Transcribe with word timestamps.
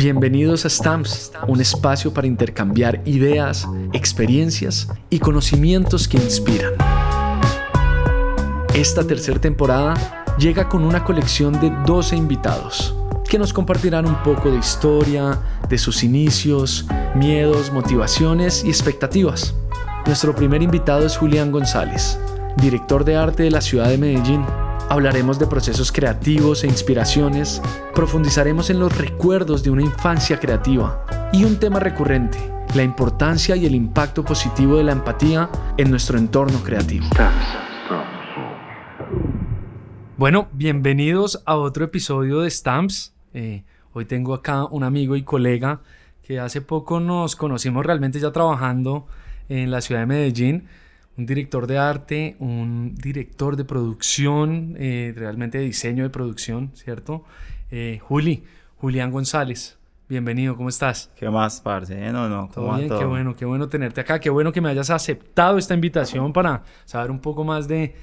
Bienvenidos 0.00 0.64
a 0.64 0.70
Stamps, 0.70 1.30
un 1.46 1.60
espacio 1.60 2.14
para 2.14 2.26
intercambiar 2.26 3.02
ideas, 3.04 3.68
experiencias 3.92 4.88
y 5.10 5.18
conocimientos 5.18 6.08
que 6.08 6.16
inspiran. 6.16 6.72
Esta 8.72 9.06
tercera 9.06 9.38
temporada 9.38 10.24
llega 10.38 10.70
con 10.70 10.84
una 10.84 11.04
colección 11.04 11.60
de 11.60 11.70
12 11.84 12.16
invitados 12.16 12.94
que 13.28 13.38
nos 13.38 13.52
compartirán 13.52 14.06
un 14.06 14.22
poco 14.22 14.50
de 14.50 14.56
historia, 14.56 15.38
de 15.68 15.76
sus 15.76 16.02
inicios, 16.02 16.86
miedos, 17.14 17.70
motivaciones 17.70 18.64
y 18.64 18.68
expectativas. 18.68 19.54
Nuestro 20.06 20.34
primer 20.34 20.62
invitado 20.62 21.04
es 21.04 21.18
Julián 21.18 21.52
González, 21.52 22.18
director 22.56 23.04
de 23.04 23.16
arte 23.16 23.42
de 23.42 23.50
la 23.50 23.60
ciudad 23.60 23.90
de 23.90 23.98
Medellín 23.98 24.46
Hablaremos 24.90 25.38
de 25.38 25.46
procesos 25.46 25.92
creativos 25.92 26.64
e 26.64 26.66
inspiraciones, 26.66 27.62
profundizaremos 27.94 28.70
en 28.70 28.80
los 28.80 28.98
recuerdos 28.98 29.62
de 29.62 29.70
una 29.70 29.82
infancia 29.82 30.40
creativa 30.40 31.06
y 31.32 31.44
un 31.44 31.60
tema 31.60 31.78
recurrente, 31.78 32.38
la 32.74 32.82
importancia 32.82 33.54
y 33.54 33.66
el 33.66 33.76
impacto 33.76 34.24
positivo 34.24 34.78
de 34.78 34.82
la 34.82 34.90
empatía 34.90 35.48
en 35.76 35.92
nuestro 35.92 36.18
entorno 36.18 36.58
creativo. 36.64 37.06
Bueno, 40.16 40.48
bienvenidos 40.50 41.40
a 41.46 41.54
otro 41.54 41.84
episodio 41.84 42.40
de 42.40 42.50
Stamps. 42.50 43.14
Eh, 43.32 43.62
hoy 43.92 44.06
tengo 44.06 44.34
acá 44.34 44.64
un 44.64 44.82
amigo 44.82 45.14
y 45.14 45.22
colega 45.22 45.82
que 46.24 46.40
hace 46.40 46.62
poco 46.62 46.98
nos 46.98 47.36
conocimos 47.36 47.86
realmente 47.86 48.18
ya 48.18 48.32
trabajando 48.32 49.06
en 49.48 49.70
la 49.70 49.82
ciudad 49.82 50.00
de 50.00 50.06
Medellín 50.06 50.68
un 51.20 51.26
director 51.26 51.66
de 51.66 51.76
arte, 51.76 52.36
un 52.38 52.94
director 52.94 53.54
de 53.56 53.66
producción, 53.66 54.74
eh, 54.78 55.12
realmente 55.14 55.58
de 55.58 55.64
diseño 55.64 56.02
de 56.02 56.08
producción, 56.08 56.70
¿cierto? 56.72 57.24
Eh, 57.70 57.98
Juli, 58.00 58.42
Julián 58.78 59.10
González. 59.10 59.76
Bienvenido, 60.08 60.56
¿cómo 60.56 60.70
estás? 60.70 61.10
¿Qué 61.16 61.28
más, 61.28 61.60
parce? 61.60 62.10
No, 62.10 62.26
no, 62.30 62.48
¿Todo 62.54 62.74
bien? 62.74 62.88
Qué 62.88 63.04
bueno, 63.04 63.36
qué 63.36 63.44
bueno 63.44 63.68
tenerte 63.68 64.00
acá. 64.00 64.18
Qué 64.18 64.30
bueno 64.30 64.50
que 64.50 64.62
me 64.62 64.70
hayas 64.70 64.88
aceptado 64.88 65.58
esta 65.58 65.74
invitación 65.74 66.32
para 66.32 66.62
saber 66.86 67.10
un 67.10 67.18
poco 67.18 67.44
más 67.44 67.68
de, 67.68 67.94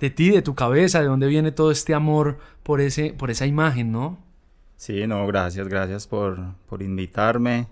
de 0.00 0.08
ti, 0.08 0.30
de 0.30 0.40
tu 0.40 0.54
cabeza, 0.54 1.00
de 1.00 1.06
dónde 1.06 1.26
viene 1.26 1.52
todo 1.52 1.70
este 1.70 1.92
amor 1.92 2.38
por, 2.62 2.80
ese, 2.80 3.12
por 3.12 3.30
esa 3.30 3.44
imagen, 3.44 3.92
¿no? 3.92 4.16
Sí, 4.78 5.06
no, 5.06 5.26
gracias, 5.26 5.68
gracias 5.68 6.06
por, 6.06 6.40
por 6.66 6.80
invitarme. 6.80 7.66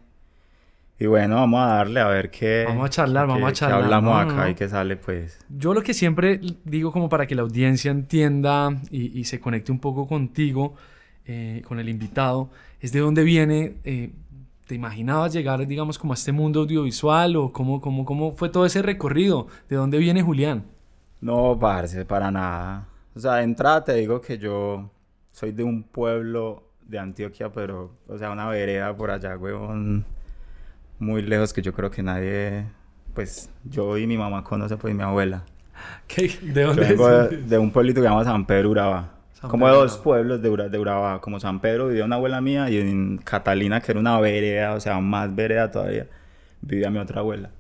Y 1.03 1.07
bueno, 1.07 1.35
vamos 1.35 1.61
a 1.61 1.67
darle 1.67 1.99
a 1.99 2.07
ver 2.07 2.31
qué. 2.31 2.65
Vamos 2.65 2.87
a 2.87 2.89
charlar, 2.89 3.27
vamos 3.27 3.51
a 3.51 3.53
charlar. 3.53 3.81
Qué 3.81 3.85
hablamos 3.87 4.33
acá 4.33 4.51
y 4.51 4.55
qué 4.55 4.69
sale, 4.69 4.97
pues. 4.97 5.45
Yo 5.49 5.75
lo 5.75 5.83
que 5.83 5.95
siempre 5.95 6.41
digo, 6.63 6.93
como 6.93 7.09
para 7.09 7.27
que 7.27 7.35
la 7.35 7.43
audiencia 7.43 7.91
entienda 7.91 8.81
y, 8.89 9.25
se 9.25 9.41
conecte 9.41 9.73
un 9.73 9.81
poco 9.81 10.07
contigo, 10.07 10.77
eh, 11.27 11.63
con 11.67 11.81
el 11.81 11.89
invitado, 11.89 12.51
es 12.81 12.93
de 12.93 13.01
dónde 13.01 13.25
viene. 13.25 13.79
Eh, 13.83 14.13
¿Te 14.69 14.77
imaginabas 14.77 15.33
llegar, 15.33 15.67
digamos, 15.67 15.99
como 15.99 16.13
a 16.13 16.15
este 16.15 16.31
mundo 16.31 16.61
audiovisual 16.61 17.35
o 17.35 17.53
cómo, 17.53 17.81
cómo, 17.81 18.05
cómo 18.05 18.31
fue 18.31 18.49
todo 18.49 18.65
ese 18.65 18.81
recorrido? 18.81 19.49
¿De 19.69 19.75
dónde 19.75 19.99
viene 19.99 20.23
Julián? 20.23 20.67
No, 21.21 21.59
parce, 21.61 22.05
para 22.05 22.31
nada. 22.31 22.87
O 23.17 23.19
sea, 23.19 23.35
de 23.35 23.43
entrada 23.43 23.83
te 23.83 23.95
digo 23.95 24.21
que 24.21 24.39
yo 24.39 24.89
soy 25.33 25.51
de 25.51 25.65
un 25.65 25.83
pueblo 25.83 26.63
de 26.87 27.01
Antioquia, 27.01 27.51
pero, 27.51 27.91
o 28.07 28.17
sea, 28.19 28.31
una 28.31 28.47
vereda 28.47 28.97
por 28.97 29.11
allá, 29.11 29.37
huevón 29.37 30.07
muy 31.03 31.23
lejos 31.23 31.53
que 31.53 31.61
yo 31.61 31.73
creo 31.73 31.91
que 31.91 32.03
nadie, 32.03 32.65
pues 33.15 33.51
yo 33.65 33.99
y 33.99 34.07
mi 34.07 34.17
mamá 34.17 34.45
conoce, 34.45 34.77
pues 34.77 34.95
mi 34.95 35.03
abuela. 35.03 35.43
¿Qué? 36.07 36.29
¿De 36.41 36.63
dónde 36.63 36.83
yo 36.83 36.89
vengo 36.89 37.29
de, 37.29 37.59
un 37.59 37.71
pueblito 37.71 38.01
que 38.01 38.07
se 38.07 38.11
llama 38.11 38.25
San 38.25 38.47
Pedro 38.47 38.71
Urabá. 38.71 39.11
como 39.41 39.67
de 39.67 39.75
dos 39.75 39.99
pueblos 39.99 40.41
de, 40.41 40.69
de 40.69 40.79
Urabá, 40.79 41.21
como 41.21 41.41
San 41.41 41.61
Pedro 41.61 41.89
vivía 41.89 42.05
una 42.05 42.17
abuela 42.17 42.41
mía 42.41 42.71
y 42.71 42.79
en 42.79 43.19
Catalina, 43.19 43.81
que 43.81 43.93
era 43.93 44.01
una 44.01 44.19
vereda, 44.21 44.75
o 44.75 44.81
sea, 44.81 45.01
más 45.01 45.35
vereda 45.35 45.71
todavía, 45.71 46.07
vivía 46.61 46.91
mi 46.91 46.99
otra 46.99 47.21
abuela. 47.21 47.51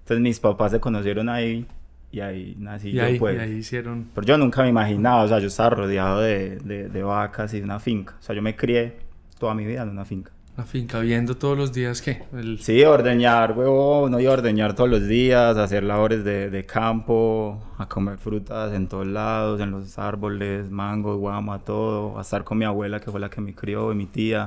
Entonces 0.00 0.22
mis 0.22 0.38
papás 0.38 0.70
se 0.70 0.80
conocieron 0.80 1.28
ahí 1.28 1.66
y 2.12 2.20
ahí 2.20 2.56
nací 2.58 2.90
y 2.90 2.92
yo, 2.92 3.04
ahí, 3.04 3.18
pues. 3.18 3.36
Y 3.36 3.40
ahí 3.40 3.52
hicieron... 3.52 4.10
Pero 4.14 4.26
yo 4.26 4.38
nunca 4.38 4.62
me 4.62 4.68
imaginaba, 4.68 5.22
o 5.22 5.28
sea, 5.28 5.38
yo 5.40 5.48
estaba 5.48 5.70
rodeado 5.70 6.20
de, 6.20 6.58
de, 6.58 6.88
de 6.88 7.02
vacas 7.02 7.52
y 7.54 7.58
de 7.58 7.64
una 7.64 7.80
finca. 7.80 8.14
O 8.20 8.22
sea, 8.22 8.34
yo 8.34 8.42
me 8.42 8.54
crié 8.54 8.96
toda 9.38 9.54
mi 9.54 9.64
vida 9.64 9.82
en 9.82 9.88
una 9.88 10.04
finca. 10.04 10.31
La 10.54 10.64
finca, 10.64 11.00
viendo 11.00 11.34
todos 11.34 11.56
los 11.56 11.72
días 11.72 12.02
qué? 12.02 12.24
Sí, 12.60 12.84
ordeñar, 12.84 13.56
huevo, 13.56 14.10
no 14.10 14.18
a 14.18 14.30
ordeñar 14.30 14.74
todos 14.74 14.90
los 14.90 15.08
días, 15.08 15.56
hacer 15.56 15.82
labores 15.82 16.24
de, 16.24 16.50
de, 16.50 16.66
campo, 16.66 17.58
a 17.78 17.88
comer 17.88 18.18
frutas 18.18 18.74
en 18.74 18.86
todos 18.86 19.06
lados, 19.06 19.62
en 19.62 19.70
los 19.70 19.98
árboles, 19.98 20.70
mango, 20.70 21.16
guama, 21.16 21.60
todo, 21.60 22.18
a 22.18 22.20
estar 22.20 22.44
con 22.44 22.58
mi 22.58 22.66
abuela 22.66 23.00
que 23.00 23.10
fue 23.10 23.18
la 23.18 23.30
que 23.30 23.40
me 23.40 23.54
crió 23.54 23.92
y 23.92 23.94
mi 23.94 24.04
tía. 24.04 24.46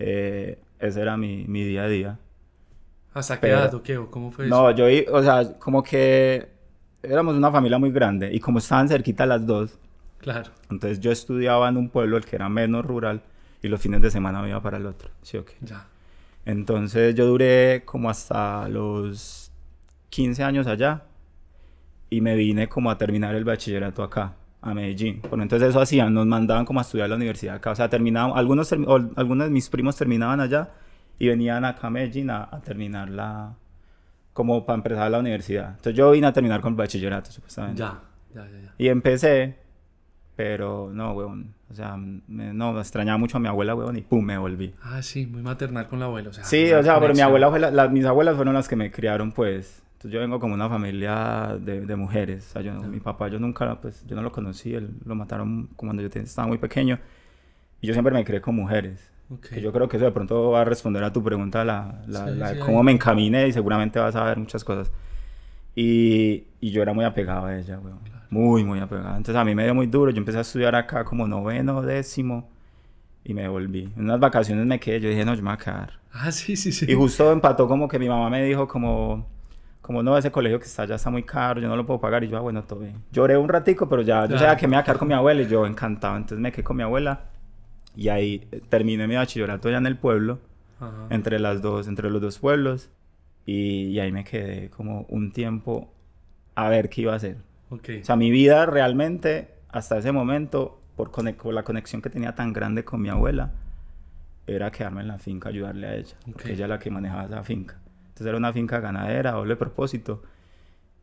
Eh, 0.00 0.58
ese 0.80 1.02
era 1.02 1.16
mi, 1.16 1.44
mi, 1.46 1.62
día 1.62 1.84
a 1.84 1.88
día. 1.88 2.18
¿Hasta 3.14 3.38
qué 3.38 3.46
edad 3.46 3.72
o 3.74 3.84
qué? 3.84 4.04
¿Cómo 4.10 4.32
fue 4.32 4.46
eso? 4.46 4.56
No, 4.56 4.72
yo, 4.72 4.86
o 5.12 5.22
sea, 5.22 5.56
como 5.60 5.84
que 5.84 6.48
éramos 7.00 7.36
una 7.36 7.52
familia 7.52 7.78
muy 7.78 7.92
grande 7.92 8.34
y 8.34 8.40
como 8.40 8.58
estaban 8.58 8.88
cerquita 8.88 9.24
las 9.24 9.46
dos. 9.46 9.78
Claro. 10.18 10.50
Entonces 10.68 10.98
yo 10.98 11.12
estudiaba 11.12 11.68
en 11.68 11.76
un 11.76 11.90
pueblo, 11.90 12.16
el 12.16 12.24
que 12.24 12.34
era 12.34 12.48
menos 12.48 12.84
rural 12.84 13.22
y 13.66 13.68
los 13.68 13.80
fines 13.80 14.00
de 14.00 14.10
semana 14.10 14.40
me 14.42 14.48
iba 14.48 14.60
para 14.60 14.78
el 14.78 14.86
otro. 14.86 15.10
¿Sí 15.22 15.36
o? 15.36 15.44
Ya. 15.60 15.86
Entonces 16.44 17.14
yo 17.14 17.26
duré 17.26 17.82
como 17.84 18.08
hasta 18.08 18.68
los 18.68 19.50
15 20.10 20.44
años 20.44 20.66
allá 20.66 21.02
y 22.08 22.20
me 22.20 22.36
vine 22.36 22.68
como 22.68 22.90
a 22.90 22.96
terminar 22.96 23.34
el 23.34 23.44
bachillerato 23.44 24.02
acá, 24.02 24.34
a 24.62 24.72
Medellín. 24.72 25.20
Bueno, 25.28 25.42
entonces 25.42 25.70
eso 25.70 25.80
hacían, 25.80 26.14
nos 26.14 26.26
mandaban 26.26 26.64
como 26.64 26.78
a 26.78 26.82
estudiar 26.82 27.08
la 27.08 27.16
universidad 27.16 27.56
acá. 27.56 27.72
O 27.72 27.74
sea, 27.74 27.88
terminaban, 27.90 28.36
algunos, 28.38 28.72
algunos 28.72 29.46
de 29.46 29.50
mis 29.50 29.68
primos 29.68 29.96
terminaban 29.96 30.40
allá 30.40 30.70
y 31.18 31.28
venían 31.28 31.64
acá 31.64 31.88
a 31.88 31.90
Medellín 31.90 32.30
a, 32.30 32.48
a 32.50 32.60
terminar 32.60 33.10
la, 33.10 33.54
como 34.32 34.64
para 34.64 34.76
empezar 34.76 35.10
la 35.10 35.18
universidad. 35.18 35.70
Entonces 35.70 35.94
yo 35.94 36.12
vine 36.12 36.28
a 36.28 36.32
terminar 36.32 36.60
con 36.60 36.74
el 36.74 36.76
bachillerato, 36.76 37.32
supuestamente. 37.32 37.80
Ya, 37.80 38.00
ya, 38.32 38.46
ya. 38.46 38.60
ya. 38.60 38.74
Y 38.78 38.88
empecé 38.88 39.65
pero 40.36 40.90
no, 40.92 41.12
weón. 41.12 41.54
O 41.70 41.74
sea, 41.74 41.96
me, 41.96 42.52
no, 42.52 42.78
extrañaba 42.78 43.18
mucho 43.18 43.38
a 43.38 43.40
mi 43.40 43.48
abuela, 43.48 43.74
weón, 43.74 43.96
y 43.96 44.02
pum, 44.02 44.24
me 44.24 44.38
volví. 44.38 44.74
Ah, 44.82 45.02
sí, 45.02 45.26
muy 45.26 45.42
maternal 45.42 45.88
con 45.88 45.98
la 45.98 46.04
abuela. 46.04 46.28
O 46.28 46.32
sea, 46.32 46.44
sí, 46.44 46.72
o 46.72 46.82
sea, 46.82 47.00
pero 47.00 47.14
mi 47.14 47.22
abuela 47.22 47.50
fue 47.50 47.58
la, 47.58 47.88
mis 47.88 48.04
abuelas 48.04 48.36
fueron 48.36 48.54
las 48.54 48.68
que 48.68 48.76
me 48.76 48.92
criaron, 48.92 49.32
pues. 49.32 49.82
Entonces 49.94 50.12
yo 50.12 50.20
vengo 50.20 50.38
como 50.38 50.54
una 50.54 50.68
familia 50.68 51.56
de, 51.58 51.80
de 51.80 51.96
mujeres. 51.96 52.46
O 52.50 52.52
sea, 52.52 52.62
yo, 52.62 52.74
mi 52.82 53.00
papá, 53.00 53.28
yo 53.28 53.38
nunca, 53.38 53.80
pues, 53.80 54.04
yo 54.06 54.14
no 54.14 54.22
lo 54.22 54.30
conocí. 54.30 54.74
Él 54.74 54.90
lo 55.04 55.14
mataron 55.14 55.70
cuando 55.74 56.02
yo 56.02 56.08
estaba 56.08 56.46
muy 56.46 56.58
pequeño. 56.58 57.00
Y 57.80 57.86
yo 57.86 57.94
siempre 57.94 58.12
me 58.12 58.24
crié 58.24 58.40
con 58.40 58.54
mujeres. 58.54 59.10
Okay. 59.28 59.60
yo 59.60 59.72
creo 59.72 59.88
que 59.88 59.96
eso 59.96 60.06
de 60.06 60.12
pronto 60.12 60.52
va 60.52 60.60
a 60.60 60.64
responder 60.64 61.02
a 61.02 61.12
tu 61.12 61.20
pregunta, 61.20 61.64
la, 61.64 62.00
la, 62.06 62.52
sí, 62.52 62.60
cómo 62.60 62.84
me 62.84 62.92
encaminé 62.92 63.48
y 63.48 63.52
seguramente 63.52 63.98
vas 63.98 64.14
a 64.14 64.22
ver 64.22 64.38
muchas 64.38 64.62
cosas. 64.62 64.92
Y, 65.74 66.44
y 66.60 66.70
yo 66.70 66.80
era 66.80 66.92
muy 66.92 67.04
apegado 67.04 67.46
a 67.46 67.58
ella, 67.58 67.80
weón. 67.80 67.98
Muy, 68.30 68.64
muy 68.64 68.80
apegado. 68.80 69.16
Entonces 69.16 69.36
a 69.36 69.44
mí 69.44 69.54
me 69.54 69.64
dio 69.64 69.74
muy 69.74 69.86
duro. 69.86 70.10
Yo 70.10 70.18
empecé 70.18 70.38
a 70.38 70.42
estudiar 70.42 70.74
acá 70.74 71.04
como 71.04 71.26
noveno, 71.26 71.82
décimo. 71.82 72.50
Y 73.24 73.34
me 73.34 73.48
volví. 73.48 73.92
En 73.96 74.04
unas 74.04 74.20
vacaciones 74.20 74.64
me 74.66 74.78
quedé. 74.78 75.00
Yo 75.00 75.08
dije, 75.08 75.24
no, 75.24 75.34
yo 75.34 75.42
me 75.42 75.50
voy 75.50 75.54
a 75.54 75.58
quedar. 75.58 75.92
Ah, 76.12 76.30
sí, 76.32 76.56
sí, 76.56 76.72
sí. 76.72 76.86
Y 76.88 76.94
justo 76.94 77.30
empató 77.32 77.66
como 77.68 77.88
que 77.88 77.98
mi 77.98 78.08
mamá 78.08 78.30
me 78.30 78.42
dijo 78.44 78.66
como... 78.68 79.26
Como 79.80 80.02
no, 80.02 80.18
ese 80.18 80.32
colegio 80.32 80.58
que 80.58 80.64
está 80.64 80.82
allá 80.82 80.96
está 80.96 81.10
muy 81.10 81.22
caro, 81.22 81.60
yo 81.60 81.68
no 81.68 81.76
lo 81.76 81.86
puedo 81.86 82.00
pagar. 82.00 82.24
Y 82.24 82.28
yo, 82.28 82.36
ah, 82.36 82.40
bueno, 82.40 82.64
todo 82.64 82.80
bien. 82.80 82.96
Lloré 83.12 83.36
un 83.36 83.48
ratico, 83.48 83.88
pero 83.88 84.02
ya, 84.02 84.26
yo 84.26 84.36
sabía 84.36 84.56
que 84.56 84.66
me 84.66 84.74
iba 84.74 84.80
a 84.80 84.84
quedar 84.84 84.98
con 84.98 85.06
mi 85.06 85.14
abuela 85.14 85.42
y 85.42 85.46
yo 85.46 85.64
encantado. 85.64 86.16
Entonces 86.16 86.38
me 86.38 86.50
quedé 86.50 86.64
con 86.64 86.76
mi 86.76 86.82
abuela. 86.82 87.26
Y 87.94 88.08
ahí 88.08 88.48
terminé 88.68 89.06
mi 89.06 89.14
bachillerato 89.14 89.68
allá 89.68 89.78
en 89.78 89.86
el 89.86 89.96
pueblo. 89.96 90.40
Ajá. 90.80 91.06
Entre 91.10 91.38
las 91.38 91.62
dos, 91.62 91.86
entre 91.86 92.10
los 92.10 92.20
dos 92.20 92.38
pueblos. 92.38 92.90
Y, 93.44 93.84
y 93.88 94.00
ahí 94.00 94.10
me 94.10 94.24
quedé 94.24 94.70
como 94.70 95.06
un 95.08 95.30
tiempo 95.30 95.92
a 96.56 96.68
ver 96.68 96.88
qué 96.88 97.02
iba 97.02 97.12
a 97.12 97.16
hacer. 97.16 97.36
Okay. 97.70 98.00
O 98.00 98.04
sea, 98.04 98.16
mi 98.16 98.30
vida 98.30 98.66
realmente, 98.66 99.48
hasta 99.68 99.98
ese 99.98 100.12
momento, 100.12 100.80
por, 100.96 101.10
por, 101.10 101.54
la 101.54 101.62
conexión 101.62 102.00
que 102.02 102.10
tenía 102.10 102.34
tan 102.34 102.52
grande 102.52 102.84
con 102.84 103.00
mi 103.00 103.08
abuela, 103.08 103.52
era 104.46 104.70
quedarme 104.70 105.02
en 105.02 105.08
la 105.08 105.18
finca, 105.18 105.48
ayudarle 105.48 105.86
a 105.86 105.94
ella. 105.96 106.16
Okay. 106.20 106.32
Porque 106.32 106.52
ella 106.52 106.64
era 106.66 106.74
la 106.74 106.78
que 106.78 106.90
manejaba 106.90 107.24
esa 107.24 107.42
finca. 107.42 107.78
Entonces 108.08 108.26
era 108.28 108.38
una 108.38 108.52
finca 108.52 108.80
ganadera, 108.80 109.32
doble 109.32 109.56
propósito. 109.56 110.22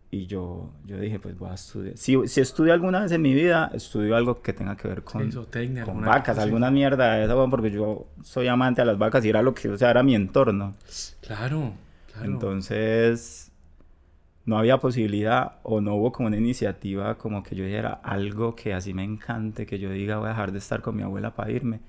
Y 0.10 0.28
yo, 0.28 0.72
yo 0.86 1.00
dije, 1.00 1.20
pues 1.20 1.38
voy 1.38 1.50
a 1.50 1.56
estudiar. 1.56 1.98
Si, 1.98 2.16
si 2.28 2.40
estudio 2.40 2.72
alguna 2.72 3.02
vez 3.02 3.12
en 3.12 3.22
mi 3.22 3.34
vida, 3.34 3.72
estudio 3.74 4.16
algo 4.16 4.44
que 4.44 4.54
tenga 4.54 4.78
que 4.78 4.88
ver 4.88 5.04
con, 5.04 5.32
sí, 5.32 5.40
técnica, 5.50 5.86
con 5.86 6.02
vacas, 6.02 6.36
cosa, 6.36 6.44
alguna 6.44 6.70
mierda 6.70 7.16
de 7.16 7.26
esa, 7.26 7.36
porque 7.50 7.72
yo 7.72 8.06
soy 8.22 8.48
amante 8.48 8.82
a 8.82 8.86
las 8.86 9.00
vacas 9.00 9.26
y 9.26 9.30
era 9.30 9.42
lo 9.42 9.56
que, 9.56 9.70
o 9.70 9.78
sea, 9.78 9.90
era 9.90 10.04
mi 10.04 10.14
entorno. 10.14 10.76
Claro, 11.22 11.74
claro. 12.12 12.26
Entonces, 12.26 13.52
no 14.46 14.58
había 14.58 14.78
posibilidad 14.78 15.60
o 15.64 15.80
no 15.80 15.96
hubo 15.96 16.12
como 16.12 16.28
una 16.28 16.38
iniciativa 16.38 17.18
como 17.18 17.44
que 17.44 17.56
yo 17.56 17.64
dijera 17.64 18.00
algo 18.04 18.56
que 18.56 18.74
así 18.74 18.94
me 18.94 19.04
encante, 19.04 19.66
que 19.66 19.80
yo 19.80 19.90
diga 19.90 20.18
voy 20.18 20.28
a 20.28 20.30
dejar 20.30 20.52
de 20.52 20.60
estar 20.60 20.82
con 20.82 20.96
mi 20.96 21.04
abuela 21.04 21.34
para 21.34 21.52
irme. 21.52 21.80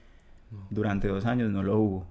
No. 0.50 0.66
Durante 0.70 1.08
dos 1.08 1.24
años 1.26 1.50
no 1.50 1.62
lo 1.62 1.78
hubo. 1.78 2.06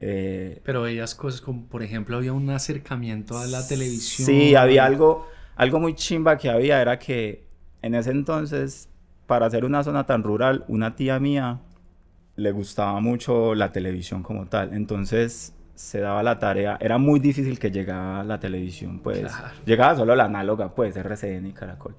Eh, 0.00 0.60
Pero 0.64 0.82
veías 0.82 1.14
cosas 1.14 1.40
como, 1.40 1.66
por 1.66 1.82
ejemplo, 1.82 2.16
había 2.16 2.32
un 2.32 2.48
acercamiento 2.50 3.38
a 3.38 3.46
la 3.46 3.66
televisión. 3.66 4.26
Sí, 4.26 4.54
había 4.54 4.84
algo, 4.84 5.26
algo 5.56 5.80
muy 5.80 5.94
chimba 5.94 6.36
que 6.36 6.50
había, 6.50 6.80
era 6.80 6.98
que 6.98 7.46
en 7.82 7.94
ese 7.94 8.10
entonces, 8.10 8.88
para 9.26 9.46
hacer 9.46 9.64
una 9.64 9.82
zona 9.82 10.04
tan 10.04 10.22
rural, 10.22 10.64
una 10.68 10.96
tía 10.96 11.18
mía 11.18 11.60
le 12.36 12.52
gustaba 12.52 13.00
mucho 13.00 13.54
la 13.54 13.72
televisión 13.72 14.22
como 14.22 14.46
tal. 14.46 14.74
Entonces 14.74 15.55
se 15.76 16.00
daba 16.00 16.22
la 16.24 16.38
tarea. 16.40 16.76
Era 16.80 16.98
muy 16.98 17.20
difícil 17.20 17.58
que 17.60 17.70
llegara 17.70 18.24
la 18.24 18.40
televisión, 18.40 18.98
pues. 18.98 19.20
Claro. 19.20 19.54
Llegaba 19.64 19.94
solo 19.94 20.16
la 20.16 20.24
análoga, 20.24 20.74
pues, 20.74 20.96
RCN 20.96 21.46
y 21.46 21.52
Caracol. 21.52 21.94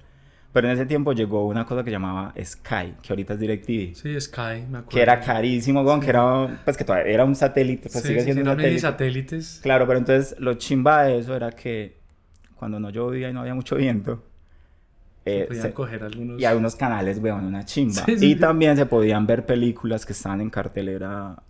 Pero 0.52 0.66
en 0.68 0.74
ese 0.74 0.86
tiempo 0.86 1.12
llegó 1.12 1.46
una 1.46 1.64
cosa 1.64 1.84
que 1.84 1.90
llamaba 1.90 2.32
Sky, 2.42 2.94
que 3.02 3.12
ahorita 3.12 3.34
es 3.34 3.40
DirecTV. 3.40 3.94
Sí, 3.94 4.20
Sky, 4.20 4.40
me 4.68 4.78
acuerdo. 4.78 4.88
Que 4.88 5.00
era 5.02 5.20
carísimo, 5.20 5.82
weón, 5.82 6.00
que 6.00 6.08
era, 6.10 6.60
pues 6.64 6.76
que 6.76 6.84
todavía 6.84 7.12
era 7.12 7.24
un 7.24 7.34
satélite, 7.34 7.88
pues 7.90 8.02
Sí, 8.02 8.08
sigue 8.08 8.20
sí, 8.20 8.24
siendo 8.32 8.42
sí, 8.44 8.48
un 8.50 8.56
satélite. 8.56 8.80
satélites. 8.80 9.60
Claro, 9.62 9.86
pero 9.86 9.98
entonces 9.98 10.34
lo 10.40 10.54
chimba 10.54 11.04
de 11.04 11.18
eso 11.18 11.36
era 11.36 11.52
que 11.52 11.98
cuando 12.56 12.80
no 12.80 12.90
llovía 12.90 13.28
y 13.30 13.32
no 13.32 13.40
había 13.40 13.54
mucho 13.54 13.76
viento, 13.76 14.24
Se 15.24 15.42
eh, 15.42 15.44
podían 15.44 15.62
se- 15.62 15.72
coger 15.74 16.02
algunos. 16.02 16.40
y 16.40 16.44
hay 16.46 16.56
unos 16.56 16.74
canales, 16.74 17.18
weón, 17.18 17.44
una 17.44 17.64
chimba. 17.64 18.02
Sí, 18.06 18.16
sí, 18.18 18.26
y 18.26 18.32
sí. 18.34 18.40
también 18.40 18.76
se 18.76 18.86
podían 18.86 19.26
ver 19.26 19.44
películas 19.46 20.06
que 20.06 20.14
estaban 20.14 20.40
en 20.40 20.48
cartelera 20.50 21.40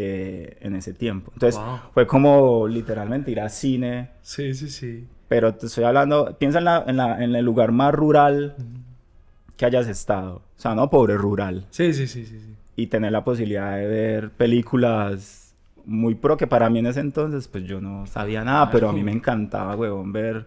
eh, 0.00 0.56
en 0.60 0.74
ese 0.76 0.92
tiempo. 0.94 1.30
Entonces 1.34 1.60
Wow. 1.60 1.80
fue 1.92 2.06
como 2.06 2.68
literalmente 2.68 3.30
ir 3.30 3.40
a 3.40 3.48
cine, 3.48 4.10
Sí, 4.22 4.54
sí, 4.54 4.68
sí. 4.70 5.06
pero 5.28 5.54
te 5.54 5.66
estoy 5.66 5.84
hablando, 5.84 6.36
piensa 6.38 6.58
en, 6.58 6.64
la, 6.64 6.84
en, 6.86 6.96
la- 6.96 7.22
en 7.24 7.34
el 7.34 7.44
lugar 7.44 7.72
más 7.72 7.92
rural 7.94 8.54
que 9.56 9.64
hayas 9.66 9.88
estado. 9.88 10.36
O 10.36 10.60
sea, 10.60 10.74
no 10.74 10.88
pobre 10.90 11.16
rural. 11.16 11.66
Sí, 11.70 11.92
sí, 11.92 12.06
sí, 12.06 12.24
sí. 12.26 12.38
sí. 12.40 12.54
y 12.76 12.86
tener 12.86 13.10
la 13.10 13.24
posibilidad 13.24 13.76
de 13.76 13.86
ver 13.86 14.30
películas 14.30 15.52
muy 15.84 16.14
pro 16.14 16.36
que 16.36 16.46
para 16.46 16.70
mí 16.70 16.78
en 16.78 16.86
ese 16.86 17.00
entonces 17.00 17.48
pues 17.48 17.64
yo 17.64 17.80
no 17.80 18.06
sabía 18.06 18.44
nada, 18.44 18.70
pero 18.70 18.88
a 18.88 18.92
mí 18.92 19.02
me 19.02 19.10
encantaba, 19.10 19.74
huevón, 19.74 20.12
ver 20.12 20.46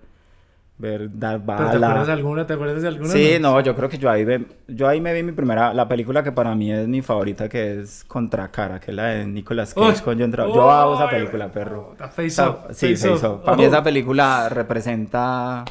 ver 0.82 1.10
dar 1.18 1.40
¿Pero 1.40 1.46
te 1.46 1.54
acuerdas 1.54 1.74
de 1.74 1.80
bala. 1.80 2.14
alguna? 2.14 2.46
¿Te 2.48 2.54
acuerdas 2.54 2.82
de 2.82 2.88
alguna? 2.88 3.10
Sí, 3.10 3.38
no, 3.40 3.60
yo 3.62 3.76
creo 3.76 3.88
que 3.88 3.98
yo 3.98 4.10
ahí 4.10 4.26
ve- 4.26 4.46
yo 4.68 4.88
ahí 4.88 5.00
me 5.00 5.14
vi 5.14 5.24
mi 5.24 5.32
primera 5.32 5.74
la 5.74 5.88
película 5.88 6.24
que 6.24 6.32
para 6.32 6.56
mí 6.56 6.72
es 6.72 6.88
mi 6.88 7.02
favorita 7.02 7.48
que 7.48 7.80
es 7.82 8.04
Contracara, 8.06 8.80
que 8.80 8.92
es 8.92 8.98
la 8.98 9.06
de 9.06 9.26
Nicolas 9.28 9.74
Cage 9.74 10.02
con 10.04 10.20
John 10.20 10.32
Travolta. 10.32 10.58
Yo 10.60 10.70
amo 10.72 10.96
esa 10.96 11.10
película, 11.10 11.52
perro. 11.52 11.96
La 12.00 12.08
Face 12.10 12.28
Esa- 12.28 12.50
Off. 12.50 12.66
sí, 12.72 12.96
Face 12.96 13.10
Face 13.10 13.26
Off. 13.28 13.36
Off. 13.40 13.46
Para 13.46 13.58
mí 13.58 13.64
Oh. 13.64 13.68
esa 13.68 13.84
película 13.84 14.50
representa 14.50 15.64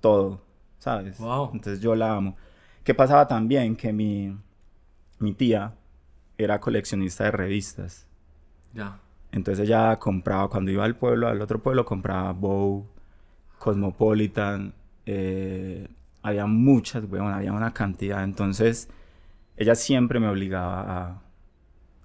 todo, 0.00 0.40
¿sabes? 0.78 1.18
Wow. 1.18 1.50
Entonces 1.52 1.80
yo 1.80 1.94
la 1.94 2.14
amo. 2.14 2.36
¿Qué 2.84 2.94
pasaba 2.94 3.26
también? 3.28 3.76
Que 3.76 3.92
mi, 3.92 4.34
mi 5.18 5.34
tía 5.34 5.74
era 6.38 6.60
coleccionista 6.60 7.24
de 7.24 7.32
revistas. 7.32 8.06
Ya. 8.72 8.98
Entonces 9.32 9.66
ella 9.66 9.98
compraba, 9.98 10.48
cuando 10.48 10.70
iba 10.70 10.84
al 10.84 10.94
pueblo, 10.96 11.28
al 11.28 11.42
otro 11.42 11.58
pueblo, 11.62 11.84
compraba 11.84 12.32
Vogue, 12.32 12.86
Cosmopolitan. 13.58 14.72
eh, 15.06 15.88
había 16.22 16.46
muchas, 16.46 17.04
weón, 17.10 17.32
había 17.32 17.52
una 17.52 17.72
cantidad. 17.72 18.22
Entonces 18.24 18.88
ella 19.56 19.74
siempre 19.74 20.20
me 20.20 20.28
obligaba 20.28 20.80
a... 20.82 21.22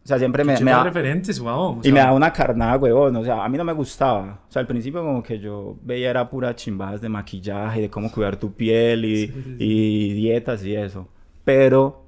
O 0.04 0.06
sea, 0.08 0.20
siempre 0.20 0.44
me, 0.44 0.60
me 0.60 0.72
da- 0.72 0.84
referentes, 0.84 1.40
wow. 1.40 1.80
y 1.80 1.84
sea, 1.84 1.94
me 1.94 2.00
daba 2.00 2.14
una 2.14 2.32
carnada, 2.34 2.78
huevón. 2.78 3.16
O 3.16 3.24
sea, 3.24 3.44
a 3.44 3.48
mí 3.50 3.58
no 3.58 3.64
me 3.64 3.72
gustaba. 3.74 4.42
O 4.48 4.52
sea, 4.52 4.60
al 4.62 4.68
principio 4.68 5.02
como 5.02 5.24
que 5.24 5.40
yo 5.40 5.78
veía 5.82 6.10
era 6.10 6.30
pura 6.30 6.54
chimbadas 6.56 7.00
de 7.02 7.08
maquillaje, 7.10 7.82
de 7.82 7.90
cómo 7.90 8.12
cuidar 8.12 8.36
tu 8.38 8.52
piel 8.54 9.06
y, 9.06 9.28
Sí, 9.28 9.34
sí, 9.34 9.44
sí. 9.44 9.56
y 9.60 10.14
dietas 10.14 10.64
y 10.66 10.76
eso. 10.76 11.08
Pero 11.46 12.03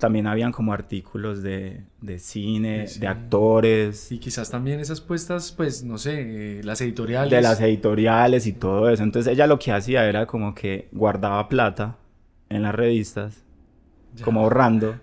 también 0.00 0.26
habían 0.26 0.50
como 0.50 0.72
artículos 0.72 1.42
de, 1.42 1.84
de 2.00 2.18
cine, 2.18 2.88
Sí. 2.88 2.98
de 2.98 3.06
actores, 3.06 4.10
Y 4.10 4.18
quizás 4.18 4.50
también 4.50 4.80
esas 4.80 5.00
puestas, 5.00 5.52
pues, 5.52 5.84
no 5.84 5.96
sé, 5.98 6.58
eh, 6.58 6.64
las 6.64 6.80
editoriales. 6.80 7.30
de 7.30 7.40
las 7.40 7.60
editoriales 7.60 8.46
y 8.48 8.52
todo 8.52 8.88
eso. 8.90 9.04
Entonces 9.04 9.32
ella 9.32 9.46
lo 9.46 9.60
que 9.60 9.70
hacía 9.70 10.04
era 10.08 10.26
como 10.26 10.54
que 10.56 10.88
guardaba 10.90 11.48
plata 11.48 11.96
en 12.48 12.62
las 12.62 12.74
revistas, 12.74 13.44
Ya. 14.16 14.24
como 14.24 14.40
ahorrando. 14.40 14.96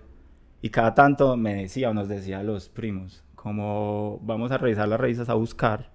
Y 0.60 0.68
cada 0.70 0.94
tanto 0.94 1.36
me 1.38 1.54
decía 1.54 1.88
o 1.90 1.94
nos 1.94 2.08
decía 2.08 2.40
a 2.40 2.42
los 2.42 2.68
primos, 2.68 3.22
como 3.36 4.18
vamos 4.22 4.50
a 4.50 4.58
revisar 4.58 4.88
las 4.88 5.00
revistas 5.00 5.28
a 5.30 5.34
buscar. 5.34 5.90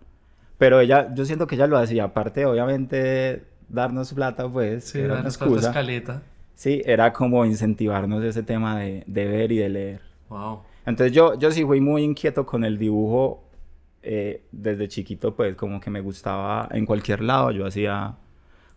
Pero 0.57 0.79
ella, 0.79 1.13
yo 1.13 1.25
siento 1.25 1.45
que 1.45 1.55
ella 1.55 1.67
lo 1.67 1.77
hacía, 1.77 2.05
aparte 2.05 2.45
obviamente 2.45 3.43
darnos 3.69 4.13
plata, 4.13 4.47
pues, 4.49 4.85
Sí, 4.85 4.99
era 4.99 5.13
una 5.15 5.21
plata 5.23 5.27
excusa. 5.29 5.67
escaleta. 5.69 6.21
Sí, 6.55 6.81
era 6.85 7.11
como 7.13 7.45
incentivarnos 7.45 8.23
ese 8.23 8.43
tema 8.43 8.79
de, 8.79 9.03
de 9.07 9.25
ver 9.25 9.51
y 9.51 9.57
de 9.57 9.69
leer. 9.69 10.01
Wow. 10.29 10.61
Entonces 10.85 11.13
yo, 11.15 11.37
yo 11.39 11.51
sí 11.51 11.63
fui 11.63 11.81
muy 11.81 12.03
inquieto 12.03 12.45
con 12.45 12.63
el 12.63 12.77
dibujo 12.77 13.43
eh, 14.01 14.43
desde 14.51 14.87
chiquito, 14.87 15.33
pues 15.35 15.55
como 15.55 15.79
que 15.79 15.89
me 15.89 16.01
gustaba 16.01 16.67
en 16.71 16.85
cualquier 16.85 17.21
lado, 17.21 17.51
yo 17.51 17.65
hacía 17.65 18.15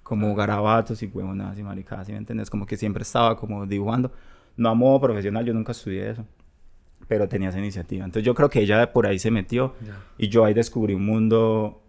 como 0.03 0.35
garabatos 0.37 1.03
y 1.03 1.07
huevonadas 1.07 1.59
y 1.59 1.65
maricadas, 1.65 2.07
¿sí 2.07 2.13
me 2.13 2.19
entiendes? 2.19 2.49
Como 2.49 2.65
que 2.65 2.77
siempre 2.77 3.03
estaba 3.03 3.37
como 3.37 3.67
dibujando, 3.67 4.13
no 4.57 4.69
a 4.69 4.75
modo 4.75 5.01
profesional, 5.01 5.45
yo 5.45 5.53
nunca 5.53 5.73
estudié 5.73 6.11
eso, 6.11 6.25
pero 7.09 7.29
tenía 7.29 7.49
esa 7.49 7.59
iniciativa. 7.59 8.05
Entonces 8.05 8.25
yo 8.25 8.35
creo 8.35 8.49
que 8.49 8.61
ella 8.61 8.93
por 8.93 9.07
ahí 9.07 9.19
se 9.19 9.33
metió 9.33 9.75
Ya. 9.85 9.99
y 10.17 10.29
yo 10.29 10.45
ahí 10.45 10.55
descubrí 10.55 10.95
un 10.95 11.05
mundo 11.05 11.83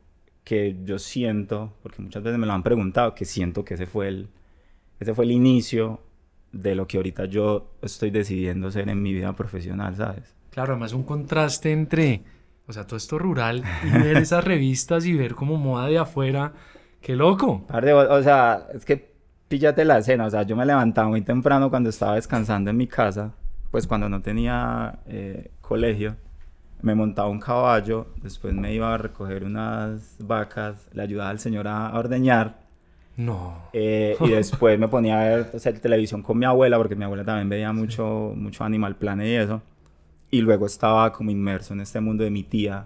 que 0.44 0.76
yo 0.84 0.98
siento, 0.98 1.74
porque 1.84 2.02
muchas 2.02 2.24
veces 2.24 2.40
me 2.40 2.48
lo 2.48 2.54
han 2.54 2.64
preguntado, 2.64 3.14
que 3.14 3.26
siento 3.26 3.64
que 3.64 3.76
ese 3.76 3.86
fue 3.86 4.08
el, 4.08 4.30
ese 5.00 5.14
fue 5.14 5.26
el 5.26 5.32
inicio 5.32 6.02
de 6.52 6.76
lo 6.76 6.88
que 6.88 6.98
ahorita 6.98 7.26
yo 7.26 7.74
estoy 7.82 8.10
decidiendo 8.10 8.72
ser 8.72 8.90
en 8.90 9.02
mi 9.02 9.14
vida 9.14 9.34
profesional, 9.34 9.96
¿sabes? 9.96 10.36
Claro, 10.52 10.74
además 10.74 10.94
un 10.94 11.04
contraste 11.04 11.72
entre, 11.72 12.24
o 12.68 12.74
sea, 12.74 12.88
todo 12.88 12.98
esto 12.98 13.20
rural 13.20 13.64
y 13.84 13.92
ver 14.00 14.18
esas 14.18 14.44
revistas 14.44 15.06
y 15.06 15.14
ver 15.14 15.36
como 15.36 15.58
moda 15.58 15.88
de 15.88 15.98
afuera. 15.98 16.54
¡Qué 17.02 17.16
loco! 17.16 17.66
O 17.70 18.24
sea, 18.24 18.68
es 18.74 18.86
que 18.86 19.14
píllate 19.48 19.86
la 19.86 20.00
escena, 20.00 20.26
o 20.26 20.30
sea, 20.30 20.44
yo 20.44 20.56
me 20.56 20.66
levantaba 20.66 21.10
muy 21.10 21.22
temprano 21.22 21.70
cuando 21.70 21.90
estaba 21.90 22.16
descansando 22.16 22.70
en 22.70 22.78
mi 22.78 22.88
casa, 22.88 23.34
pues 23.72 23.88
cuando 23.88 24.10
no 24.10 24.22
tenía 24.22 25.00
eh, 25.06 25.52
colegio, 25.62 26.16
me 26.82 26.96
montaba 26.96 27.30
un 27.30 27.40
caballo, 27.40 28.08
después 28.22 28.54
me 28.54 28.74
iba 28.74 28.94
a 28.94 28.98
recoger 28.98 29.44
unas 29.44 30.18
vacas, 30.20 30.88
le 30.94 31.04
ayudaba 31.04 31.30
al 31.30 31.40
señor 31.40 31.68
a, 31.68 31.88
a 31.88 32.00
ordeñar. 32.00 32.67
No. 33.18 33.64
Eh, 33.74 34.16
y 34.20 34.30
después 34.30 34.80
me 34.80 34.88
ponía 34.88 35.20
a 35.20 35.24
ver 35.24 35.52
o 35.54 35.60
sea, 35.60 35.74
televisión 35.74 36.22
con 36.22 36.38
mi 36.38 36.46
abuela, 36.46 36.78
porque 36.78 36.96
mi 36.96 37.04
abuela 37.04 37.26
también 37.26 37.50
veía 37.50 37.74
mucho, 37.74 38.34
mucho 38.36 38.64
Animal 38.64 38.96
Planet 38.96 39.28
y 39.28 39.34
eso. 39.36 39.62
Y 40.30 40.42
luego 40.42 40.68
estaba 40.68 41.12
como 41.12 41.32
inmerso 41.32 41.74
en 41.74 41.82
este 41.82 42.00
mundo 42.00 42.24
de 42.24 42.30
mi 42.30 42.44
tía. 42.44 42.86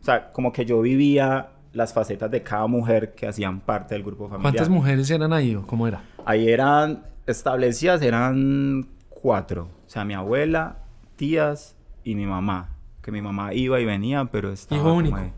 O 0.00 0.04
sea, 0.04 0.30
como 0.32 0.52
que 0.52 0.64
yo 0.64 0.80
vivía 0.80 1.48
las 1.72 1.92
facetas 1.92 2.30
de 2.30 2.42
cada 2.42 2.66
mujer 2.68 3.14
que 3.14 3.26
hacían 3.26 3.60
parte 3.60 3.94
del 3.94 4.04
grupo 4.04 4.28
familiar. 4.28 4.52
¿Cuántas 4.52 4.68
mujeres 4.68 5.10
eran 5.10 5.32
ahí 5.32 5.56
o 5.56 5.66
cómo 5.66 5.86
era? 5.88 6.02
Ahí 6.24 6.48
eran 6.48 7.02
establecidas, 7.26 8.00
eran 8.02 8.86
cuatro. 9.10 9.68
O 9.86 9.90
sea, 9.90 10.04
mi 10.04 10.14
abuela, 10.14 10.78
tías 11.16 11.76
y 12.04 12.14
mi 12.14 12.24
mamá. 12.24 12.70
Que 13.02 13.10
mi 13.10 13.20
mamá 13.20 13.52
iba 13.52 13.80
y 13.80 13.84
venía, 13.84 14.26
pero 14.26 14.52
estaba 14.52 14.80
Hijo 14.80 14.94
único. 14.94 15.16
ahí. 15.16 15.32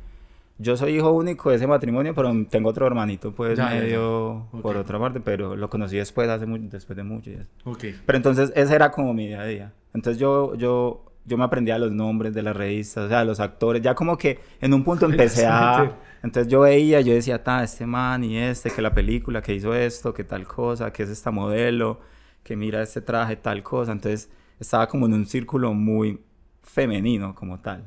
Yo 0.60 0.76
soy 0.76 0.96
hijo 0.96 1.12
único 1.12 1.50
de 1.50 1.56
ese 1.56 1.66
matrimonio, 1.68 2.14
pero 2.14 2.34
tengo 2.50 2.68
otro 2.70 2.86
hermanito, 2.86 3.32
pues, 3.32 3.56
Ya, 3.56 3.68
ya, 3.70 3.74
ya. 3.76 3.80
medio 3.80 4.46
por 4.60 4.76
otra 4.76 4.98
parte, 4.98 5.20
pero 5.20 5.54
lo 5.54 5.70
conocí 5.70 5.96
después, 5.96 6.28
hace 6.28 6.46
mu- 6.46 6.58
después 6.58 6.96
de 6.96 7.04
mucho. 7.04 7.30
y 7.30 7.34
eso. 7.34 7.50
Ok. 7.64 7.84
Pero 8.04 8.16
entonces 8.16 8.52
ese 8.56 8.74
era 8.74 8.90
como 8.90 9.14
mi 9.14 9.28
día 9.28 9.40
a 9.40 9.44
día. 9.46 9.72
Entonces 9.94 10.18
yo, 10.20 10.54
yo, 10.56 11.04
yo 11.24 11.38
me 11.38 11.44
aprendía 11.44 11.78
los 11.78 11.92
nombres 11.92 12.34
de 12.34 12.42
las 12.42 12.56
revistas, 12.56 13.04
o 13.04 13.08
sea, 13.08 13.24
los 13.24 13.38
actores. 13.38 13.82
Ya 13.82 13.94
como 13.94 14.18
que 14.18 14.40
en 14.60 14.74
un 14.74 14.82
punto 14.82 15.06
empecé 15.06 15.46
a... 15.46 15.96
Entonces 16.24 16.50
yo 16.50 16.60
veía, 16.62 17.00
yo 17.02 17.14
decía, 17.14 17.44
ta, 17.44 17.62
este 17.62 17.86
man 17.86 18.24
y 18.24 18.36
este, 18.36 18.70
que 18.72 18.82
la 18.82 18.92
película, 18.92 19.40
que 19.40 19.54
hizo 19.54 19.72
esto, 19.72 20.12
que 20.12 20.24
tal 20.24 20.44
cosa, 20.48 20.92
que 20.92 21.04
es 21.04 21.10
esta 21.10 21.30
modelo, 21.30 22.00
que 22.42 22.56
mira 22.56 22.82
este 22.82 23.00
traje, 23.00 23.36
tal 23.36 23.62
cosa. 23.62 23.92
Entonces 23.92 24.28
estaba 24.58 24.88
como 24.88 25.06
en 25.06 25.12
un 25.12 25.26
círculo 25.26 25.72
muy 25.72 26.20
femenino 26.64 27.34
como 27.36 27.60
tal. 27.60 27.84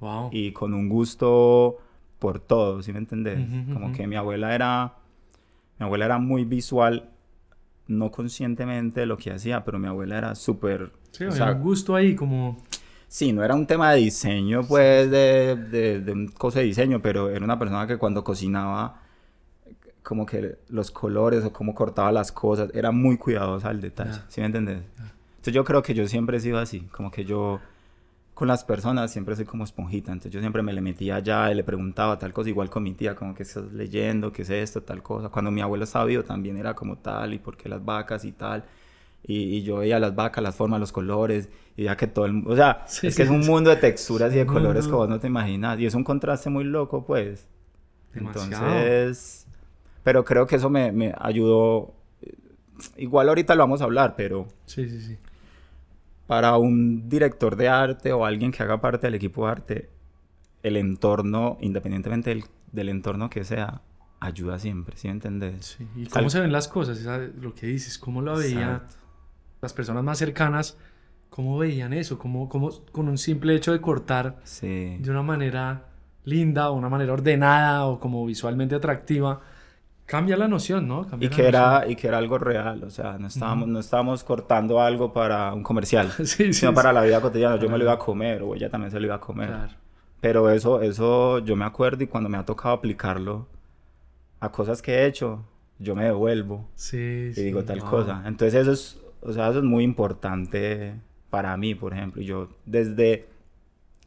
Wow. 0.00 0.28
Y 0.32 0.52
con 0.52 0.74
un 0.74 0.88
gusto 0.90 1.78
por 2.24 2.40
todo, 2.40 2.80
¿sí 2.82 2.90
me 2.90 3.00
entendés? 3.00 3.38
Ujú, 3.38 3.74
Como 3.74 3.86
ujú. 3.88 3.94
que 3.96 4.06
mi 4.06 4.16
abuela 4.16 4.54
era... 4.54 4.94
Mi 5.78 5.84
abuela 5.84 6.06
era 6.06 6.16
muy 6.16 6.46
visual, 6.46 7.10
no 7.86 8.10
conscientemente 8.10 9.00
de 9.00 9.06
lo 9.06 9.18
que 9.18 9.30
hacía, 9.30 9.62
pero 9.62 9.78
mi 9.78 9.88
abuela 9.88 10.16
era 10.16 10.34
súper... 10.34 10.90
Sí, 11.10 11.24
o 11.24 11.32
sea, 11.32 11.52
un 11.52 11.60
gusto 11.60 11.94
ahí 11.94 12.14
como... 12.14 12.56
Sí, 13.08 13.34
no 13.34 13.44
era 13.44 13.54
un 13.54 13.66
tema 13.66 13.92
de 13.92 13.98
diseño, 13.98 14.62
pues, 14.66 15.10
de, 15.10 15.54
de, 15.70 16.00
de 16.00 16.12
un 16.12 16.28
cosa 16.28 16.60
de 16.60 16.64
diseño, 16.64 17.02
pero 17.02 17.28
era 17.28 17.44
una 17.44 17.58
persona 17.58 17.86
que 17.86 17.98
cuando 17.98 18.24
cocinaba, 18.24 19.02
como 20.02 20.24
que 20.24 20.56
los 20.70 20.90
colores 20.90 21.44
o 21.44 21.52
cómo 21.52 21.74
cortaba 21.74 22.10
las 22.10 22.32
cosas, 22.32 22.70
era 22.72 22.90
muy 22.90 23.18
cuidadosa 23.18 23.68
al 23.68 23.82
detalle, 23.82 24.12
Ya. 24.12 24.24
¿sí 24.28 24.40
me 24.40 24.46
entendés? 24.46 24.78
Entonces 25.36 25.52
yo 25.52 25.62
creo 25.64 25.82
que 25.82 25.92
yo 25.92 26.08
siempre 26.08 26.38
he 26.38 26.40
sido 26.40 26.58
así, 26.58 26.80
como 26.90 27.10
que 27.10 27.26
yo 27.26 27.60
con 28.34 28.48
las 28.48 28.64
personas 28.64 29.12
siempre 29.12 29.36
soy 29.36 29.44
como 29.44 29.62
esponjita, 29.64 30.10
entonces 30.10 30.32
yo 30.32 30.40
siempre 30.40 30.62
me 30.62 30.72
le 30.72 30.80
metía 30.80 31.16
allá 31.16 31.50
y 31.52 31.54
le 31.54 31.62
preguntaba 31.64 32.18
tal 32.18 32.32
cosa, 32.32 32.48
igual 32.48 32.68
con 32.68 32.82
mi 32.82 32.92
tía, 32.92 33.14
como 33.14 33.34
que 33.34 33.44
estás 33.44 33.72
leyendo, 33.72 34.32
qué 34.32 34.42
es 34.42 34.50
esto, 34.50 34.82
tal 34.82 35.02
cosa. 35.02 35.28
Cuando 35.28 35.50
mi 35.52 35.60
abuelo 35.60 35.84
estaba 35.84 36.04
vivo 36.04 36.24
también 36.24 36.56
era 36.56 36.74
como 36.74 36.98
tal, 36.98 37.32
y 37.32 37.38
por 37.38 37.56
qué 37.56 37.68
las 37.68 37.84
vacas 37.84 38.24
y 38.24 38.32
tal. 38.32 38.64
Y, 39.26 39.56
y 39.56 39.62
yo 39.62 39.78
veía 39.78 39.98
las 39.98 40.14
vacas, 40.14 40.42
las 40.44 40.54
formas, 40.54 40.80
los 40.80 40.92
colores, 40.92 41.48
y 41.76 41.84
ya 41.84 41.96
que 41.96 42.06
todo 42.06 42.26
el... 42.26 42.42
O 42.46 42.54
sea, 42.54 42.84
Sí, 42.86 43.06
es 43.06 43.16
que 43.16 43.22
es 43.22 43.30
un 43.30 43.40
mundo 43.46 43.70
de 43.70 43.76
texturas 43.76 44.32
y 44.34 44.36
de 44.36 44.44
colores 44.46 44.84
mundo- 44.84 44.90
que 44.90 45.00
vos 45.00 45.08
no 45.08 45.18
te 45.18 45.28
imaginas. 45.28 45.78
Y 45.80 45.86
es 45.86 45.94
un 45.94 46.04
contraste 46.04 46.50
muy 46.50 46.64
loco, 46.64 47.06
pues. 47.06 47.46
Demasiado. 48.12 48.66
Entonces... 48.66 49.46
Pero 50.02 50.24
creo 50.24 50.46
que 50.46 50.56
eso 50.56 50.68
me, 50.68 50.92
me 50.92 51.14
ayudó... 51.18 51.94
Igual 52.96 53.28
ahorita 53.28 53.54
lo 53.54 53.62
vamos 53.62 53.80
a 53.80 53.84
hablar, 53.84 54.14
pero... 54.16 54.46
Sí, 54.66 54.88
sí, 54.90 55.00
sí. 55.00 55.16
Para 56.26 56.56
un 56.56 57.08
director 57.08 57.56
de 57.56 57.68
arte 57.68 58.12
o 58.12 58.24
alguien 58.24 58.50
que 58.52 58.62
haga 58.62 58.80
parte 58.80 59.06
del 59.06 59.14
equipo 59.14 59.44
de 59.46 59.52
arte, 59.52 59.90
el 60.62 60.76
entorno, 60.76 61.58
independientemente 61.60 62.30
del, 62.30 62.44
del 62.72 62.88
entorno 62.88 63.28
que 63.30 63.44
sea, 63.44 63.82
ayuda 64.20 64.58
siempre, 64.58 64.96
¿sí 64.96 65.08
me 65.08 65.12
entendés? 65.14 65.76
Sí. 65.78 65.86
¿Y 65.96 66.06
cómo 66.06 66.30
se 66.30 66.40
ven 66.40 66.50
las 66.52 66.68
cosas? 66.68 66.98
Esa- 66.98 67.18
lo 67.18 67.54
que 67.54 67.66
dices, 67.66 67.98
¿cómo 67.98 68.22
lo 68.22 68.36
veían 68.38 68.82
las 69.60 69.72
personas 69.74 70.02
más 70.02 70.18
cercanas? 70.18 70.78
¿Cómo 71.28 71.58
veían 71.58 71.92
eso? 71.92 72.18
¿Cómo, 72.18 72.48
cómo 72.48 72.70
con 72.92 73.08
un 73.08 73.18
simple 73.18 73.54
hecho 73.54 73.72
de 73.72 73.80
cortar 73.80 74.38
Sí. 74.44 74.96
de 75.00 75.10
una 75.10 75.22
manera 75.22 75.88
linda 76.24 76.70
o 76.70 76.74
una 76.74 76.88
manera 76.88 77.12
ordenada 77.12 77.84
o 77.86 78.00
como 78.00 78.24
visualmente 78.24 78.74
atractiva, 78.74 79.42
cambia 80.06 80.36
la 80.36 80.48
noción, 80.48 80.86
¿no? 80.88 81.06
Cambia 81.06 81.26
Y 81.26 81.30
que, 81.30 81.42
noción. 81.44 81.48
era, 81.48 81.88
y 81.88 81.96
que 81.96 82.08
era 82.08 82.18
algo 82.18 82.38
real, 82.38 82.84
o 82.84 82.90
sea, 82.90 83.18
no 83.18 83.26
estábamos, 83.28 83.68
no 83.68 83.78
estábamos 83.80 84.24
cortando 84.24 84.80
algo 84.80 85.12
para 85.12 85.52
un 85.54 85.62
comercial, 85.62 86.10
Sí, 86.24 86.52
sino 86.52 86.72
sí. 86.72 86.74
para 86.74 86.92
la 86.92 87.02
vida 87.02 87.20
cotidiana. 87.20 87.56
Yo 87.56 87.68
me 87.70 87.78
lo 87.78 87.84
iba 87.84 87.92
a 87.94 87.98
comer, 87.98 88.42
o 88.42 88.54
ella 88.54 88.70
también 88.70 88.90
se 88.90 89.00
lo 89.00 89.06
iba 89.06 89.16
a 89.16 89.20
comer. 89.20 89.48
Claro. 89.48 89.72
Pero 90.20 90.50
eso, 90.50 90.80
eso 90.82 91.38
yo 91.40 91.54
me 91.56 91.64
acuerdo 91.66 92.02
y 92.04 92.06
cuando 92.06 92.28
me 92.30 92.38
ha 92.38 92.44
tocado 92.44 92.74
aplicarlo 92.74 93.46
a 94.40 94.50
cosas 94.50 94.80
que 94.82 94.92
he 94.94 95.06
hecho, 95.06 95.44
yo 95.78 95.94
me 95.94 96.04
devuelvo 96.04 96.68
Sí, 96.74 96.96
y 97.36 97.42
digo 97.42 97.64
tal 97.64 97.80
wow. 97.80 97.90
cosa. 97.90 98.22
Entonces 98.26 98.62
eso 98.62 98.72
es, 98.72 99.00
o 99.20 99.32
sea, 99.32 99.48
eso 99.50 99.58
es 99.58 99.64
muy 99.64 99.84
importante 99.84 100.94
para 101.30 101.56
mí, 101.56 101.74
por 101.74 101.92
ejemplo. 101.92 102.22
Yo 102.22 102.48
desde 102.64 103.26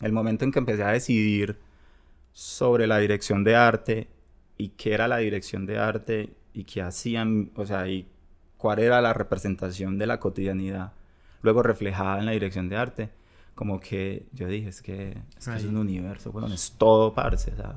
el 0.02 0.12
momento 0.12 0.46
en 0.46 0.52
que 0.52 0.60
empecé 0.60 0.84
a 0.84 0.92
decidir 0.92 1.58
sobre 2.32 2.88
la 2.88 2.98
dirección 3.00 3.44
de 3.44 3.56
arte 3.56 4.08
y 4.58 4.70
qué 4.70 4.94
era 4.94 5.08
la 5.08 5.18
dirección 5.18 5.66
de 5.66 5.78
arte 5.78 6.34
y 6.54 6.64
qué 6.64 6.82
hacían, 6.82 7.52
o 7.56 7.66
sea, 7.66 7.88
y 7.88 8.08
cuál 8.58 8.80
era 8.80 9.02
la 9.02 9.14
representación 9.14 9.98
de 9.98 10.08
la 10.08 10.20
cotidianidad, 10.20 10.94
luego 11.42 11.62
reflejada 11.64 12.20
en 12.20 12.26
la 12.26 12.32
dirección 12.32 12.70
de 12.70 12.78
arte, 12.78 13.10
como 13.56 13.80
que 13.80 14.26
yo 14.34 14.48
dije, 14.48 14.70
es 14.70 14.82
que 14.82 15.18
es, 15.38 15.46
que 15.48 15.56
es 15.56 15.64
un 15.66 15.78
universo, 15.78 16.34
es 16.54 16.74
todo, 16.78 17.14
parce, 17.14 17.52
o 17.52 17.56
sea, 17.56 17.76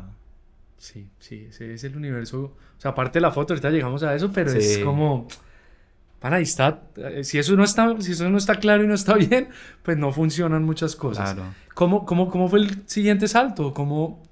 Sí, 0.79 1.11
sí, 1.19 1.47
ese 1.51 1.75
es 1.75 1.85
el 1.85 1.95
universo. 1.95 2.41
O 2.79 2.81
sea, 2.81 2.93
aparte 2.93 3.19
de 3.19 3.21
la 3.21 3.31
foto, 3.31 3.53
ahorita 3.53 3.69
llegamos 3.69 4.03
a 4.03 4.15
eso, 4.15 4.33
pero 4.33 4.51
es 4.51 4.77
Sí. 4.77 4.83
como. 4.83 5.29
Para 6.19 6.37
ahí 6.37 6.45
está. 6.45 6.85
eh, 6.97 7.23
Si 7.23 7.39
eso 7.39 7.55
no 7.55 7.65
está, 7.65 8.01
si 8.01 8.13
eso 8.13 8.31
no 8.31 8.39
está 8.39 8.55
claro 8.55 8.83
y 8.83 8.87
no 8.87 8.95
está 8.95 9.13
bien, 9.29 9.49
pues 9.83 9.99
no 9.99 10.11
funcionan 10.11 10.65
muchas 10.65 10.97
cosas. 10.97 11.35
claro. 11.35 11.51
¿Cómo, 11.75 12.07
cómo, 12.07 12.31
¿Cómo 12.31 12.49
fue 12.49 12.61
el 12.61 12.89
siguiente 12.89 13.29
salto? 13.29 13.75
¿Cómo, 13.75 14.23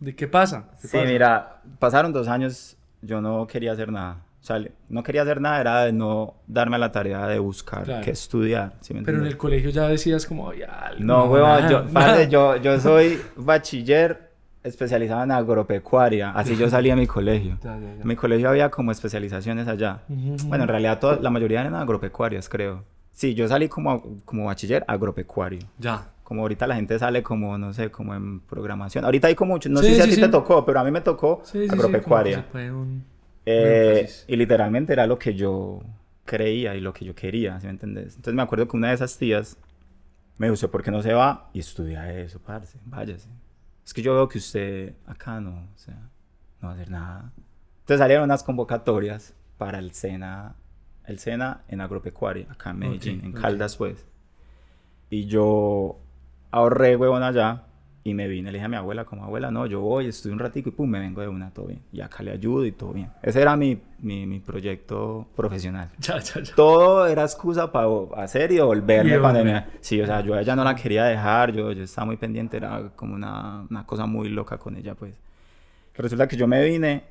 ¿De 0.00 0.14
qué 0.14 0.26
pasa? 0.28 0.68
¿Qué 0.80 0.88
Sí, 0.88 0.96
pasa? 0.96 1.08
mira, 1.10 1.56
pasaron 1.78 2.12
dos 2.12 2.28
años, 2.28 2.76
yo 3.02 3.20
no 3.20 3.46
quería 3.46 3.72
hacer 3.72 3.90
nada. 3.90 4.18
O 4.40 4.44
sea, 4.46 4.60
no 4.88 5.02
quería 5.02 5.22
hacer 5.22 5.40
nada, 5.40 5.60
era 5.60 5.84
de 5.84 5.92
no 5.92 6.34
darme 6.46 6.78
la 6.78 6.92
tarea 6.92 7.26
de 7.26 7.38
buscar 7.40 7.82
Claro. 7.84 8.04
qué 8.04 8.12
estudiar. 8.12 8.74
¿sí 8.80 8.94
me 8.94 9.02
Pero 9.02 9.18
en 9.18 9.26
el 9.26 9.36
colegio 9.36 9.70
ya 9.70 9.88
decías 9.88 10.24
como, 10.26 10.52
ya, 10.52 10.92
No, 10.98 11.24
huevón, 11.24 11.66
yo, 12.30 12.80
soy 12.80 13.20
bachiller 13.36 14.30
especializado 14.62 15.22
en 15.24 15.30
agropecuaria, 15.32 16.30
así 16.30 16.56
yo 16.56 16.68
salí 16.70 16.90
de 16.90 16.96
mi 16.96 17.06
colegio. 17.06 17.58
Ya, 17.64 17.74
ya, 17.76 17.80
ya. 17.80 18.02
En 18.02 18.06
mi 18.06 18.14
colegio 18.16 18.48
había 18.48 18.70
como 18.70 18.92
especializaciones 18.92 19.66
allá. 19.66 20.00
Ujú, 20.08 20.34
ujú. 20.34 20.48
Bueno, 20.48 20.64
en 20.64 20.68
realidad 20.68 21.00
toda- 21.00 21.16
la 21.20 21.30
mayoría 21.30 21.60
eran 21.62 21.74
agropecuarias, 21.74 22.48
creo. 22.48 22.84
Sí, 23.12 23.34
yo 23.34 23.48
salí 23.48 23.68
como, 23.68 24.02
como 24.24 24.44
bachiller 24.44 24.84
agropecuario. 24.86 25.60
Ya. 25.78 26.08
Como 26.26 26.42
ahorita 26.42 26.66
la 26.66 26.74
gente 26.74 26.98
sale 26.98 27.22
como, 27.22 27.56
no 27.56 27.72
sé, 27.72 27.92
como 27.92 28.12
en 28.12 28.40
programación. 28.40 29.04
Ahorita 29.04 29.28
hay 29.28 29.36
como 29.36 29.52
mucho, 29.52 29.68
no 29.68 29.80
Sí, 29.80 29.90
sé 29.90 29.94
si 29.94 30.00
a 30.00 30.04
sí, 30.06 30.10
ti 30.10 30.14
sí. 30.16 30.20
te 30.22 30.28
tocó, 30.28 30.64
pero 30.66 30.80
a 30.80 30.84
mí 30.84 30.90
me 30.90 31.00
tocó 31.00 31.40
agropecuaria. 31.70 32.44
un- 32.52 33.04
Eh, 33.44 34.10
y 34.26 34.34
literalmente 34.34 34.92
era 34.92 35.06
lo 35.06 35.20
que 35.20 35.34
yo 35.36 35.80
creía 36.24 36.74
y 36.74 36.80
lo 36.80 36.92
que 36.92 37.04
yo 37.04 37.14
quería, 37.14 37.60
¿sí 37.60 37.66
me 37.66 37.70
entendés? 37.74 38.16
Entonces 38.16 38.34
me 38.34 38.42
acuerdo 38.42 38.66
que 38.66 38.76
una 38.76 38.88
de 38.88 38.94
esas 38.94 39.16
tías 39.16 39.56
me 40.36 40.46
dijo, 40.48 40.54
"¿Usted 40.54 40.68
¿por 40.68 40.82
qué 40.82 40.90
no 40.90 41.00
se 41.00 41.12
va 41.14 41.48
y 41.52 41.60
estudia 41.60 42.12
eso, 42.12 42.40
parce? 42.40 42.76
Váyase. 42.84 43.28
Es 43.84 43.94
que 43.94 44.02
yo 44.02 44.12
veo 44.14 44.28
que 44.28 44.38
usted 44.38 44.94
acá 45.06 45.40
no, 45.40 45.50
o 45.72 45.78
sea, 45.78 45.94
no 46.60 46.66
va 46.66 46.70
a 46.70 46.74
hacer 46.74 46.90
nada. 46.90 47.30
Entonces 47.82 47.98
salieron 48.00 48.24
unas 48.24 48.42
convocatorias 48.42 49.32
para 49.58 49.78
el 49.78 49.92
SENA, 49.92 50.56
el 51.04 51.20
SENA 51.20 51.62
en 51.68 51.80
agropecuaria, 51.82 52.48
acá 52.50 52.70
en 52.70 52.78
Medellín, 52.80 53.18
Ok, 53.20 53.24
en. 53.26 53.32
Caldas, 53.32 53.76
pues. 53.76 54.04
Y 55.08 55.26
yo 55.26 56.00
ahorré, 56.50 56.96
huevón, 56.96 57.22
allá. 57.22 57.62
Y 58.04 58.14
me 58.14 58.28
vine, 58.28 58.52
le 58.52 58.58
dije 58.58 58.66
a 58.66 58.68
mi 58.68 58.76
abuela, 58.76 59.04
como 59.04 59.24
abuela, 59.24 59.50
no, 59.50 59.66
yo 59.66 59.80
voy, 59.80 60.06
estudio 60.06 60.34
un 60.34 60.38
ratico 60.38 60.68
y 60.68 60.72
pum, 60.72 60.88
me 60.88 61.00
vengo 61.00 61.20
de 61.22 61.26
una, 61.26 61.50
todo 61.50 61.66
bien. 61.66 61.82
Y 61.90 62.00
acá 62.00 62.22
le 62.22 62.30
ayudo 62.30 62.64
y 62.64 62.70
todo 62.70 62.92
bien. 62.92 63.10
Ese 63.20 63.42
era 63.42 63.56
mi, 63.56 63.80
mi, 63.98 64.26
mi 64.26 64.38
proyecto 64.38 65.26
profesional. 65.34 65.88
Ya, 65.98 66.20
ya, 66.20 66.40
ya. 66.40 66.54
Todo 66.54 67.08
era 67.08 67.22
excusa 67.22 67.72
para 67.72 67.88
hacer 68.14 68.52
y 68.52 68.56
devolverme 68.56 69.18
cuando 69.18 69.44
me... 69.44 69.64
Sí, 69.80 70.00
o 70.00 70.06
sea, 70.06 70.20
yo 70.20 70.34
a 70.34 70.40
ella 70.40 70.54
no 70.54 70.62
la 70.62 70.76
quería 70.76 71.04
dejar, 71.04 71.50
yo, 71.50 71.72
yo 71.72 71.82
estaba 71.82 72.04
muy 72.04 72.16
pendiente, 72.16 72.58
era 72.58 72.90
como 72.94 73.16
una, 73.16 73.66
una 73.68 73.84
cosa 73.84 74.06
muy 74.06 74.28
loca 74.28 74.56
con 74.56 74.76
ella, 74.76 74.94
pues. 74.94 75.18
Resulta 75.96 76.28
que 76.28 76.36
yo 76.36 76.46
me 76.46 76.64
vine, 76.64 77.02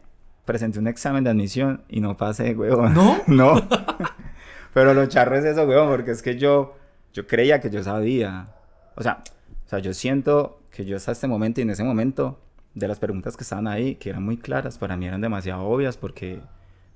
presenté 0.46 0.80
un 0.80 0.88
examen 0.88 1.24
de 1.26 1.32
admisión 1.32 1.82
y 1.90 2.00
no 2.00 2.16
pasé, 2.16 2.56
huevón. 2.56 2.94
¿No? 2.94 3.18
no. 3.28 3.68
Pero 4.74 4.94
lo 4.94 5.06
charro 5.08 5.36
es 5.36 5.44
eso, 5.44 5.66
huevón, 5.66 5.90
porque 5.90 6.12
es 6.12 6.22
que 6.22 6.38
yo, 6.38 6.76
yo 7.14 7.28
creía 7.28 7.60
que 7.60 7.70
yo 7.70 7.84
sabía. 7.84 8.48
O 8.96 9.04
sea, 9.04 9.24
o 9.66 9.70
sea, 9.70 9.80
yo 9.80 9.94
siento 9.94 10.60
que 10.72 10.86
yo 10.86 10.98
hasta 10.98 11.12
este 11.12 11.28
momento 11.28 11.60
y 11.62 11.64
en 11.64 11.70
ese 11.70 11.84
momento, 11.84 12.40
de 12.74 12.88
las 12.88 13.00
preguntas 13.00 13.38
que 13.38 13.44
estaban 13.44 13.68
ahí, 13.68 13.96
que 13.96 14.10
eran 14.10 14.24
muy 14.24 14.38
claras, 14.38 14.78
para 14.78 14.98
mí 14.98 15.06
eran 15.06 15.22
demasiado 15.22 15.64
obvias 15.64 15.98
porque 15.98 16.42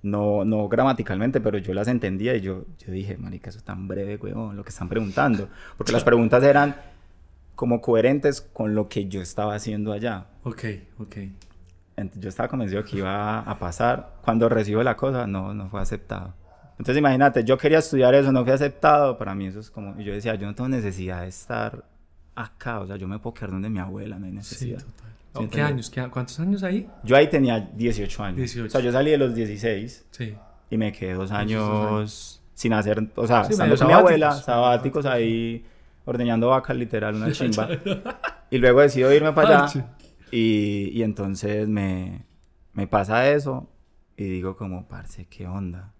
no, 0.02 0.46
no 0.46 0.68
gramaticalmente, 0.68 1.42
pero 1.42 1.58
yo 1.58 1.74
las 1.74 1.88
entendía 1.88 2.36
y 2.36 2.42
yo, 2.42 2.66
yo 2.78 2.92
dije, 2.92 3.18
marica, 3.18 3.50
eso 3.50 3.60
es 3.60 3.66
tan 3.66 3.88
breve, 3.88 4.18
huevón, 4.18 4.56
lo 4.56 4.64
que 4.64 4.70
están 4.70 4.90
preguntando. 4.90 5.50
Porque 5.78 5.92
las 5.92 6.04
preguntas 6.04 6.44
eran 6.44 6.76
como 7.56 7.82
coherentes 7.82 8.42
con 8.42 8.76
lo 8.76 8.88
que 8.88 9.08
yo 9.08 9.22
estaba 9.22 9.56
haciendo 9.56 9.92
allá. 9.92 10.28
Ok, 10.44 10.64
ok. 11.00 11.18
Yo 12.16 12.30
estaba 12.30 12.48
convencido 12.48 12.84
que 12.86 12.98
iba 12.98 13.40
a 13.40 13.60
pasar. 13.60 14.14
Cuando 14.22 14.48
recibo 14.48 14.82
la 14.84 14.96
cosa, 14.96 15.28
no, 15.28 15.54
no 15.54 15.70
fue 15.70 15.82
aceptado. 15.82 16.34
Entonces 16.80 16.98
imagínate, 16.98 17.44
yo 17.44 17.58
quería 17.58 17.80
estudiar 17.80 18.16
eso, 18.16 18.32
no 18.32 18.44
fue 18.44 18.54
aceptado. 18.54 19.18
Para 19.18 19.36
mí 19.36 19.46
eso 19.48 19.60
es 19.60 19.70
como... 19.70 20.00
Y 20.00 20.06
yo 20.06 20.14
decía, 20.14 20.34
yo 20.36 20.48
no 20.48 20.56
tengo 20.56 20.70
necesidad 20.70 21.22
de 21.22 21.28
estar 21.28 21.84
acá. 22.36 22.80
O 22.80 22.88
sea, 22.88 22.96
yo 22.96 23.08
me 23.08 23.20
puedo 23.20 23.34
quedar 23.34 23.52
donde 23.52 23.70
mi 23.70 23.80
abuela, 23.80 24.18
no 24.18 24.26
hay 24.26 24.32
Sí, 24.32 24.38
necesidad. 24.38 24.80
total. 24.80 25.10
Sí, 25.44 25.48
¿Qué 25.52 25.62
años? 25.62 25.90
¿Qué- 25.90 26.08
¿Cuántos 26.10 26.40
años 26.40 26.64
ahí? 26.64 26.90
Yo 27.04 27.16
ahí 27.18 27.28
tenía 27.30 27.60
18 27.60 28.24
años. 28.24 28.38
18. 28.38 28.68
O 28.68 28.70
sea, 28.72 28.82
yo 28.82 28.92
salí 28.92 29.12
de 29.12 29.18
los 29.18 29.36
16 29.36 30.06
Sí. 30.10 30.34
y 30.70 30.78
me 30.78 30.92
quedé 30.94 31.14
dos 31.14 31.32
años, 31.32 31.62
años. 31.70 32.42
sin 32.54 32.72
hacer... 32.74 33.08
O 33.16 33.28
sea, 33.28 33.44
Sí, 33.44 33.52
estando 33.54 33.76
con 33.78 33.88
mi 33.88 33.94
abuela, 33.94 34.32
sabáticos. 34.32 35.06
ahí, 35.06 35.66
ordeñando 36.06 36.48
vacas, 36.50 36.78
literal, 36.78 37.14
una 37.16 37.32
chimba. 37.34 37.68
y 38.50 38.58
luego 38.58 38.80
decido 38.82 39.14
irme 39.14 39.34
para 39.34 39.66
allá. 39.66 39.96
Y, 40.32 40.92
y 40.94 41.04
entonces 41.04 41.68
me, 41.68 42.24
me 42.74 42.88
pasa 42.88 43.30
eso 43.30 43.68
y 44.16 44.24
digo 44.24 44.56
como, 44.56 44.88
parce, 44.88 45.26
¿qué 45.26 45.46
onda? 45.46 45.92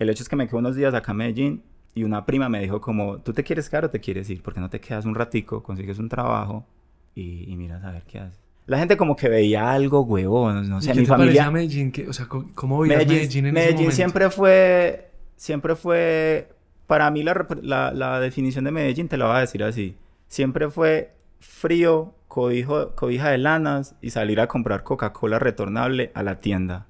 El 0.00 0.08
hecho 0.10 0.24
es 0.24 0.28
que 0.28 0.34
me 0.34 0.48
quedo 0.48 0.58
unos 0.58 0.74
días 0.74 0.92
acá 0.94 1.12
en 1.12 1.18
Medellín 1.18 1.62
y 1.94 2.02
una 2.02 2.26
prima 2.26 2.48
me 2.48 2.60
dijo 2.60 2.80
como, 2.80 3.18
¿tú 3.20 3.32
te 3.32 3.44
quieres 3.44 3.68
quedar 3.70 3.84
o 3.84 3.90
te 3.90 4.00
quieres 4.00 4.28
ir? 4.30 4.42
¿Por 4.42 4.52
qué 4.54 4.60
no 4.60 4.68
te 4.68 4.80
quedas 4.80 5.04
un 5.04 5.14
ratico, 5.14 5.62
consigues 5.62 5.98
un 6.00 6.08
trabajo 6.08 6.66
y, 7.14 7.44
y 7.48 7.56
miras 7.56 7.84
a 7.84 7.92
ver 7.92 8.02
qué 8.04 8.18
haces? 8.18 8.40
La 8.66 8.78
gente 8.78 8.96
como 8.96 9.14
que 9.14 9.28
veía 9.28 9.70
algo, 9.70 10.00
huevón, 10.02 10.68
no 10.68 10.78
¿Y 10.78 10.82
sé, 10.82 10.92
qué 10.92 11.00
mi 11.00 11.04
te 11.04 11.08
familia... 11.08 11.50
Medellín? 11.50 11.92
¿Qué- 11.92 12.08
o 12.08 12.12
sea, 12.12 12.26
¿cómo 12.26 12.80
veías 12.80 12.98
Medellín, 12.98 13.18
Medellín, 13.18 13.46
en 13.46 13.56
ese 13.56 13.60
Medellín 13.60 13.76
momento? 13.76 13.96
siempre 13.96 14.30
fue, 14.30 15.10
siempre 15.36 15.76
fue, 15.76 16.48
para 16.86 17.10
mí 17.10 17.22
la, 17.22 17.46
la, 17.62 17.92
la 17.92 18.20
definición 18.20 18.64
de 18.64 18.70
Medellín 18.72 19.08
te 19.08 19.16
la 19.16 19.26
voy 19.26 19.36
a 19.36 19.40
decir 19.40 19.62
así, 19.64 19.96
siempre 20.28 20.70
fue 20.70 21.12
frío, 21.40 22.14
cobijo, 22.28 22.94
cobija 22.94 23.28
de 23.30 23.38
lanas 23.38 23.96
y 24.00 24.10
salir 24.10 24.40
a 24.40 24.46
comprar 24.46 24.82
Coca-Cola 24.84 25.38
retornable 25.38 26.10
a 26.14 26.22
la 26.22 26.38
tienda. 26.38 26.86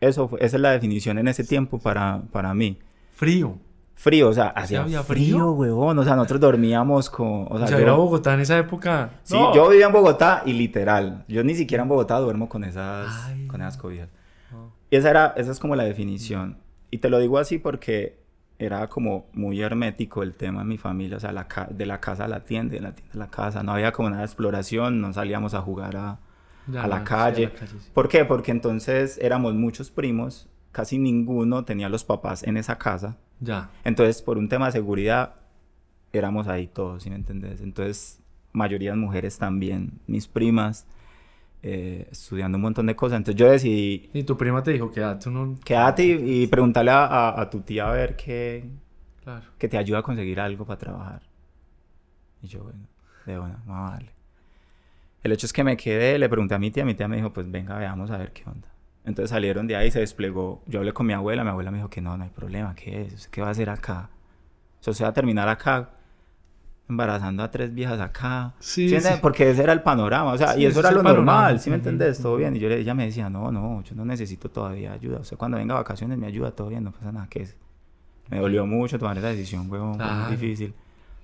Eso 0.00 0.30
esa 0.40 0.56
es 0.56 0.60
la 0.60 0.70
definición 0.72 1.18
en 1.18 1.28
ese 1.28 1.44
tiempo 1.44 1.78
para, 1.78 2.22
para 2.32 2.52
mí. 2.54 2.78
Frío. 3.12 3.58
Frío, 3.96 4.28
o 4.28 4.32
sea, 4.32 4.48
hacía 4.48 4.82
había 4.82 5.02
frío, 5.04 5.36
frío? 5.36 5.52
huevón. 5.52 5.98
O 5.98 6.02
sea, 6.04 6.16
nosotros 6.16 6.40
dormíamos 6.40 7.08
con... 7.08 7.46
O 7.48 7.58
sea, 7.58 7.68
yo- 7.68 7.78
era 7.78 7.92
Bogotá 7.92 8.34
en 8.34 8.40
esa 8.40 8.58
época. 8.58 9.20
Sí, 9.22 9.34
No. 9.34 9.54
yo 9.54 9.68
vivía 9.70 9.86
en 9.86 9.92
Bogotá 9.92 10.42
y 10.44 10.52
literal, 10.52 11.24
yo 11.28 11.44
ni 11.44 11.54
siquiera 11.54 11.82
en 11.84 11.88
Bogotá 11.88 12.18
duermo 12.18 12.48
con 12.48 12.64
esas, 12.64 13.06
Ay. 13.26 13.46
con 13.46 13.60
esas 13.60 13.76
cobijas. 13.76 14.08
No. 14.50 14.72
Y 14.90 14.96
esa, 14.96 15.10
era, 15.10 15.32
esa 15.36 15.52
es 15.52 15.60
como 15.60 15.76
la 15.76 15.84
definición. 15.84 16.58
Y 16.90 16.98
te 16.98 17.08
lo 17.08 17.18
digo 17.20 17.38
así 17.38 17.58
porque 17.58 18.18
era 18.58 18.88
como 18.88 19.26
muy 19.32 19.60
hermético 19.62 20.22
el 20.22 20.34
tema 20.34 20.62
en 20.62 20.68
mi 20.68 20.76
familia. 20.76 21.16
O 21.16 21.20
sea, 21.20 21.32
la 21.32 21.46
de 21.70 21.86
la 21.86 22.00
casa 22.00 22.24
a 22.24 22.28
la 22.28 22.40
tienda, 22.44 22.74
de 22.74 22.80
la 22.80 22.94
tienda 22.96 23.14
a 23.14 23.18
la 23.18 23.28
casa. 23.30 23.62
No 23.62 23.72
había 23.72 23.92
como 23.92 24.10
nada 24.10 24.22
de 24.22 24.26
exploración, 24.26 25.00
no 25.00 25.12
salíamos 25.12 25.54
a 25.54 25.60
jugar 25.60 25.96
a... 25.96 26.18
A 26.68 26.86
la 26.86 27.04
calle. 27.04 27.50
¿Por 27.92 28.08
qué? 28.08 28.24
Porque 28.24 28.50
entonces 28.50 29.18
éramos 29.18 29.54
muchos 29.54 29.90
primos, 29.90 30.48
casi 30.72 30.98
ninguno 30.98 31.64
tenía 31.64 31.88
los 31.88 32.04
papás 32.04 32.42
en 32.42 32.56
esa 32.56 32.78
casa. 32.78 33.16
Ya. 33.40 33.70
Entonces, 33.84 34.22
por 34.22 34.38
un 34.38 34.48
tema 34.48 34.66
de 34.66 34.72
seguridad, 34.72 35.34
éramos 36.12 36.48
ahí 36.48 36.66
todos, 36.66 37.02
¿sí 37.02 37.10
me 37.10 37.16
entendés? 37.16 37.60
Entonces, 37.60 38.20
mayoría 38.52 38.92
de 38.92 38.96
mujeres 38.96 39.36
también, 39.38 40.00
mis 40.06 40.26
primas, 40.28 40.86
eh, 41.62 42.06
estudiando 42.10 42.56
un 42.56 42.62
montón 42.62 42.86
de 42.86 42.94
cosas. 42.96 43.16
Entonces 43.18 43.38
yo 43.38 43.50
decidí, 43.50 44.10
Y 44.14 44.22
tu 44.22 44.36
prima 44.36 44.62
te 44.62 44.70
dijo 44.72 44.90
tú 45.22 45.30
no... 45.30 45.56
quédate 45.64 46.04
y, 46.04 46.42
y 46.42 46.46
preguntarle 46.46 46.90
a, 46.92 47.04
a- 47.06 47.40
a 47.40 47.50
tu 47.50 47.60
tía 47.60 47.88
a 47.88 47.92
ver 47.92 48.16
qué, 48.16 48.68
Claro. 49.22 49.46
que 49.58 49.68
te 49.68 49.78
ayuda 49.78 49.98
a 50.00 50.02
conseguir 50.02 50.38
algo 50.40 50.64
para 50.66 50.78
trabajar. 50.78 51.22
Y 52.42 52.46
yo, 52.48 52.62
bueno, 52.62 52.80
de 53.26 53.38
una, 53.38 53.62
vamos 53.66 53.88
a 53.90 53.92
darle. 53.94 54.10
El 55.24 55.32
hecho 55.32 55.46
es 55.46 55.52
que 55.52 55.64
me 55.64 55.76
quedé, 55.76 56.18
le 56.18 56.28
pregunté 56.28 56.54
a 56.54 56.58
mi 56.58 56.70
tía, 56.70 56.84
mi 56.84 56.94
tía 56.94 57.08
me 57.08 57.16
dijo, 57.16 57.32
pues 57.32 57.50
venga, 57.50 57.76
veamos 57.78 58.10
a 58.10 58.18
ver 58.18 58.32
qué 58.32 58.42
onda. 58.48 58.68
Entonces 59.04 59.30
salieron 59.30 59.66
de 59.66 59.74
ahí, 59.76 59.90
se 59.90 59.98
desplegó. 60.00 60.62
Yo 60.66 60.78
hablé 60.78 60.92
con 60.92 61.06
mi 61.06 61.12
abuela, 61.14 61.42
mi 61.44 61.50
abuela 61.50 61.70
me 61.70 61.78
dijo 61.78 61.90
que 61.90 62.00
no, 62.00 62.16
no 62.16 62.24
hay 62.24 62.30
problema, 62.30 62.74
¿qué 62.74 63.02
es? 63.02 63.14
¿Usted 63.14 63.30
¿Qué 63.30 63.40
va 63.42 63.48
a 63.48 63.50
hacer 63.50 63.68
acá? 63.70 64.10
O 64.80 64.82
sea, 64.84 64.92
usted 64.92 65.04
va 65.04 65.08
a 65.08 65.12
terminar 65.12 65.48
acá 65.48 65.90
embarazando 66.88 67.42
a 67.42 67.50
tres 67.50 67.72
viejas 67.74 67.98
acá. 68.00 68.52
Sí, 68.58 68.88
¿Sí 68.88 68.94
entiende? 68.96 69.16
sí. 69.16 69.18
Porque 69.22 69.50
ese 69.50 69.62
era 69.62 69.72
el 69.72 69.80
panorama, 69.82 70.32
o 70.32 70.38
sea, 70.38 70.52
Sí, 70.54 70.60
y 70.60 70.66
eso 70.66 70.80
era 70.80 70.90
lo 70.90 70.98
panorama. 71.02 71.32
normal, 71.32 71.60
¿sí 71.60 71.70
me 71.70 71.76
entendés? 71.76 72.20
Todo 72.20 72.36
bien. 72.36 72.54
Y 72.56 72.58
yo 72.58 72.68
le, 72.68 72.78
ella 72.80 72.94
me 72.94 73.06
decía, 73.06 73.30
no, 73.30 73.50
no, 73.50 73.82
yo 73.82 73.94
no 73.94 74.04
necesito 74.04 74.50
todavía 74.50 74.92
ayuda. 74.92 75.18
O 75.20 75.24
sea, 75.24 75.38
cuando 75.38 75.56
venga 75.56 75.74
vacaciones 75.74 76.18
me 76.18 76.26
ayuda, 76.26 76.50
todo 76.50 76.68
bien, 76.68 76.84
no 76.84 76.92
pasa 76.92 77.12
nada. 77.12 77.26
que 77.28 77.42
es? 77.42 77.56
Me 78.30 78.38
dolió 78.40 78.66
mucho 78.66 78.98
tomar 78.98 79.16
esa 79.16 79.28
decisión, 79.28 79.70
huevón, 79.70 79.96
fue 79.96 80.06
muy 80.14 80.30
difícil. 80.32 80.74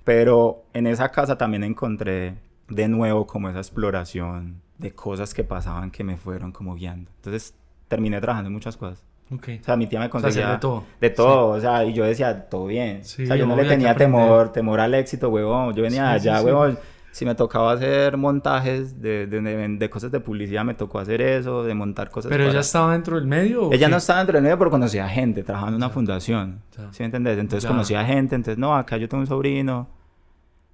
Pero 0.03 0.63
en 0.73 0.87
esa 0.87 1.09
casa 1.09 1.37
también 1.37 1.63
encontré 1.63 2.35
de 2.71 2.87
nuevo 2.87 3.27
como 3.27 3.49
esa 3.49 3.59
exploración 3.59 4.61
de 4.77 4.91
cosas 4.93 5.33
que 5.33 5.43
pasaban 5.43 5.91
que 5.91 6.03
me 6.03 6.17
fueron 6.17 6.51
como 6.51 6.75
guiando. 6.75 7.11
Entonces 7.17 7.53
terminé 7.87 8.19
trabajando 8.19 8.47
en 8.47 8.53
muchas 8.53 8.77
cosas. 8.77 9.03
Ok. 9.33 9.47
O 9.61 9.63
sea, 9.63 9.75
mi 9.77 9.87
tía 9.87 9.99
me 9.99 10.05
O 10.07 10.09
sea, 10.09 10.21
conseguía 10.21 10.51
de 10.51 10.57
todo. 10.57 10.83
de 10.99 11.09
todo, 11.09 11.47
o 11.49 11.59
sea, 11.59 11.85
y 11.85 11.93
yo 11.93 12.03
decía, 12.03 12.49
todo 12.49 12.65
bien. 12.65 13.03
Sí, 13.05 13.23
o 13.23 13.27
sea, 13.27 13.35
yo 13.35 13.45
no 13.45 13.55
le 13.55 13.65
tenía 13.65 13.95
temor, 13.95 14.51
temor 14.51 14.79
al 14.79 14.93
éxito, 14.93 15.29
huevón. 15.29 15.73
Yo 15.75 15.83
venía 15.83 16.13
Sí, 16.17 16.23
sí, 16.23 16.29
allá, 16.29 16.39
sí. 16.39 16.45
huevón. 16.45 16.79
Si 17.13 17.25
me 17.25 17.35
tocaba 17.35 17.73
hacer 17.73 18.15
montajes 18.15 19.01
de, 19.01 19.27
de, 19.27 19.41
de- 19.41 19.89
cosas 19.89 20.11
de 20.13 20.21
publicidad, 20.21 20.63
me 20.63 20.73
tocó 20.75 20.97
hacer 20.99 21.21
eso, 21.21 21.61
de 21.63 21.73
montar 21.73 22.09
cosas. 22.09 22.29
Pero 22.29 22.43
para- 22.45 22.51
ella 22.51 22.61
estaba 22.61 22.93
dentro 22.93 23.17
del 23.17 23.27
medio. 23.27 23.67
¿o 23.67 23.73
Ella 23.73 23.87
qué? 23.87 23.91
no 23.91 23.97
estaba 23.97 24.19
dentro 24.19 24.35
del 24.37 24.43
medio, 24.43 24.57
pero 24.57 24.71
conocía 24.71 25.07
gente, 25.09 25.43
trabajaba 25.43 25.69
en 25.71 25.75
una 25.75 25.89
fundación. 25.89 26.61
¿Sí 26.91 26.99
me 26.99 27.05
entendés? 27.07 27.37
Entonces 27.37 27.63
Ya. 27.63 27.69
conocía 27.69 28.05
gente, 28.05 28.35
entonces, 28.35 28.57
no, 28.57 28.75
acá 28.75 28.95
yo 28.97 29.09
tengo 29.09 29.21
un 29.21 29.27
sobrino. 29.27 29.89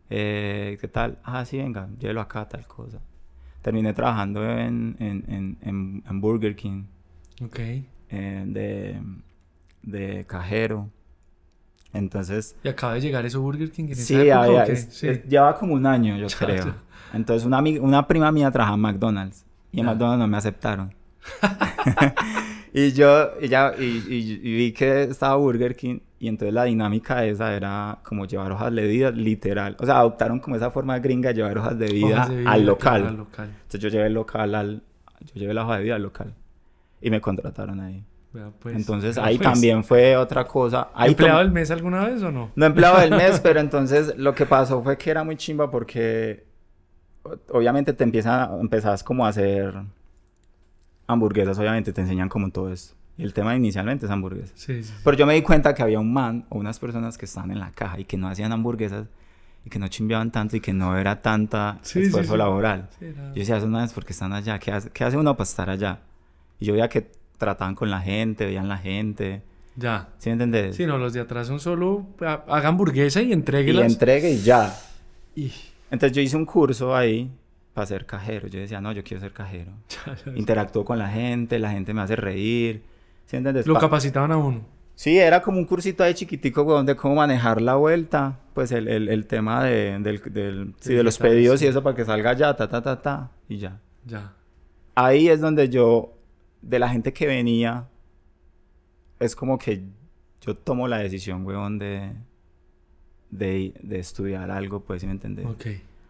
Eh, 0.09 0.77
¿Qué 0.79 0.87
tal? 0.87 1.17
Ah, 1.23 1.43
sí, 1.45 1.57
venga, 1.57 1.89
llévelo 1.99 2.21
acá, 2.21 2.47
tal 2.47 2.65
cosa. 2.67 2.99
Terminé 3.61 3.93
trabajando 3.93 4.43
en, 4.49 4.95
en, 4.99 5.57
en, 5.61 6.01
en, 6.07 6.21
Burger 6.21 6.55
King, 6.55 6.83
Ok. 7.43 7.59
eh, 7.59 8.43
de, 8.47 9.01
de 9.83 10.25
cajero. 10.25 10.89
Entonces, 11.93 12.55
Y 12.63 12.67
acaba 12.69 12.93
de 12.93 13.01
llegar 13.01 13.25
eso 13.25 13.41
Burger 13.41 13.71
King 13.71 13.85
en 13.85 13.91
esa 13.93 14.03
sí, 14.03 14.15
época, 14.15 14.43
había- 14.43 14.63
es- 14.65 14.87
Sí. 14.91 15.07
es- 15.07 15.25
llevaba 15.25 15.57
como 15.57 15.73
un 15.73 15.85
año, 15.85 16.15
yo 16.17 16.27
creo. 16.39 16.75
Entonces, 17.13 17.45
una, 17.45 17.59
ami- 17.59 17.79
una 17.79 18.07
prima 18.07 18.31
mía 18.31 18.51
trabajaba 18.51 18.75
en 18.75 18.81
McDonald's 18.81 19.45
y 19.71 19.79
en 19.79 19.85
Ya. 19.85 19.91
McDonald's 19.91 20.19
no 20.19 20.27
me 20.27 20.37
aceptaron. 20.37 20.93
y 22.73 22.91
yo, 22.93 23.31
y, 23.41 23.47
ya, 23.49 23.73
y, 23.77 23.83
y- 23.83 24.39
y 24.43 24.55
vi 24.57 24.71
que 24.71 25.03
estaba 25.03 25.35
Burger 25.37 25.75
King 25.75 25.99
y 26.19 26.27
entonces 26.27 26.53
la 26.53 26.63
dinámica 26.63 27.25
esa 27.25 27.55
era 27.55 28.00
como 28.03 28.25
llevar 28.25 28.51
hojas 28.51 28.74
de 28.74 28.88
vida, 28.88 29.12
literal. 29.12 29.75
O 29.79 29.86
sea, 29.86 30.00
adoptaron 30.00 30.39
como 30.39 30.55
esa 30.55 30.71
forma 30.71 30.97
gringa 31.00 31.29
de 31.29 31.36
llevar 31.36 31.57
hojas 31.57 31.77
de 31.77 31.88
vida, 31.88 32.07
Hojas 32.07 32.29
de 32.29 32.36
vida, 32.38 32.51
al 32.51 32.65
local. 32.65 33.07
al 33.07 33.17
local. 33.17 33.50
Entonces 33.50 33.81
yo 33.81 33.89
llevé 33.89 34.07
el 34.07 34.13
local 34.13 34.55
al... 34.55 34.83
Yo 35.19 35.33
llevé 35.36 35.53
la 35.53 35.65
hoja 35.65 35.77
de 35.77 35.83
vida 35.83 35.95
al 35.95 36.03
local. 36.03 36.33
Y 37.01 37.12
me 37.12 37.21
contrataron 37.21 37.79
ahí. 37.79 38.03
Pues, 38.59 38.75
entonces 38.75 39.17
ahí 39.17 39.38
pues. 39.38 39.51
también 39.51 39.83
fue 39.83 40.15
otra 40.17 40.45
cosa. 40.45 40.89
Ahí 40.93 41.12
¿Empleado 41.12 41.39
del 41.39 41.51
mes 41.51 41.71
alguna 41.71 42.07
vez 42.07 42.21
o 42.21 42.31
no? 42.31 42.51
no 42.55 42.65
empleado 42.65 43.00
del 43.00 43.12
mes, 43.12 43.39
pero 43.43 43.59
entonces 43.59 44.15
lo 44.17 44.36
que 44.36 44.45
pasó 44.45 44.81
fue 44.83 44.97
que 44.97 45.09
era 45.09 45.24
muy 45.24 45.36
chimba 45.38 45.71
porque 45.71 46.45
obviamente 47.50 47.93
te 47.93 48.03
empiezan, 48.03 48.59
empezás 48.59 49.03
como 49.03 49.25
a 49.25 49.29
hacer 49.29 49.74
hamburguesas, 51.07 51.57
obviamente 51.57 51.93
te 51.93 52.01
enseñan 52.01 52.29
como 52.29 52.50
todo 52.50 52.71
esto. 52.71 52.97
Y 53.17 53.24
el 53.24 53.33
tema 53.33 53.55
inicialmente 53.55 54.05
es 54.05 54.12
hamburguesas. 54.12 54.51
Sí, 54.55 54.83
sí. 54.83 54.93
Pero 55.03 55.17
yo 55.17 55.25
me 55.25 55.33
di 55.33 55.41
cuenta 55.41 55.74
que 55.74 55.81
había 55.81 56.00
un 56.00 56.13
man 56.13 56.45
o 56.50 56.57
unas 56.59 56.77
personas 56.79 57.17
que 57.17 57.25
estaban 57.25 57.50
en 57.51 57.59
la 57.59 57.71
caja 57.71 58.00
y 58.00 58.05
que 58.05 58.15
no 58.17 58.27
hacían 58.27 58.51
hamburguesas 58.51 59.07
y 59.65 59.69
que 59.69 59.79
no 59.79 59.88
chimbeaban 59.88 60.31
tanto 60.31 60.55
y 60.55 60.59
que 60.62 60.71
no 60.71 60.95
era 60.97 61.21
tanta 61.21 61.79
Sí, 61.81 62.01
esfuerzo 62.01 62.33
sí. 62.33 62.38
laboral. 62.38 62.89
Yo 63.01 63.33
decía, 63.33 63.57
eso 63.57 63.68
no 63.68 63.83
es 63.83 63.92
porque 63.92 64.13
están 64.13 64.33
allá. 64.33 64.59
¿Qué 64.59 64.72
hace, 64.72 64.89
qué 64.92 65.03
hace 65.03 65.18
uno 65.18 65.35
para 65.35 65.44
estar 65.48 65.70
allá? 65.70 66.00
Y 66.59 66.65
yo 66.65 66.74
veía 66.74 66.87
que 66.89 67.09
trataban 67.37 67.74
con 67.75 67.89
la 67.89 68.00
gente, 68.01 68.46
veían 68.46 68.68
la 68.70 68.77
gente. 68.77 69.42
Ya. 69.75 70.09
¿Sí 70.20 70.29
me 70.29 70.33
entendés? 70.33 70.75
Sí, 70.75 70.85
no, 70.85 70.98
los 70.98 71.13
de 71.13 71.20
atrás 71.22 71.48
son 71.48 71.59
solo 71.59 72.05
ha- 72.22 72.44
haga 72.48 72.70
hamburguesa 72.70 73.22
y 73.22 73.29
y 73.29 73.33
entréguelas. 73.33 73.92
entregue 73.92 74.31
y 74.31 74.42
ya. 74.42 74.75
Y- 75.35 75.51
Entonces 75.92 76.15
yo 76.15 76.22
hice 76.22 76.35
un 76.37 76.46
curso 76.46 76.96
ahí 76.96 77.31
para 77.74 77.85
ser 77.87 78.05
cajero. 78.05 78.48
Yo 78.48 78.59
decía, 78.59 78.79
no, 78.81 78.92
yo 78.92 79.03
quiero 79.03 79.22
ser 79.22 79.33
cajero. 79.33 79.72
Interactúo 80.35 80.85
con 80.85 80.98
la 81.00 81.09
gente, 81.09 81.59
la 81.59 81.72
gente 81.72 81.94
me 81.94 82.01
hace 82.01 82.15
reír. 82.15 82.83
¿Sí 83.27 83.35
entiendes? 83.37 83.68
Lo 83.68 83.75
Pa- 83.75 83.81
capacitaban 83.81 84.31
a 84.31 84.37
uno. 84.37 84.61
Sí, 84.96 85.20
era 85.20 85.44
como 85.44 85.59
un 85.59 85.66
cursito 85.66 86.03
ahí 86.03 86.16
chiquitico, 86.16 86.63
weón, 86.63 86.87
de 86.87 86.96
cómo 86.96 87.13
manejar 87.16 87.61
la 87.61 87.75
vuelta. 87.75 88.40
Pues 88.55 88.72
el, 88.72 88.87
el, 88.87 89.09
el 89.09 89.27
tema 89.27 89.63
de, 89.63 90.00
del, 90.00 90.20
del- 90.33 90.74
sí, 90.79 90.96
de 90.96 91.03
los 91.03 91.20
pedidos 91.20 91.59
sí. 91.59 91.66
y 91.66 91.68
eso 91.68 91.83
para 91.83 91.96
que 91.96 92.03
salga 92.03 92.33
ya, 92.33 92.55
ta, 92.55 92.68
ta, 92.68 92.81
ta, 92.81 93.00
ta, 93.00 93.31
y 93.48 93.57
ya. 93.57 93.79
Ya. 94.05 94.33
Ahí 94.96 95.29
es 95.29 95.40
donde 95.40 95.70
yo, 95.70 96.18
de 96.63 96.79
la 96.79 96.90
gente 96.90 97.13
que 97.13 97.27
venía, 97.27 97.87
es 99.20 99.35
como 99.35 99.59
que 99.59 99.83
yo 100.42 100.55
tomo 100.55 100.87
la 100.87 100.98
decisión, 100.98 101.46
weón, 101.46 101.77
de, 101.77 102.13
de, 103.29 103.74
de 103.83 104.00
estudiar 104.00 104.50
algo, 104.50 104.79
pues, 104.79 105.01
¿sí 105.01 105.05
me 105.05 105.11
entendés? 105.13 105.46
Ok. 105.46 105.66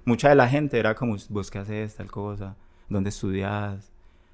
Mucha 0.06 0.30
de 0.30 0.36
la 0.36 0.48
gente 0.48 0.80
era 0.80 0.96
como, 0.96 1.18
vos 1.30 1.52
qué 1.52 1.58
haces, 1.60 1.96
tal 1.96 2.10
cosa, 2.10 2.56
dónde 2.88 3.10
estudias, 3.10 3.92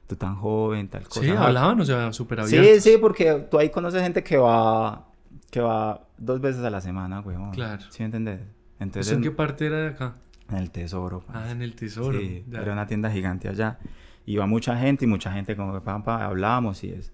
tú 0.08 0.16
tan 0.16 0.36
joven, 0.36 0.88
tal 0.89 1.04
cosa. 1.08 1.22
Sí, 1.22 1.30
hablaban, 1.30 1.80
o 1.80 1.86
sea, 1.86 2.12
súper 2.13 2.46
Sí, 2.46 2.58
abiertos. 2.58 2.84
sí, 2.84 2.98
porque 3.00 3.46
tú 3.50 3.58
ahí 3.60 3.70
conoces 3.70 4.02
gente 4.02 4.24
que 4.24 4.38
va, 4.38 5.08
que 5.50 5.60
va 5.62 6.08
dos 6.18 6.42
veces 6.42 6.63
a 6.63 6.70
la 6.70 6.82
semana, 6.82 7.20
weón. 7.22 7.52
Claro. 7.52 7.82
¿Sí 7.89 8.00
me 8.00 8.06
entendés? 8.06 8.42
Entonces, 8.80 9.08
¿Usted 9.13 9.18
en 9.18 9.24
qué 9.24 9.32
parte 9.32 9.66
era 9.68 9.78
de 9.82 9.88
acá? 9.89 10.16
en 10.50 10.58
el 10.58 10.72
tesoro, 10.72 11.24
Ah, 11.30 11.34
parce. 11.34 11.52
en 11.52 11.62
el 11.62 11.74
tesoro. 11.76 12.20
Sí, 12.20 12.44
Ya. 12.50 12.62
era 12.62 12.74
una 12.74 12.86
tienda 12.86 13.10
gigante 13.10 13.48
allá. 13.48 13.80
Iba 14.26 14.46
mucha 14.46 14.78
gente 14.78 15.06
y 15.06 15.08
mucha 15.08 15.32
gente 15.32 15.56
como 15.56 15.74
que 15.74 15.82
pam, 15.82 16.04
pam, 16.04 16.22
hablábamos 16.22 16.84
y 16.84 16.92
eso. 16.92 17.12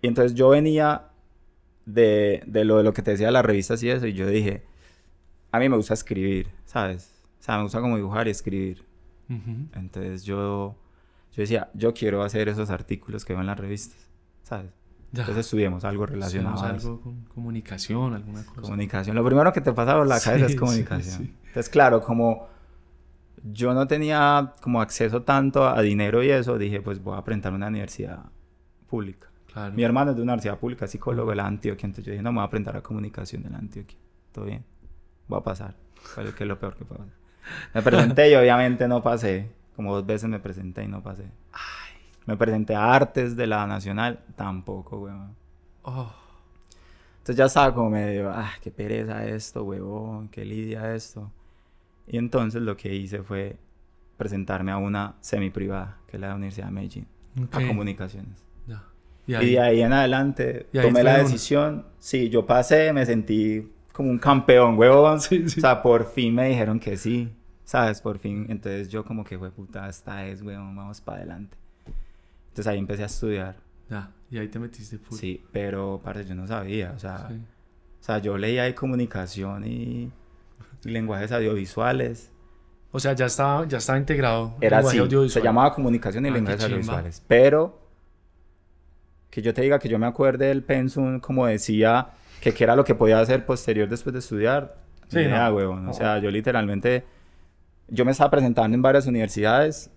Y 0.00 0.06
entonces 0.08 0.34
yo 0.34 0.48
venía 0.48 1.08
de, 1.84 2.42
de 2.46 2.64
lo 2.64 2.76
de 2.78 2.84
lo 2.84 2.92
que 2.92 3.02
te 3.02 3.10
decía 3.12 3.26
de 3.26 3.32
las 3.32 3.44
revistas 3.44 3.82
y 3.82 3.90
eso, 3.90 4.06
y 4.06 4.12
yo 4.12 4.26
dije, 4.28 4.62
a 5.50 5.58
mí 5.58 5.68
me 5.68 5.76
gusta 5.76 5.94
escribir, 5.94 6.48
¿sabes? 6.64 7.12
O 7.40 7.42
sea, 7.42 7.56
me 7.56 7.64
gusta 7.64 7.80
como 7.80 7.96
dibujar 7.96 8.28
y 8.28 8.30
escribir. 8.30 8.84
Entonces 9.74 10.24
yo, 10.24 10.76
yo 11.32 11.40
decía, 11.42 11.70
yo 11.74 11.92
quiero 11.94 12.22
hacer 12.22 12.48
esos 12.48 12.70
artículos 12.70 13.24
que 13.24 13.32
veo 13.32 13.40
en 13.40 13.46
las 13.46 13.58
revistas, 13.58 13.98
¿sabes? 14.42 14.70
Ya. 15.12 15.22
Entonces 15.22 15.44
estudiemos 15.44 15.84
algo 15.84 16.06
relacionado 16.06 16.62
a 16.64 16.76
eso. 16.76 16.88
algo 16.88 17.00
con 17.02 17.24
comunicación, 17.24 18.14
alguna 18.14 18.44
cosa. 18.46 18.62
Comunicación. 18.62 19.14
Lo 19.16 19.24
primero 19.24 19.52
que 19.52 19.60
te 19.60 19.72
pasa 19.72 19.96
por 19.96 20.06
la 20.06 20.18
Sí, 20.20 20.24
cabeza 20.30 20.46
sí, 20.48 20.54
es 20.54 20.58
comunicación. 20.60 21.18
sí. 21.24 21.34
Entonces, 21.48 21.68
claro, 21.68 22.00
como 22.00 22.48
yo 23.44 23.74
no 23.74 23.86
tenía 23.86 24.52
como 24.62 24.80
acceso 24.80 25.22
tanto 25.22 25.66
a 25.68 25.82
dinero 25.82 26.22
y 26.22 26.30
eso, 26.30 26.56
dije, 26.56 26.80
pues 26.80 27.02
voy 27.02 27.14
a 27.14 27.18
aprender 27.18 27.52
una 27.52 27.66
universidad 27.68 28.24
pública. 28.86 29.28
Claro. 29.52 29.74
Mi 29.74 29.82
hermano 29.84 30.12
es 30.12 30.16
de 30.16 30.22
una 30.22 30.32
universidad 30.32 30.58
pública, 30.58 30.86
psicólogo 30.86 31.28
de 31.30 31.36
la 31.36 31.46
Antioquia, 31.46 31.86
entonces 31.86 32.06
yo 32.06 32.12
dije, 32.12 32.22
no, 32.22 32.32
me 32.32 32.36
voy 32.36 32.44
a 32.44 32.46
aprender 32.46 32.74
a 32.74 32.80
comunicación 32.82 33.42
de 33.42 33.50
la 33.50 33.58
Antioquia. 33.58 33.98
Todo 34.32 34.46
bien. 34.46 34.64
Voy 35.28 35.40
a 35.40 35.42
pasar. 35.42 35.76
Pero 36.16 36.34
que 36.34 36.44
es 36.44 36.48
lo 36.48 36.58
peor 36.58 36.74
que 36.76 36.84
puedo 36.86 37.00
pasar. 37.02 37.14
Me 37.74 37.82
presenté 37.82 38.30
y 38.30 38.34
obviamente 38.34 38.88
no 38.88 39.02
pasé. 39.02 39.50
Como 39.76 39.94
dos 39.94 40.04
veces 40.06 40.28
me 40.28 40.38
presenté 40.38 40.84
y 40.84 40.88
no 40.88 41.02
pasé. 41.02 41.24
Me 42.26 42.36
presenté 42.36 42.74
a 42.74 42.92
Artes 42.94 43.36
de 43.36 43.46
la 43.46 43.66
Nacional, 43.66 44.20
tampoco, 44.36 44.98
weón. 44.98 45.34
Oh, 45.82 46.12
Entonces 47.18 47.36
ya 47.36 47.46
estaba 47.46 47.74
como 47.74 47.90
medio, 47.90 48.30
ah, 48.30 48.52
qué 48.60 48.70
pereza 48.70 49.24
esto, 49.26 49.64
huevón, 49.64 50.28
qué 50.28 50.44
lidia 50.44 50.94
esto. 50.94 51.32
Y 52.06 52.18
entonces 52.18 52.62
lo 52.62 52.76
que 52.76 52.94
hice 52.94 53.22
fue 53.22 53.58
presentarme 54.16 54.70
a 54.70 54.76
una 54.76 55.16
semi-privada, 55.20 55.98
que 56.06 56.16
es 56.16 56.20
la 56.20 56.34
Universidad 56.34 56.66
de 56.66 56.72
Medellín, 56.72 57.06
ok. 57.42 57.54
a 57.56 57.66
comunicaciones. 57.66 58.44
Y, 59.26 59.32
Y 59.32 59.34
ahí, 59.36 59.50
de 59.52 59.60
ahí 59.60 59.82
en 59.82 59.92
adelante 59.92 60.66
ahí 60.74 60.82
tomé 60.82 61.02
la 61.02 61.18
decisión. 61.18 61.86
Sí, 61.98 62.28
yo 62.28 62.44
pasé, 62.44 62.92
me 62.92 63.06
sentí 63.06 63.70
como 63.92 64.10
un 64.10 64.18
campeón, 64.18 64.76
huevón. 64.78 65.20
Sí, 65.20 65.48
sí. 65.48 65.58
O 65.58 65.62
sea, 65.62 65.80
por 65.82 66.06
fin 66.06 66.34
me 66.34 66.48
dijeron 66.48 66.78
que 66.80 66.96
sí, 66.96 67.32
¿sabes? 67.64 68.00
Por 68.00 68.18
fin. 68.18 68.46
Entonces 68.48 68.88
yo 68.88 69.04
como 69.04 69.24
que, 69.24 69.38
fue 69.38 69.50
puta, 69.50 69.88
esta 69.88 70.26
es, 70.26 70.42
huevón, 70.42 70.74
vamos 70.76 71.00
para 71.00 71.18
adelante. 71.18 71.56
Entonces 72.48 72.66
ahí 72.66 72.78
empecé 72.78 73.02
a 73.02 73.06
estudiar. 73.06 73.56
ya. 73.88 74.10
Y 74.30 74.38
ahí 74.38 74.48
te 74.48 74.58
metiste 74.58 74.98
full. 74.98 75.18
Sí, 75.18 75.44
pero, 75.52 76.00
parce, 76.02 76.24
yo 76.24 76.34
no 76.34 76.46
sabía, 76.46 76.92
o 76.96 76.98
sea... 76.98 77.28
Sí. 77.28 77.40
O 78.02 78.04
sea, 78.04 78.18
yo 78.18 78.36
leía 78.36 78.64
ahí 78.64 78.72
comunicación 78.72 79.64
y, 79.64 80.10
y 80.84 80.90
lenguajes 80.90 81.30
audiovisuales. 81.30 82.32
O 82.90 82.98
sea, 82.98 83.12
ya 83.12 83.26
estaba, 83.26 83.64
ya 83.68 83.78
estaba 83.78 83.96
integrado. 83.96 84.56
Era 84.60 84.78
así, 84.78 84.98
se 85.28 85.40
llamaba 85.40 85.72
comunicación 85.72 86.26
y 86.26 86.28
Ah, 86.28 86.32
lenguajes 86.32 86.64
audiovisuales. 86.64 87.22
Pero 87.28 87.78
que 89.30 89.40
yo 89.40 89.54
te 89.54 89.62
diga 89.62 89.78
que 89.78 89.88
yo 89.88 90.00
me 90.00 90.06
acuerde 90.06 90.46
del 90.46 90.64
pensum, 90.64 91.20
como 91.20 91.46
decía, 91.46 92.08
que 92.40 92.52
qué 92.52 92.64
era 92.64 92.74
lo 92.74 92.84
que 92.84 92.96
podía 92.96 93.20
hacer 93.20 93.46
posterior 93.46 93.88
después 93.88 94.12
de 94.12 94.18
estudiar. 94.18 94.74
Sí, 95.06 95.18
ni 95.18 95.22
idea, 95.22 95.48
no. 95.48 95.54
huevón. 95.54 95.84
No. 95.84 95.90
O 95.92 95.94
sea, 95.94 96.18
yo 96.18 96.28
literalmente, 96.32 97.04
yo 97.88 98.04
me 98.04 98.12
estaba 98.12 98.30
presentando 98.30 98.74
en 98.74 98.82
varias 98.82 99.06
universidades 99.06 99.90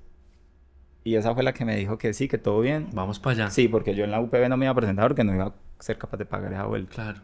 y 1.04 1.16
esa 1.16 1.34
fue 1.34 1.44
la 1.44 1.54
que 1.54 1.66
me 1.66 1.76
dijo 1.76 1.98
que 1.98 2.14
sí, 2.14 2.28
que 2.28 2.38
todo 2.38 2.60
bien. 2.62 2.90
Vamos 2.94 3.20
para 3.20 3.34
allá. 3.34 3.52
Sí, 3.52 3.68
porque 3.68 3.94
yo 3.94 4.04
en 4.04 4.12
la 4.12 4.20
UPB 4.20 4.50
no 4.50 4.58
me 4.58 4.66
iba 4.66 4.72
a 4.72 4.76
presentar 4.76 5.08
porque 5.08 5.24
no 5.24 5.34
iba 5.34 5.46
a 5.46 5.54
ser 5.80 5.98
capaz 5.98 6.18
de 6.18 6.26
pagar 6.26 6.52
esa 6.52 6.66
vuelta. 6.66 6.94
Claro. 6.94 7.22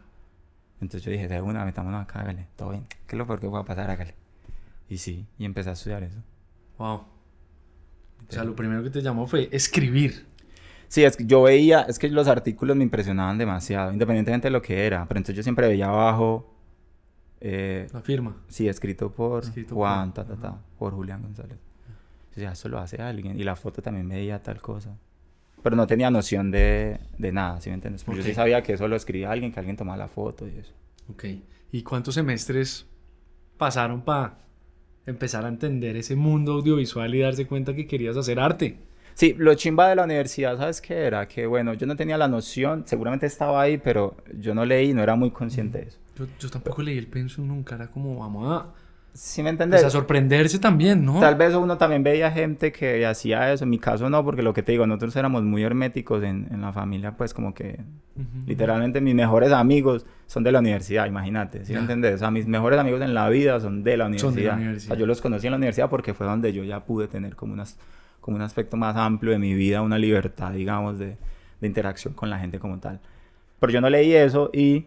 Entonces 0.80 1.04
yo 1.04 1.10
dije, 1.10 1.28
de 1.28 1.40
una, 1.40 1.64
metámonos 1.64 2.02
acá, 2.02 2.20
hágale, 2.20 2.46
todo 2.56 2.70
bien. 2.70 2.86
¿Qué 3.06 3.16
es 3.16 3.18
lo 3.18 3.26
peor 3.26 3.40
que 3.40 3.48
pueda 3.48 3.64
pasar? 3.64 3.90
Hágale. 3.90 4.14
Y 4.88 4.98
sí, 4.98 5.26
y 5.38 5.44
empecé 5.44 5.70
a 5.70 5.72
estudiar 5.72 6.02
eso. 6.02 6.18
Wow. 6.78 6.94
O 6.96 7.06
sea, 8.28 8.44
lo 8.44 8.54
primero 8.54 8.82
que 8.82 8.90
te 8.90 9.02
llamó 9.02 9.26
fue 9.26 9.48
escribir. 9.52 10.26
Sí, 10.88 11.04
es 11.04 11.16
que 11.16 11.24
yo 11.24 11.42
veía, 11.42 11.82
es 11.82 11.98
que 11.98 12.08
los 12.08 12.28
artículos 12.28 12.76
me 12.76 12.84
impresionaban 12.84 13.38
demasiado, 13.38 13.92
independientemente 13.92 14.48
de 14.48 14.52
lo 14.52 14.62
que 14.62 14.86
era. 14.86 15.06
Pero 15.08 15.18
entonces 15.18 15.36
yo 15.36 15.42
siempre 15.42 15.66
veía 15.66 15.88
abajo. 15.88 16.51
Eh, 17.44 17.88
La 17.92 18.00
firma. 18.02 18.36
sí, 18.46 18.68
escrito 18.68 19.10
por 19.10 19.42
Escrito 19.42 19.74
Juan, 19.74 20.12
por- 20.12 20.24
ta, 20.26 20.36
ta, 20.36 20.58
por 20.78 20.92
Julián 20.94 21.22
González. 21.22 21.58
Yo 21.58 22.36
decía, 22.36 22.52
eso 22.52 22.68
lo 22.68 22.78
hace 22.78 23.02
alguien. 23.02 23.38
Y 23.38 23.42
la 23.44 23.56
foto 23.56 23.82
también 23.82 24.08
veía 24.08 24.40
tal 24.42 24.60
cosa. 24.60 24.96
Pero 25.62 25.74
no 25.76 25.86
tenía 25.86 26.10
noción 26.10 26.50
de, 26.50 26.98
de 27.18 27.32
nada, 27.32 27.60
¿sí 27.60 27.68
me 27.70 27.74
entiendes? 27.74 28.04
Yo 28.06 28.22
sí 28.22 28.32
sabía 28.34 28.62
que 28.62 28.72
eso 28.74 28.86
lo 28.88 28.96
escribía 28.96 29.30
alguien, 29.30 29.52
que 29.52 29.58
alguien 29.60 29.76
tomaba 29.76 29.96
la 29.98 30.08
foto 30.08 30.46
y 30.48 30.56
eso. 30.56 30.72
Ok. 31.10 31.24
¿Y 31.72 31.82
cuántos 31.82 32.14
semestres 32.14 32.86
pasaron 33.58 34.02
para 34.02 34.38
empezar 35.06 35.44
a 35.44 35.48
entender 35.48 35.96
ese 35.96 36.14
mundo 36.16 36.52
audiovisual 36.52 37.12
y 37.14 37.20
darse 37.20 37.46
cuenta 37.46 37.74
que 37.74 37.86
querías 37.86 38.16
hacer 38.16 38.38
arte? 38.40 38.78
Sí, 39.14 39.34
lo 39.36 39.54
chimba 39.54 39.88
de 39.88 39.96
la 39.96 40.04
universidad, 40.04 40.56
¿sabes 40.56 40.80
qué 40.80 40.94
era? 40.94 41.28
Que 41.28 41.46
bueno, 41.46 41.74
yo 41.74 41.86
no 41.86 41.96
tenía 41.96 42.16
la 42.16 42.28
noción, 42.28 42.84
seguramente 42.86 43.26
estaba 43.26 43.60
ahí, 43.60 43.76
pero 43.78 44.16
yo 44.38 44.54
no 44.54 44.64
leí, 44.64 44.94
no 44.94 45.02
era 45.02 45.16
muy 45.16 45.30
consciente 45.30 45.78
de 45.78 45.84
eso. 45.88 45.98
Yo, 46.16 46.26
yo 46.38 46.50
tampoco 46.50 46.82
leí 46.82 46.98
el 46.98 47.06
pensum 47.06 47.46
nunca, 47.46 47.74
era 47.74 47.88
como, 47.88 48.18
vamos 48.18 48.50
a, 48.50 48.66
¿Sí 49.14 49.42
me 49.42 49.50
pues, 49.50 49.52
entiendes? 49.52 49.84
a 49.84 49.90
sorprenderse 49.90 50.58
también, 50.58 51.04
¿no? 51.04 51.20
Tal 51.20 51.34
vez 51.34 51.54
uno 51.54 51.76
también 51.76 52.02
veía 52.02 52.30
gente 52.30 52.72
que 52.72 53.04
hacía 53.04 53.52
eso, 53.52 53.64
en 53.64 53.70
mi 53.70 53.78
caso 53.78 54.08
no, 54.08 54.24
porque 54.24 54.42
lo 54.42 54.54
que 54.54 54.62
te 54.62 54.72
digo, 54.72 54.86
nosotros 54.86 55.14
éramos 55.16 55.42
muy 55.42 55.62
herméticos 55.62 56.22
en, 56.22 56.48
en 56.50 56.62
la 56.62 56.72
familia, 56.72 57.16
pues 57.16 57.34
como 57.34 57.52
que 57.52 57.80
Ujú. 58.16 58.26
literalmente 58.46 59.00
mis 59.02 59.14
mejores 59.14 59.52
amigos 59.52 60.06
son 60.26 60.44
de 60.44 60.52
la 60.52 60.60
universidad, 60.60 61.06
imagínate, 61.06 61.66
¿sí 61.66 61.74
me 61.74 61.80
entiendes? 61.80 62.14
O 62.14 62.18
sea, 62.18 62.30
mis 62.30 62.46
mejores 62.46 62.78
amigos 62.78 63.02
en 63.02 63.12
la 63.12 63.28
vida 63.28 63.60
son 63.60 63.82
de 63.84 63.96
la 63.98 64.06
universidad. 64.06 64.30
Son 64.32 64.36
de 64.36 64.44
la 64.48 64.52
O 64.52 64.56
universidad. 64.56 64.88
sea, 64.94 64.96
yo 64.98 65.06
los 65.06 65.20
conocí 65.20 65.46
en 65.46 65.50
la 65.50 65.56
universidad 65.58 65.90
porque 65.90 66.14
fue 66.14 66.26
donde 66.26 66.52
yo 66.54 66.64
ya 66.64 66.80
pude 66.84 67.06
tener 67.06 67.36
como, 67.36 67.52
unas, 67.52 67.78
como 68.22 68.36
un 68.38 68.42
aspecto 68.42 68.78
más 68.78 68.96
amplio 68.96 69.32
de 69.32 69.38
mi 69.38 69.52
vida, 69.52 69.82
una 69.82 69.98
libertad, 69.98 70.52
digamos, 70.52 70.98
de, 70.98 71.18
de 71.60 71.66
interacción 71.66 72.14
con 72.14 72.30
la 72.30 72.38
gente 72.38 72.58
como 72.58 72.78
tal. 72.78 72.98
Pero 73.60 73.72
yo 73.74 73.80
no 73.82 73.90
leí 73.90 74.14
eso 74.14 74.50
y, 74.54 74.86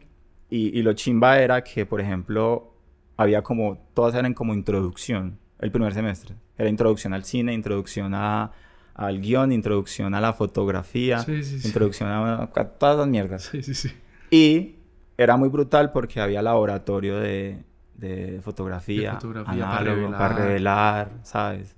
y, 0.57 0.77
y 0.79 0.81
lo 0.83 0.93
chimba 0.93 1.39
era 1.39 1.63
que, 1.63 1.85
por 1.85 1.99
ejemplo, 2.01 2.73
había 3.17 3.41
como, 3.41 3.77
todas 3.93 4.15
eran 4.15 4.33
como 4.33 4.53
introducción, 4.53 5.37
el 5.59 5.71
primer 5.71 5.93
semestre. 5.93 6.35
Era 6.57 6.69
introducción 6.69 7.13
al 7.13 7.23
cine, 7.25 7.53
introducción 7.53 8.13
a, 8.13 8.51
al 8.93 9.19
guion, 9.21 9.51
introducción 9.51 10.13
a 10.15 10.21
la 10.21 10.33
fotografía, 10.33 11.19
Sí, 11.19 11.43
sí, 11.43 11.59
sí. 11.59 11.67
introducción 11.67 12.09
a, 12.09 12.43
a 12.43 12.63
todas 12.79 12.97
las 12.97 13.07
mierdas. 13.07 13.43
Sí, 13.51 13.61
sí, 13.63 13.73
sí. 13.73 13.89
Y 14.31 14.75
era 15.17 15.37
muy 15.37 15.49
brutal 15.49 15.91
porque 15.91 16.19
había 16.21 16.41
laboratorio 16.41 17.19
de, 17.19 17.63
de 17.95 18.39
fotografía, 18.43 19.11
De 19.11 19.15
fotografía 19.15 19.65
para 19.65 19.77
análogo, 19.77 20.11
para 20.11 20.27
revelar. 20.35 20.47
revelar, 20.47 21.11
¿sabes? 21.23 21.75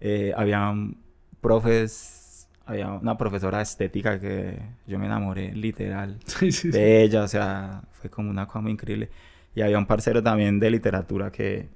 Eh, 0.00 0.32
habían 0.36 0.96
profes, 1.40 2.23
había 2.66 2.88
una 2.90 3.16
profesora 3.16 3.58
de 3.58 3.64
estética 3.64 4.18
que 4.20 4.58
yo 4.86 4.98
me 4.98 5.06
enamoré 5.06 5.52
literal 5.52 6.18
Sí, 6.26 6.50
sí, 6.52 6.52
sí. 6.52 6.70
de 6.70 7.02
ella, 7.02 7.22
o 7.22 7.28
sea, 7.28 7.82
fue 7.92 8.10
como 8.10 8.30
una 8.30 8.46
cosa 8.46 8.60
muy 8.60 8.72
increíble. 8.72 9.10
Y 9.54 9.60
había 9.62 9.78
un 9.78 9.86
parcero 9.86 10.22
también 10.22 10.58
de 10.58 10.70
literatura 10.70 11.30
que, 11.30 11.68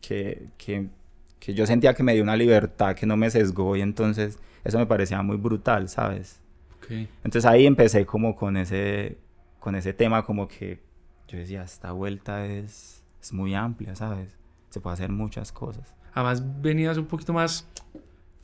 que, 0.00 0.48
que, 0.56 0.88
que 1.38 1.54
yo 1.54 1.66
sentía 1.66 1.94
que 1.94 2.02
me 2.02 2.14
dio 2.14 2.22
una 2.22 2.36
libertad 2.36 2.94
que 2.96 3.06
no 3.06 3.16
me 3.16 3.30
sesgó 3.30 3.76
y 3.76 3.80
entonces 3.82 4.38
eso 4.64 4.78
me 4.78 4.86
parecía 4.86 5.22
muy 5.22 5.36
brutal, 5.36 5.88
¿sabes? 5.88 6.40
Ok. 6.78 6.90
Entonces 7.24 7.44
ahí 7.44 7.66
empecé 7.66 8.04
como 8.06 8.34
con 8.34 8.56
ese, 8.56 9.18
con 9.60 9.74
ese 9.76 9.92
tema 9.92 10.24
como 10.24 10.48
que 10.48 10.80
yo 11.28 11.38
decía, 11.38 11.62
esta 11.62 11.92
vuelta 11.92 12.46
es, 12.46 13.04
es 13.20 13.32
muy 13.32 13.54
amplia, 13.54 13.94
¿sabes? 13.94 14.36
Se 14.70 14.80
puede 14.80 14.94
hacer 14.94 15.10
muchas 15.10 15.52
cosas. 15.52 15.94
Además 16.14 16.42
venías 16.60 16.98
un 16.98 17.06
poquito 17.06 17.32
más 17.32 17.68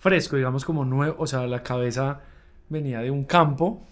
fresco, 0.03 0.35
digamos 0.37 0.65
como 0.65 0.85
nuevo, 0.85 1.15
o 1.19 1.27
sea, 1.29 1.47
la 1.47 1.63
cabeza 1.63 2.21
venía 2.69 2.99
de 3.01 3.11
un 3.13 3.23
campo. 3.23 3.87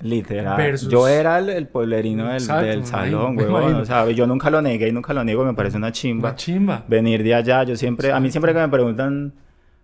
Literal. 0.00 0.56
Versus- 0.56 0.90
Yo 0.90 1.06
era 1.06 1.38
el, 1.38 1.50
el 1.50 1.68
pueblerino 1.68 2.24
del, 2.26 2.34
Exacto, 2.42 2.64
del 2.66 2.80
me 2.80 2.86
salón, 2.86 3.34
imagino. 3.38 3.78
O 3.78 3.84
sea, 3.84 4.10
yo 4.10 4.26
nunca 4.26 4.48
lo 4.50 4.62
negué 4.62 4.88
y 4.88 4.92
nunca 4.92 5.12
lo 5.12 5.22
niego, 5.22 5.44
me 5.44 5.52
parece 5.54 5.76
una 5.76 5.92
chimba. 5.92 6.30
Una 6.30 6.36
chimba. 6.36 6.84
Venir 6.88 7.22
de 7.22 7.34
allá, 7.34 7.62
yo 7.64 7.76
siempre, 7.76 8.10
a 8.10 8.18
mí 8.20 8.30
siempre 8.30 8.52
que 8.54 8.58
me 8.58 8.68
preguntan, 8.68 9.34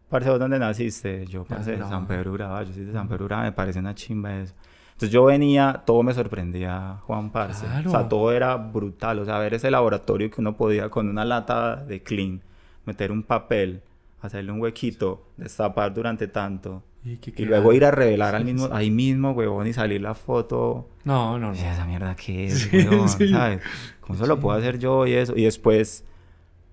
parce, 0.08 0.30
¿vos 0.30 0.38
dónde 0.38 0.58
naciste? 0.58 1.26
Yo, 1.26 1.44
parce, 1.44 1.72
de. 1.72 1.78
San 1.78 2.06
Pedro 2.06 2.32
Urabá, 2.32 2.62
yo 2.64 2.72
soy 2.72 2.84
de 2.86 2.92
San 2.92 3.06
Pedro 3.08 3.26
Urabá, 3.26 3.42
me 3.44 3.52
parece 3.52 3.78
una 3.80 3.94
chimba 3.94 4.34
eso. 4.40 4.54
Entonces 4.92 5.10
yo 5.10 5.24
venía, 5.26 5.82
todo 5.86 6.02
me 6.02 6.12
sorprendía, 6.14 6.96
Juan 7.06 7.30
Parce. 7.30 7.64
Claro. 7.66 7.88
O 7.88 7.90
sea, 7.92 8.08
todo 8.08 8.32
era 8.32 8.56
brutal. 8.56 9.18
O 9.20 9.24
sea, 9.24 9.38
ver 9.38 9.54
ese 9.54 9.70
laboratorio 9.70 10.30
que 10.30 10.40
uno 10.40 10.56
podía 10.56 10.88
con 10.90 11.08
una 11.08 11.24
lata 11.24 11.76
de 11.76 12.02
clean, 12.02 12.40
meter 12.84 13.10
un 13.12 13.22
papel, 13.22 13.82
hacerle 14.20 14.52
un 14.52 14.60
huequito, 14.60 15.28
destapar 15.36 15.92
durante 15.94 16.28
tanto. 16.28 16.82
Y, 17.02 17.16
que 17.16 17.46
luego 17.46 17.72
ir 17.72 17.84
a 17.86 17.90
revelar 17.90 18.34
al 18.34 18.44
mismo, 18.44 18.66
sí. 18.66 18.72
ahí 18.74 18.90
mismo, 18.90 19.30
huevón, 19.30 19.66
y 19.66 19.72
salir 19.72 20.02
la 20.02 20.14
foto. 20.14 20.90
No, 21.04 21.38
no, 21.38 21.52
no. 21.52 21.54
Y 21.54 21.60
esa 21.60 21.86
mierda 21.86 22.14
qué 22.14 22.46
es, 22.46 22.60
Sí, 22.60 22.86
huevón? 22.86 23.08
¿sabes? 23.30 23.62
¿Cómo 24.00 24.14
eso 24.14 24.26
lo 24.26 24.38
puedo 24.38 24.58
hacer 24.58 24.78
yo 24.78 25.06
y 25.06 25.14
eso? 25.14 25.34
Y 25.34 25.44
después 25.44 26.04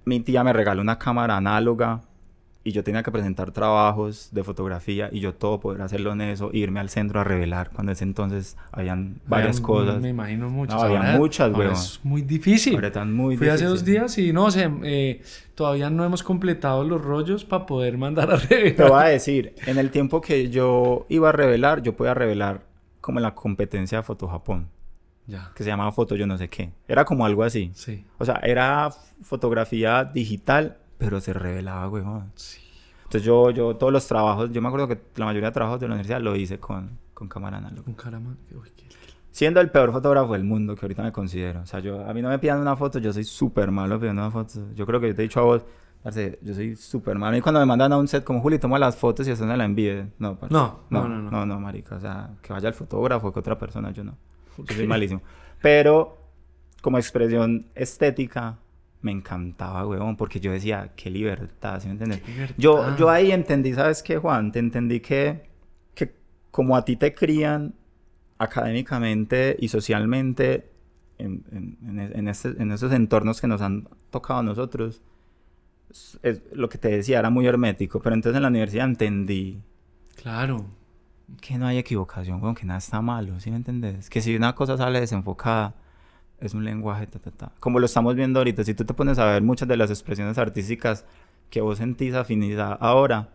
mi 0.03 0.19
tía 0.19 0.43
me 0.43 0.53
regaló 0.53 0.81
una 0.81 0.99
cámara 0.99 1.37
análoga 1.37 2.01
y 2.67 2.73
yo 2.73 2.83
tenía 2.83 3.01
que 3.01 3.11
presentar 3.11 3.51
trabajos 3.51 4.27
de 4.33 4.43
fotografía 4.43 5.09
y 5.11 5.21
yo 5.21 5.33
todo 5.33 5.59
poder 5.61 5.81
hacerlo 5.81 6.11
en 6.11 6.19
eso, 6.21 6.49
irme 6.51 6.81
al 6.81 6.89
centro 6.89 7.21
a 7.21 7.23
revelar 7.23 7.69
cuando 7.71 7.93
ese 7.93 8.03
entonces 8.03 8.57
habían 8.73 9.21
varias 9.25 9.57
Había- 9.57 9.65
cosas. 9.65 10.01
Me 10.01 10.09
imagino 10.09 10.49
muchas. 10.49 10.75
No, 10.75 10.81
había 10.81 11.17
muchas, 11.17 11.53
weón. 11.53 11.71
Es 11.71 11.99
muy 12.03 12.23
difícil. 12.23 12.75
Ahora 12.75 12.87
están 12.87 13.13
muy 13.13 13.37
Fui 13.37 13.47
hace 13.47 13.63
dos 13.65 13.85
días 13.85 14.17
y 14.17 14.33
no 14.33 14.51
sé, 14.51 14.69
eh, 14.83 15.21
todavía 15.55 15.89
no 15.89 16.03
hemos 16.03 16.23
completado 16.23 16.83
los 16.83 17.01
rollos 17.01 17.45
para 17.45 17.65
poder 17.65 17.97
mandar 17.97 18.29
a 18.31 18.35
revelar. 18.49 18.75
Te 18.75 18.83
voy 18.83 19.01
a 19.01 19.05
decir, 19.05 19.55
en 19.65 19.77
el 19.77 19.89
tiempo 19.89 20.19
que 20.19 20.49
yo 20.49 21.05
iba 21.07 21.29
a 21.29 21.31
revelar, 21.31 21.81
yo 21.83 21.95
podía 21.95 22.13
revelar 22.13 22.65
como 22.99 23.19
en 23.19 23.23
la 23.23 23.33
competencia 23.33 23.99
de 23.99 24.03
Foto 24.03 24.27
Japón, 24.27 24.67
Ya. 25.25 25.51
que 25.55 25.63
se 25.63 25.69
llamaba 25.69 25.93
Foto 25.93 26.17
yo 26.17 26.27
no 26.27 26.37
sé 26.37 26.49
qué. 26.49 26.71
Era 26.87 27.05
como 27.05 27.25
algo 27.25 27.43
así. 27.43 27.71
Sí. 27.73 28.03
O 28.17 28.25
sea, 28.25 28.41
era 28.43 28.89
fotografía 29.21 30.03
digital, 30.03 30.77
pero 30.97 31.19
se 31.19 31.33
revelaba, 31.33 31.87
weón. 31.89 32.31
Sí. 32.35 32.59
Entonces 33.03 33.23
yo, 33.23 33.51
yo 33.51 33.75
todos 33.77 33.93
los 33.93 34.05
trabajos, 34.07 34.51
yo 34.51 34.61
me 34.61 34.67
acuerdo 34.67 34.87
que 34.87 34.99
la 35.15 35.25
mayoría 35.25 35.49
de 35.49 35.53
trabajos 35.53 35.79
de 35.79 35.87
la 35.87 35.93
universidad 35.93 36.19
lo 36.21 36.35
hice 36.35 36.59
con, 36.59 36.97
con 37.13 37.27
cámara 37.29 37.57
análoga. 37.57 37.83
Qué- 38.63 38.71
qué- 38.75 38.95
Siendo 39.31 39.61
el 39.61 39.69
peor 39.69 39.91
fotógrafo 39.91 40.33
del 40.33 40.43
mundo 40.43 40.75
que 40.75 40.83
ahorita 40.85 41.03
me 41.03 41.11
considero. 41.11 41.61
O 41.61 41.65
sea, 41.67 41.79
yo, 41.79 42.03
a 42.07 42.13
mí 42.13 42.21
no 42.23 42.29
me 42.29 42.39
pidan 42.39 42.59
una 42.59 42.75
foto, 42.75 42.97
yo 42.99 43.13
soy 43.13 43.23
súper 43.23 43.69
malo 43.71 43.99
pidiendo 43.99 44.21
una 44.23 44.31
foto. 44.31 44.73
Yo 44.73 44.85
creo 44.87 44.99
que 44.99 45.09
yo 45.09 45.15
te 45.15 45.21
he 45.21 45.27
dicho 45.27 45.39
a 45.39 45.43
vos, 45.43 45.61
parce, 46.01 46.39
yo 46.41 46.53
soy 46.55 46.75
súper 46.75 47.17
malo. 47.19 47.37
Y 47.37 47.41
cuando 47.41 47.59
me 47.59 47.65
mandan 47.67 47.93
a 47.93 47.97
un 47.97 48.07
set 48.07 48.23
como 48.23 48.41
Juli, 48.41 48.57
toma 48.57 48.79
las 48.79 48.97
fotos 48.97 49.27
y 49.27 49.31
eso 49.31 49.45
no 49.45 49.55
la 49.55 49.63
envíe. 49.65 50.11
No, 50.17 50.37
parce. 50.39 50.51
No, 50.53 50.79
no, 50.89 51.07
no, 51.07 51.09
no, 51.09 51.21
no. 51.21 51.31
no, 51.31 51.45
no, 51.45 51.59
marica. 51.59 51.97
O 51.97 51.99
sea, 51.99 52.31
que 52.41 52.51
vaya 52.51 52.67
el 52.67 52.73
fotógrafo, 52.73 53.31
que 53.31 53.39
otra 53.39 53.57
persona, 53.59 53.91
yo 53.91 54.03
no. 54.03 54.17
Yo 54.57 54.75
soy 54.75 54.87
malísimo. 54.87 55.21
Pero 55.61 56.17
como 56.81 56.97
expresión 56.97 57.67
estética, 57.75 58.57
me 59.01 59.11
encantaba, 59.11 59.85
huevón, 59.85 60.15
porque 60.17 60.39
yo 60.39 60.51
decía, 60.51 60.91
qué 60.95 61.09
libertad, 61.09 61.79
¿sí 61.79 61.87
me 61.87 61.93
entiendes? 61.93 62.21
Yo, 62.57 62.95
yo 62.97 63.09
ahí 63.09 63.31
entendí, 63.31 63.73
¿sabes 63.73 64.01
qué, 64.03 64.17
Juan? 64.17 64.51
Te 64.51 64.59
entendí 64.59 64.99
que, 64.99 65.49
que 65.93 66.15
como 66.51 66.75
a 66.75 66.83
ti 66.83 66.95
te 66.95 67.13
crían 67.13 67.73
académicamente 68.47 69.55
y 69.59 69.67
socialmente 69.67 70.69
en, 71.17 71.43
en, 71.51 71.77
en, 71.87 71.99
es- 71.99 72.11
en 72.15 72.27
este- 72.27 72.61
en 72.61 72.71
esos 72.71 72.91
entornos 72.93 73.41
que 73.41 73.47
nos 73.47 73.61
han 73.61 73.87
tocado 74.09 74.39
a 74.39 74.43
nosotros, 74.43 75.01
es- 75.91 76.19
es 76.23 76.41
lo 76.53 76.69
que 76.69 76.77
te 76.77 76.89
decía 76.89 77.19
era 77.19 77.29
muy 77.29 77.45
hermético, 77.47 77.99
pero 78.01 78.15
entonces 78.15 78.37
en 78.37 78.43
la 78.43 78.49
universidad 78.49 78.85
entendí 78.85 79.61
Claro. 80.15 80.65
que 81.41 81.57
no 81.57 81.67
hay 81.67 81.77
equivocación, 81.77 82.41
weón, 82.41 82.55
que 82.55 82.65
nada 82.65 82.79
está 82.79 83.01
malo, 83.01 83.39
¿sí 83.39 83.49
me 83.51 83.57
entendés? 83.57 84.09
Que 84.09 84.21
si 84.21 84.35
una 84.35 84.53
cosa 84.55 84.77
sale 84.77 84.99
desenfocada, 84.99 85.75
es 86.39 86.53
un 86.53 86.63
lenguaje, 86.63 87.07
ta, 87.07 87.19
ta, 87.19 87.31
ta. 87.31 87.51
Como 87.59 87.79
lo 87.79 87.85
estamos 87.85 88.15
viendo 88.15 88.39
ahorita, 88.39 88.63
si 88.63 88.73
tú 88.73 88.85
te 88.85 88.93
pones 88.93 89.17
a 89.19 89.25
ver 89.25 89.41
muchas 89.41 89.67
de 89.67 89.77
las 89.77 89.89
expresiones 89.89 90.37
artísticas 90.37 91.05
que 91.49 91.61
vos 91.61 91.77
sentís 91.77 92.13
afinidad 92.13 92.77
ahora, 92.79 93.29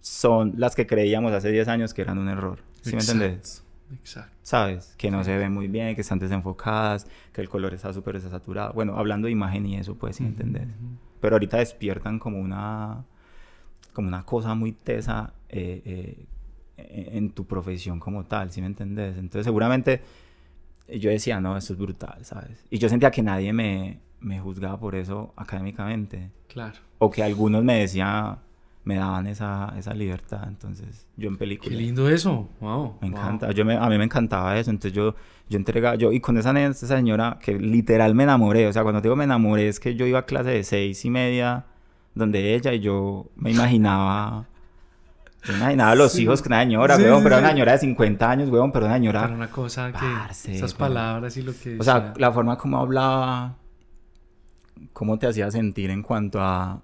son 0.00 0.54
las 0.56 0.74
que 0.74 0.86
creíamos 0.86 1.32
hace 1.32 1.50
10 1.50 1.68
años 1.68 1.94
que 1.94 2.02
eran 2.02 2.18
un 2.18 2.28
error, 2.28 2.60
¿sí 2.82 2.94
me 2.94 3.00
entendés? 3.00 3.64
Exacto. 3.92 4.32
¿Sabes? 4.42 4.94
Que 4.96 5.10
no 5.10 5.24
se 5.24 5.36
ven 5.36 5.52
muy 5.52 5.66
bien, 5.68 5.94
que 5.94 6.02
están 6.02 6.18
desenfocadas, 6.18 7.06
que 7.32 7.40
el 7.40 7.48
color 7.48 7.74
está 7.74 7.92
súper 7.92 8.20
desaturado. 8.20 8.72
Bueno, 8.74 8.96
hablando 8.96 9.26
de 9.26 9.32
imagen 9.32 9.66
y 9.66 9.76
eso, 9.76 9.94
pues, 9.94 10.16
¿sí 10.16 10.22
me 10.22 10.30
entendés? 10.30 10.68
Pero 11.20 11.36
ahorita 11.36 11.58
despiertan 11.58 12.18
como 12.18 12.38
una 12.38 13.04
como 13.92 14.08
una 14.08 14.24
cosa 14.24 14.54
muy 14.54 14.72
tesa 14.72 15.32
eh, 15.48 15.82
eh, 15.84 16.26
en 16.76 17.16
en 17.16 17.30
tu 17.30 17.46
profesión 17.46 17.98
como 17.98 18.24
tal, 18.24 18.52
¿sí 18.52 18.60
me 18.60 18.68
entendés? 18.68 19.18
Entonces 19.18 19.44
seguramente 19.44 20.02
yo 20.88 21.10
decía, 21.10 21.40
no, 21.40 21.56
esto 21.56 21.74
es 21.74 21.78
brutal, 21.78 22.24
¿sabes? 22.24 22.64
Y 22.70 22.78
yo 22.78 22.88
sentía 22.88 23.10
que 23.10 23.22
nadie 23.22 23.52
me, 23.52 24.00
me 24.20 24.40
juzgaba 24.40 24.78
por 24.78 24.94
eso 24.94 25.32
académicamente. 25.36 26.30
Claro. 26.48 26.78
O 26.98 27.10
que 27.10 27.22
algunos 27.22 27.62
me 27.62 27.78
decían, 27.80 28.38
me 28.84 28.96
daban 28.96 29.26
esa, 29.26 29.74
esa 29.76 29.92
libertad. 29.92 30.44
Entonces, 30.48 31.06
yo 31.16 31.28
en 31.28 31.36
película. 31.36 31.70
Qué 31.70 31.76
lindo 31.76 32.08
eso. 32.08 32.48
Wow. 32.60 32.96
Me 33.02 33.10
wow. 33.10 33.18
encanta. 33.18 33.52
Yo 33.52 33.64
me, 33.64 33.76
a 33.76 33.86
mí 33.88 33.98
me 33.98 34.04
encantaba 34.04 34.58
eso. 34.58 34.70
Entonces, 34.70 34.94
yo, 34.94 35.14
yo 35.48 35.58
entregaba. 35.58 35.96
Yo, 35.96 36.10
y 36.10 36.20
con 36.20 36.38
esa, 36.38 36.58
esa 36.66 36.86
señora 36.86 37.38
que 37.42 37.58
literal 37.58 38.14
me 38.14 38.22
enamoré. 38.22 38.66
O 38.66 38.72
sea, 38.72 38.82
cuando 38.82 39.02
digo 39.02 39.14
me 39.14 39.24
enamoré, 39.24 39.68
es 39.68 39.78
que 39.78 39.94
yo 39.94 40.06
iba 40.06 40.20
a 40.20 40.24
clase 40.24 40.50
de 40.50 40.64
seis 40.64 41.04
y 41.04 41.10
media 41.10 41.66
donde 42.14 42.54
ella 42.54 42.72
y 42.72 42.80
yo 42.80 43.26
me 43.36 43.50
imaginaba. 43.50 44.46
Me 45.46 45.54
imaginaba 45.54 45.94
los 45.94 46.12
Sí. 46.12 46.22
hijos 46.22 46.42
con 46.42 46.52
una 46.52 46.62
señora, 46.62 46.96
Sí, 46.96 47.02
weón, 47.04 47.18
sí, 47.18 47.24
pero 47.24 47.38
una 47.38 47.50
señora 47.50 47.72
de 47.72 47.78
50 47.78 48.30
años, 48.30 48.48
weón, 48.50 48.72
pero 48.72 48.86
una 48.86 48.94
señora. 48.96 49.20
Para 49.22 49.34
una 49.34 49.50
cosa 49.50 49.92
que 49.92 49.98
Parce, 49.98 50.54
esas 50.56 50.74
pero- 50.74 50.88
palabras 50.88 51.36
y 51.36 51.42
lo 51.42 51.52
que 51.56 51.78
O 51.78 51.82
sea, 51.84 52.12
la 52.16 52.32
forma 52.32 52.58
como 52.58 52.78
hablaba, 52.78 53.56
cómo 54.92 55.18
te 55.18 55.26
hacía 55.26 55.50
sentir 55.50 55.90
en 55.90 56.02
cuanto 56.02 56.40
a, 56.40 56.82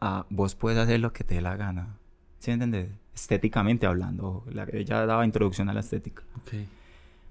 a 0.00 0.26
vos 0.30 0.54
puedes 0.54 0.78
hacer 0.78 1.00
lo 1.00 1.12
que 1.12 1.24
te 1.24 1.34
dé 1.36 1.40
la 1.40 1.56
gana. 1.56 1.96
¿Sí 2.38 2.50
me 2.50 2.54
entiendes? 2.64 2.90
Estéticamente 3.14 3.86
hablando. 3.86 4.44
La- 4.52 4.66
ella 4.72 5.06
daba 5.06 5.24
introducción 5.24 5.68
a 5.68 5.74
la 5.74 5.80
estética. 5.80 6.22
Ok. 6.42 6.54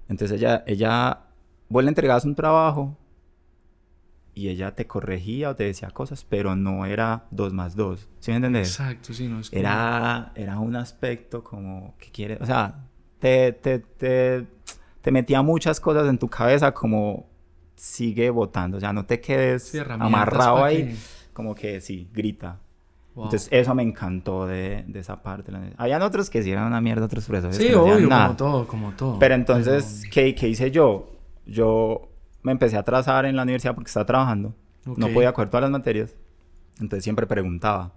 Entonces 0.08 0.38
ella, 0.38 0.62
ella, 0.66 1.20
vos 1.68 1.82
le 1.84 1.88
entregabas 1.88 2.24
un 2.24 2.34
trabajo 2.34 2.96
y 4.34 4.48
ella 4.48 4.74
te 4.74 4.86
corregía 4.86 5.50
o 5.50 5.56
te 5.56 5.64
decía 5.64 5.90
cosas, 5.90 6.24
pero 6.28 6.56
no 6.56 6.86
era 6.86 7.24
dos 7.30 7.52
más 7.52 7.76
dos. 7.76 8.08
¿Sí 8.20 8.30
me 8.30 8.36
entiendes? 8.38 8.68
Exacto, 8.68 9.12
sí, 9.14 9.28
no 9.28 9.40
es 9.40 9.50
como- 9.50 9.60
Era, 9.60 10.32
era 10.34 10.58
un 10.58 10.74
aspecto 10.76 11.44
como 11.44 11.94
que 11.98 12.10
quiere, 12.10 12.38
o 12.40 12.46
sea, 12.46 12.86
te, 13.18 13.52
te, 13.52 13.78
te, 13.78 14.46
te 15.00 15.10
metía 15.12 15.42
muchas 15.42 15.78
cosas 15.80 16.08
en 16.08 16.18
tu 16.18 16.28
cabeza 16.28 16.72
como 16.74 17.26
sigue 17.76 18.30
votando, 18.30 18.76
o 18.76 18.80
sea, 18.80 18.92
no 18.92 19.04
te 19.06 19.20
quedes 19.20 19.68
Sí, 19.68 19.78
amarrado 19.78 20.64
ahí, 20.64 20.84
que- 20.84 20.96
como 21.32 21.54
que 21.54 21.80
sí, 21.80 22.08
grita. 22.12 22.60
Wow. 23.14 23.26
Entonces 23.26 23.48
eso 23.52 23.74
me 23.76 23.84
encantó 23.84 24.44
de, 24.46 24.84
de 24.88 24.98
esa 24.98 25.22
parte. 25.22 25.52
Habían 25.76 26.02
otros 26.02 26.28
que 26.30 26.42
sí 26.42 26.50
eran 26.50 26.66
una 26.66 26.80
mierda, 26.80 27.04
otros 27.06 27.24
profesores 27.26 27.56
sí, 27.56 27.66
que 27.66 27.72
no 27.72 27.82
obvio, 27.84 28.08
como 28.08 28.36
todo, 28.36 28.66
como 28.66 28.92
todo. 28.92 29.18
Pero 29.20 29.34
entonces, 29.36 30.02
¿qué, 30.10 30.34
qué 30.34 30.48
hice 30.48 30.72
yo? 30.72 31.12
Yo 31.46 32.08
me 32.44 32.52
empecé 32.52 32.76
a 32.76 32.84
trazar 32.84 33.26
en 33.26 33.34
la 33.34 33.42
universidad 33.42 33.74
porque 33.74 33.88
estaba 33.88 34.06
trabajando. 34.06 34.54
No 34.86 35.06
Ok. 35.06 35.12
podía 35.12 35.32
coger 35.32 35.48
todas 35.50 35.62
las 35.62 35.70
materias. 35.72 36.14
Entonces 36.80 37.02
siempre 37.02 37.26
preguntaba, 37.26 37.92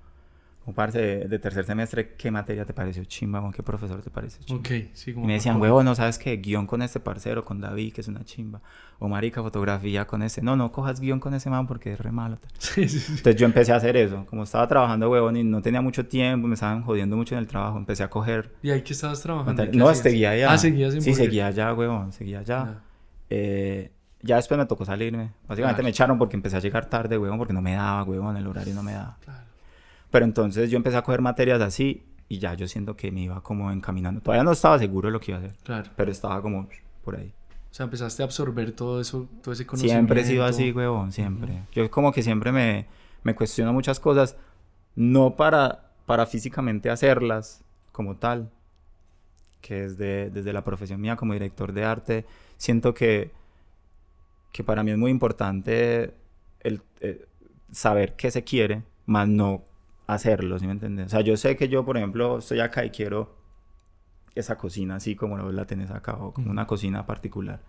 como 0.63 0.75
parce 0.75 0.99
de, 0.99 1.27
de 1.27 1.39
tercer 1.39 1.65
semestre, 1.65 2.13
¿qué 2.15 2.29
materia 2.31 2.63
te 2.65 2.73
pareció 2.73 3.03
chimba? 3.05 3.41
¿Con 3.41 3.51
qué 3.51 3.63
profesor 3.63 4.01
te 4.01 4.09
pareció 4.09 4.43
chimba? 4.45 4.59
Ok, 4.61 4.69
sí, 4.93 5.13
como 5.13 5.25
Y 5.25 5.27
me 5.27 5.33
decían, 5.33 5.59
huevo, 5.61 5.81
no 5.83 5.95
sabes 5.95 6.17
qué, 6.17 6.35
guion 6.37 6.65
con 6.67 6.81
este 6.81 6.99
parcero, 6.99 7.43
con 7.45 7.59
David, 7.61 7.93
que 7.93 8.01
es 8.01 8.07
una 8.07 8.23
chimba. 8.23 8.61
O 8.99 9.07
marica, 9.07 9.41
fotografía 9.41 10.05
con 10.07 10.23
ese. 10.23 10.41
No, 10.41 10.55
no 10.55 10.71
cojas 10.71 10.99
guion 10.99 11.19
con 11.19 11.33
ese 11.33 11.49
man 11.49 11.67
porque 11.67 11.93
es 11.93 11.99
re 11.99 12.11
malo. 12.11 12.37
Sí, 12.59 12.87
sí. 12.87 13.03
Entonces 13.17 13.35
yo 13.35 13.45
empecé 13.45 13.73
a 13.73 13.77
hacer 13.77 13.97
eso. 13.97 14.25
Como 14.29 14.43
estaba 14.43 14.67
trabajando, 14.67 15.09
huevón, 15.09 15.35
y 15.37 15.43
no 15.43 15.61
tenía 15.61 15.81
mucho 15.81 16.05
tiempo, 16.05 16.47
me 16.47 16.53
estaban 16.53 16.83
jodiendo 16.83 17.15
mucho 17.17 17.35
en 17.35 17.39
el 17.39 17.47
trabajo. 17.47 17.77
Empecé 17.77 18.03
a 18.03 18.09
coger 18.09 18.53
¿Y 18.63 18.69
ahí 18.71 18.81
qué 18.81 18.93
estabas 18.93 19.21
trabajando? 19.21 19.51
Materia- 19.53 19.71
¿Qué 19.71 19.77
No, 19.77 19.93
seguía 19.93 20.31
allá. 20.31 20.51
Ah, 20.53 20.57
seguías 20.57 20.93
en 20.93 21.01
Sí, 21.01 21.13
seguía 21.15 21.47
allá, 21.47 21.73
huevón, 21.73 22.11
seguía 22.13 22.39
allá. 22.39 22.61
Ah. 22.61 22.81
Eh, 23.29 23.91
ya 24.21 24.35
después 24.37 24.57
me 24.57 24.65
tocó 24.65 24.85
salirme. 24.85 25.31
Básicamente 25.47 25.75
Claro. 25.77 25.83
me 25.83 25.89
echaron 25.89 26.17
porque 26.17 26.35
empecé 26.35 26.57
a 26.57 26.59
llegar 26.59 26.87
tarde, 26.87 27.17
huevón, 27.17 27.37
porque 27.37 27.53
no 27.53 27.61
me 27.61 27.73
daba, 27.73 28.03
huevón, 28.03 28.35
el 28.37 28.47
horario 28.47 28.73
no 28.73 28.83
me 28.83 28.93
daba. 28.93 29.17
Claro. 29.23 29.43
Pero 30.11 30.25
entonces 30.25 30.69
yo 30.71 30.77
empecé 30.77 30.97
a 30.97 31.01
coger 31.03 31.21
materias 31.21 31.61
así 31.61 32.03
y 32.29 32.39
ya 32.39 32.53
yo 32.55 32.67
siento 32.67 32.95
que 32.95 33.11
me 33.11 33.21
iba 33.21 33.41
como 33.41 33.71
encaminando. 33.71 34.21
Todavía 34.21 34.43
no 34.43 34.51
estaba 34.51 34.79
seguro 34.79 35.07
de 35.07 35.11
lo 35.13 35.19
que 35.19 35.31
iba 35.31 35.39
a 35.39 35.43
hacer, 35.43 35.55
Claro. 35.63 35.89
pero 35.95 36.11
estaba 36.11 36.41
como 36.41 36.67
por 37.03 37.15
ahí. 37.17 37.33
O 37.71 37.73
sea, 37.77 37.83
empezaste 37.83 38.23
a 38.23 38.25
absorber 38.25 38.71
todo 38.71 38.99
eso, 38.99 39.27
todo 39.43 39.53
ese 39.53 39.65
conocimiento. 39.65 39.97
Siempre 39.99 40.21
he 40.21 40.25
sido 40.25 40.45
así, 40.45 40.71
huevón, 40.71 41.11
siempre. 41.11 41.63
Yo 41.73 41.89
como 41.91 42.11
que 42.11 42.23
siempre 42.23 42.51
me, 42.51 42.87
me 43.23 43.35
cuestiono 43.35 43.71
muchas 43.73 43.99
cosas, 43.99 44.35
no 44.95 45.35
para, 45.35 45.91
para 46.05 46.25
físicamente 46.25 46.89
hacerlas 46.89 47.61
como 47.91 48.15
tal, 48.15 48.49
que 49.61 49.83
es 49.85 49.97
de- 49.97 50.29
desde 50.31 50.53
la 50.53 50.63
profesión 50.63 50.99
mía 51.01 51.15
como 51.17 51.33
director 51.33 51.71
de 51.73 51.83
arte, 51.85 52.25
siento 52.57 52.93
que, 52.93 53.31
que 54.51 54.63
para 54.63 54.83
mí 54.83 54.91
es 54.91 54.97
muy 54.97 55.11
importante 55.11 56.13
el, 56.61 56.81
eh, 57.01 57.27
saber 57.71 58.15
qué 58.15 58.31
se 58.31 58.43
quiere, 58.43 58.83
más 59.05 59.27
no 59.27 59.63
hacerlo, 60.07 60.57
¿sí 60.59 60.65
me 60.65 60.73
entiendes? 60.73 61.07
O 61.07 61.09
sea, 61.09 61.21
yo 61.21 61.37
sé 61.37 61.55
que 61.55 61.69
yo, 61.69 61.85
por 61.85 61.97
ejemplo, 61.97 62.39
estoy 62.39 62.59
acá 62.59 62.85
y 62.85 62.89
quiero 62.89 63.35
esa 64.35 64.57
cocina 64.57 64.95
así 64.95 65.15
como 65.15 65.37
la 65.37 65.65
tenés 65.65 65.91
acá, 65.91 66.13
o 66.15 66.33
como 66.33 66.51
una 66.51 66.67
cocina 66.67 67.05
particular, 67.05 67.59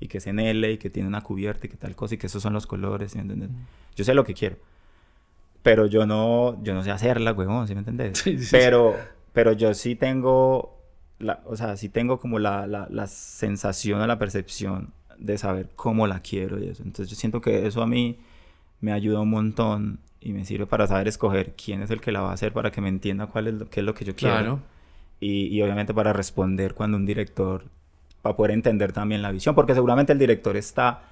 y 0.00 0.08
que 0.08 0.18
es 0.18 0.26
en 0.26 0.38
L, 0.38 0.70
y 0.70 0.78
que 0.78 0.90
tiene 0.90 1.08
una 1.08 1.22
cubierta, 1.22 1.66
y 1.66 1.70
que 1.70 1.76
tal 1.76 1.94
cosa, 1.94 2.14
y 2.14 2.18
que 2.18 2.26
esos 2.26 2.42
son 2.42 2.52
los 2.52 2.66
colores, 2.66 3.12
¿sí 3.12 3.18
me 3.18 3.22
entiendes? 3.22 3.50
Yo 3.96 4.04
sé 4.04 4.14
lo 4.14 4.24
que 4.24 4.34
quiero, 4.34 4.56
pero 5.62 5.86
yo 5.86 6.06
no, 6.06 6.62
yo 6.62 6.74
no 6.74 6.82
sé 6.82 6.90
hacerla, 6.90 7.32
huevón, 7.32 7.66
¿sí 7.66 7.74
me 7.74 7.80
entiendes? 7.80 8.18
Sí, 8.18 8.38
sí, 8.38 8.44
sí. 8.44 8.48
pero, 8.50 8.96
pero 9.32 9.52
yo 9.52 9.72
sí 9.74 9.94
tengo, 9.94 10.82
la, 11.18 11.42
o 11.46 11.56
sea, 11.56 11.76
sí 11.76 11.88
tengo 11.88 12.18
como 12.18 12.38
la, 12.38 12.66
la, 12.66 12.86
la 12.90 13.06
sensación 13.06 14.00
o 14.00 14.06
la 14.06 14.18
percepción 14.18 14.92
de 15.18 15.38
saber 15.38 15.70
cómo 15.76 16.06
la 16.06 16.20
quiero 16.20 16.62
y 16.62 16.68
eso. 16.68 16.82
Entonces 16.82 17.10
yo 17.10 17.16
siento 17.16 17.40
que 17.40 17.66
eso 17.66 17.82
a 17.82 17.86
mí 17.86 18.18
me 18.80 18.92
ayuda 18.92 19.20
un 19.20 19.30
montón 19.30 20.00
y 20.20 20.32
me 20.32 20.44
sirve 20.44 20.66
para 20.66 20.86
saber 20.86 21.08
escoger 21.08 21.54
quién 21.54 21.82
es 21.82 21.90
el 21.90 22.00
que 22.00 22.12
la 22.12 22.20
va 22.20 22.30
a 22.30 22.34
hacer 22.34 22.52
para 22.52 22.70
que 22.70 22.80
me 22.80 22.88
entienda 22.88 23.26
cuál 23.26 23.48
es 23.48 23.54
lo, 23.54 23.70
qué 23.70 23.80
es 23.80 23.86
lo 23.86 23.94
que 23.94 24.04
yo 24.04 24.14
quiero. 24.14 24.36
Claro. 24.36 24.60
Y, 25.20 25.46
y 25.46 25.62
obviamente 25.62 25.92
para 25.94 26.12
responder 26.12 26.74
cuando 26.74 26.96
un 26.96 27.06
director, 27.06 27.64
para 28.22 28.36
poder 28.36 28.52
entender 28.52 28.92
también 28.92 29.22
la 29.22 29.32
visión, 29.32 29.54
porque 29.54 29.74
seguramente 29.74 30.12
el 30.12 30.18
director 30.18 30.56
está 30.56 31.02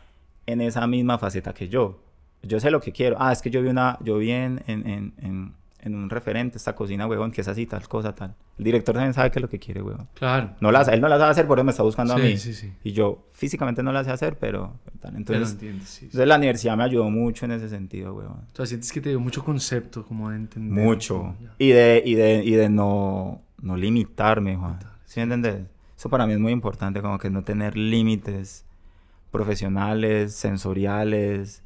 en 0.46 0.60
esa 0.60 0.86
misma 0.86 1.18
faceta 1.18 1.52
que 1.52 1.68
yo. 1.68 1.98
Yo 2.42 2.60
sé 2.60 2.70
lo 2.70 2.80
que 2.80 2.92
quiero. 2.92 3.16
Ah, 3.18 3.32
es 3.32 3.42
que 3.42 3.50
yo 3.50 3.62
vi 3.62 3.68
una, 3.68 3.98
yo 4.02 4.18
vi 4.18 4.30
en, 4.30 4.62
en, 4.66 4.88
en, 4.88 5.14
en, 5.18 5.52
en 5.86 5.94
un 5.94 6.10
referente 6.10 6.58
esta 6.58 6.74
cocina, 6.74 7.06
huevón, 7.06 7.30
que 7.30 7.40
es 7.40 7.48
así, 7.48 7.64
tal 7.66 7.86
cosa, 7.88 8.14
tal. 8.14 8.34
El 8.58 8.64
director 8.64 8.94
también 8.94 9.14
sabe 9.14 9.30
qué 9.30 9.38
es 9.38 9.42
lo 9.42 9.48
que 9.48 9.58
quiere, 9.58 9.82
huevón. 9.82 10.08
Claro. 10.14 10.50
No 10.60 10.70
la, 10.72 10.82
él 10.82 11.00
no 11.00 11.08
la 11.08 11.18
sabe 11.18 11.30
hacer, 11.30 11.46
por 11.46 11.58
eso 11.58 11.64
me 11.64 11.70
está 11.70 11.82
buscando 11.82 12.14
a 12.14 12.16
Sí, 12.18 12.22
mí. 12.22 12.36
sí, 12.36 12.52
sí. 12.54 12.72
Y 12.84 12.92
yo 12.92 13.26
físicamente 13.32 13.82
no 13.82 13.92
la 13.92 14.04
sé 14.04 14.10
hacer, 14.10 14.36
pero 14.38 14.78
tal. 15.00 15.16
Entonces, 15.16 15.52
entiendes, 15.52 15.88
sí, 15.88 15.98
sí. 16.00 16.04
entonces 16.06 16.28
la 16.28 16.36
universidad 16.36 16.76
me 16.76 16.84
ayudó 16.84 17.08
mucho 17.08 17.44
en 17.44 17.52
ese 17.52 17.68
sentido, 17.68 18.14
huevón. 18.14 18.42
O 18.52 18.56
sea, 18.56 18.66
sientes 18.66 18.92
que 18.92 19.00
te 19.00 19.08
dio 19.10 19.20
mucho 19.20 19.44
concepto, 19.44 20.04
como 20.04 20.30
de 20.30 20.36
entender. 20.36 20.84
Mucho. 20.84 21.18
como. 21.18 21.36
Y 21.58 21.68
de, 21.70 22.02
y 22.04 22.14
de, 22.14 22.42
y 22.44 22.50
de 22.52 22.68
no, 22.68 23.42
no 23.62 23.76
limitarme, 23.76 24.56
Juan. 24.56 24.72
Limitar, 24.72 24.92
¿Sí 25.06 25.20
me 25.20 25.22
entiendes? 25.24 25.66
Eso 25.96 26.10
para 26.10 26.26
mí 26.26 26.32
es 26.34 26.38
muy 26.38 26.52
importante, 26.52 27.00
como 27.00 27.18
que 27.18 27.30
no 27.30 27.42
tener 27.42 27.76
límites 27.76 28.64
profesionales, 29.30 30.34
sensoriales, 30.34 31.62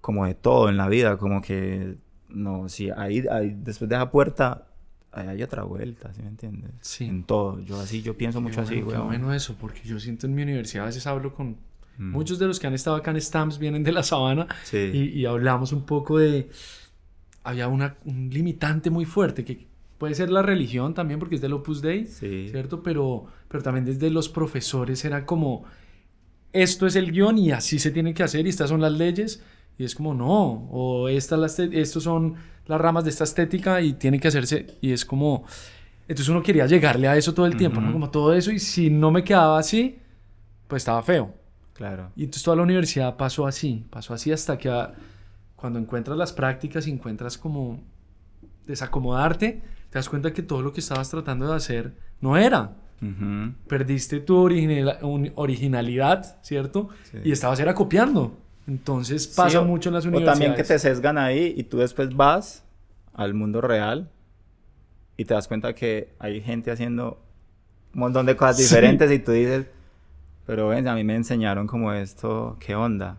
como 0.00 0.26
de 0.26 0.34
todo 0.34 0.68
en 0.68 0.76
la 0.76 0.88
vida, 0.88 1.16
como 1.16 1.40
que, 1.42 1.96
no, 2.34 2.68
si 2.68 2.90
ahí, 2.90 3.24
ahí 3.30 3.54
después 3.56 3.88
de 3.88 3.96
esa 3.96 4.10
puerta, 4.10 4.66
ahí 5.12 5.28
hay 5.28 5.42
otra 5.42 5.62
vuelta, 5.64 6.12
¿sí 6.14 6.22
me 6.22 6.28
entiendes? 6.28 6.70
Sí. 6.80 7.04
En 7.04 7.24
todo. 7.24 7.60
Yo 7.60 7.78
así, 7.80 8.02
yo 8.02 8.16
pienso 8.16 8.38
Qué 8.38 8.42
mucho 8.44 8.60
así, 8.62 8.80
bueno, 8.80 9.00
weón. 9.00 9.06
bueno 9.20 9.34
eso, 9.34 9.56
porque 9.60 9.80
yo 9.84 9.98
siento 10.00 10.26
en 10.26 10.34
mi 10.34 10.42
universidad, 10.42 10.84
a 10.84 10.86
veces 10.86 11.06
hablo 11.06 11.34
con 11.34 11.56
Mm. 11.98 12.10
muchos 12.10 12.38
de 12.38 12.46
los 12.46 12.58
que 12.58 12.66
han 12.66 12.72
estado 12.72 12.96
acá 12.96 13.10
en 13.10 13.20
Stamps, 13.20 13.58
vienen 13.58 13.82
de 13.84 13.92
la 13.92 14.02
sabana, 14.02 14.46
Sí. 14.64 14.78
y, 14.94 15.20
y 15.20 15.26
hablamos 15.26 15.72
un 15.72 15.84
poco 15.84 16.16
de... 16.18 16.48
Había 17.44 17.68
una, 17.68 17.96
un 18.06 18.30
limitante 18.30 18.88
muy 18.88 19.04
fuerte, 19.04 19.44
que 19.44 19.66
puede 19.98 20.14
ser 20.14 20.30
la 20.30 20.40
religión 20.40 20.94
también, 20.94 21.18
porque 21.20 21.34
es 21.34 21.40
del 21.42 21.52
Opus 21.52 21.82
Dei, 21.82 22.06
Sí. 22.06 22.48
¿cierto? 22.50 22.82
Pero, 22.82 23.26
pero 23.48 23.62
también 23.62 23.84
desde 23.84 24.08
los 24.08 24.30
profesores 24.30 25.04
era 25.04 25.26
como, 25.26 25.64
esto 26.54 26.86
es 26.86 26.96
el 26.96 27.12
guion 27.12 27.36
y 27.38 27.50
así 27.52 27.78
se 27.78 27.90
tiene 27.90 28.14
que 28.14 28.22
hacer 28.22 28.46
y 28.46 28.48
estas 28.48 28.70
son 28.70 28.80
las 28.80 28.92
leyes. 28.92 29.42
Y 29.78 29.84
es 29.84 29.94
como, 29.94 30.14
no, 30.14 30.68
o 30.70 31.08
esta, 31.08 31.36
la 31.36 31.46
este- 31.46 31.80
estos 31.80 32.02
son 32.04 32.34
las 32.66 32.80
ramas 32.80 33.04
de 33.04 33.10
esta 33.10 33.24
estética 33.24 33.80
y 33.80 33.94
tiene 33.94 34.20
que 34.20 34.28
hacerse. 34.28 34.66
Y 34.80 34.92
es 34.92 35.04
como, 35.04 35.44
entonces 36.08 36.28
uno 36.28 36.42
quería 36.42 36.66
llegarle 36.66 37.08
a 37.08 37.16
eso 37.16 37.34
todo 37.34 37.46
el 37.46 37.56
tiempo. 37.56 37.80
Como 37.80 38.10
todo 38.10 38.32
eso 38.34 38.50
y 38.52 38.58
si 38.58 38.90
no 38.90 39.10
me 39.10 39.24
quedaba 39.24 39.58
así, 39.58 39.98
pues 40.68 40.82
estaba 40.82 41.02
feo. 41.02 41.34
Claro. 41.72 42.10
Y 42.16 42.24
entonces 42.24 42.42
toda 42.44 42.56
la 42.56 42.62
universidad 42.62 43.16
pasó 43.16 43.46
así, 43.46 43.84
pasó 43.90 44.14
así 44.14 44.30
hasta 44.30 44.56
que 44.58 44.68
ah, 44.68 44.92
cuando 45.56 45.78
encuentras 45.78 46.16
las 46.16 46.32
prácticas 46.32 46.86
y 46.86 46.90
encuentras 46.90 47.38
como 47.38 47.80
desacomodarte, 48.66 49.62
te 49.90 49.98
das 49.98 50.08
cuenta 50.08 50.32
que 50.32 50.42
todo 50.42 50.62
lo 50.62 50.72
que 50.72 50.80
estabas 50.80 51.10
tratando 51.10 51.48
de 51.48 51.56
hacer 51.56 51.92
no 52.20 52.36
era. 52.36 52.76
Ujú. 53.00 53.52
Perdiste 53.66 54.20
tu 54.20 54.36
original- 54.36 54.98
originalidad, 55.34 56.36
¿cierto? 56.42 56.88
Sí. 57.10 57.18
Y 57.24 57.32
estabas 57.32 57.58
era 57.58 57.74
copiando. 57.74 58.38
Entonces 58.66 59.26
pasa 59.28 59.50
Sí, 59.50 59.56
o- 59.56 59.64
mucho 59.64 59.88
en 59.88 59.94
las 59.94 60.04
O 60.04 60.08
universidades. 60.08 60.38
también 60.38 60.54
que 60.54 60.64
te 60.64 60.78
sesgan 60.78 61.18
ahí 61.18 61.52
y 61.56 61.64
tú 61.64 61.78
después 61.78 62.14
vas 62.14 62.64
al 63.14 63.34
mundo 63.34 63.60
real 63.60 64.08
y 65.16 65.24
te 65.24 65.34
das 65.34 65.48
cuenta 65.48 65.74
que 65.74 66.14
hay 66.18 66.40
gente 66.40 66.70
haciendo 66.70 67.20
un 67.94 68.00
montón 68.00 68.26
de 68.26 68.36
cosas 68.36 68.56
Sí. 68.56 68.62
diferentes 68.64 69.10
y 69.10 69.18
tú 69.18 69.32
dices, 69.32 69.66
pero 70.46 70.68
ven, 70.68 70.88
a 70.88 70.94
mí 70.94 71.04
me 71.04 71.14
enseñaron 71.14 71.66
como 71.66 71.92
esto, 71.92 72.56
¿qué 72.60 72.74
onda? 72.74 73.18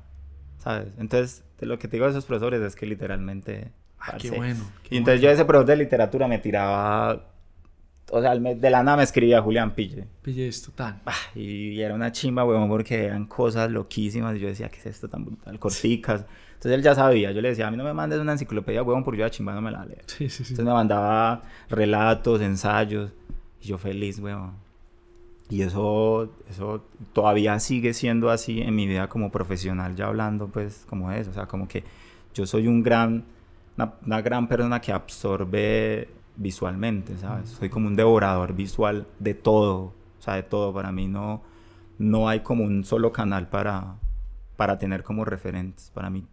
¿Sabes? 0.58 0.89
Entonces, 0.97 1.43
de 1.60 1.65
lo 1.67 1.77
que 1.77 1.88
te 1.88 1.97
digo 1.97 2.06
de 2.06 2.12
esos 2.12 2.25
profesores 2.25 2.62
es 2.62 2.75
que 2.75 2.86
literalmente... 2.86 3.71
Ah, 3.99 4.17
qué 4.19 4.32
bueno. 4.32 4.65
qué 4.84 4.95
Y 4.95 4.97
entonces 4.97 5.21
bueno. 5.21 5.32
yo 5.32 5.34
ese 5.34 5.45
profesor 5.45 5.65
de 5.67 5.75
literatura 5.77 6.27
me 6.27 6.39
tiraba... 6.39 7.33
O 8.12 8.22
sea, 8.22 8.36
de 8.36 8.70
la 8.70 8.84
nada 8.84 8.98
me 8.98 9.04
escribía 9.04 9.42
Julián 9.42 9.74
Pille. 9.74 10.06
Pille 10.22 10.48
esto 10.48 10.72
tan. 10.72 11.02
Ah, 11.06 11.13
Y 11.36 11.80
era 11.80 11.96
una 11.96 12.12
chimba, 12.12 12.44
weón, 12.46 12.68
porque 12.68 13.06
eran 13.06 13.26
cosas 13.26 13.72
loquísimas. 13.72 14.36
Y 14.36 14.39
yo 14.39 14.48
decía, 14.48 14.70
¿qué 14.70 14.78
es 14.80 14.86
esto 14.86 15.08
tan 15.08 15.26
brutal? 15.26 15.58
Corticas. 15.58 16.22
Entonces 16.22 16.54
Entonces 16.54 16.72
él 16.74 16.84
ya 16.84 16.96
sabía, 16.96 17.32
yo 17.32 17.42
le 17.42 17.50
decía, 17.50 17.68
a 17.68 17.72
mí 17.72 17.78
no 17.78 17.84
me 17.84 17.94
mandes 17.94 18.20
una 18.20 18.34
enciclopedia, 18.34 18.84
huevón, 18.84 19.04
porque 19.04 19.20
yo 19.20 19.26
a 19.26 19.30
chimba 19.30 19.54
no 19.54 19.62
me 19.62 19.72
la 19.72 19.86
leo. 19.86 19.98
Sí, 20.06 20.30
sí, 20.30 20.44
sí. 20.44 20.54
Entonces 20.54 20.66
me 20.66 20.72
mandaba 20.72 21.44
relatos, 21.70 22.39
ensayos, 22.42 23.12
y 23.62 23.68
yo 23.68 23.78
feliz, 23.78 24.20
huevón. 24.20 24.54
Y 25.50 25.62
eso, 25.62 26.34
eso 26.50 26.86
todavía 27.12 27.60
sigue 27.60 27.94
siendo 27.94 28.30
así 28.30 28.62
en 28.62 28.76
mi 28.76 28.88
vida 28.88 29.08
como 29.10 29.30
profesional, 29.32 29.96
ya 29.96 30.08
hablando 30.08 30.48
pues 30.48 30.86
como 30.89 31.12
eso, 31.12 31.32
o 31.32 31.34
sea, 31.34 31.48
como 31.48 31.68
que 31.68 31.84
yo 32.34 32.46
soy 32.46 32.68
un 32.68 32.82
gran, 32.82 33.26
una, 33.78 33.94
una 34.06 34.22
gran 34.22 34.48
persona 34.48 34.80
que 34.80 34.92
absorbe 34.94 36.08
visualmente, 36.36 37.17
¿sabes? 37.17 37.50
Soy 37.50 37.69
como 37.69 37.88
un 37.88 37.96
devorador 37.96 38.54
visual 38.54 39.08
de 39.19 39.34
todo, 39.34 39.93
o 40.19 40.22
sea, 40.22 40.36
de 40.36 40.43
todo. 40.43 40.74
Para 40.74 40.91
mí 40.91 41.08
no, 41.08 41.43
no 41.98 42.28
hay 42.30 42.39
como 42.41 42.63
un 42.63 42.84
solo 42.84 43.12
canal 43.12 43.50
para, 43.50 43.96
para 44.58 44.78
tener 44.78 45.04
como 45.04 45.26
referentes. 45.26 45.91
Para 45.93 46.10
mí 46.10 46.26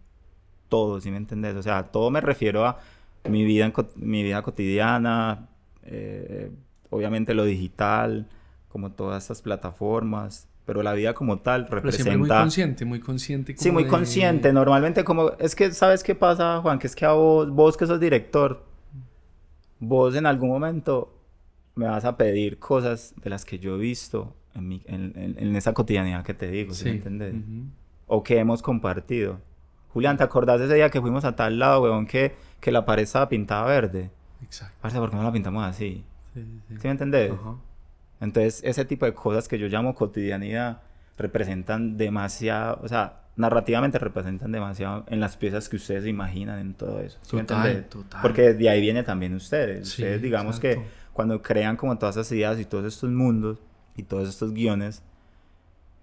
todo, 0.69 0.99
¿sí 1.01 1.11
me 1.11 1.17
entendés? 1.17 1.55
O 1.55 1.63
sea, 1.63 1.83
todo 1.83 2.09
me 2.09 2.21
refiero 2.21 2.65
a 2.65 2.77
mi 3.29 3.43
vida, 3.45 3.65
en 3.65 3.73
mi 3.95 4.23
vida 4.23 4.41
cotidiana, 4.41 5.47
eh, 5.83 6.51
obviamente 6.89 7.33
lo 7.33 7.43
digital, 7.45 8.27
como 8.69 8.91
todas 8.91 9.23
estas 9.23 9.41
plataformas, 9.41 10.47
pero 10.65 10.81
la 10.83 10.93
vida 10.93 11.13
como 11.13 11.39
tal 11.39 11.65
Pero 11.67 11.81
siempre 11.91 12.17
muy 12.17 12.27
representa... 12.27 12.41
consciente, 12.41 12.85
muy 12.85 12.99
consciente. 12.99 13.55
Sí, 13.57 13.71
muy 13.71 13.83
de- 13.83 13.89
consciente. 13.89 14.53
Normalmente 14.53 15.03
como... 15.03 15.31
Es 15.39 15.55
que, 15.55 15.71
¿sabes 15.73 16.03
qué 16.03 16.15
pasa, 16.15 16.59
Juan? 16.61 16.79
Que 16.79 16.87
es 16.87 16.95
que 16.95 17.05
a 17.05 17.11
vos, 17.11 17.49
vos 17.51 17.75
que 17.77 17.85
sos 17.85 17.99
director, 17.99 18.63
vos 19.81 20.15
en 20.15 20.25
algún 20.25 20.47
momento 20.49 21.13
me 21.75 21.85
vas 21.87 22.05
a 22.05 22.15
pedir 22.15 22.57
cosas 22.59 23.13
de 23.21 23.29
las 23.29 23.43
que 23.43 23.59
yo 23.59 23.75
he 23.75 23.77
visto 23.79 24.33
en, 24.55 24.67
mi- 24.67 24.81
en, 24.85 25.11
en- 25.17 25.35
en 25.37 25.55
esa 25.57 25.73
cotidianidad 25.73 26.23
que 26.23 26.33
te 26.33 26.49
digo, 26.49 26.73
¿sí, 26.73 26.83
Sí. 26.83 26.89
me 26.89 26.95
entendés? 26.95 27.33
ujú. 27.33 27.65
O 28.07 28.23
que 28.23 28.37
hemos 28.39 28.61
compartido. 28.61 29.39
Julián, 29.93 30.15
¿te 30.17 30.23
acordás 30.23 30.59
de 30.59 30.67
ese 30.67 30.75
día 30.75 30.89
que 30.89 31.01
fuimos 31.01 31.25
a 31.25 31.35
tal 31.35 31.59
lado, 31.59 31.81
weón, 31.83 32.05
que, 32.05 32.33
que 32.61 32.71
la 32.71 32.85
pared 32.85 33.03
estaba 33.03 33.27
pintada 33.27 33.65
verde? 33.65 34.09
Exacto. 34.41 34.75
Parce, 34.81 34.97
¿por 34.99 35.09
qué 35.09 35.15
no 35.17 35.23
la 35.23 35.31
pintamos 35.33 35.63
así? 35.65 36.03
Sí, 36.33 36.41
sí, 36.43 36.61
sí. 36.69 36.75
¿Sí 36.77 36.87
me 36.87 36.91
entendés? 36.91 37.31
Entonces, 38.19 38.61
ese 38.63 38.85
tipo 38.85 39.05
de 39.05 39.13
cosas 39.13 39.47
que 39.47 39.57
yo 39.57 39.67
llamo 39.67 39.95
cotidianidad 39.95 40.81
representan 41.17 41.97
demasiado, 41.97 42.79
o 42.83 42.87
sea, 42.87 43.20
narrativamente 43.41 43.99
representan 43.99 44.51
demasiado 44.51 45.03
en 45.07 45.19
las 45.19 45.35
piezas 45.35 45.67
que 45.67 45.75
ustedes 45.75 46.05
imaginan 46.05 46.59
en 46.59 46.73
todo 46.73 47.01
eso. 47.01 47.19
¿sí 47.21 47.35
me 47.35 47.43
Total, 47.43 47.85
total. 47.89 48.21
Porque 48.21 48.53
de 48.53 48.69
ahí 48.69 48.79
viene 48.79 49.03
también 49.03 49.35
ustedes. 49.35 49.89
Sí, 49.89 50.01
ustedes, 50.01 50.21
digamos 50.21 50.57
exacto. 50.57 50.81
que 50.81 50.87
cuando 51.13 51.41
crean 51.41 51.75
como 51.75 51.97
todas 51.97 52.15
esas 52.15 52.31
ideas 52.31 52.59
y 52.59 52.65
todos 52.65 52.85
estos 52.85 53.09
mundos 53.11 53.57
y 53.95 54.03
todos 54.03 54.29
estos 54.29 54.53
guiones, 54.53 55.03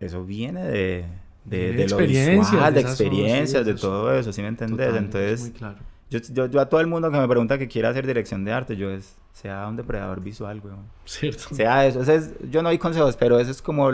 eso 0.00 0.24
viene 0.24 0.64
de, 0.64 1.04
de, 1.44 1.58
De 1.58 1.72
de 1.72 1.76
lo 1.76 1.82
experiencias, 1.82 2.50
visual, 2.52 2.74
de 2.74 2.80
experiencias, 2.80 3.66
de 3.66 3.74
todo 3.74 4.14
eso, 4.14 4.32
¿sí 4.32 4.42
me 4.42 4.48
entendés? 4.48 4.88
Total, 4.88 4.96
es 4.96 5.04
Entonces, 5.04 5.40
muy 5.40 5.50
claro. 5.52 5.78
yo, 6.10 6.18
yo, 6.32 6.46
yo 6.46 6.60
a 6.60 6.68
todo 6.68 6.80
el 6.80 6.86
mundo 6.86 7.10
que 7.10 7.18
me 7.18 7.26
pregunta 7.28 7.58
que 7.58 7.68
quiera 7.68 7.88
hacer 7.88 8.06
dirección 8.06 8.44
de 8.44 8.52
arte, 8.52 8.76
yo 8.76 8.90
es, 8.90 9.16
sea 9.32 9.66
un 9.66 9.76
depredador 9.76 10.20
visual, 10.20 10.60
weón. 10.62 10.86
Cierto. 11.04 11.54
Sea 11.54 11.86
eso, 11.86 12.02
ese 12.02 12.16
es, 12.16 12.34
yo 12.50 12.62
no 12.62 12.68
doy 12.68 12.78
consejos, 12.78 13.16
pero 13.16 13.40
eso 13.40 13.50
es 13.50 13.62
como 13.62 13.90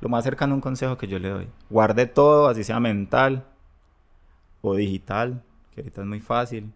lo 0.00 0.08
más 0.08 0.24
cercano 0.24 0.52
a 0.52 0.56
un 0.56 0.60
consejo 0.60 0.96
que 0.96 1.08
yo 1.08 1.18
le 1.18 1.28
doy. 1.28 1.48
Guarde 1.70 2.06
todo, 2.06 2.48
así 2.48 2.64
sea 2.64 2.80
mental 2.80 3.46
o 4.62 4.74
digital, 4.74 5.42
que 5.74 5.80
ahorita 5.80 6.02
es 6.02 6.06
muy 6.06 6.20
fácil. 6.20 6.72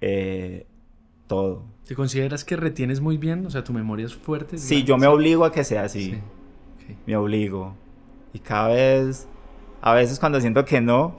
Eh, 0.00 0.66
todo. 1.26 1.64
¿Te 1.86 1.94
consideras 1.94 2.44
que 2.44 2.56
retienes 2.56 3.00
muy 3.00 3.16
bien? 3.16 3.46
O 3.46 3.50
sea, 3.50 3.64
tu 3.64 3.72
memoria 3.72 4.06
es 4.06 4.14
fuerte. 4.14 4.58
Sí, 4.58 4.84
yo 4.84 4.96
me 4.98 5.06
obligo 5.06 5.44
a 5.44 5.52
que 5.52 5.64
sea 5.64 5.84
así. 5.84 6.10
Sí. 6.10 6.16
ok. 6.92 6.96
Me 7.06 7.16
obligo. 7.16 7.74
Y 8.32 8.38
cada 8.38 8.68
vez, 8.68 9.28
a 9.80 9.94
veces 9.94 10.18
cuando 10.18 10.40
siento 10.40 10.64
que 10.64 10.80
no, 10.80 11.16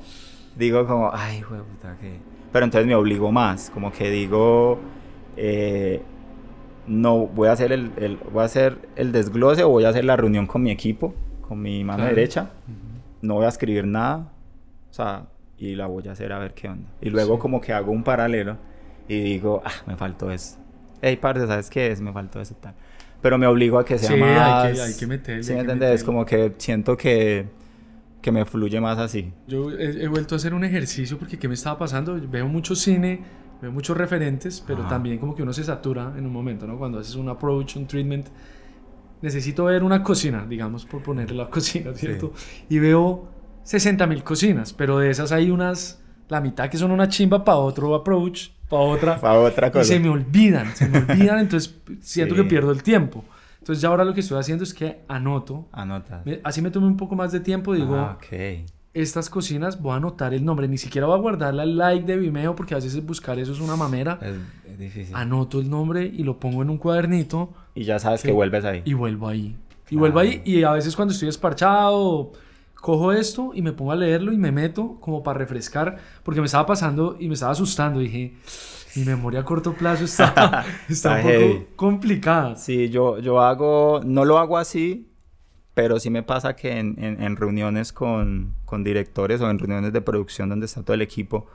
digo 0.55 0.85
como, 0.85 1.11
ay, 1.13 1.41
puta, 1.41 1.97
que... 1.99 2.19
Pero 2.51 2.65
entonces 2.65 2.87
me 2.87 2.95
obligo 2.95 3.31
más, 3.31 3.69
como 3.69 3.91
que 3.91 4.09
digo, 4.09 4.79
eh, 5.35 6.01
no, 6.87 7.27
voy 7.27 7.49
a 7.49 7.51
hacer 7.51 7.71
el, 7.71 7.91
el- 7.97 8.17
voy 8.31 8.41
a 8.41 8.45
hacer 8.45 8.77
el 8.95 9.11
desglose 9.11 9.63
o 9.63 9.69
voy 9.69 9.83
a 9.85 9.89
hacer 9.89 10.05
la 10.05 10.15
reunión 10.15 10.47
con 10.47 10.63
mi 10.63 10.71
equipo, 10.71 11.13
con 11.47 11.61
mi 11.61 11.83
mano 11.83 11.99
Claro. 12.03 12.15
derecha. 12.15 12.49
No 13.21 13.35
voy 13.35 13.45
a 13.45 13.49
escribir 13.49 13.85
nada, 13.85 14.31
o 14.89 14.93
sea, 14.93 15.25
y 15.57 15.75
la 15.75 15.87
voy 15.87 16.07
a 16.07 16.11
hacer 16.11 16.31
a 16.33 16.39
ver 16.39 16.53
qué 16.53 16.69
onda. 16.69 16.87
Y 17.01 17.09
luego 17.09 17.35
Sí. 17.35 17.41
como 17.41 17.59
que 17.61 17.73
hago 17.73 17.91
un 17.91 18.03
paralelo 18.03 18.57
y 19.07 19.19
digo, 19.21 19.61
ah, 19.65 19.71
me 19.85 19.95
faltó 19.95 20.31
eso. 20.31 20.57
Hey, 21.01 21.17
parce, 21.19 21.45
¿sabes 21.47 21.69
qué 21.69 21.91
es? 21.91 21.99
Me 22.01 22.11
faltó 22.13 22.39
eso 22.41 22.55
tal. 22.59 22.73
Pero 23.21 23.37
me 23.37 23.47
obligo 23.47 23.79
a 23.79 23.85
que 23.85 23.97
sea 23.97 24.09
Sí, 24.09 24.13
hay 24.15 24.21
más... 24.21 24.71
que- 24.75 24.81
hay 24.81 24.93
que 24.95 25.07
meterle, 25.07 25.43
¿Sí 25.43 25.51
hay 25.53 25.57
me 25.65 25.73
meterle. 25.73 26.03
Como 26.05 26.25
que 26.25 26.53
siento 26.57 26.95
que, 26.95 27.47
que 28.21 28.31
me 28.31 28.45
fluye 28.45 28.79
más 28.79 28.97
así. 28.99 29.33
Yo 29.47 29.71
he, 29.71 30.03
he 30.03 30.07
vuelto 30.07 30.35
a 30.35 30.37
hacer 30.37 30.53
un 30.53 30.63
ejercicio 30.63 31.17
porque 31.17 31.37
¿qué 31.39 31.47
me 31.47 31.55
estaba 31.55 31.77
pasando? 31.79 32.19
Veo 32.29 32.47
mucho 32.47 32.75
cine, 32.75 33.21
veo 33.61 33.71
muchos 33.71 33.97
referentes, 33.97 34.63
pero 34.65 34.81
Ajá. 34.81 34.89
también 34.89 35.17
como 35.17 35.33
que 35.35 35.43
uno 35.43 35.53
se 35.53 35.63
satura 35.63 36.13
en 36.17 36.25
un 36.25 36.31
momento, 36.33 36.67
¿no? 36.67 36.77
Cuando 36.77 36.99
haces 36.99 37.15
un 37.15 37.29
approach, 37.29 37.75
un 37.75 37.87
treatment, 37.87 38.27
necesito 39.21 39.65
ver 39.65 39.83
una 39.83 40.03
cocina, 40.03 40.45
digamos, 40.47 40.85
por 40.85 41.01
ponerle 41.01 41.35
la 41.35 41.49
cocina, 41.49 41.93
¿cierto? 41.93 42.33
Y 42.69 42.79
veo 42.79 43.29
60 43.63 44.05
mil 44.07 44.23
cocinas, 44.23 44.73
pero 44.73 44.99
de 44.99 45.09
esas 45.09 45.31
hay 45.31 45.49
unas, 45.51 46.01
la 46.29 46.39
mitad 46.41 46.69
que 46.69 46.77
son 46.77 46.91
una 46.91 47.07
chimba 47.09 47.43
para 47.43 47.57
otro 47.57 47.95
approach, 47.95 48.49
para 48.69 48.83
otra, 48.83 49.19
Para 49.19 49.39
otra 49.39 49.67
y 49.67 49.71
cosa. 49.71 49.85
se 49.85 49.99
me 49.99 50.09
olvidan, 50.09 50.75
se 50.75 50.87
me 50.87 50.99
olvidan, 50.99 51.39
entonces 51.39 51.75
siento 52.01 52.35
Sí. 52.35 52.41
que 52.41 52.47
pierdo 52.47 52.71
el 52.71 52.83
tiempo. 52.83 53.23
Entonces 53.59 53.81
ya 53.81 53.89
ahora 53.89 54.05
lo 54.05 54.13
que 54.13 54.21
estoy 54.21 54.37
haciendo 54.39 54.63
es 54.63 54.73
que 54.73 55.01
anoto, 55.09 55.67
Anotas. 55.73 56.25
me- 56.25 56.39
así 56.43 56.61
me 56.61 56.69
tomé 56.71 56.87
un 56.87 56.95
poco 56.95 57.15
más 57.15 57.31
de 57.33 57.39
tiempo, 57.41 57.73
digo 57.73 57.95
Ah, 57.95 58.17
ok. 58.17 58.65
Estas 59.01 59.29
cocinas 59.29 59.81
voy 59.81 59.93
a 59.93 59.95
anotar 59.97 60.33
el 60.33 60.43
nombre, 60.45 60.67
ni 60.67 60.77
siquiera 60.77 61.07
voy 61.07 61.17
a 61.17 61.21
guardarle 61.21 61.61
al 61.63 61.77
like 61.77 62.05
de 62.05 62.17
Vimeo 62.17 62.55
porque 62.55 62.73
a 62.73 62.77
veces 62.77 63.05
buscar 63.05 63.39
eso 63.39 63.51
es 63.53 63.59
una 63.59 63.75
mamera. 63.75 64.19
Es, 64.21 64.35
es 64.71 64.77
difícil. 64.79 65.15
Anoto 65.15 65.59
el 65.59 65.69
nombre 65.69 66.05
y 66.05 66.23
lo 66.23 66.39
pongo 66.39 66.61
en 66.61 66.69
un 66.69 66.77
cuadernito 66.77 67.53
y 67.75 67.83
ya 67.83 67.99
sabes 67.99 68.21
que- 68.21 68.29
que 68.29 68.33
vuelves 68.33 68.65
ahí. 68.65 68.81
y 68.85 68.93
vuelvo 68.93 69.27
ahí. 69.27 69.55
Y 69.89 69.95
vuelvo 69.95 70.19
ahí 70.19 70.41
y 70.45 70.63
a 70.63 70.71
veces 70.71 70.95
cuando 70.95 71.13
estoy 71.13 71.29
esparchado 71.29 72.31
cojo 72.75 73.11
esto 73.11 73.51
y 73.53 73.61
me 73.61 73.71
pongo 73.73 73.91
a 73.91 73.95
leerlo 73.95 74.31
y 74.31 74.37
me 74.37 74.51
meto 74.51 74.97
como 74.99 75.23
para 75.23 75.39
refrescar 75.39 75.97
porque 76.23 76.39
me 76.41 76.45
estaba 76.45 76.65
pasando 76.65 77.15
y 77.19 77.27
me 77.27 77.33
estaba 77.33 77.51
asustando. 77.53 77.99
Dije, 77.99 78.33
mi 78.95 79.03
memoria 79.03 79.39
a 79.41 79.45
corto 79.45 79.73
plazo 79.73 80.03
está, 80.05 80.65
está 80.89 81.15
un 81.15 81.21
poco 81.21 81.65
complicada. 81.75 82.55
Sí, 82.55 82.89
yo, 82.89 83.19
yo 83.19 83.39
hago, 83.41 84.01
no 84.05 84.25
lo 84.25 84.37
hago 84.37 84.57
así, 84.57 85.07
pero 85.77 85.99
sí 85.99 86.09
me 86.09 86.23
pasa 86.23 86.55
que 86.55 86.79
en, 86.79 86.95
en- 86.97 87.21
en 87.21 87.35
reuniones 87.35 87.93
con, 87.93 88.55
con 88.65 88.83
directores 88.83 89.41
o 89.41 89.49
en 89.51 89.59
reuniones 89.59 89.93
de 89.93 90.01
producción 90.01 90.49
donde 90.49 90.65
está 90.65 90.81
todo 90.81 90.95
el 90.95 91.03
equipo, 91.03 91.45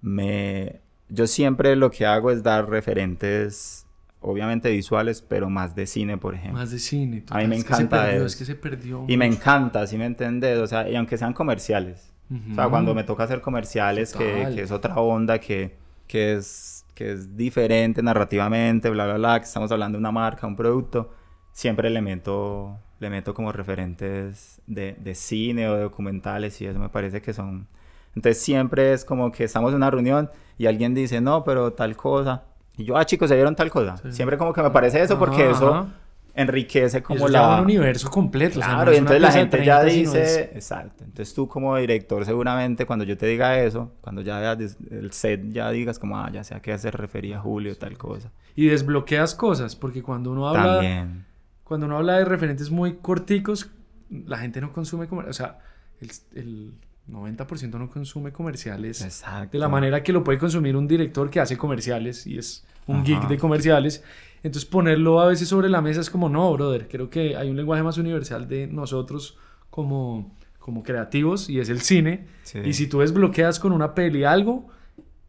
me, 0.00 0.80
yo 1.10 1.26
siempre 1.26 1.76
lo 1.76 1.90
que 1.90 2.06
hago 2.06 2.30
es 2.30 2.42
dar 2.42 2.70
referentes, 2.70 3.84
obviamente 4.22 4.70
visuales, 4.70 5.20
pero 5.20 5.50
más 5.50 5.74
de 5.74 5.86
cine, 5.86 6.16
por 6.16 6.34
ejemplo. 6.34 6.58
Más 6.58 6.70
de 6.70 6.78
cine. 6.78 7.22
A 7.28 7.38
mí 7.40 7.48
me 7.48 7.56
es 7.56 7.64
que 7.64 7.72
encanta 7.74 8.02
perdió, 8.04 8.16
eso. 8.16 8.26
es 8.28 8.36
que 8.36 8.44
se 8.46 8.54
perdió. 8.54 9.04
Y 9.08 9.18
me 9.18 9.26
mucho. 9.28 9.40
encanta, 9.40 9.86
¿sí 9.86 9.98
me 9.98 10.06
entiendes? 10.06 10.58
O 10.58 10.66
sea, 10.66 10.88
y 10.88 10.96
aunque 10.96 11.18
sean 11.18 11.34
comerciales. 11.34 12.12
O 12.52 12.54
sea, 12.54 12.68
cuando 12.68 12.94
me 12.94 13.04
toca 13.04 13.24
hacer 13.24 13.42
comerciales, 13.42 14.14
que, 14.14 14.52
que 14.54 14.62
es 14.62 14.70
otra 14.70 14.94
onda, 14.96 15.38
que, 15.38 15.76
que, 16.06 16.32
es, 16.34 16.86
que 16.94 17.12
es 17.12 17.36
diferente 17.36 18.02
narrativamente, 18.02 18.88
bla, 18.88 19.04
bla, 19.04 19.14
bla, 19.18 19.38
que 19.40 19.44
estamos 19.44 19.70
hablando 19.70 19.98
de 19.98 20.00
una 20.00 20.12
marca, 20.12 20.46
un 20.46 20.56
producto, 20.56 21.12
siempre 21.52 21.90
le 21.90 22.00
meto, 22.00 22.78
le 23.00 23.10
meto 23.10 23.34
como 23.34 23.50
referentes 23.50 24.60
de, 24.66 24.94
de 25.00 25.14
cine 25.16 25.68
o 25.68 25.74
de 25.74 25.82
documentales 25.82 26.60
y 26.60 26.66
eso 26.66 26.78
me 26.78 26.88
parece 26.88 27.20
que 27.20 27.32
son... 27.32 27.66
Entonces 28.14 28.42
siempre 28.42 28.92
es 28.92 29.04
como 29.04 29.32
que 29.32 29.44
estamos 29.44 29.70
en 29.70 29.76
una 29.76 29.90
reunión 29.90 30.30
y 30.58 30.66
alguien 30.66 30.94
dice, 30.94 31.20
no, 31.20 31.42
pero 31.44 31.72
tal 31.72 31.96
cosa. 31.96 32.44
Y 32.76 32.84
yo, 32.84 32.96
ah, 32.96 33.04
chicos, 33.06 33.28
¿se 33.28 33.34
vieron 33.34 33.56
tal 33.56 33.70
cosa? 33.70 33.96
Sí. 33.98 34.12
Siempre 34.12 34.36
como 34.38 34.52
que 34.52 34.62
me 34.62 34.70
parece 34.70 35.00
eso 35.02 35.18
porque 35.18 35.42
Ajá, 35.44 35.50
eso 35.52 35.74
ajá. 35.74 35.86
enriquece 36.34 37.02
como 37.02 37.18
eso 37.26 37.28
ya 37.28 37.42
la... 37.42 37.54
un 37.56 37.64
universo 37.64 38.10
completo. 38.10 38.58
o 38.58 38.62
sea, 38.62 38.72
Claro, 38.74 38.90
no 38.90 38.92
y 38.94 38.98
entonces 38.98 39.22
la 39.22 39.32
gente 39.32 39.64
ya 39.64 39.80
30, 39.80 39.90
sino 39.90 40.12
dice, 40.12 40.22
es- 40.42 40.56
exacto. 40.56 41.04
Entonces 41.04 41.34
tú 41.34 41.46
como 41.48 41.76
director 41.76 42.24
seguramente 42.24 42.84
cuando 42.86 43.04
yo 43.04 43.16
te 43.16 43.26
diga 43.26 43.58
eso, 43.60 43.92
cuando 44.00 44.22
ya 44.22 44.52
el 44.52 45.12
set 45.12 45.52
ya 45.52 45.70
digas 45.70 45.98
como, 45.98 46.18
ah, 46.18 46.30
ya 46.32 46.42
sé 46.44 46.54
a 46.54 46.60
qué 46.60 46.76
se 46.78 46.90
refería 46.90 47.38
Julio, 47.38 47.76
tal 47.78 47.96
cosa. 47.96 48.30
Y 48.56 48.66
desbloqueas 48.66 49.34
cosas, 49.34 49.76
porque 49.76 50.02
cuando 50.02 50.32
uno 50.32 50.48
habla, 50.48 50.74
También. 50.74 51.29
Cuando 51.70 51.86
uno 51.86 51.98
habla 51.98 52.18
de 52.18 52.24
referentes 52.24 52.68
muy 52.68 52.94
corticos, 52.96 53.70
la 54.10 54.38
gente 54.38 54.60
no 54.60 54.72
consume 54.72 55.06
comer- 55.06 55.28
O 55.28 55.32
sea, 55.32 55.60
el, 56.00 56.10
el 56.34 56.72
90% 57.08 57.78
no 57.78 57.88
consume 57.88 58.32
comerciales 58.32 59.02
Exacto. 59.02 59.52
de 59.52 59.58
la 59.60 59.68
manera 59.68 60.02
que 60.02 60.12
lo 60.12 60.24
puede 60.24 60.36
consumir 60.38 60.74
un 60.76 60.88
director 60.88 61.30
que 61.30 61.38
hace 61.38 61.56
comerciales 61.56 62.26
y 62.26 62.38
es 62.38 62.66
un 62.88 62.96
Ajá. 62.96 63.04
geek 63.04 63.28
de 63.28 63.38
comerciales. 63.38 64.02
Entonces 64.42 64.68
ponerlo 64.68 65.20
a 65.20 65.26
veces 65.26 65.46
sobre 65.48 65.68
la 65.68 65.80
mesa 65.80 66.00
es 66.00 66.10
como, 66.10 66.28
no, 66.28 66.52
brother, 66.54 66.88
creo 66.88 67.08
que 67.08 67.36
hay 67.36 67.48
un 67.50 67.56
lenguaje 67.56 67.84
más 67.84 67.98
universal 67.98 68.48
de 68.48 68.66
nosotros 68.66 69.38
como, 69.70 70.36
como 70.58 70.82
creativos 70.82 71.48
y 71.48 71.60
es 71.60 71.68
el 71.68 71.82
cine. 71.82 72.26
Sí. 72.42 72.58
Y 72.64 72.72
si 72.72 72.88
tú 72.88 72.98
desbloqueas 72.98 73.60
con 73.60 73.70
una 73.70 73.94
peli 73.94 74.24
algo, 74.24 74.66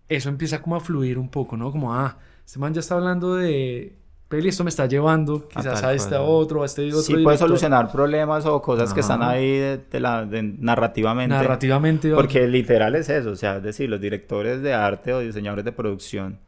eso 0.09 0.27
empieza 0.29 0.59
como 0.63 0.75
a 0.75 0.79
fluir 0.79 1.19
un 1.19 1.29
poco, 1.29 1.55
¿no? 1.55 1.71
Como, 1.71 1.93
ah, 1.93 2.17
este 2.43 2.57
man 2.57 2.73
ya 2.73 2.79
está 2.79 2.95
hablando 2.95 3.35
de 3.35 4.00
peli, 4.31 4.49
esto 4.49 4.63
me 4.63 4.69
está 4.69 4.87
llevando 4.87 5.47
quizás 5.47 5.77
a, 5.77 5.81
tal 5.81 5.95
este 5.95 6.09
cosa. 6.09 6.21
otro, 6.21 6.63
a 6.63 6.65
este 6.65 6.87
otro 6.87 7.01
Sí, 7.01 7.11
puede 7.13 7.19
director. 7.25 7.47
solucionar 7.49 7.91
problemas 7.91 8.45
o 8.47 8.59
cosas 8.63 8.91
que 8.95 9.01
están 9.01 9.21
Ajá. 9.21 9.31
ahí 9.33 9.47
de, 9.59 9.77
de 9.77 9.99
la, 9.99 10.25
de- 10.25 10.41
narrativamente. 10.41 11.35
Narrativamente. 11.35 12.11
Porque 12.15 12.47
literal 12.47 12.95
es 12.95 13.09
eso, 13.09 13.29
o 13.29 13.35
sea, 13.35 13.57
es 13.57 13.63
decir, 13.63 13.89
los 13.89 14.01
directores 14.01 14.63
de 14.63 14.73
arte 14.73 15.13
o 15.13 15.19
diseñadores 15.19 15.63
de 15.65 15.71
producción 15.71 16.39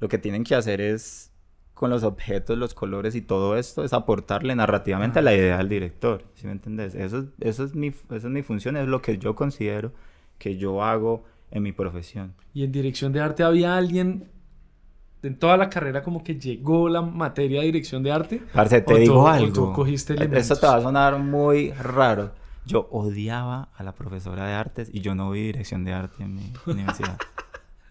lo 0.00 0.08
que 0.08 0.18
tienen 0.18 0.44
que 0.44 0.54
hacer 0.54 0.80
es, 0.82 1.32
con 1.74 1.90
los 1.90 2.02
objetos, 2.04 2.58
los 2.58 2.74
colores 2.74 3.14
y 3.14 3.22
todo 3.22 3.56
esto, 3.56 3.82
es 3.84 3.92
aportarle 3.92 4.54
narrativamente 4.54 5.20
a 5.20 5.22
la 5.22 5.34
idea 5.34 5.56
del 5.58 5.68
director, 5.68 6.24
¿sí 6.34 6.46
me 6.46 6.52
entendés? 6.52 6.94
Eso, 6.94 7.18
es- 7.18 7.24
eso, 7.40 7.64
es 7.64 7.74
mi, 7.74 7.88
eso 7.88 8.14
es 8.16 8.24
mi 8.24 8.42
función, 8.42 8.76
es 8.76 8.86
lo 8.88 9.00
que 9.00 9.16
yo 9.18 9.34
considero 9.34 9.92
que 10.38 10.56
yo 10.56 10.82
hago 10.84 11.24
en 11.50 11.62
mi 11.62 11.72
profesión. 11.72 12.34
Y 12.52 12.62
en 12.64 12.72
dirección 12.72 13.12
de 13.12 13.20
arte 13.20 13.42
había 13.42 13.76
alguien 13.76 14.28
en 15.22 15.38
toda 15.38 15.56
la 15.56 15.68
carrera 15.68 16.02
como 16.02 16.22
que 16.22 16.36
llegó 16.38 16.88
la 16.88 17.02
materia 17.02 17.60
de 17.60 17.66
dirección 17.66 18.02
de 18.02 18.12
arte. 18.12 18.42
Parce, 18.54 18.80
te 18.82 18.92
¿O 18.92 18.96
tú- 18.96 19.00
digo 19.00 19.22
o 19.22 19.26
algo. 19.28 19.52
tú 19.52 19.72
cogiste 19.72 20.14
elementos? 20.14 20.60
te 20.60 20.66
va 20.66 20.76
a 20.76 20.82
sonar 20.82 21.18
muy 21.18 21.72
raro. 21.72 22.32
Yo 22.66 22.86
odiaba 22.90 23.68
a 23.76 23.82
la 23.82 23.92
profesora 23.92 24.46
de 24.46 24.54
artes 24.54 24.90
y 24.92 25.00
yo 25.00 25.14
no 25.14 25.30
vi 25.30 25.42
dirección 25.42 25.84
de 25.84 25.92
arte 25.94 26.22
en 26.22 26.34
mi 26.34 26.52
universidad. 26.66 27.16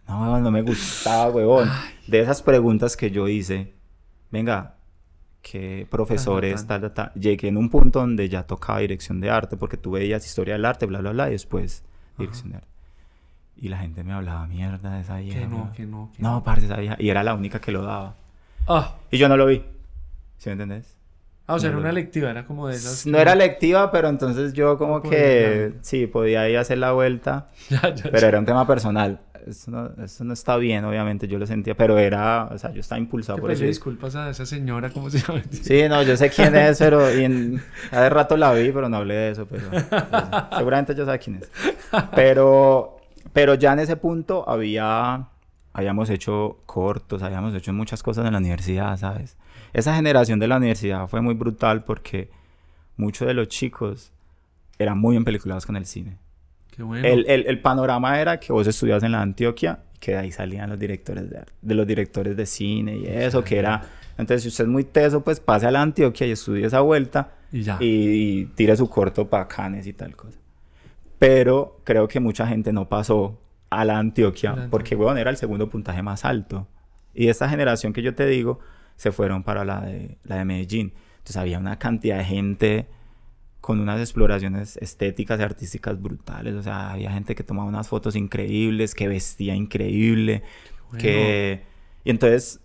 No, 0.08 0.22
huevón, 0.22 0.44
no 0.44 0.52
me 0.52 0.62
gustaba, 0.62 1.30
huevón. 1.32 1.70
De 2.08 2.20
esas 2.22 2.42
preguntas 2.42 2.96
que 2.96 3.12
yo 3.12 3.28
hice, 3.28 3.74
venga, 4.32 4.76
¿qué 5.42 5.86
profesores, 5.90 6.66
tal, 6.68 6.82
tal, 6.82 6.94
tal? 6.94 7.12
Llegué 7.16 7.48
en 7.50 7.58
un 7.58 7.70
punto 7.70 8.00
donde 8.00 8.30
ya 8.30 8.44
tocaba 8.44 8.80
dirección 8.80 9.20
de 9.20 9.30
arte 9.30 9.58
porque 9.58 9.76
tú 9.78 9.92
veías 9.92 10.26
historia 10.26 10.54
del 10.54 10.64
arte, 10.66 10.86
bla, 10.86 11.00
bla, 11.00 11.12
bla, 11.12 11.28
y 11.30 11.32
después 11.32 11.84
dirección 12.18 12.52
de 12.52 12.58
arte. 12.58 12.68
Y 13.60 13.70
la 13.70 13.78
gente 13.80 14.04
me 14.04 14.14
hablaba 14.14 14.46
mierda 14.48 14.96
de 14.96 15.02
esa 15.02 15.18
vieja. 15.18 15.40
Que 15.40 15.48
no, 15.48 15.72
que 15.76 15.86
no, 15.86 16.12
que 16.16 16.22
No, 16.22 16.44
parce, 16.44 16.66
esa 16.66 16.78
vieja. 16.78 16.96
Y 17.00 17.10
era 17.10 17.24
la 17.24 17.34
única 17.34 17.60
que 17.60 17.72
lo 17.72 17.82
daba. 17.84 18.14
Ah, 18.68 18.96
Y 19.12 19.18
yo 19.18 19.28
no 19.30 19.38
lo 19.38 19.46
vi. 19.48 19.64
¿Sí 20.38 20.50
me 20.50 20.54
entendés? 20.54 20.94
ah, 21.48 21.56
o 21.56 21.60
sea, 21.60 21.70
No 21.72 21.78
era 21.78 21.82
una 21.90 21.92
lectiva, 21.94 22.30
era 22.30 22.46
como 22.46 22.68
de 22.68 22.76
esas. 22.76 23.06
No 23.08 23.18
era 23.18 23.34
lectiva, 23.34 23.92
pero 23.92 24.10
entonces 24.10 24.54
yo 24.54 24.78
como 24.78 24.98
No 24.98 25.04
podía, 25.04 25.18
que 25.18 25.66
claro. 25.70 25.80
sí, 25.82 26.06
podía 26.08 26.48
ir 26.50 26.58
a 26.58 26.62
hacer 26.62 26.78
la 26.78 26.92
vuelta, 26.92 27.48
Ya, 27.70 27.82
ya, 27.96 28.04
pero 28.04 28.20
ya. 28.20 28.28
era 28.28 28.40
un 28.40 28.46
tema 28.46 28.68
personal. 28.68 29.22
Eso 29.48 29.72
no, 29.72 29.90
eso 30.04 30.26
no 30.26 30.34
está 30.34 30.58
bien, 30.58 30.84
obviamente, 30.84 31.26
yo 31.26 31.40
lo 31.40 31.48
sentía, 31.48 31.74
pero 31.74 31.98
era, 31.98 32.50
o 32.52 32.58
sea, 32.58 32.70
yo 32.74 32.82
estaba 32.82 33.00
impulsado 33.00 33.38
Que 33.38 33.42
por 33.44 33.52
eso. 33.52 33.64
disculpas 33.64 34.14
a 34.18 34.30
esa 34.30 34.46
señora, 34.46 34.90
¿cómo 34.90 35.10
se 35.10 35.20
llama? 35.20 35.42
Sí, 35.50 35.84
no, 35.88 36.04
yo 36.04 36.18
sé 36.18 36.30
quién 36.30 36.54
es, 36.54 36.78
pero 36.80 37.18
y 37.18 37.24
en- 37.24 37.64
hace 37.92 38.10
rato 38.10 38.36
la 38.36 38.52
vi, 38.52 38.70
pero 38.74 38.90
no 38.90 38.98
hablé 38.98 39.14
de 39.14 39.32
eso, 39.32 39.46
pero 39.48 39.70
pues, 39.70 39.86
seguramente 40.58 40.94
yo 40.96 41.06
sé 41.10 41.18
quién 41.20 41.38
es. 41.38 41.50
Pero, 42.14 42.97
pero 43.38 43.54
ya 43.54 43.74
en 43.74 43.78
ese 43.78 43.96
punto 43.98 44.50
había, 44.50 45.28
habíamos 45.72 46.10
hecho 46.10 46.58
cortos, 46.66 47.22
habíamos 47.22 47.54
hecho 47.54 47.72
muchas 47.72 48.02
cosas 48.02 48.26
en 48.26 48.32
la 48.32 48.40
universidad, 48.40 48.98
¿sabes? 48.98 49.38
Esa 49.74 49.96
generación 49.96 50.40
de 50.40 50.48
la 50.48 50.58
universidad 50.58 51.08
fue 51.08 51.22
muy 51.22 51.36
brutal 51.36 51.84
porque 51.84 52.32
muchos 52.96 53.28
de 53.28 53.36
los 53.36 53.48
chicos 53.48 54.12
eran 54.80 54.98
muy 54.98 55.16
empeliculados 55.16 55.68
con 55.68 55.76
el 55.76 55.86
cine. 55.86 56.18
Qué 56.76 56.82
bueno. 56.82 57.08
El, 57.08 57.30
el, 57.30 57.46
el 57.46 57.62
panorama 57.62 58.20
era 58.20 58.40
que 58.40 58.52
vos 58.52 58.66
estudias 58.66 59.04
en 59.04 59.12
la 59.12 59.22
Antioquia 59.22 59.84
y 59.94 60.00
que 60.00 60.14
de 60.14 60.18
ahí 60.18 60.32
salían 60.32 60.72
los 60.72 60.80
directores 60.80 61.30
de, 61.30 61.44
de 61.62 61.76
los 61.76 61.86
directores 61.86 62.36
de 62.36 62.46
cine 62.48 62.98
y 62.98 63.06
eso, 63.06 63.44
que 63.44 63.60
era... 63.60 63.84
Entonces, 64.18 64.42
si 64.42 64.48
usted 64.50 64.64
es 64.64 64.70
muy 64.72 64.84
teso, 64.84 65.24
pues 65.24 65.40
pase 65.40 65.68
a 65.68 65.72
la 65.72 65.84
Antioquia 65.84 66.26
y 66.26 66.32
estudie 66.32 66.66
esa 66.66 66.80
vuelta 66.82 67.36
Y 67.52 67.62
ya. 67.62 67.78
y, 67.80 67.86
y 67.86 68.46
tire 68.56 68.76
su 68.76 68.90
corto 68.90 69.28
para 69.30 69.48
Cannes 69.48 69.86
y 69.86 69.94
tal 69.94 70.16
cosa. 70.16 70.40
Pero 71.20 71.82
creo 71.84 72.08
que 72.08 72.20
mucha 72.20 72.48
gente 72.48 72.72
no 72.74 72.88
pasó 72.88 73.40
a 73.70 73.84
la 73.86 73.98
Antioquia 73.98 74.52
A 74.52 74.56
la 74.56 74.70
porque, 74.70 74.96
weón, 74.96 75.18
era 75.18 75.30
el 75.30 75.38
segundo 75.38 75.70
puntaje 75.70 76.02
más 76.02 76.26
alto. 76.26 76.68
Y 77.14 77.30
esta 77.30 77.50
generación 77.50 77.94
que 77.94 78.02
yo 78.02 78.14
te 78.14 78.26
digo 78.28 78.60
se 78.96 79.12
fueron 79.12 79.44
para 79.44 79.66
la 79.66 79.82
de, 79.82 80.18
la 80.24 80.38
de 80.38 80.46
Medellín. 80.46 80.94
Entonces 81.18 81.38
había 81.38 81.60
una 81.60 81.80
cantidad 81.80 82.18
de 82.18 82.24
gente 82.24 82.88
con 83.62 83.80
unas 83.80 84.00
exploraciones 84.00 84.78
estéticas 84.78 85.40
y 85.40 85.44
artísticas 85.44 86.02
brutales. 86.02 86.56
O 86.56 86.64
sea, 86.64 86.92
había 86.92 87.12
gente 87.12 87.36
que 87.36 87.44
tomaba 87.44 87.68
unas 87.68 87.88
fotos 87.88 88.16
increíbles, 88.16 88.96
que 88.96 89.08
vestía 89.08 89.56
increíble, 89.56 90.44
Bueno. 90.90 91.02
que... 91.02 91.64
Y 92.04 92.10
entonces, 92.10 92.62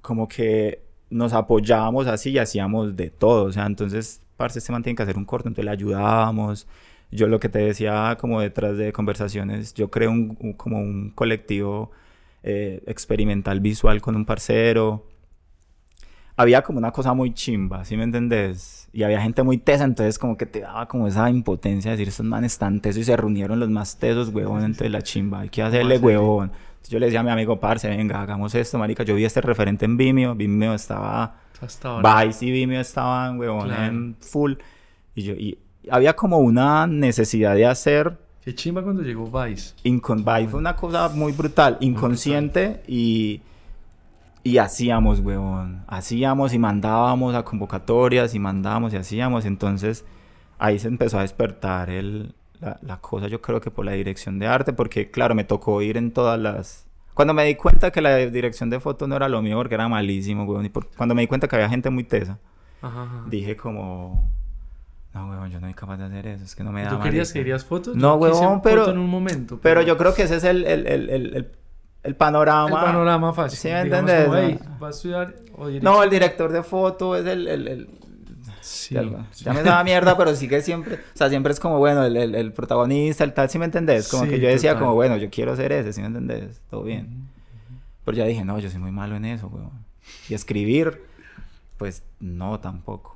como 0.00 0.28
que 0.28 0.84
nos 1.10 1.32
apoyábamos 1.32 2.06
así 2.06 2.30
y 2.30 2.38
hacíamos 2.38 2.94
de 2.96 3.10
todo. 3.10 3.46
O 3.46 3.52
sea, 3.52 3.66
entonces, 3.66 4.22
parce, 4.36 4.60
este 4.60 4.70
man 4.70 4.82
tiene 4.82 4.96
que 4.96 5.02
hacer 5.02 5.16
un 5.16 5.24
corto, 5.24 5.48
entonces 5.48 5.64
le 5.64 5.70
ayudábamos. 5.72 6.68
Yo 7.16 7.28
lo 7.28 7.38
que 7.40 7.48
te 7.48 7.60
decía 7.60 8.16
como 8.20 8.40
detrás 8.40 8.76
de 8.76 8.92
conversaciones, 8.92 9.72
yo 9.74 9.90
creo 9.90 10.10
un, 10.10 10.36
un- 10.40 10.52
como 10.54 10.78
un 10.78 11.10
colectivo 11.14 11.90
eh, 12.42 12.82
experimental 12.86 13.60
visual 13.60 14.00
con 14.02 14.16
un 14.16 14.24
parcero. 14.24 15.06
Había 16.36 16.62
como 16.62 16.78
una 16.78 16.90
cosa 16.90 17.14
muy 17.14 17.32
chimba, 17.32 17.84
¿sí 17.84 17.96
me 17.96 18.02
entendés? 18.02 18.88
Y 18.92 19.04
había 19.04 19.20
gente 19.20 19.44
muy 19.44 19.56
tesa, 19.58 19.84
entonces 19.84 20.18
como 20.18 20.36
que 20.36 20.46
te 20.46 20.60
daba 20.60 20.88
como 20.88 21.06
esa 21.06 21.30
impotencia 21.30 21.92
de 21.92 21.96
decir, 21.96 22.08
estos 22.08 22.26
manes 22.26 22.52
están 22.54 22.80
tesos 22.80 23.02
y 23.02 23.04
se 23.04 23.16
reunieron 23.16 23.60
los 23.60 23.70
más 23.70 23.96
tesos, 24.00 24.30
huevón, 24.30 24.64
entonces 24.64 24.90
la 24.90 25.02
chimba, 25.02 25.40
hay 25.40 25.48
que 25.48 25.62
hacerle, 25.62 25.94
hacerle? 25.94 26.06
huevón. 26.18 26.50
Entonces 26.50 26.90
yo 26.90 26.98
le 26.98 27.06
decía 27.06 27.20
a 27.20 27.22
mi 27.22 27.30
amigo, 27.30 27.60
parce, 27.60 27.88
venga, 27.88 28.20
hagamos 28.20 28.52
esto, 28.56 28.78
marica. 28.78 29.04
Yo 29.04 29.14
vi 29.14 29.24
este 29.24 29.40
referente 29.40 29.84
en 29.84 29.96
Vimeo, 29.96 30.34
Vimeo 30.34 30.74
estaba... 30.74 31.36
Hasta 31.60 31.88
ahora. 31.88 32.24
Vice 32.24 32.44
y 32.46 32.50
Vimeo 32.50 32.80
estaban, 32.80 33.38
huevón, 33.38 33.68
Claro. 33.68 33.84
en 33.84 34.16
full. 34.20 34.54
Y 35.14 35.22
yo, 35.22 35.34
y 35.34 35.56
había 35.90 36.14
como 36.16 36.38
una 36.38 36.86
necesidad 36.86 37.54
de 37.54 37.66
hacer... 37.66 38.18
Qué 38.42 38.54
chimba 38.54 38.82
cuando 38.82 39.02
llegó 39.02 39.24
Vice. 39.30 39.74
Incon 39.84 40.24
Vice 40.24 40.48
fue 40.48 40.60
una 40.60 40.76
cosa 40.76 41.08
muy 41.08 41.32
brutal, 41.32 41.78
inconsciente 41.80 42.82
y... 42.86 43.40
Y 44.46 44.58
hacíamos, 44.58 45.20
huevón. 45.20 45.84
Hacíamos 45.86 46.52
y 46.52 46.58
mandábamos 46.58 47.34
a 47.34 47.44
convocatorias 47.44 48.34
y 48.34 48.38
mandábamos 48.38 48.92
y 48.92 48.96
hacíamos. 48.96 49.46
Entonces 49.46 50.04
ahí 50.58 50.78
se 50.78 50.88
empezó 50.88 51.18
a 51.18 51.22
despertar 51.22 51.88
el, 51.88 52.34
la, 52.60 52.78
la 52.82 52.98
cosa, 52.98 53.28
yo 53.28 53.40
creo 53.40 53.60
que 53.62 53.70
por 53.70 53.86
la 53.86 53.92
dirección 53.92 54.38
de 54.38 54.46
arte, 54.46 54.74
porque 54.74 55.10
claro, 55.10 55.34
me 55.34 55.44
tocó 55.44 55.80
ir 55.80 55.96
en 55.96 56.12
todas 56.12 56.38
las... 56.38 56.86
Cuando 57.14 57.32
me 57.32 57.44
di 57.44 57.54
cuenta 57.54 57.90
que 57.90 58.02
la 58.02 58.16
dirección 58.16 58.68
de 58.68 58.80
foto 58.80 59.06
no 59.06 59.16
era 59.16 59.28
lo 59.30 59.40
mío 59.40 59.56
porque 59.56 59.76
era 59.76 59.88
malísimo, 59.88 60.44
huevón. 60.44 60.66
Y 60.66 60.68
por- 60.68 60.90
cuando 60.94 61.14
me 61.14 61.22
di 61.22 61.26
cuenta 61.28 61.48
que 61.48 61.56
había 61.56 61.70
gente 61.70 61.88
muy 61.88 62.04
tesa, 62.04 62.38
Ajá, 62.82 63.02
ajá. 63.04 63.24
dije 63.30 63.56
como... 63.56 64.30
No, 65.14 65.28
huevón, 65.30 65.50
yo 65.50 65.60
no 65.60 65.66
soy 65.68 65.74
capaz 65.74 65.96
de 65.98 66.04
hacer 66.04 66.26
eso. 66.26 66.44
Es 66.44 66.54
que 66.56 66.64
no 66.64 66.72
me 66.72 66.82
da 66.82 66.90
¿Tú 66.90 66.98
querías, 67.00 67.28
marica". 67.28 67.38
querías 67.40 67.64
fotos? 67.64 67.94
No, 67.96 68.14
Yo 68.14 68.14
huevón, 68.16 68.40
foto 68.58 68.62
pero- 68.62 68.90
en 68.90 68.98
un 68.98 69.08
momento. 69.08 69.58
Pero 69.62 69.80
yo 69.82 69.96
creo 69.96 70.12
que 70.14 70.22
ese 70.24 70.36
es 70.36 70.44
el, 70.44 70.64
el, 70.66 70.86
el, 70.86 71.10
el, 71.10 71.48
el- 72.02 72.16
panorama. 72.16 72.68
El 72.80 72.84
panorama 72.86 73.32
fácil. 73.32 73.58
¿Sí 73.58 73.68
me 73.68 73.80
entendés? 73.80 74.26
No. 74.28 74.36
"Ey, 74.36 74.58
¿va 74.82 74.88
a 74.88 74.90
estudiar 74.90 75.34
o 75.56 75.68
No, 75.70 76.02
el 76.02 76.10
director 76.10 76.50
de 76.52 76.62
foto 76.62 77.16
es 77.16 77.24
el... 77.26 77.46
el, 77.48 77.68
el- 77.68 77.88
Sí. 78.60 78.94
ya, 78.94 79.02
ya 79.36 79.52
me 79.52 79.62
daba 79.62 79.84
mierda, 79.84 80.16
pero 80.16 80.34
sí 80.34 80.48
que 80.48 80.62
siempre... 80.62 80.94
O 80.94 80.98
sea, 81.16 81.28
siempre 81.28 81.52
es 81.52 81.60
como, 81.60 81.78
bueno, 81.78 82.02
el, 82.02 82.16
el, 82.16 82.34
el 82.34 82.50
protagonista, 82.52 83.22
el 83.22 83.34
tal, 83.34 83.50
¿sí 83.50 83.58
me 83.58 83.66
entendés? 83.66 84.08
Como 84.08 84.24
Sí, 84.24 84.30
que 84.30 84.40
yo 84.40 84.48
decía 84.48 84.70
total. 84.70 84.84
como, 84.84 84.94
bueno, 84.94 85.16
yo 85.18 85.28
quiero 85.28 85.54
ser 85.54 85.70
ese, 85.72 85.92
¿sí 85.92 86.00
me 86.00 86.06
entendés? 86.06 86.62
Todo 86.70 86.82
bien. 86.82 87.28
Pero 88.06 88.16
ya 88.16 88.24
dije, 88.24 88.42
no, 88.42 88.58
yo 88.58 88.70
soy 88.70 88.80
muy 88.80 88.90
malo 88.90 89.16
en 89.16 89.26
eso, 89.26 89.48
weón. 89.48 89.70
Y 90.30 90.34
escribir, 90.34 91.02
pues 91.76 92.02
no, 92.20 92.58
tampoco. 92.58 93.13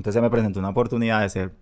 Entonces 0.00 0.22
me 0.22 0.30
presentó 0.30 0.58
una 0.60 0.70
oportunidad 0.70 1.20
de 1.20 1.28
ser... 1.28 1.54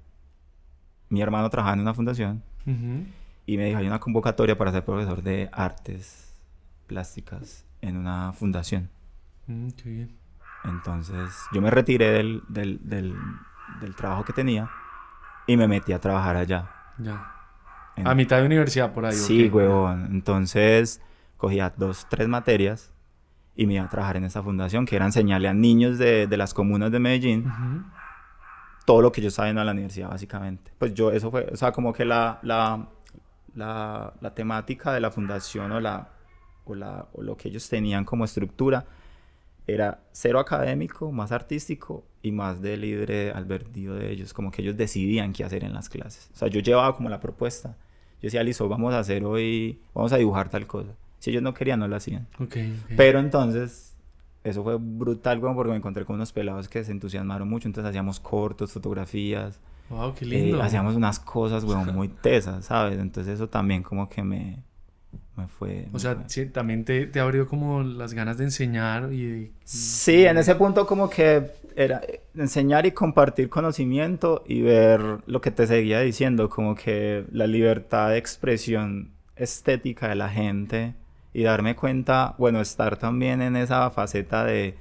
Mi 1.09 1.21
hermano 1.21 1.51
trabajaba 1.51 1.75
en 1.75 1.81
una 1.81 1.93
fundación 1.93 2.41
Ujú. 2.65 3.05
y 3.47 3.57
me 3.57 3.65
dijo, 3.65 3.79
hay 3.81 3.89
una 3.89 3.99
convocatoria 3.99 4.57
para 4.57 4.71
ser 4.71 4.85
profesor 4.85 5.25
de 5.25 5.49
artes 5.53 6.39
plásticas 6.87 7.67
en 7.81 7.97
una 7.97 8.33
fundación. 8.33 8.91
Mm, 9.49 9.71
qué 9.71 9.91
bien. 9.91 10.17
Entonces 10.63 11.35
yo 11.53 11.61
me 11.61 11.69
retiré 11.73 12.13
del, 12.13 12.45
del, 12.49 12.79
del, 12.89 13.17
del 13.81 13.97
trabajo 13.97 14.23
que 14.25 14.33
tenía 14.33 14.71
y 15.49 15.57
me 15.57 15.67
metí 15.67 15.93
a 15.93 15.99
trabajar 15.99 16.37
allá. 16.37 16.71
Ya. 16.99 17.33
En- 17.97 18.07
A 18.07 18.15
mitad 18.15 18.37
de 18.39 18.47
universidad 18.47 18.93
por 18.95 19.05
ahí. 19.05 19.15
Sí, 19.17 19.49
ok. 19.49 19.55
huevón. 19.57 20.07
Entonces 20.13 21.01
cogía 21.37 21.75
dos, 21.77 22.07
tres 22.09 22.29
materias 22.29 22.93
y 23.57 23.67
me 23.67 23.75
iba 23.75 23.85
a 23.85 23.89
trabajar 23.89 24.17
en 24.17 24.23
esta 24.23 24.45
fundación 24.45 24.87
que 24.87 24.95
era 24.95 25.07
enseñarle 25.07 25.49
a 25.49 25.55
niños 25.55 25.99
de, 25.99 26.29
de 26.29 26.37
las 26.37 26.55
comunas 26.55 26.93
de 26.93 27.01
Medellín 27.01 27.49
Ujú. 27.49 27.83
Todo 28.89 29.03
lo 29.03 29.13
que 29.13 29.21
yo 29.21 29.29
estaba 29.29 29.51
en 29.51 29.57
la 29.57 29.71
universidad, 29.71 30.09
básicamente. 30.09 30.73
Pues 30.79 30.95
yo, 30.95 31.13
eso 31.13 31.31
fue, 31.31 31.47
o 31.53 31.57
sea, 31.59 31.73
como 31.73 31.93
que 31.93 32.07
la, 32.07 32.39
la, 32.41 32.89
la, 33.55 34.15
la 34.19 34.35
temática 34.35 34.95
de 34.95 35.01
la 35.01 35.11
fundación 35.11 35.71
o, 35.73 35.79
la, 35.79 36.09
o, 36.65 36.75
la, 36.75 37.07
o 37.13 37.21
lo 37.21 37.37
que 37.37 37.51
ellos 37.51 37.69
tenían 37.69 38.07
como 38.07 38.25
estructura 38.25 38.87
era 39.67 40.01
cero 40.13 40.39
académico, 40.41 41.13
más 41.13 41.33
artístico 41.33 42.07
y 42.23 42.33
más 42.33 42.63
de 42.63 42.79
libre 42.79 43.31
albedrío 43.31 43.93
de 43.93 44.11
ellos, 44.11 44.33
como 44.33 44.51
que 44.51 44.63
ellos 44.63 44.75
decidían 44.75 45.35
qué 45.35 45.45
hacer 45.45 45.65
en 45.65 45.75
las 45.75 45.91
clases. 45.91 46.31
O 46.33 46.37
sea, 46.39 46.49
yo 46.49 46.61
llevaba 46.61 46.97
como 46.97 47.11
la 47.11 47.21
propuesta. 47.21 47.77
Yo 48.23 48.29
decía, 48.29 48.43
listo, 48.43 48.71
vamos 48.71 48.95
a 48.95 49.01
hacer 49.01 49.23
hoy, 49.23 49.83
vamos 49.93 50.15
a 50.15 50.17
dibujar 50.17 50.49
tal 50.49 50.67
cosa. 50.67 50.93
Si 51.19 51.29
ellos 51.29 51.43
no 51.43 51.53
querían, 51.53 51.79
no 51.79 51.89
lo 51.89 51.97
hacían. 51.97 52.27
Ok, 52.41 52.57
ok. 52.87 52.93
Pero 52.97 53.19
entonces, 53.19 53.98
eso 54.49 54.63
fue 54.63 54.77
brutal, 54.79 55.39
weón, 55.39 55.55
porque 55.55 55.71
me 55.71 55.77
encontré 55.77 56.05
con 56.05 56.17
unos 56.17 56.33
pelados 56.33 56.69
que 56.69 56.85
se 56.85 56.93
entusiasmaron 56.93 57.49
mucho. 57.49 57.69
Entonces 57.69 57.89
hacíamos 57.89 58.21
cortos, 58.21 58.73
fotografías. 58.73 59.61
Wow, 59.91 60.15
qué 60.15 60.25
eh, 60.25 60.29
lindo. 60.29 60.63
hacíamos 60.63 60.95
unas 60.95 61.19
cosas, 61.19 61.65
weón, 61.65 61.95
muy 61.95 62.09
tesas, 62.09 62.67
¿sabes? 62.67 62.99
Entonces 62.99 63.35
eso 63.35 63.49
también 63.49 63.83
como 63.83 64.09
que 64.09 64.23
me, 64.23 64.63
me 65.37 65.47
fue... 65.47 65.87
O 65.91 65.95
me 65.95 65.99
sea, 66.01 66.15
fue. 66.17 66.25
sí, 66.27 66.47
también 66.47 66.85
te, 66.85 67.07
te 67.07 67.21
abrió 67.21 67.47
como 67.47 67.83
las 67.83 68.15
ganas 68.15 68.39
de 68.39 68.45
enseñar 68.45 69.13
y 69.13 69.25
de... 69.25 69.53
Sí, 69.65 70.25
en 70.25 70.39
ese 70.39 70.55
punto 70.55 70.87
como 70.87 71.09
que 71.09 71.51
era 71.77 72.01
enseñar 72.35 72.87
y 72.87 72.93
compartir 72.93 73.49
conocimiento 73.49 74.43
y 74.47 74.63
ver 74.63 75.01
lo 75.27 75.41
que 75.41 75.53
te 75.53 75.67
seguía 75.67 76.01
diciendo, 76.01 76.49
como 76.49 76.75
que 76.75 77.25
la 77.31 77.47
libertad 77.47 78.11
de 78.11 78.19
expresión 78.19 79.13
estética 79.37 80.09
de 80.09 80.17
la 80.17 80.29
gente 80.29 80.95
y 81.33 81.43
darme 81.43 81.77
cuenta, 81.77 82.35
bueno, 82.39 82.61
estar 82.61 82.97
también 82.97 83.43
en 83.43 83.57
esa 83.57 83.91
faceta 83.91 84.45
de... 84.45 84.77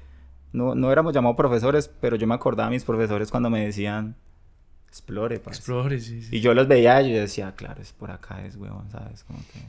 No, 0.54 0.76
no 0.76 0.92
éramos 0.92 1.14
llamados 1.14 1.36
profesores, 1.36 1.90
pero 2.02 2.16
yo 2.16 2.26
me 2.26 2.36
acordaba 2.36 2.70
de 2.70 2.76
mis 2.76 2.86
profesores 2.86 3.30
cuando 3.30 3.50
me 3.50 3.66
decían, 3.66 4.16
explore, 4.88 5.40
parce". 5.40 5.60
Explore, 5.60 6.00
sí, 6.00 6.22
sí. 6.22 6.38
Y 6.38 6.40
yo 6.40 6.54
los 6.54 6.68
veía 6.68 7.02
y 7.02 7.14
yo 7.14 7.20
decía, 7.20 7.54
claro, 7.56 7.82
es 7.82 7.92
por 7.92 8.12
acá, 8.12 8.46
es 8.46 8.56
huevón, 8.56 8.90
¿sabes? 8.90 9.24
Como 9.24 9.40
que, 9.40 9.60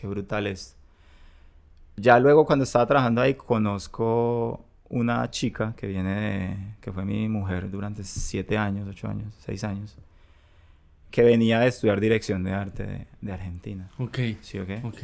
qué 0.00 0.06
brutal 0.06 0.46
es. 0.46 0.76
Ya 1.96 2.18
luego 2.18 2.46
cuando 2.46 2.64
estaba 2.64 2.86
trabajando 2.86 3.20
ahí 3.20 3.34
conozco 3.34 4.64
una 4.88 5.30
chica 5.30 5.74
que 5.76 5.86
viene 5.86 6.14
de, 6.14 6.56
que 6.80 6.92
fue 6.92 7.04
mi 7.04 7.28
mujer 7.28 7.70
durante 7.70 8.04
siete 8.04 8.58
años, 8.58 8.88
ocho 8.88 9.08
años, 9.08 9.34
seis 9.44 9.64
años, 9.64 9.96
que 11.10 11.22
venía 11.22 11.60
de 11.60 11.68
estudiar 11.68 12.00
dirección 12.00 12.44
de 12.44 12.52
arte 12.52 12.86
de, 12.86 13.06
de 13.20 13.32
Argentina. 13.32 13.90
Ok, 13.98 14.18
¿Sí 14.42 14.58
o 14.58 14.66
qué? 14.66 14.80
ok. 14.84 14.98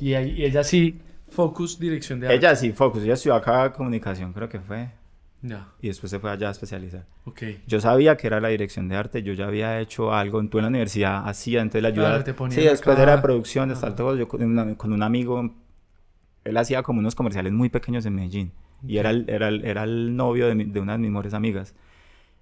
Y, 0.00 0.14
ahí- 0.14 0.32
y 0.36 0.44
ella 0.44 0.62
sí, 0.64 1.00
focus, 1.28 1.78
dirección 1.78 2.20
de 2.20 2.28
arte. 2.28 2.38
Ella 2.38 2.56
sí, 2.56 2.72
Focus, 2.72 3.02
ella 3.02 3.14
estudió 3.14 3.34
acá 3.34 3.72
comunicación, 3.72 4.32
creo 4.32 4.48
que 4.48 4.60
fue, 4.60 4.90
Ya, 5.42 5.68
y 5.80 5.88
después 5.88 6.10
se 6.10 6.18
fue 6.18 6.30
allá 6.30 6.48
a 6.48 6.52
especializar. 6.52 7.04
ok. 7.24 7.42
Yo 7.66 7.80
sabía 7.80 8.16
que 8.16 8.26
era 8.26 8.40
la 8.40 8.48
dirección 8.48 8.88
de 8.88 8.96
arte, 8.96 9.22
yo 9.22 9.32
ya 9.34 9.46
había 9.46 9.80
hecho 9.80 10.12
algo, 10.14 10.42
tú 10.48 10.58
en 10.58 10.62
la 10.62 10.68
universidad 10.68 11.28
hacía, 11.28 11.60
entonces 11.60 11.82
la 11.82 11.88
ayuda. 11.88 12.22
Claro, 12.22 12.24
te 12.24 12.54
sí, 12.54 12.62
después 12.64 12.94
acá. 12.96 13.02
era 13.02 13.16
de 13.16 13.22
producción, 13.22 13.68
de 13.68 13.74
tal 13.76 13.94
todo, 13.94 14.16
yo 14.16 14.26
con, 14.28 14.42
una- 14.42 14.74
con 14.76 14.92
un 14.92 15.02
amigo, 15.02 15.54
él 16.44 16.56
hacía 16.56 16.82
como 16.82 17.00
unos 17.00 17.14
comerciales 17.14 17.52
muy 17.52 17.68
pequeños 17.68 18.06
en 18.06 18.14
Medellín, 18.14 18.52
y 18.86 18.98
era 18.98 19.10
el, 19.10 19.24
era 19.28 19.48
el, 19.48 19.64
era 19.64 19.84
el 19.84 20.16
novio 20.16 20.46
de, 20.46 20.54
mi- 20.54 20.64
de 20.64 20.80
una 20.80 20.92
de 20.92 20.98
mis 20.98 21.10
mejores 21.10 21.34
amigas. 21.34 21.74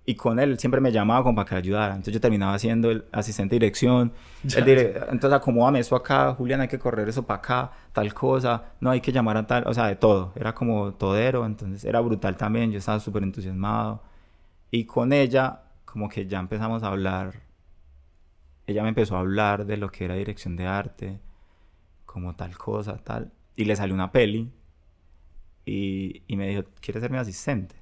Y 0.09 0.15
con 0.15 0.39
él 0.39 0.57
siempre 0.59 0.81
me 0.81 0.93
llamaba 0.93 1.25
como 1.25 1.35
para 1.35 1.49
que 1.49 1.55
ayudara. 1.57 1.89
Entonces 1.95 2.15
yo 2.15 2.21
terminaba 2.21 2.57
siendo 2.61 2.93
el 2.93 3.07
asistente 3.11 3.57
de 3.57 3.59
dirección. 3.61 4.13
El 4.45 4.65
dire- 4.65 4.95
Entonces 5.11 5.33
acomódame 5.37 5.81
eso 5.81 5.97
acá, 5.97 6.33
Julián, 6.35 6.61
hay 6.61 6.69
que 6.69 6.79
correr 6.79 7.09
eso 7.09 7.25
para 7.27 7.39
acá, 7.39 7.73
tal 7.93 8.15
cosa. 8.15 8.63
No, 8.81 8.91
hay 8.91 9.01
que 9.01 9.11
llamar 9.11 9.37
a 9.37 9.47
tal, 9.49 9.65
o 9.67 9.75
sea, 9.75 9.87
de 9.89 9.97
todo. 9.97 10.33
Era 10.37 10.55
como 10.55 10.95
todero, 10.95 11.45
entonces 11.45 11.85
era 11.85 11.99
brutal 12.01 12.37
también. 12.37 12.71
Yo 12.71 12.79
estaba 12.79 13.01
súper 13.01 13.25
entusiasmado. 13.25 14.01
Y 14.71 14.85
con 14.85 15.13
ella, 15.13 15.63
como 15.85 16.09
que 16.09 16.27
ya 16.29 16.39
empezamos 16.39 16.85
a 16.85 16.89
hablar. 16.89 17.43
Ella 18.69 18.83
me 18.85 18.91
empezó 18.91 19.17
a 19.17 19.21
hablar 19.21 19.67
de 19.67 19.77
lo 19.77 19.91
que 19.91 20.05
era 20.05 20.15
dirección 20.15 20.55
de 20.57 20.67
arte, 20.67 21.21
como 22.05 22.37
tal 22.37 22.57
cosa, 22.57 22.97
tal. 22.99 23.33
Y 23.57 23.65
le 23.65 23.75
salió 23.77 23.95
una 23.95 24.13
peli. 24.13 24.53
Y, 25.65 26.23
y 26.29 26.37
me 26.37 26.49
dijo, 26.49 26.63
¿quieres 26.81 27.01
ser 27.03 27.11
mi 27.11 27.19
asistente? 27.19 27.75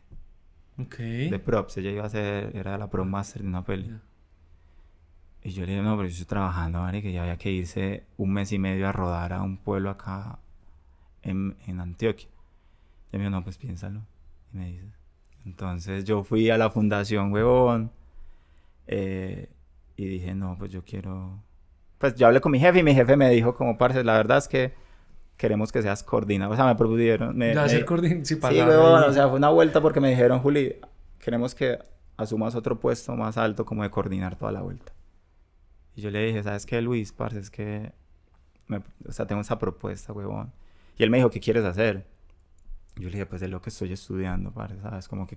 Ok. 0.79 0.97
De 0.97 1.39
props. 1.39 1.77
Ella 1.79 1.91
iba 1.91 2.05
a 2.05 2.09
ser, 2.09 2.55
era 2.57 2.77
la 2.79 2.89
pro 2.91 3.05
master 3.05 3.43
de 3.43 3.49
una 3.49 3.65
peli. 3.65 3.89
Ya. 3.89 4.01
Y 5.43 5.51
yo 5.53 5.67
le 5.67 5.73
dije, 5.73 5.83
no, 5.83 5.97
pero 5.97 6.09
yo 6.09 6.13
estoy 6.13 6.27
trabajando, 6.27 6.81
¿vale? 6.81 7.03
Que 7.03 7.13
ya 7.13 7.23
había 7.23 7.37
que 7.37 7.51
irse 7.53 8.05
un 8.17 8.33
mes 8.33 8.51
y 8.53 8.59
medio 8.59 8.89
a 8.89 8.93
rodar 8.93 9.33
a 9.33 9.43
un 9.43 9.59
pueblo 9.59 9.91
acá 9.91 10.39
en, 11.23 11.57
en 11.67 11.81
Antioquia. 11.81 12.29
Y 13.13 13.19
me 13.19 13.25
dijo, 13.25 13.31
no, 13.31 13.45
pues 13.45 13.59
piénsalo. 13.59 14.01
Y 14.53 14.57
me 14.57 14.67
dice. 14.69 14.87
Entonces 15.45 16.05
yo 16.05 16.25
fui 16.25 16.49
a 16.51 16.57
la 16.57 16.71
fundación, 16.71 17.31
huevón. 17.33 17.93
eh, 18.87 19.51
y 19.97 20.07
dije, 20.07 20.35
no, 20.35 20.57
pues 20.59 20.71
yo 20.73 20.83
quiero... 20.85 21.43
Pues 21.99 22.17
yo 22.17 22.27
hablé 22.27 22.41
con 22.41 22.51
mi 22.53 22.59
jefe 22.59 22.81
y 22.81 22.83
mi 22.83 22.95
jefe 22.95 23.17
me 23.17 23.31
dijo 23.31 23.55
como, 23.55 23.79
parce, 23.79 24.03
la 24.03 24.15
verdad 24.15 24.39
es 24.39 24.49
que 24.49 24.75
queremos 25.37 25.73
que 25.73 25.83
seas 25.83 26.03
coordinador. 26.03 26.55
O 26.55 26.57
sea, 26.57 26.67
me 26.67 26.75
propusieron... 26.77 27.37
Me, 27.37 27.49
Ya, 27.55 27.61
me- 27.61 27.67
hacer 27.67 27.87
coordin- 27.87 28.25
sí, 28.25 28.35
Sí, 28.37 28.41
ahí. 28.43 28.61
o 29.11 29.13
sea, 29.13 29.29
fue 29.29 29.37
una 29.39 29.49
vuelta 29.51 29.81
porque 29.81 30.01
me 30.01 30.11
dijeron, 30.11 30.41
Juli, 30.41 30.77
queremos 31.19 31.55
que 31.55 31.79
asumas 32.17 32.55
otro 32.55 32.79
puesto 32.79 33.15
más 33.17 33.37
alto 33.37 33.65
como 33.65 33.83
de 33.83 33.91
coordinar 33.91 34.37
toda 34.37 34.53
la 34.53 34.63
vuelta. 34.63 34.93
Y 35.97 36.01
yo 36.03 36.11
le 36.11 36.25
dije, 36.27 36.43
¿sabes 36.43 36.67
qué, 36.67 36.81
Luis? 36.81 37.13
Parce, 37.13 37.39
es 37.39 37.51
que, 37.51 37.93
me- 38.67 38.83
o 39.07 39.13
sea, 39.13 39.27
tengo 39.27 39.41
esa 39.43 39.59
propuesta, 39.59 40.13
huevón. 40.13 40.53
Y 40.97 41.03
él 41.03 41.11
me 41.11 41.17
dijo, 41.19 41.31
¿qué 41.31 41.41
quieres 41.41 41.65
hacer? 41.65 42.07
Yo 42.97 43.05
le 43.09 43.13
dije, 43.13 43.27
pues 43.27 43.43
es 43.43 43.51
lo 43.51 43.61
que 43.61 43.71
estoy 43.71 43.93
estudiando, 43.93 44.53
parce, 44.53 44.81
¿sabes? 44.81 45.09
Como 45.09 45.27
que 45.27 45.37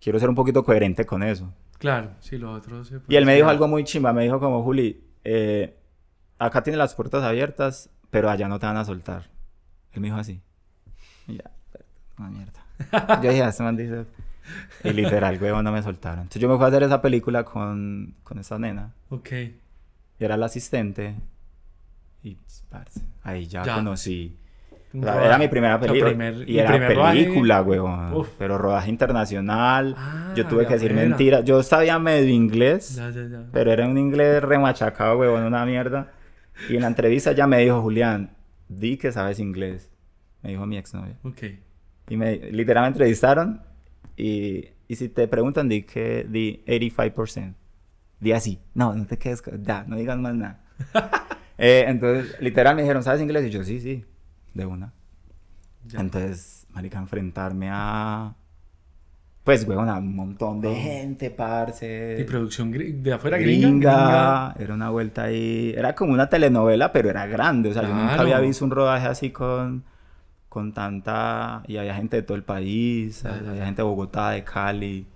quiero 0.00 0.18
ser 0.20 0.28
un 0.28 0.34
poquito 0.36 0.62
coherente 0.64 1.04
con 1.04 1.22
eso. 1.24 1.52
Claro, 1.78 2.10
sí, 2.20 2.38
lo 2.38 2.52
otro 2.52 2.84
se 2.84 3.00
Y 3.08 3.16
él 3.16 3.24
me 3.26 3.34
dijo 3.34 3.44
puede 3.46 3.54
algo 3.54 3.68
muy 3.68 3.84
chimba, 3.84 4.12
me 4.12 4.22
dijo 4.22 4.38
como, 4.40 4.62
Juli, 4.62 5.04
eh, 5.24 5.76
acá 6.38 6.62
tienes 6.62 6.78
las 6.78 6.94
puertas 6.94 7.22
abiertas, 7.24 7.90
pero 8.10 8.30
allá 8.30 8.48
no 8.48 8.58
te 8.58 8.66
van 8.66 8.76
a 8.76 8.84
soltar. 8.84 9.24
Él 9.92 10.00
me 10.00 10.08
dijo 10.08 10.18
así. 10.18 10.40
Y 11.26 11.36
ya, 11.36 11.50
una 12.18 12.30
mierda. 12.30 13.18
Yo 13.22 13.30
dije, 13.30 13.42
"Ah, 13.42 13.48
este 13.48 13.62
man 13.62 13.76
dice... 13.76 14.04
Y 14.82 14.90
literal, 14.92 15.38
huevo, 15.42 15.62
no 15.62 15.70
me 15.72 15.82
soltaron. 15.82 16.20
Entonces 16.20 16.40
yo 16.40 16.48
me 16.48 16.56
fui 16.56 16.64
a 16.64 16.68
hacer 16.68 16.82
esa 16.82 17.02
película 17.02 17.44
con, 17.44 18.14
con 18.24 18.38
esa 18.38 18.58
nena. 18.58 18.92
Ok. 19.10 19.30
Y 19.32 20.24
era 20.24 20.38
la 20.38 20.46
asistente. 20.46 21.14
Y, 22.22 22.38
parce, 22.70 23.00
ahí 23.22 23.46
ya, 23.46 23.62
Ya. 23.64 23.74
conocí... 23.74 24.36
O 24.98 25.02
sea, 25.02 25.22
era 25.22 25.36
mi 25.36 25.48
primera 25.48 25.78
película. 25.78 26.06
primer- 26.12 26.48
y 26.48 26.58
era 26.58 26.88
película, 26.88 27.60
huevón. 27.60 28.26
Pero 28.38 28.56
rodaje 28.56 28.88
internacional. 28.88 29.94
Ah, 29.98 30.32
yo 30.34 30.46
tuve 30.46 30.66
que 30.66 30.72
decir 30.74 30.94
mentiras. 30.94 31.44
Yo 31.44 31.62
sabía 31.62 31.98
medio 31.98 32.30
inglés. 32.32 32.94
Ya, 32.96 33.10
ya, 33.10 33.26
ya. 33.26 33.42
Pero 33.52 33.70
era 33.70 33.86
un 33.86 33.98
inglés 33.98 34.42
remachacado, 34.42 35.18
huevón, 35.18 35.42
una 35.44 35.66
mierda. 35.66 36.10
Y 36.68 36.76
en 36.76 36.82
la 36.82 36.88
entrevista 36.88 37.32
ya 37.32 37.46
me 37.46 37.58
dijo, 37.58 37.80
Julián, 37.82 38.36
di 38.68 38.96
que 38.96 39.12
sabes 39.12 39.38
inglés. 39.38 39.90
Me 40.42 40.50
dijo 40.50 40.66
mi 40.66 40.76
exnovia. 40.76 41.16
Ok. 41.22 41.42
Y 42.08 42.16
me 42.16 42.36
literalmente 42.52 42.96
entrevistaron. 42.96 43.62
Y, 44.16 44.64
y 44.88 44.96
si 44.96 45.08
te 45.08 45.28
preguntan, 45.28 45.68
di 45.68 45.82
que 45.82 46.24
di 46.28 46.62
85%. 46.66 47.54
Di 48.20 48.32
así. 48.32 48.58
No, 48.74 48.94
no 48.94 49.06
te 49.06 49.16
quedes, 49.18 49.42
con- 49.42 49.62
ya, 49.64 49.84
no 49.86 49.96
digas 49.96 50.18
más 50.18 50.34
nada. 50.34 50.64
Eh, 51.60 51.86
entonces, 51.88 52.36
literal 52.40 52.76
me 52.76 52.82
dijeron, 52.82 53.02
¿sabes 53.02 53.20
inglés? 53.20 53.44
Y 53.46 53.50
yo, 53.50 53.64
sí, 53.64 53.80
sí, 53.80 54.04
de 54.54 54.64
una. 54.64 54.92
Ya. 55.88 55.98
Entonces, 55.98 56.68
marica, 56.70 57.00
enfrentarme 57.00 57.66
a... 57.68 58.36
Pues, 59.48 59.66
a 59.66 59.98
un 59.98 60.14
montón 60.14 60.60
de 60.60 60.74
gente, 60.74 61.30
parce 61.30 62.18
Y 62.20 62.24
producción 62.24 62.70
de 62.70 63.14
afuera 63.14 63.38
gringa. 63.38 63.70
gringa, 63.70 64.54
era 64.58 64.74
una 64.74 64.90
vuelta 64.90 65.22
ahí, 65.22 65.72
era 65.74 65.94
como 65.94 66.12
una 66.12 66.28
telenovela, 66.28 66.92
pero 66.92 67.08
era 67.08 67.24
grande, 67.24 67.70
o 67.70 67.72
sea, 67.72 67.80
yo 67.80 67.94
nunca 67.94 68.20
había 68.20 68.40
visto 68.40 68.66
un 68.66 68.72
rodaje 68.72 69.06
así 69.06 69.30
con, 69.30 69.84
con 70.50 70.74
tanta, 70.74 71.62
y 71.66 71.78
había 71.78 71.94
gente 71.94 72.16
de 72.16 72.22
todo 72.24 72.36
el 72.36 72.42
país, 72.42 73.22
ya, 73.22 73.36
había 73.36 73.64
gente 73.64 73.80
de 73.80 73.88
Bogotá, 73.88 74.32
de 74.32 74.44
Cali, 74.44 75.06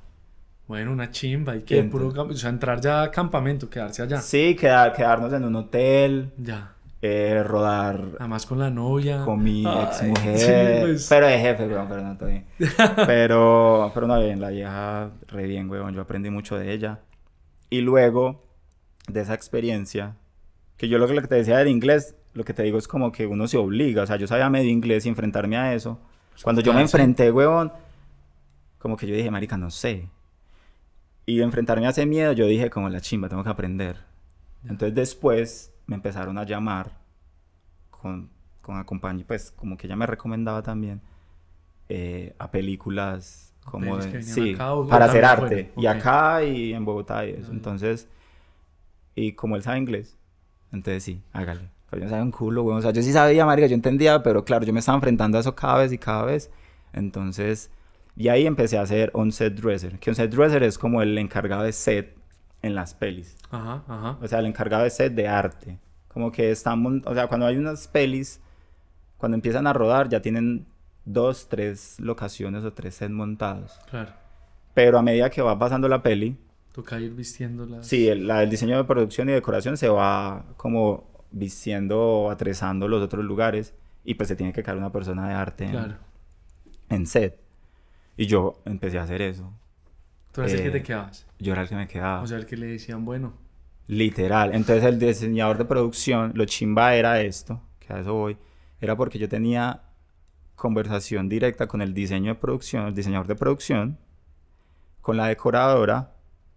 Bueno, 0.66 0.92
una 0.92 1.10
chimba. 1.10 1.54
Y 1.54 1.60
que 1.60 1.82
puro 1.82 2.08
O 2.08 2.32
sea, 2.32 2.48
entrar 2.48 2.80
ya 2.80 3.02
a 3.02 3.10
campamento, 3.10 3.68
quedarse 3.68 4.00
allá. 4.00 4.18
sí, 4.22 4.56
quedar, 4.58 4.94
quedarnos 4.94 5.30
en 5.34 5.44
un 5.44 5.56
hotel, 5.56 6.32
Ya. 6.38 6.72
Eh, 7.04 7.42
rodar 7.44 8.00
Además 8.20 8.46
con 8.46 8.60
la 8.60 8.70
novia. 8.70 9.24
con 9.24 9.42
mi 9.42 9.64
Ay, 9.66 9.84
ex 9.84 9.96
sí, 9.96 10.06
mujer, 10.06 10.80
pues. 10.82 11.06
pero 11.08 11.26
de 11.26 11.38
jefe, 11.38 11.66
weón, 11.66 11.88
pero 11.88 12.00
no, 12.00 12.16
todo 12.16 12.28
bien. 12.28 12.46
pero, 13.06 13.90
pero 13.92 14.06
no, 14.06 14.20
bien, 14.20 14.40
la 14.40 14.50
vieja, 14.50 15.10
re 15.26 15.46
bien, 15.48 15.68
weón, 15.68 15.92
yo 15.94 16.00
aprendí 16.00 16.30
mucho 16.30 16.56
de 16.56 16.72
ella. 16.72 17.00
Y 17.70 17.80
luego 17.80 18.44
de 19.08 19.20
esa 19.20 19.34
experiencia, 19.34 20.14
que 20.76 20.88
yo 20.88 20.98
lo 20.98 21.08
que 21.08 21.14
lo 21.14 21.22
que 21.22 21.26
te 21.28 21.34
decía 21.34 21.58
del 21.58 21.68
inglés, 21.68 22.14
lo 22.34 22.44
que 22.44 22.54
te 22.54 22.62
digo 22.62 22.78
es 22.78 22.86
como 22.86 23.10
que 23.10 23.26
uno 23.26 23.48
se 23.48 23.56
obliga, 23.56 24.04
o 24.04 24.06
sea, 24.06 24.16
yo 24.16 24.28
sabía 24.28 24.48
medio 24.48 24.70
inglés 24.70 25.04
y 25.04 25.08
enfrentarme 25.08 25.56
a 25.56 25.74
eso. 25.74 25.98
Cuando 26.44 26.62
yo 26.62 26.72
me 26.72 26.78
sí. 26.78 26.82
enfrenté, 26.82 27.32
weón, 27.32 27.72
como 28.78 28.96
que 28.96 29.08
yo 29.08 29.14
dije, 29.16 29.30
marica, 29.30 29.56
no 29.58 29.72
sé. 29.72 30.08
Y 31.26 31.36
de 31.38 31.42
enfrentarme 31.42 31.86
a 31.86 31.90
ese 31.90 32.06
miedo, 32.06 32.32
yo 32.32 32.46
dije, 32.46 32.70
como 32.70 32.88
la 32.88 33.00
chimba, 33.00 33.28
tengo 33.28 33.42
que 33.42 33.50
aprender. 33.50 33.96
Entonces 34.64 34.94
después 34.94 35.71
me 35.92 35.96
empezaron 35.96 36.38
a 36.38 36.44
llamar 36.44 36.90
con, 37.90 38.30
con 38.62 38.78
acompañe, 38.78 39.24
pues 39.24 39.50
como 39.50 39.76
que 39.76 39.86
ella 39.86 39.96
me 39.96 40.06
recomendaba 40.06 40.62
también 40.62 41.02
eh, 41.90 42.34
a 42.38 42.50
películas 42.50 43.52
como 43.66 43.98
de, 43.98 44.10
que 44.10 44.22
sí, 44.22 44.54
acá 44.54 44.72
para 44.88 45.04
hacer 45.04 45.24
arte. 45.24 45.70
Y 45.76 45.84
acá 45.84 46.42
y 46.42 46.72
en 46.72 46.86
Bogotá 46.86 47.26
y 47.26 47.32
eso. 47.32 47.52
Entonces, 47.52 48.08
y 49.14 49.32
como 49.32 49.56
él 49.56 49.62
sabe 49.62 49.78
inglés, 49.78 50.16
entonces 50.72 51.04
sí, 51.04 51.20
hágale. 51.34 51.68
Pero 51.90 52.00
yo 52.00 52.04
no 52.06 52.10
sabía 52.10 52.24
un 52.24 52.30
culo, 52.30 52.62
güey. 52.62 52.78
O 52.78 52.80
sea, 52.80 52.90
yo 52.92 53.02
sí 53.02 53.12
sabía, 53.12 53.44
marica, 53.44 53.66
yo 53.66 53.74
entendía, 53.74 54.22
pero 54.22 54.46
claro, 54.46 54.64
yo 54.64 54.72
me 54.72 54.80
estaba 54.80 54.96
enfrentando 54.96 55.36
a 55.36 55.42
eso 55.42 55.54
cada 55.54 55.78
vez 55.78 55.92
y 55.92 55.98
cada 55.98 56.24
vez. 56.24 56.50
Entonces, 56.94 57.70
y 58.16 58.28
ahí 58.28 58.46
empecé 58.46 58.78
a 58.78 58.82
hacer 58.82 59.10
on-set 59.12 59.54
dresser. 59.54 59.98
Que 59.98 60.08
on-set 60.08 60.30
dresser 60.30 60.62
es 60.62 60.78
como 60.78 61.02
el 61.02 61.18
encargado 61.18 61.64
de 61.64 61.72
set 61.72 62.16
en 62.62 62.74
las 62.74 62.94
pelis. 62.94 63.36
Ajá, 63.50 63.82
ajá. 63.86 64.18
O 64.22 64.28
sea, 64.28 64.38
el 64.38 64.46
encargado 64.46 64.84
de 64.84 64.90
set 64.90 65.12
de 65.14 65.28
arte. 65.28 65.78
Como 66.08 66.30
que 66.30 66.50
estamos, 66.50 67.00
o 67.06 67.14
sea, 67.14 67.26
cuando 67.26 67.46
hay 67.46 67.56
unas 67.56 67.88
pelis, 67.88 68.40
cuando 69.18 69.34
empiezan 69.36 69.66
a 69.66 69.72
rodar, 69.72 70.08
ya 70.08 70.20
tienen 70.22 70.66
dos, 71.04 71.48
tres 71.48 71.98
locaciones 71.98 72.64
o 72.64 72.72
tres 72.72 72.94
sets 72.96 73.10
montados. 73.10 73.78
Claro. 73.90 74.12
Pero 74.74 74.98
a 74.98 75.02
medida 75.02 75.30
que 75.30 75.42
va 75.42 75.58
pasando 75.58 75.88
la 75.88 76.02
peli, 76.02 76.36
Toca 76.72 76.98
ir 77.00 77.12
vistiendo 77.14 77.66
las... 77.66 77.86
sí, 77.86 78.08
el, 78.08 78.26
la- 78.26 78.42
el 78.42 78.48
diseño 78.50 78.76
de 78.78 78.84
producción 78.84 79.28
y 79.28 79.32
decoración 79.32 79.76
se 79.76 79.88
va 79.90 80.44
como 80.56 81.04
vistiendo 81.30 82.00
o 82.00 82.30
atrezando 82.30 82.88
los 82.88 83.02
otros 83.02 83.24
lugares 83.24 83.74
y 84.04 84.14
pues 84.14 84.28
se 84.28 84.36
tiene 84.36 84.52
que 84.54 84.62
quedar 84.62 84.76
una 84.78 84.90
persona 84.92 85.28
de 85.28 85.34
arte 85.34 85.64
en, 85.64 85.70
Claro. 85.72 85.94
en 86.88 87.06
set. 87.06 87.38
Y 88.16 88.26
yo 88.26 88.60
empecé 88.64 88.98
a 88.98 89.02
hacer 89.02 89.20
eso. 89.22 89.52
Tú 90.32 90.40
eras 90.40 90.52
el 90.54 90.62
que 90.62 90.68
Eh, 90.68 90.70
te 90.72 90.82
quedabas. 90.82 91.26
Yo 91.38 91.52
era 91.52 91.62
el 91.62 91.68
que 91.68 91.74
me 91.76 91.86
quedaba. 91.88 92.22
O 92.22 92.26
sea, 92.26 92.38
el 92.38 92.46
que 92.46 92.56
le 92.56 92.66
decían, 92.66 93.04
bueno, 93.04 93.34
Literal. 93.88 94.54
Entonces 94.54 94.84
el 94.84 94.98
diseñador 94.98 95.58
de 95.58 95.64
producción, 95.64 96.32
lo 96.34 96.44
chimba 96.46 96.94
era 96.94 97.20
esto, 97.20 97.60
que 97.80 97.92
a 97.92 97.98
eso 98.00 98.14
voy, 98.14 98.38
era 98.80 98.96
porque 98.96 99.18
yo 99.18 99.28
tenía 99.28 99.82
conversación 100.54 101.28
directa 101.28 101.66
con 101.66 101.82
el 101.82 101.92
diseño 101.92 102.34
de 102.34 102.40
producción, 102.40 102.86
el 102.86 102.94
diseñador 102.94 103.26
de 103.26 103.34
producción, 103.34 103.98
con 105.00 105.16
la 105.16 105.26
decoradora, 105.26 106.12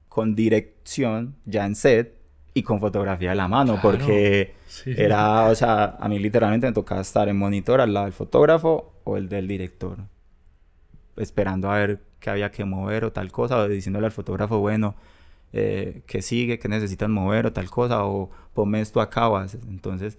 con 0.07 0.35
dirección 0.35 1.35
ya 1.45 1.65
en 1.65 1.75
set 1.75 2.15
y 2.53 2.61
con 2.63 2.79
fotografía 2.79 3.31
de 3.31 3.35
la 3.35 3.47
mano, 3.47 3.73
Claro. 3.81 3.97
porque 3.97 4.53
sí. 4.67 4.93
era, 4.95 5.45
o 5.47 5.55
sea, 5.55 5.97
a 5.99 6.07
mí 6.07 6.19
literalmente 6.19 6.67
me 6.67 6.73
tocaba 6.73 7.01
estar 7.01 7.27
en 7.27 7.37
monitor 7.37 7.81
al 7.81 7.93
lado 7.93 8.05
del 8.05 8.13
fotógrafo 8.13 8.93
o 9.03 9.17
el 9.17 9.27
del 9.27 9.47
director, 9.47 9.97
esperando 11.17 11.69
a 11.71 11.79
ver 11.79 12.01
qué 12.25 12.31
había 12.31 12.49
que 12.49 12.65
mover 12.65 13.05
o 13.05 13.11
tal 13.11 13.31
cosa, 13.31 13.57
o 13.57 13.67
diciéndole 13.67 14.07
al 14.07 14.11
fotógrafo, 14.11 14.57
bueno, 14.57 14.95
eh, 15.53 16.01
qué 16.07 16.23
sigue, 16.23 16.57
qué 16.57 16.67
necesitan 16.67 17.11
mover 17.11 17.45
o 17.45 17.53
tal 17.53 17.69
cosa, 17.69 18.03
o 18.03 18.31
ponme 18.55 18.81
esto 18.81 18.99
acá 18.99 19.29
o 19.29 19.37
haces. 19.37 19.61
Entonces, 19.69 20.17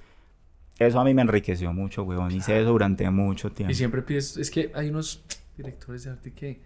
eso 0.79 1.01
a 1.01 1.05
mí 1.05 1.15
me 1.15 1.23
enriqueció 1.23 1.73
mucho, 1.73 2.05
weón. 2.05 2.31
Hice 2.31 2.61
eso 2.61 2.71
durante 2.71 3.11
mucho 3.11 3.51
tiempo. 3.51 3.73
Y 3.73 3.75
siempre 3.75 4.03
pides, 4.03 4.37
es 4.37 4.53
que 4.53 4.71
hay 4.77 4.89
unos 4.89 5.25
directores 5.57 6.05
de 6.05 6.11
arte 6.11 6.33
que 6.33 6.61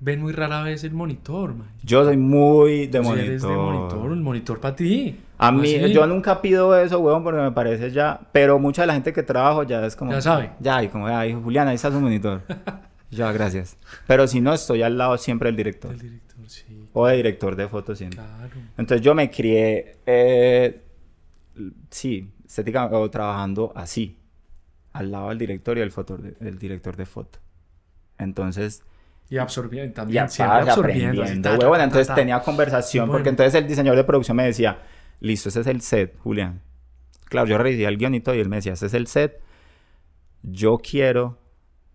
ven 0.00 0.20
muy 0.20 0.32
rara 0.32 0.64
vez 0.64 0.82
el 0.82 0.94
monitor, 0.94 1.54
man. 1.54 1.68
Yo 1.84 2.02
soy 2.04 2.16
muy 2.16 2.88
de 2.88 3.00
monitor. 3.02 3.24
eres 3.24 3.42
de 3.42 3.48
monitor, 3.48 4.12
el 4.12 4.20
monitor 4.20 4.58
para 4.58 4.74
ti. 4.74 5.16
A 5.38 5.52
mí, 5.52 5.76
Así. 5.76 5.92
yo 5.92 6.08
nunca 6.08 6.42
pido 6.42 6.76
eso, 6.76 6.98
weón, 6.98 7.22
porque 7.22 7.40
me 7.40 7.52
parece 7.52 7.92
ya... 7.92 8.20
Pero 8.32 8.58
mucha 8.58 8.82
de 8.82 8.88
la 8.88 8.94
gente 8.94 9.12
que 9.12 9.22
trabajo 9.22 9.62
ya 9.62 9.86
es 9.86 9.94
como... 9.94 10.10
Ya 10.10 10.20
sabe. 10.20 10.50
Ya, 10.58 10.82
y 10.82 10.88
como, 10.88 11.06
ay, 11.06 11.34
Julián, 11.34 11.68
ahí 11.68 11.76
está 11.76 11.92
su 11.92 12.00
monitor. 12.00 12.42
ya, 13.12 13.30
gracias. 13.32 13.76
Pero 14.06 14.26
si 14.26 14.40
no, 14.40 14.52
estoy 14.54 14.82
al 14.82 14.96
lado 14.98 15.16
siempre 15.18 15.48
del 15.48 15.56
director. 15.56 15.92
El 15.92 16.00
director, 16.00 16.48
sí. 16.48 16.88
O 16.94 17.06
de 17.06 17.16
director 17.16 17.54
de 17.56 17.68
fotos 17.68 17.98
siempre. 17.98 18.18
Claro. 18.20 18.50
Entonces 18.78 19.04
yo 19.04 19.14
me 19.14 19.30
crié, 19.30 19.98
eh, 20.06 20.82
sí, 21.90 22.30
estética 22.46 22.86
o 22.86 23.10
trabajando 23.10 23.72
así, 23.76 24.18
al 24.92 25.12
lado 25.12 25.28
del 25.28 25.38
director 25.38 25.76
y 25.76 25.80
del, 25.80 25.92
foto, 25.92 26.16
del 26.16 26.58
director 26.58 26.96
de 26.96 27.06
foto. 27.06 27.38
Entonces, 28.18 28.82
Y 29.28 29.36
absorbiendo, 29.38 29.92
también 29.94 30.28
siempre 30.28 30.58
estaba 30.60 30.72
absorbiendo. 30.72 31.22
así, 31.22 31.32
aprendiendo, 31.32 31.48
ta, 31.50 31.58
ta, 31.58 31.60
huevón. 31.60 31.78
ta, 31.78 31.84
Entonces 31.84 32.14
tenía 32.14 32.40
conversación, 32.40 33.06
Bueno. 33.06 33.12
porque 33.18 33.28
entonces 33.30 33.54
el 33.54 33.66
diseñador 33.68 33.96
de 33.96 34.04
producción 34.04 34.36
me 34.36 34.44
decía, 34.44 34.78
listo, 35.20 35.48
ese 35.48 35.60
es 35.60 35.66
el 35.66 35.80
set, 35.80 36.18
Julián. 36.18 36.60
Claro, 37.26 37.46
yo 37.46 37.56
revisé 37.58 37.84
el 37.84 37.96
guion 37.96 38.14
y 38.14 38.20
todo, 38.20 38.34
y 38.34 38.40
él 38.40 38.48
me 38.48 38.56
decía, 38.56 38.74
ese 38.74 38.86
es 38.86 38.94
el 38.94 39.06
set, 39.06 39.40
yo 40.42 40.78
quiero 40.78 41.38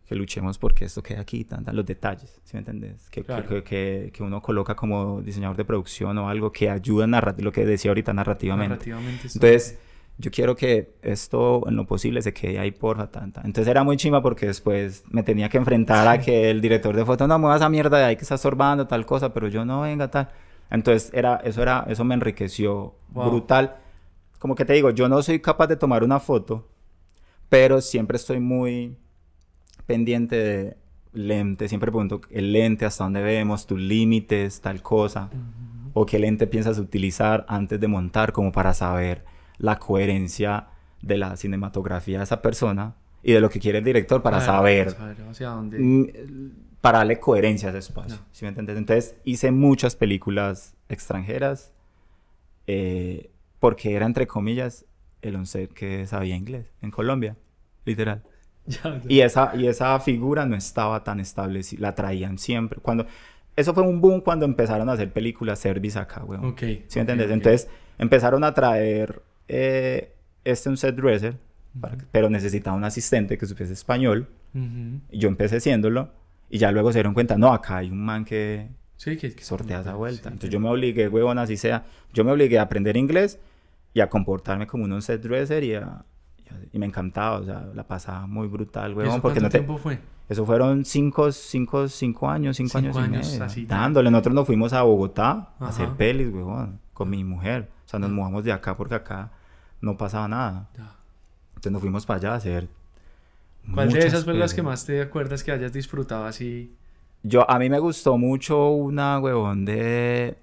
que 0.08 0.16
luchemos 0.16 0.58
porque 0.58 0.86
esto 0.86 1.04
quede 1.04 1.20
aquí, 1.20 1.44
tan, 1.44 1.66
tan, 1.66 1.76
los 1.76 1.86
detalles, 1.86 2.40
¿sí 2.44 2.52
me 2.54 2.60
entiendes? 2.60 3.10
Que, 3.10 3.24
Claro. 3.24 3.48
que, 3.48 3.64
que- 3.64 4.12
que 4.14 4.24
uno 4.24 4.42
coloca 4.42 4.76
como 4.76 5.22
diseñador 5.22 5.58
de 5.58 5.66
producción 5.66 6.18
o 6.18 6.30
algo 6.30 6.52
que 6.52 6.70
ayuda 6.70 7.04
a 7.04 7.08
narrar, 7.08 7.36
lo 7.42 7.52
que 7.52 7.66
decía 7.66 7.92
ahorita 7.92 8.14
narrativamente. 8.14 8.70
Narrativamente 8.70 9.28
Entonces, 9.28 9.78
yo 10.18 10.32
quiero 10.32 10.56
que 10.56 10.96
esto 11.02 11.62
en 11.68 11.76
lo 11.76 11.86
posible 11.86 12.22
se 12.22 12.34
quede 12.34 12.58
ahí, 12.58 12.72
porfa, 12.72 13.12
tanta. 13.12 13.42
Entonces 13.44 13.70
era 13.70 13.84
muy 13.84 13.98
chimba 13.98 14.22
porque 14.22 14.48
después 14.48 15.04
me 15.10 15.24
tenía 15.24 15.50
que 15.50 15.58
enfrentar 15.58 16.08
a 16.08 16.20
que 16.20 16.50
el 16.50 16.62
director 16.62 16.96
de 16.96 17.04
foto, 17.06 17.28
no, 17.28 17.38
mueva 17.38 17.58
esa 17.58 17.70
mierda 17.70 17.98
de 18.00 18.06
ahí 18.06 18.16
que 18.16 18.22
está 18.24 18.36
estorbando, 18.36 18.88
tal 18.88 19.06
cosa, 19.06 19.34
pero 19.34 19.48
yo 19.50 19.66
no, 19.66 19.82
venga, 19.82 20.10
tal. 20.10 20.30
Entonces, 20.72 21.12
era, 21.14 21.36
eso 21.44 21.62
era, 21.62 21.86
eso 21.90 22.04
me 22.06 22.16
enriqueció 22.16 22.96
Wow. 23.10 23.30
brutal. 23.30 23.76
Como 24.40 24.56
que 24.56 24.64
te 24.66 24.74
digo, 24.74 24.90
yo 24.92 25.08
no 25.10 25.22
soy 25.22 25.40
capaz 25.40 25.68
de 25.68 25.76
tomar 25.76 26.04
una 26.04 26.20
foto, 26.20 26.68
pero 27.50 27.82
siempre 27.82 28.18
estoy 28.18 28.40
muy 28.40 28.98
pendiente 29.88 30.36
de 30.36 30.78
lente, 31.14 31.68
siempre 31.68 31.92
pregunto 31.92 32.22
el 32.30 32.52
lente, 32.54 32.86
hasta 32.86 33.06
dónde 33.06 33.24
vemos, 33.24 33.66
tus 33.66 33.80
límites, 33.80 34.62
tal 34.62 34.82
cosa 34.84 35.30
o 35.94 36.06
qué 36.06 36.20
lente 36.20 36.46
piensas 36.46 36.78
utilizar 36.78 37.44
antes 37.50 37.80
de 37.80 37.88
montar 37.88 38.32
como 38.32 38.52
para 38.52 38.74
saber 38.76 39.24
la 39.58 39.80
coherencia 39.80 40.68
de 41.02 41.18
la 41.18 41.36
cinematografía 41.38 42.20
de 42.20 42.24
esa 42.26 42.42
persona 42.44 42.94
y 43.24 43.32
de 43.32 43.40
lo 43.40 43.50
que 43.50 43.60
quiere 43.60 43.80
el 43.80 43.84
director 43.84 44.22
para 44.22 44.38
Claro, 44.38 44.52
saber, 44.54 44.92
saber 44.92 45.18
hacia 45.28 45.50
dónde. 45.50 45.80
mm, 45.80 46.50
para 46.82 47.00
darle 47.00 47.20
coherencia 47.20 47.70
a 47.70 47.72
ese 47.72 47.80
espacio, 47.80 48.18
No. 48.18 48.22
¿sí 48.32 48.46
me 48.46 48.50
entiendes? 48.50 48.78
Entonces 48.78 49.16
hice 49.24 49.50
muchas 49.52 49.96
películas 49.96 50.76
extranjeras 50.90 51.74
eh, 52.68 53.32
porque 53.60 53.96
era 53.96 54.06
entre 54.06 54.28
comillas 54.28 54.86
el 55.24 55.36
once 55.36 55.68
que 55.70 56.06
sabía 56.06 56.36
inglés 56.36 56.68
en 56.82 56.92
Colombia, 56.92 57.36
literal. 57.86 58.22
Ya, 58.84 58.84
ya. 58.84 59.02
Y 59.08 59.22
esa, 59.22 59.56
y 59.56 59.68
esa 59.68 60.00
figura 60.00 60.46
no 60.46 60.56
estaba 60.56 61.04
tan 61.04 61.20
establecida, 61.20 61.82
la 61.82 61.96
traían 61.96 62.38
siempre. 62.38 62.80
Cuando, 62.82 63.06
eso 63.56 63.74
fue 63.74 63.84
un 63.84 64.02
boom 64.02 64.22
cuando 64.22 64.46
empezaron 64.46 64.90
a 64.90 64.94
hacer 64.94 65.12
películas 65.14 65.60
service 65.60 65.98
acá, 65.98 66.24
weón. 66.24 66.46
Ok. 66.46 66.60
¿Sí 66.60 66.96
me 66.96 67.02
entiendes? 67.02 67.28
ok, 67.28 67.32
ok. 67.32 67.34
Entonces 67.38 67.70
empezaron 67.98 68.44
a 68.44 68.54
traer 68.54 69.22
eh, 69.48 70.12
este 70.44 70.70
un 70.70 70.78
set 70.78 70.96
dresser, 70.96 71.38
para 71.80 71.98
que- 71.98 72.06
pero 72.12 72.30
necesitaba 72.30 72.76
un 72.76 72.84
asistente 72.84 73.38
que 73.38 73.46
supiese 73.46 73.74
español. 73.74 74.28
Ujú. 74.54 75.00
Y 75.12 75.20
yo 75.20 75.28
empecé 75.30 75.60
siéndolo 75.60 76.10
y 76.50 76.58
ya 76.58 76.72
luego 76.72 76.92
se 76.92 77.00
dieron 77.00 77.14
cuenta, 77.14 77.38
no, 77.38 77.54
acá 77.54 77.78
hay 77.78 77.90
un 77.90 78.04
man 78.04 78.26
que, 78.26 78.68
Sí, 78.98 79.16
que, 79.16 79.34
que 79.34 79.44
sortea 79.44 79.82
esa 79.82 79.94
vuelta. 79.96 80.24
sí, 80.24 80.34
Entonces 80.34 80.50
yo 80.50 80.60
me 80.60 80.70
obligué, 80.70 81.08
huevón, 81.08 81.38
así 81.38 81.56
sea, 81.56 81.86
yo 82.14 82.24
me 82.26 82.32
obligué 82.32 82.58
a 82.60 82.64
aprender 82.64 82.98
inglés 82.98 83.40
y 83.94 84.00
a 84.02 84.10
comportarme 84.10 84.66
como 84.68 84.84
un 84.86 85.02
set 85.02 85.22
dresser 85.22 85.64
y, 85.64 85.76
a- 85.76 86.04
y, 86.72 86.80
me 86.80 86.86
encantaba, 86.86 87.40
o 87.40 87.44
sea, 87.44 87.68
la 87.74 87.84
pasaba 87.88 88.28
muy 88.28 88.48
brutal, 88.48 88.92
¿Y 88.92 88.96
huevón, 88.96 89.14
eso 89.14 89.22
porque 89.22 89.40
cuánto 89.40 89.42
no 89.42 89.50
te... 89.52 89.58
tiempo 89.60 89.78
fue? 89.78 90.00
Eso 90.30 90.46
fueron 90.46 90.84
cinco, 90.84 91.32
cinco, 91.32 91.88
cinco 91.88 92.30
años, 92.30 92.58
cinco, 92.58 92.80
Cinco 92.80 93.00
años, 93.00 93.16
años, 93.16 93.28
y 93.28 93.32
medio. 93.32 93.46
así 93.46 93.66
dándole. 93.66 94.12
Nosotros 94.12 94.36
nos 94.36 94.46
fuimos 94.46 94.74
a 94.74 94.84
Bogotá 94.84 95.54
a 95.60 95.68
hacer 95.68 95.90
pelis, 95.92 96.34
huevón, 96.34 96.82
con 96.94 97.10
mi 97.10 97.24
mujer. 97.24 97.70
O 97.86 97.90
sea, 97.90 98.00
nos 98.00 98.12
mudamos 98.12 98.44
de 98.44 98.52
acá 98.52 98.76
porque 98.76 98.96
acá 98.96 99.32
no 99.80 99.96
pasaba 99.96 100.28
nada. 100.28 100.70
Ya. 100.76 100.96
Entonces 101.50 101.72
nos 101.72 101.82
fuimos 101.82 102.06
para 102.06 102.18
allá 102.18 102.34
a 102.34 102.36
hacer. 102.36 102.68
¿Cuál 103.74 103.92
de 103.92 104.00
esas 104.00 104.26
fue 104.26 104.34
las 104.34 104.54
que 104.54 104.62
más 104.62 104.86
te 104.86 105.02
acuerdas 105.02 105.44
que 105.44 105.52
hayas 105.52 105.72
disfrutado 105.72 106.26
así? 106.26 106.74
Yo, 107.24 107.50
a 107.50 107.58
mí 107.60 107.70
me 107.70 107.80
gustó 107.80 108.18
mucho 108.18 108.70
una, 108.70 109.20
huevón, 109.20 109.66
de. 109.66 110.38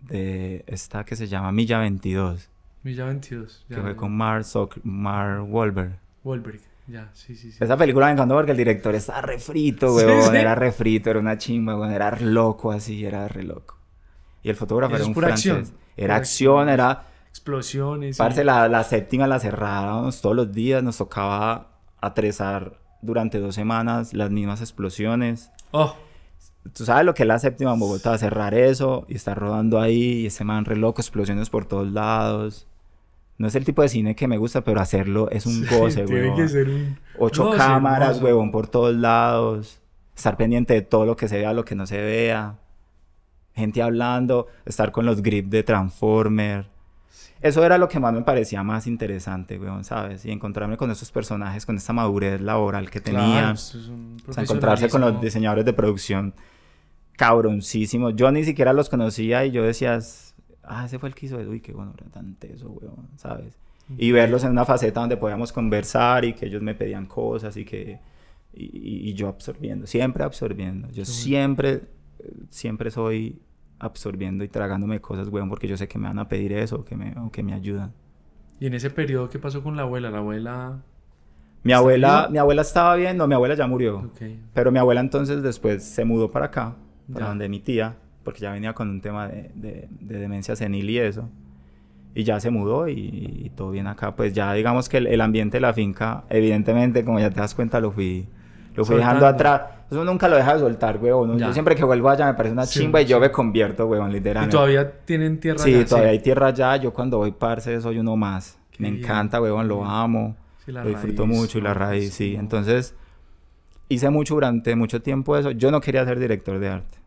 de 0.00 0.64
esta 0.66 1.04
que 1.04 1.16
se 1.16 1.28
llama 1.28 1.52
Milla 1.52 1.78
22, 1.78 2.48
Milla 2.86 3.04
22. 3.06 3.64
que 3.68 3.74
ya, 3.74 3.80
fue 3.82 3.90
ya. 3.90 3.96
con 3.96 4.16
Mark, 4.16 4.44
Zuck- 4.44 4.80
Mark 4.84 5.44
Wahlberg. 5.52 5.98
Wahlberg. 6.24 6.60
Ya, 6.88 7.10
sí, 7.14 7.34
sí, 7.34 7.50
sí. 7.50 7.58
Esa 7.62 7.76
película 7.76 8.06
me 8.06 8.12
encantó 8.12 8.34
porque 8.36 8.52
el 8.52 8.56
director 8.56 8.94
estaba 8.94 9.20
refrito, 9.22 9.88
Sí, 9.98 10.04
huevón. 10.04 10.30
sí. 10.30 10.36
Era 10.36 10.54
refrito, 10.54 11.10
era 11.10 11.18
una 11.18 11.36
chimba, 11.36 11.74
huevón. 11.74 11.92
Era 11.92 12.16
loco 12.20 12.70
así, 12.70 13.04
era 13.04 13.26
re 13.28 13.42
loco. 13.42 13.76
Y 14.42 14.50
el 14.50 14.54
fotógrafo 14.56 14.94
Eso 14.94 15.02
era 15.04 15.08
un 15.08 15.14
francés. 15.14 15.52
acción. 15.52 15.76
Era 15.96 16.16
acción, 16.16 16.68
era... 16.68 17.02
Explosiones. 17.28 18.16
y- 18.16 18.18
Parce, 18.18 18.44
la, 18.44 18.68
la 18.68 18.84
séptima 18.84 19.26
la 19.26 19.40
cerrábamos 19.40 20.20
todos 20.20 20.36
los 20.36 20.52
días. 20.52 20.82
Nos 20.82 20.98
tocaba 20.98 21.72
atrezar 22.00 22.78
durante 23.02 23.40
dos 23.40 23.54
semanas 23.56 24.14
las 24.14 24.30
mismas 24.30 24.60
explosiones. 24.60 25.50
Oh, 25.72 25.96
Tú 26.72 26.84
sabes 26.84 27.04
lo 27.04 27.14
que 27.14 27.22
es 27.22 27.26
la 27.28 27.38
séptima 27.38 27.72
en 27.74 27.78
Bogotá, 27.78 28.16
cerrar 28.18 28.52
eso 28.54 29.06
y 29.08 29.14
estar 29.14 29.38
rodando 29.38 29.80
ahí 29.80 30.22
y 30.22 30.26
ese 30.26 30.42
man 30.44 30.64
re 30.64 30.74
loco, 30.76 31.00
explosiones 31.00 31.48
por 31.50 31.64
todos 31.66 31.92
lados. 31.92 32.66
No 33.38 33.46
es 33.48 33.54
el 33.54 33.64
tipo 33.64 33.82
de 33.82 33.88
cine 33.88 34.14
que 34.14 34.28
me 34.28 34.38
gusta, 34.38 34.62
pero 34.64 34.80
hacerlo 34.80 35.30
es 35.30 35.44
un 35.46 35.66
goce, 35.70 36.04
tiene 36.04 36.22
huevón. 36.22 36.36
que 36.36 36.48
ser 36.48 36.68
un... 36.68 36.98
Ocho 37.18 37.52
sí, 37.52 37.58
cámaras, 37.58 38.08
hermoso. 38.10 38.24
huevón, 38.24 38.50
por 38.50 38.66
todos 38.68 38.94
lados. 38.94 39.80
Estar 40.16 40.36
pendiente 40.36 40.72
de 40.74 40.82
todo 40.82 41.04
lo 41.04 41.16
que 41.16 41.28
se 41.28 41.36
vea, 41.38 41.52
lo 41.52 41.64
que 41.64 41.74
no 41.74 41.86
se 41.86 42.00
vea. 42.00 42.56
Gente 43.54 43.82
hablando, 43.82 44.46
estar 44.64 44.92
con 44.92 45.04
los 45.06 45.22
grips 45.22 45.50
de 45.50 45.62
Transformer. 45.62 46.66
Eso 47.42 47.64
era 47.64 47.76
lo 47.76 47.88
que 47.88 48.00
más 48.00 48.14
me 48.14 48.22
parecía 48.22 48.62
más 48.62 48.86
interesante, 48.86 49.58
weón, 49.58 49.84
¿sabes? 49.84 50.24
Y 50.24 50.30
encontrarme 50.30 50.78
con 50.78 50.90
esos 50.90 51.12
personajes, 51.12 51.66
con 51.66 51.76
esta 51.76 51.92
madurez 51.92 52.40
laboral 52.40 52.90
que 52.90 53.02
Claro, 53.02 53.20
tenían. 53.26 53.54
esto 53.54 53.78
es 53.78 53.88
un 53.88 54.16
O 54.26 54.32
sea, 54.32 54.42
encontrarse 54.42 54.88
con 54.88 55.02
los 55.02 55.20
diseñadores 55.20 55.64
de 55.66 55.74
producción 55.74 56.34
cabroncísimos. 57.16 58.14
Yo 58.16 58.30
ni 58.32 58.44
siquiera 58.44 58.72
los 58.72 58.88
conocía 58.88 59.44
y 59.44 59.50
yo 59.50 59.62
decía, 59.62 59.98
ah, 60.68 60.84
ese 60.86 60.98
fue 60.98 61.08
el 61.08 61.14
que 61.14 61.26
hizo 61.26 61.38
eso. 61.40 61.50
Uy, 61.50 61.60
qué 61.60 61.72
bueno, 61.72 61.92
era 61.96 62.08
tan 62.10 62.34
teso, 62.36 62.70
weón, 62.70 63.08
¿sabes? 63.16 63.58
Y 63.96 64.10
verlos 64.12 64.42
en 64.44 64.50
una 64.50 64.64
faceta 64.64 65.00
donde 65.00 65.16
podíamos 65.16 65.52
conversar 65.52 66.24
y 66.24 66.32
que 66.34 66.46
ellos 66.46 66.62
me 66.62 66.74
pedían 66.74 67.06
cosas 67.06 67.56
y 67.56 67.64
que... 67.64 68.00
Y, 68.52 69.10
y- 69.10 69.14
yo 69.14 69.28
absorbiendo, 69.28 69.86
siempre 69.86 70.24
absorbiendo. 70.24 70.88
Yo 70.88 71.02
bueno. 71.02 71.04
siempre, 71.06 71.82
siempre 72.50 72.90
soy 72.90 73.38
absorbiendo 73.78 74.42
y 74.44 74.48
tragándome 74.48 75.00
cosas, 75.00 75.28
weón, 75.28 75.48
porque 75.50 75.68
yo 75.68 75.76
sé 75.76 75.86
que 75.88 75.98
me 75.98 76.08
van 76.08 76.18
a 76.18 76.28
pedir 76.28 76.52
eso 76.54 76.84
que 76.84 76.96
me, 76.96 77.12
o 77.18 77.30
que 77.30 77.42
me 77.42 77.52
ayudan. 77.52 77.92
Y 78.58 78.66
en 78.66 78.74
ese 78.74 78.88
periodo, 78.90 79.28
¿qué 79.28 79.38
pasó 79.38 79.62
con 79.62 79.76
la 79.76 79.82
abuela? 79.82 80.10
La 80.10 80.18
abuela... 80.18 80.82
Mi 81.62 81.72
¿Está 81.72 81.78
abuela, 81.78 82.28
mi 82.30 82.38
abuela 82.38 82.62
estaba 82.62 82.94
bien, 82.96 83.16
no, 83.16 83.26
mi 83.26 83.34
abuela 83.34 83.54
ya 83.54 83.66
murió. 83.66 83.98
Ok. 83.98 84.22
Pero 84.54 84.70
mi 84.72 84.78
abuela 84.78 85.00
entonces 85.00 85.42
después 85.42 85.84
se 85.84 86.04
mudó 86.04 86.30
para 86.30 86.46
acá, 86.46 86.76
para 87.12 87.26
Ya. 87.26 87.28
donde 87.28 87.48
mi 87.48 87.60
tía, 87.60 87.96
porque 88.26 88.40
ya 88.40 88.52
venía 88.52 88.74
con 88.74 88.90
un 88.90 89.00
tema 89.00 89.26
de, 89.28 89.50
de- 89.54 89.88
de 89.90 90.18
demencia 90.18 90.54
senil 90.54 90.90
y 90.90 90.98
eso. 90.98 91.30
y 92.14 92.24
ya 92.24 92.40
se 92.40 92.50
mudó 92.50 92.88
y, 92.88 92.94
y 92.94 93.50
todo 93.54 93.70
bien 93.70 93.86
acá. 93.86 94.16
Pues 94.16 94.32
ya 94.32 94.52
digamos 94.54 94.88
que 94.88 94.96
el, 94.98 95.06
el 95.06 95.20
ambiente 95.20 95.58
de 95.58 95.60
la 95.60 95.72
finca, 95.74 96.24
evidentemente, 96.30 97.04
como 97.04 97.20
ya 97.20 97.28
te 97.30 97.40
das 97.40 97.54
cuenta, 97.54 97.78
lo 97.78 97.90
fui, 97.90 98.26
lo 98.74 98.84
fui 98.86 98.96
dejando 98.96 99.26
atrás. 99.26 99.62
Eso 99.90 100.02
nunca 100.04 100.26
lo 100.28 100.36
deja 100.36 100.54
de 100.54 100.60
soltar, 100.60 100.96
huevón. 100.98 101.28
¿no? 101.28 101.38
Yo 101.38 101.52
siempre 101.52 101.74
que 101.76 101.84
vuelvo 101.84 102.08
allá 102.08 102.26
me 102.26 102.34
parece 102.34 102.54
una 102.54 102.64
Sí, 102.66 102.80
chimba 102.80 103.02
y 103.02 103.04
yo 103.06 103.16
sí. 103.18 103.20
me 103.20 103.30
convierto, 103.30 103.86
huevón, 103.86 104.10
Y 104.10 104.14
literalmente. 104.14 104.52
todavía 104.56 104.90
tienen 105.04 105.38
tierra 105.38 105.62
Sí, 105.62 105.74
allá, 105.74 105.86
todavía 105.86 106.10
hay 106.10 106.18
tierra 106.20 106.46
allá. 106.48 106.76
Yo 106.76 106.92
cuando 106.92 107.18
voy, 107.18 107.32
parce, 107.32 107.80
soy 107.82 107.98
uno 107.98 108.16
más. 108.16 108.58
Qué 108.72 108.82
me 108.82 108.90
bien, 108.90 109.02
encanta, 109.04 109.40
huevón, 109.40 109.68
lo 109.68 109.84
amo. 109.84 110.36
Sí, 110.64 110.72
la 110.72 110.82
lo 110.82 110.88
disfruto 110.90 111.24
raíz, 111.26 111.36
mucho 111.38 111.58
y 111.58 111.60
la 111.60 111.74
raíz, 111.74 112.14
sí. 112.14 112.34
Entonces, 112.36 112.94
hice 113.88 114.10
mucho 114.10 114.34
durante 114.34 114.74
mucho 114.74 115.00
tiempo 115.02 115.36
eso. 115.36 115.50
Yo 115.52 115.70
no 115.70 115.80
quería 115.80 116.04
ser 116.04 116.18
director 116.18 116.58
de 116.58 116.68
arte. 116.68 116.98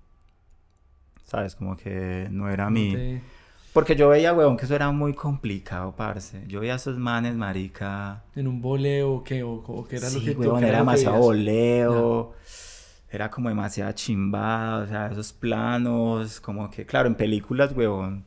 ¿Sabes? 1.30 1.56
Como 1.56 1.78
que 1.78 2.28
no 2.32 2.50
era 2.50 2.68
te- 2.70 3.22
Porque 3.74 3.96
yo 3.96 4.10
veía, 4.10 4.34
huevón, 4.34 4.58
que 4.58 4.66
eso 4.66 4.76
era 4.76 4.92
muy 4.92 5.14
complicado, 5.14 5.96
parce. 5.96 6.44
Yo 6.48 6.60
veía 6.60 6.74
a 6.74 6.78
esos 6.78 6.98
manes, 6.98 7.36
marica... 7.36 8.24
En 8.36 8.48
un 8.48 8.62
boleo 8.62 9.14
o 9.14 9.24
qué, 9.24 9.44
o, 9.44 9.54
o 9.54 9.88
qué 9.88 9.98
era 9.98 10.10
sí, 10.10 10.16
lo 10.20 10.26
que 10.26 10.34
tú- 10.34 10.40
huevón, 10.42 10.60
qué 10.60 10.66
era 10.66 10.78
que 10.80 10.82
demasiado 10.82 11.18
voleo. 11.18 12.34
Era 13.12 13.30
como 13.30 13.50
demasiada 13.50 13.94
chimbada, 13.94 14.84
o 14.84 14.88
sea, 14.88 15.08
esos 15.12 15.34
planos, 15.34 16.40
como 16.42 16.70
que, 16.70 16.86
claro, 16.86 17.08
en 17.08 17.16
películas, 17.16 17.74
huevón, 17.76 18.26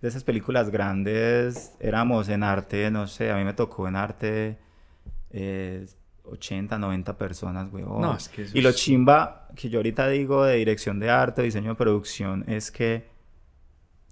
de 0.00 0.08
esas 0.08 0.24
películas 0.24 0.70
grandes, 0.70 1.72
éramos 1.80 2.28
en 2.28 2.42
arte, 2.42 2.90
no 2.90 3.06
sé, 3.06 3.30
a 3.30 3.36
mí 3.36 3.44
me 3.44 3.54
tocó 3.54 3.86
en 3.88 3.96
arte 3.96 4.58
eh, 5.30 5.86
80, 6.24 6.78
90 6.78 7.16
personas, 7.18 7.68
huevón. 7.72 8.00
No, 8.02 8.16
es 8.16 8.28
que 8.28 8.42
eso 8.42 8.56
y 8.56 8.60
lo 8.62 8.70
es- 8.70 8.76
chimba 8.76 9.48
que 9.54 9.68
yo 9.68 9.78
ahorita 9.78 10.08
digo 10.08 10.44
de 10.44 10.56
dirección 10.56 10.98
de 10.98 11.10
arte, 11.10 11.42
diseño 11.42 11.70
de 11.70 11.74
producción, 11.76 12.44
es 12.48 12.70
que 12.70 13.06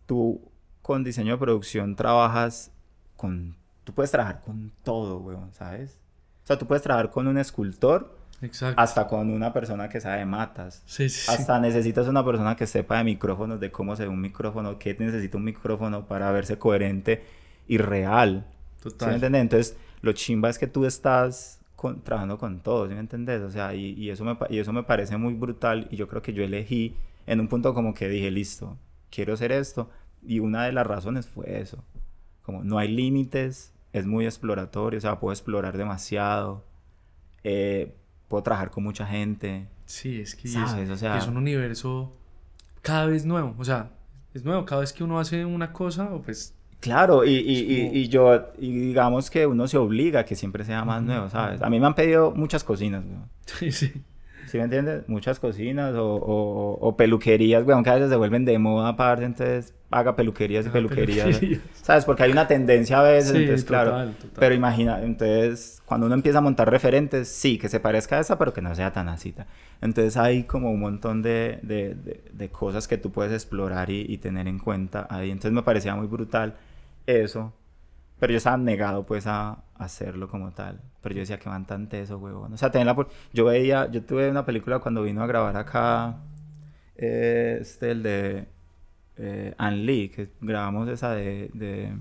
tú 0.06 0.40
con 0.82 1.04
diseño 1.04 1.32
de 1.32 1.38
producción 1.38 1.96
trabajas 1.96 2.70
con... 3.16 3.56
Tú 3.84 3.92
puedes 3.92 4.10
trabajar 4.10 4.40
con 4.44 4.72
todo, 4.84 5.18
weón, 5.18 5.52
¿sabes? 5.52 5.98
O 6.44 6.46
sea, 6.46 6.58
tú 6.58 6.66
puedes 6.66 6.82
trabajar 6.82 7.10
con 7.10 7.26
un 7.26 7.38
escultor 7.38 8.16
Exacto. 8.40 8.80
hasta 8.80 9.06
con 9.06 9.30
una 9.30 9.52
persona 9.52 9.88
que 9.88 10.00
sabe 10.00 10.18
de 10.18 10.24
matas. 10.26 10.82
Sí, 10.86 11.08
sí, 11.08 11.20
sí. 11.20 11.30
Hasta 11.30 11.58
necesitas 11.60 12.06
una 12.08 12.24
persona 12.24 12.56
que 12.56 12.66
sepa 12.66 12.98
de 12.98 13.04
micrófonos, 13.04 13.58
de 13.60 13.70
cómo 13.70 13.94
se 13.96 14.02
ve 14.04 14.08
un 14.08 14.20
micrófono, 14.20 14.78
qué 14.78 14.94
necesita 14.98 15.36
un 15.36 15.44
micrófono 15.44 16.06
para 16.06 16.30
verse 16.32 16.58
coherente 16.58 17.24
y 17.68 17.78
real. 17.78 18.44
¿Sí 18.78 18.84
me 18.86 18.90
Total. 18.90 19.14
entiendes? 19.14 19.40
Entonces, 19.42 19.76
lo 20.00 20.12
chimba 20.12 20.48
es 20.50 20.58
que 20.58 20.66
tú 20.66 20.84
estás 20.84 21.60
con- 21.83 22.01
trabajando 22.03 22.39
con 22.39 22.61
todo, 22.61 22.87
¿sí 22.89 22.95
me 22.95 23.01
entiendes? 23.01 23.43
O 23.43 23.51
sea, 23.51 23.74
y, 23.74 23.93
y 23.93 24.09
eso 24.11 24.24
me, 24.24 24.39
y 24.49 24.59
eso 24.59 24.72
me 24.72 24.85
parece 24.85 25.16
muy 25.18 25.35
brutal 25.35 25.89
y 25.91 25.97
yo 25.97 26.09
creo 26.09 26.22
que 26.22 26.33
yo 26.33 26.43
elegí 26.43 26.95
en 27.26 27.41
un 27.41 27.49
punto 27.49 27.74
como 27.74 27.93
que 27.93 28.09
dije, 28.09 28.30
listo, 28.30 28.78
quiero 29.11 29.35
hacer 29.35 29.53
esto. 29.53 29.91
Y 30.24 30.39
una 30.39 30.64
de 30.64 30.72
las 30.72 30.87
razones 30.87 31.26
fue 31.26 31.61
eso. 31.61 31.85
Como 32.43 32.62
no 32.64 32.78
hay 32.78 32.89
límites, 32.89 33.74
es 33.93 34.07
muy 34.07 34.24
exploratorio, 34.24 34.99
o 34.99 35.01
sea, 35.01 35.18
puedo 35.20 35.33
explorar 35.33 35.76
demasiado, 35.76 36.64
eh, 37.45 37.95
puedo 38.28 38.43
trabajar 38.43 38.70
con 38.70 38.85
mucha 38.85 39.07
gente. 39.07 39.68
Sí, 39.85 40.20
es 40.20 40.35
que 40.35 40.49
es- 40.49 40.55
¿Sabes? 40.55 40.89
O 40.91 40.97
sea- 40.97 41.18
es 41.18 41.26
un 41.26 41.37
universo 41.37 42.16
cada 42.80 43.07
vez 43.07 43.26
nuevo. 43.26 43.55
O 43.59 43.64
sea, 43.64 43.91
es 44.35 44.45
nuevo. 44.45 44.64
Cada 44.64 44.80
vez 44.80 44.93
que 44.93 45.05
uno 45.05 45.18
hace 45.20 45.45
una 45.45 45.72
cosa, 45.72 46.12
o 46.14 46.22
pues. 46.22 46.55
Claro, 46.83 47.24
y, 47.24 47.30
y, 47.37 47.91
y- 47.95 48.09
yo, 48.09 48.49
digamos 48.59 49.30
que 49.30 49.47
uno 49.47 49.68
se 49.68 49.78
obliga 49.78 50.20
a 50.20 50.24
que 50.24 50.35
siempre 50.35 50.64
sea 50.64 50.85
más 50.85 51.01
nuevo, 51.03 51.30
¿sabes? 51.30 51.62
A 51.62 51.70
mí 51.70 51.78
me 51.78 51.87
han 51.87 51.95
pedido 51.95 52.33
muchas 52.33 52.64
cocinas. 52.64 53.05
Sí, 53.47 53.70
sí. 53.70 53.93
¿Sí 54.47 54.59
me 54.59 54.64
entiendes? 54.64 55.09
Muchas 55.09 55.39
cocinas 55.39 55.95
o, 55.95 56.05
o, 56.16 56.72
o 56.80 56.97
peluquerías, 56.97 57.64
weón, 57.64 57.85
que 57.85 57.91
a 57.91 57.95
veces 57.95 58.11
se 58.11 58.16
vuelven 58.16 58.45
de 58.45 58.59
moda 58.59 58.89
aparte, 58.89 59.24
entonces 59.24 59.72
haga 59.93 60.16
peluquerías 60.16 60.64
y 60.64 60.68
Haga 60.68 60.72
peluquerías. 60.74 61.26
peluquerías. 61.39 61.61
¿Sabes? 61.80 62.05
Porque 62.05 62.24
hay 62.24 62.33
una 62.33 62.49
tendencia 62.49 62.99
a 62.99 63.03
veces, 63.05 63.30
Sí, 63.30 63.37
entonces, 63.39 63.64
claro. 63.64 63.91
total. 63.93 64.16
Pero 64.41 64.55
imagina, 64.57 65.01
entonces, 65.03 65.80
cuando 65.87 66.07
uno 66.07 66.16
empieza 66.16 66.39
a 66.39 66.41
montar 66.41 66.68
referentes, 66.68 67.28
sí, 67.28 67.57
que 67.59 67.68
se 67.68 67.78
parezca 67.78 68.16
a 68.16 68.20
esa, 68.20 68.37
pero 68.37 68.53
que 68.53 68.61
no 68.61 68.74
sea 68.74 68.93
tan 68.93 69.09
así. 69.09 69.33
Entonces 69.80 70.16
hay 70.16 70.43
como 70.43 70.72
un 70.72 70.80
montón 70.80 71.22
de, 71.22 71.61
de, 71.62 71.95
de- 71.95 72.24
de 72.33 72.49
cosas 72.49 72.89
que 72.89 72.99
tú 72.99 73.12
puedes 73.12 73.33
explorar 73.33 73.89
y, 73.91 74.05
y 74.09 74.18
tener 74.18 74.49
en 74.49 74.59
cuenta 74.59 75.07
ahí. 75.09 75.30
Entonces 75.30 75.53
me 75.53 75.62
parecía 75.62 75.95
muy 75.95 76.09
brutal 76.09 76.57
eso. 77.07 77.53
Pero 78.18 78.32
yo 78.32 78.36
estaba 78.36 78.57
negado, 78.57 79.05
pues, 79.05 79.26
a 79.26 79.64
hacerlo 79.74 80.28
como 80.28 80.53
tal. 80.53 80.80
Pero 81.03 81.14
yo 81.16 81.20
decía 81.20 81.38
que 81.38 81.48
van 81.48 81.66
tan 81.66 81.88
teso, 81.88 82.18
huevón. 82.18 82.53
O 82.53 82.57
sea, 82.57 82.70
tener 82.70 82.86
la... 82.86 82.94
por- 82.94 83.09
Yo 83.32 83.44
veía... 83.46 83.90
Yo 83.90 84.03
tuve 84.05 84.30
una 84.30 84.44
película 84.46 84.78
cuando 84.78 85.03
vino 85.03 85.22
a 85.22 85.26
grabar 85.26 85.57
acá... 85.57 86.18
eh, 86.96 87.59
este, 87.61 87.90
el 87.90 88.03
de... 88.03 88.48
Eh, 89.16 89.55
Ann 89.59 89.84
Lee, 89.84 90.09
que 90.09 90.30
grabamos 90.40 90.88
esa 90.88 91.11
de... 91.12 91.50
De, 91.55 91.92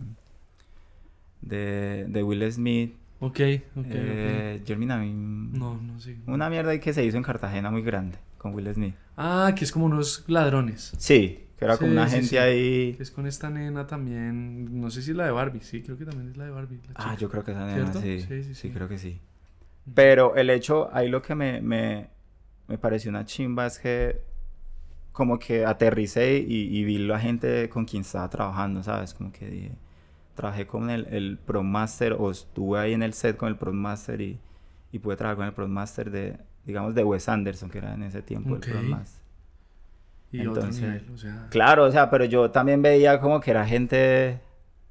de, 1.41 2.05
de 2.07 2.23
Will 2.23 2.51
Smith. 2.51 2.95
Ok, 3.19 3.39
ok, 3.75 3.85
eh, 3.89 4.63
Jeremy 4.65 4.85
Navin- 4.85 5.49
ok. 5.51 5.57
No, 5.57 5.75
no 5.81 5.99
sé. 5.99 6.17
Una 6.27 6.49
mierda 6.49 6.71
ahí 6.71 6.79
que 6.79 6.93
se 6.93 7.03
hizo 7.05 7.17
en 7.17 7.23
Cartagena 7.23 7.69
muy 7.71 7.81
grande. 7.81 8.17
Con 8.37 8.53
Will 8.55 8.71
Smith. 8.73 8.95
Ah, 9.17 9.53
que 9.55 9.63
es 9.63 9.71
como 9.71 9.85
unos 9.85 10.23
ladrones. 10.27 10.93
Sí. 10.97 11.45
Que 11.61 11.65
era 11.65 11.77
como 11.77 11.91
una 11.91 12.07
sí, 12.07 12.15
gente 12.15 12.27
sí. 12.27 12.37
ahí... 12.37 12.97
Es 12.99 13.11
con 13.11 13.27
esta 13.27 13.51
nena 13.51 13.85
también. 13.85 14.81
No 14.81 14.89
sé 14.89 15.03
si 15.03 15.11
es 15.11 15.15
la 15.15 15.25
de 15.25 15.31
Barbie. 15.31 15.61
Sí, 15.61 15.83
creo 15.83 15.95
que 15.95 16.05
también 16.05 16.31
es 16.31 16.35
la 16.35 16.45
de 16.45 16.49
Barbie. 16.49 16.79
la 16.87 16.93
Ah, 16.95 17.15
yo 17.15 17.29
creo 17.29 17.43
que 17.43 17.51
esa 17.51 17.67
nena, 17.67 17.93
sí. 17.93 18.53
Sí, 18.55 18.71
creo 18.71 18.89
que 18.89 18.97
sí. 18.97 19.21
Pero 19.93 20.35
el 20.35 20.49
hecho, 20.49 20.89
ahí 20.91 21.07
lo 21.07 21.21
que 21.21 21.35
me, 21.35 21.61
me, 21.61 22.09
me 22.67 22.79
pareció 22.79 23.11
una 23.11 23.25
chimba 23.25 23.67
es 23.67 23.77
que 23.77 24.21
como 25.11 25.37
que 25.37 25.63
aterricé 25.63 26.39
y, 26.39 26.75
y 26.75 26.83
vi 26.83 26.97
la 26.97 27.19
gente 27.19 27.69
con 27.69 27.85
quien 27.85 28.01
estaba 28.01 28.27
trabajando, 28.27 28.81
¿sabes? 28.81 29.13
Como 29.13 29.31
que 29.31 29.47
dije, 29.47 29.71
trabajé 30.33 30.65
con 30.65 30.89
el, 30.89 31.05
el 31.11 31.37
Pro 31.37 31.61
Master 31.61 32.13
o 32.13 32.31
estuve 32.31 32.79
ahí 32.79 32.93
en 32.93 33.03
el 33.03 33.13
set 33.13 33.37
con 33.37 33.49
el 33.49 33.55
Pro 33.55 33.71
Master 33.71 34.19
y, 34.19 34.39
y 34.91 34.97
pude 34.97 35.15
trabajar 35.15 35.37
con 35.37 35.45
el 35.45 35.53
Pro 35.53 35.67
Master 35.67 36.09
de, 36.09 36.39
digamos, 36.65 36.95
de 36.95 37.03
Wes 37.03 37.29
Anderson, 37.29 37.69
que 37.69 37.77
era 37.77 37.93
en 37.93 38.01
ese 38.01 38.23
tiempo 38.23 38.55
el 38.55 38.61
Pro 38.61 38.81
Master. 38.81 39.20
Y 40.31 40.41
entonces- 40.41 40.77
otro 40.77 40.87
nivel, 40.91 41.09
o 41.13 41.17
sea. 41.17 41.47
Claro, 41.49 41.85
o 41.85 41.91
sea, 41.91 42.09
pero 42.09 42.25
yo 42.25 42.51
también 42.51 42.81
veía 42.81 43.19
como 43.19 43.39
que 43.39 43.51
era 43.51 43.65
gente 43.65 44.39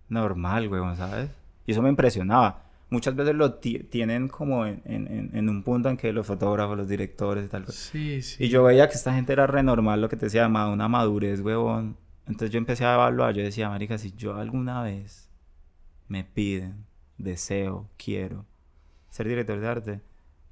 normal, 0.09 0.69
weón, 0.69 0.97
¿sabes? 0.97 1.31
Y 1.67 1.73
eso 1.73 1.83
me 1.83 1.89
impresionaba. 1.89 2.65
Muchas 2.91 3.15
veces 3.15 3.35
lo 3.37 3.55
ti- 3.55 3.85
tienen 3.85 4.27
como 4.29 4.67
en, 4.67 4.83
en- 4.85 5.31
en- 5.33 5.49
un 5.49 5.63
punto 5.63 5.89
en 5.89 5.97
que 5.97 6.13
los 6.13 6.27
fotógrafos, 6.27 6.77
los 6.77 6.89
directores 6.89 7.45
y 7.45 7.49
tal. 7.49 7.65
cosa. 7.65 7.79
Sí, 7.79 8.21
sí. 8.21 8.45
Y 8.45 8.49
yo 8.49 8.65
veía 8.65 8.89
que 8.89 8.95
esta 8.95 9.15
gente 9.15 9.33
era 9.33 9.47
re 9.47 9.63
normal, 9.63 10.01
lo 10.01 10.09
que 10.09 10.17
te 10.17 10.27
decía, 10.27 10.49
una 10.49 10.89
madurez, 10.89 11.41
weón. 11.41 11.97
Entonces 12.27 12.51
yo 12.51 12.59
empecé 12.59 12.85
a 12.85 12.95
evaluar, 12.95 13.35
yo 13.35 13.43
decía, 13.43 13.69
marica, 13.69 13.97
si 13.99 14.13
yo 14.13 14.35
alguna 14.37 14.83
vez 14.83 15.29
me 16.09 16.25
piden, 16.25 16.85
deseo, 17.19 17.89
quiero 17.97 18.45
ser 19.11 19.29
director 19.29 19.61
de 19.61 19.69
arte, 19.69 20.01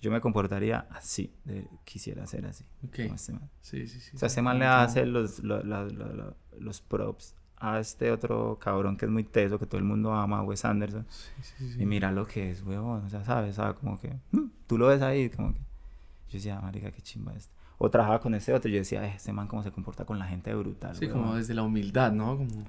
yo 0.01 0.11
me 0.11 0.21
comportaría 0.21 0.87
así, 0.91 1.33
de- 1.45 1.69
quisiera 1.85 2.27
ser 2.27 2.47
así. 2.47 2.65
Ok. 2.87 2.97
como 3.05 3.15
este 3.17 3.33
man. 3.33 3.51
Sí, 3.61 3.87
sí, 3.87 4.01
sí. 4.01 4.11
O 4.15 4.19
sea, 4.19 4.27
este 4.29 4.43
man 4.43 4.59
le 4.59 4.67
hace 4.67 5.07
los, 5.07 5.41
lo- 5.41 5.63
la- 5.65 5.85
la- 5.85 6.07
la- 6.07 6.35
los 6.59 6.81
props 6.81 7.35
a 7.61 7.81
este 7.81 8.13
otro 8.13 8.57
cabrón 8.61 8.97
que 8.97 9.05
es 9.07 9.11
muy 9.11 9.25
teso, 9.25 9.59
que 9.59 9.67
todo 9.67 9.79
el 9.79 9.85
mundo 9.85 10.13
ama, 10.15 10.43
Wes 10.43 10.65
Anderson. 10.65 11.05
Sí, 11.43 11.73
sí. 11.73 11.83
Y 11.83 11.87
mira 11.87 12.13
lo 12.13 12.27
que 12.27 12.53
es, 12.53 12.63
huevón. 12.63 13.05
O 13.05 13.11
sea, 13.11 13.25
¿sabes? 13.25 13.57
¿sabes? 13.57 13.75
Como 13.79 13.99
que... 14.01 14.15
mm, 14.33 14.47
Tú 14.69 14.79
lo 14.79 14.87
ves 14.87 15.03
ahí, 15.03 15.29
como 15.31 15.53
que... 15.53 15.59
Yo 16.29 16.35
decía, 16.35 16.61
marica, 16.61 16.91
qué 16.93 17.01
chimba 17.03 17.35
este. 17.35 17.53
O 17.79 17.91
trabajaba 17.91 18.21
con 18.21 18.35
ese 18.35 18.53
otro 18.53 18.71
yo 18.71 18.79
decía, 18.79 19.05
"Eh, 19.07 19.15
este 19.17 19.33
man 19.33 19.47
cómo 19.49 19.63
se 19.63 19.71
comporta 19.73 20.05
con 20.05 20.19
la 20.19 20.27
gente 20.27 20.55
brutal, 20.55 20.95
Sí, 20.97 21.07
huevón". 21.07 21.23
como 21.23 21.35
desde 21.37 21.55
la 21.55 21.63
humildad, 21.63 22.13
¿no? 22.13 22.37
Como... 22.37 22.65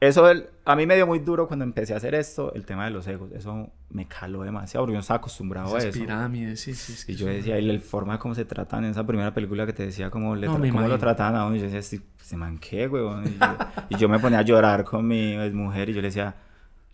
Eso 0.00 0.30
el- 0.30 0.48
a 0.64 0.76
mí 0.76 0.86
me 0.86 0.96
dio 0.96 1.06
muy 1.06 1.18
duro 1.18 1.46
cuando 1.46 1.62
empecé 1.64 1.92
a 1.92 1.98
hacer 1.98 2.14
esto, 2.14 2.54
el 2.54 2.64
tema 2.64 2.86
de 2.86 2.90
los 2.90 3.06
egos. 3.06 3.30
Eso 3.32 3.70
me 3.90 4.06
caló 4.08 4.42
demasiado 4.42 4.84
porque 4.84 4.92
yo 4.94 4.96
no 4.96 5.00
estaba 5.02 5.18
acostumbrado 5.18 5.68
Esas 5.76 5.84
a 5.84 5.88
eso. 5.88 5.98
pirámides, 6.00 6.60
sí, 6.60 6.74
sí. 6.74 6.92
es 6.94 7.04
que 7.04 7.12
Y 7.12 7.16
yo 7.16 7.26
decía, 7.26 7.58
y 7.58 7.62
la 7.70 7.78
forma 7.80 8.18
como 8.18 8.34
se 8.34 8.46
tratan 8.46 8.84
en 8.84 8.92
esa 8.92 9.06
primera 9.06 9.34
película 9.34 9.66
que 9.66 9.74
te 9.74 9.84
decía, 9.84 10.08
cómo, 10.10 10.34
le 10.36 10.46
No, 10.46 10.58
tra- 10.58 10.70
cómo 10.72 10.88
lo 10.88 10.98
trataban 10.98 11.36
a 11.36 11.44
uno. 11.46 11.56
Y 11.56 11.58
yo 11.58 11.64
decía, 11.66 11.82
"Sí, 11.82 12.00
se 12.16 12.36
manqué, 12.36 12.88
huevón. 12.88 13.26
Y 13.26 13.38
yo, 13.38 13.56
y 13.90 13.96
yo 13.96 14.08
me 14.08 14.18
ponía 14.18 14.38
a 14.38 14.42
llorar 14.42 14.84
con 14.84 15.06
mi 15.06 15.36
mujer 15.52 15.90
y 15.90 15.92
yo 15.92 16.00
le 16.00 16.08
decía, 16.08 16.34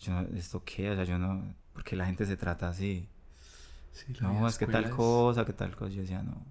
yo, 0.00 0.20
¿esto 0.34 0.62
qué? 0.64 0.90
O 0.90 0.94
sea, 0.96 1.04
yo 1.04 1.16
no, 1.16 1.54
porque 1.74 1.94
la 1.94 2.06
gente 2.06 2.26
se 2.26 2.36
trata 2.36 2.68
así. 2.68 3.08
Sí, 3.92 4.14
No, 4.20 4.48
es 4.48 4.58
que 4.58 4.66
tal 4.66 4.90
cosa, 4.90 5.44
que 5.44 5.52
tal 5.52 5.76
cosa. 5.76 5.92
Yo 5.92 6.02
decía, 6.02 6.22
no. 6.22 6.44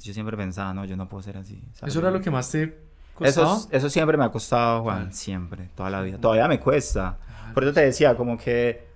Yo 0.00 0.12
siempre 0.12 0.36
pensaba, 0.36 0.72
no, 0.74 0.84
yo 0.84 0.96
no 0.96 1.08
puedo 1.08 1.22
ser 1.22 1.38
así. 1.38 1.64
¿sabes? 1.72 1.92
¿Eso 1.94 2.00
era 2.00 2.10
lo 2.10 2.20
que 2.20 2.30
más 2.30 2.50
te 2.52 2.78
Eso, 3.20 3.68
eso 3.70 3.90
siempre 3.90 4.16
me 4.16 4.24
ha 4.24 4.30
costado, 4.30 4.82
Juan, 4.82 4.96
Claro. 4.98 5.12
siempre, 5.12 5.68
toda 5.74 5.90
la 5.90 6.02
vida. 6.02 6.18
Todavía 6.18 6.46
me 6.48 6.60
cuesta. 6.60 7.18
Claro, 7.26 7.54
Por 7.54 7.64
eso 7.64 7.72
te 7.72 7.80
decía, 7.80 8.16
como 8.16 8.36
que 8.38 8.86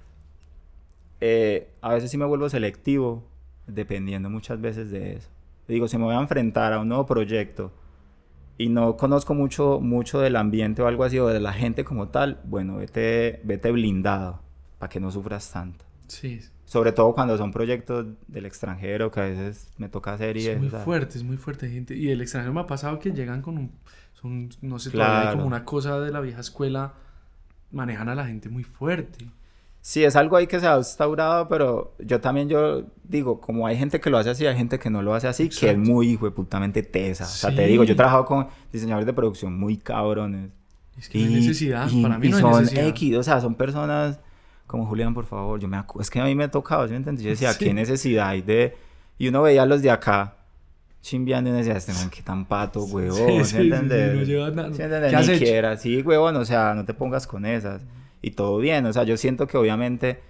eh, 1.20 1.70
a 1.80 1.94
veces 1.94 2.10
sí 2.10 2.18
me 2.18 2.24
vuelvo 2.24 2.48
selectivo, 2.48 3.24
dependiendo 3.66 4.28
muchas 4.30 4.60
veces 4.60 4.90
de 4.90 5.14
eso. 5.16 5.28
Digo, 5.68 5.88
si 5.88 5.96
me 5.98 6.04
voy 6.04 6.14
a 6.14 6.20
enfrentar 6.20 6.72
a 6.72 6.80
un 6.80 6.88
nuevo 6.88 7.06
proyecto 7.06 7.72
y 8.58 8.68
no 8.68 8.96
conozco 8.96 9.34
mucho, 9.34 9.80
mucho 9.80 10.20
del 10.20 10.36
ambiente 10.36 10.82
o 10.82 10.86
algo 10.88 11.04
así, 11.04 11.18
o 11.18 11.28
de 11.28 11.40
la 11.40 11.52
gente 11.52 11.84
como 11.84 12.08
tal, 12.08 12.40
bueno, 12.44 12.76
vete, 12.76 13.40
vete 13.44 13.70
blindado 13.70 14.40
para 14.78 14.90
que 14.90 15.00
no 15.00 15.10
sufras 15.10 15.50
tanto. 15.52 15.84
Sí, 16.08 16.40
Sobre 16.72 16.92
todo 16.92 17.12
cuando 17.14 17.36
son 17.36 17.52
proyectos 17.52 18.06
del 18.28 18.46
extranjero 18.46 19.10
que 19.10 19.20
a 19.20 19.24
veces 19.24 19.68
me 19.76 19.90
toca 19.90 20.14
hacer 20.14 20.38
y 20.38 20.46
es 20.46 20.58
muy 20.58 20.70
sea, 20.70 20.80
fuerte, 20.80 21.18
es 21.18 21.24
muy 21.24 21.36
fuerte 21.36 21.68
gente. 21.68 21.94
Y 21.94 22.08
el 22.10 22.22
extranjero 22.22 22.54
me 22.54 22.60
ha 22.62 22.66
pasado 22.66 22.98
que 22.98 23.10
llegan 23.12 23.42
con 23.42 23.58
un, 23.58 23.72
son, 24.14 24.48
no 24.62 24.78
sé, 24.78 24.90
todavía 24.90 25.16
hay 25.16 25.22
Claro. 25.24 25.36
como 25.36 25.46
una 25.48 25.64
cosa 25.66 26.00
de 26.00 26.10
la 26.10 26.20
vieja 26.20 26.40
escuela 26.40 26.94
manejan 27.70 28.08
a 28.08 28.14
la 28.14 28.24
gente 28.26 28.48
muy 28.48 28.64
fuerte. 28.64 29.26
Sí, 29.82 30.02
es 30.04 30.16
algo 30.16 30.36
ahí 30.36 30.46
que 30.46 30.60
se 30.60 30.66
ha 30.66 30.78
instaurado, 30.78 31.48
pero 31.48 31.94
yo 31.98 32.20
también 32.20 32.48
yo 32.48 32.84
digo, 33.02 33.40
como 33.40 33.66
hay 33.66 33.76
gente 33.76 34.00
que 34.00 34.08
lo 34.10 34.16
hace 34.16 34.30
así, 34.30 34.46
hay 34.46 34.56
gente 34.56 34.78
que 34.78 34.88
no 34.88 35.02
lo 35.02 35.12
hace 35.14 35.28
así, 35.28 35.48
que 35.50 35.72
es 35.72 35.76
muy 35.78 36.08
hijo 36.08 36.24
de 36.24 36.30
putamente 36.30 36.82
tesa. 36.82 37.24
O 37.24 37.26
sea, 37.26 37.54
te 37.54 37.66
digo, 37.66 37.84
yo 37.84 37.92
he 37.92 37.96
trabajado 37.96 38.24
con 38.24 38.46
diseñadores 38.72 39.06
de 39.06 39.12
producción 39.12 39.58
muy 39.58 39.76
cabrones. 39.76 40.50
Es 40.96 41.08
que 41.08 41.18
no 41.18 41.26
hay 41.26 41.34
necesidad, 41.34 41.90
para 42.00 42.16
mí 42.18 42.28
y 42.28 42.30
no 42.30 42.36
hay 42.36 42.42
son 42.42 42.62
necesidad. 42.62 42.86
X, 42.88 43.16
o 43.16 43.22
sea, 43.22 43.40
son 43.40 43.56
personas 43.56 44.20
como 44.72 44.86
Julián, 44.86 45.14
por 45.14 45.26
favor, 45.26 45.60
yo 45.60 45.68
me 45.68 45.76
acu- 45.76 46.00
es 46.00 46.10
que 46.10 46.18
a 46.20 46.24
mí 46.24 46.34
me 46.34 46.42
ha 46.44 46.50
tocado, 46.50 46.84
¿sí 46.86 46.90
me 46.90 46.96
entiendes? 46.96 47.22
Yo 47.22 47.30
decía, 47.36 47.52
Sí. 47.52 47.66
¿qué 47.66 47.74
necesidad 47.74 48.28
hay 48.30 48.42
de...? 48.42 48.76
Y 49.18 49.28
uno 49.28 49.42
veía 49.42 49.62
a 49.62 49.66
los 49.66 49.82
de 49.82 49.90
acá 49.92 50.34
chimbeando 51.00 51.50
y 51.50 51.52
uno 51.52 51.58
decía, 51.58 51.76
este 51.76 51.92
man, 51.92 52.10
qué 52.10 52.22
tan 52.22 52.44
pato, 52.46 52.82
huevón, 52.84 53.44
Sí, 53.44 53.44
¿sí, 53.44 53.56
entiendes? 53.58 54.14
no 54.16 54.22
lleva 54.22 54.50
nada. 54.50 54.72
¿Sí 54.72 54.82
Ni 54.82 55.34
hecho? 55.34 55.44
quiera, 55.44 55.76
sí, 55.76 56.02
huevón, 56.02 56.34
o 56.36 56.44
sea, 56.44 56.74
no 56.74 56.84
te 56.84 56.94
pongas 56.94 57.26
con 57.28 57.46
esas. 57.46 57.82
Y 58.22 58.32
todo 58.32 58.58
bien, 58.58 58.86
o 58.86 58.92
sea, 58.92 59.04
yo 59.04 59.16
siento 59.16 59.46
que 59.46 59.56
obviamente 59.56 60.20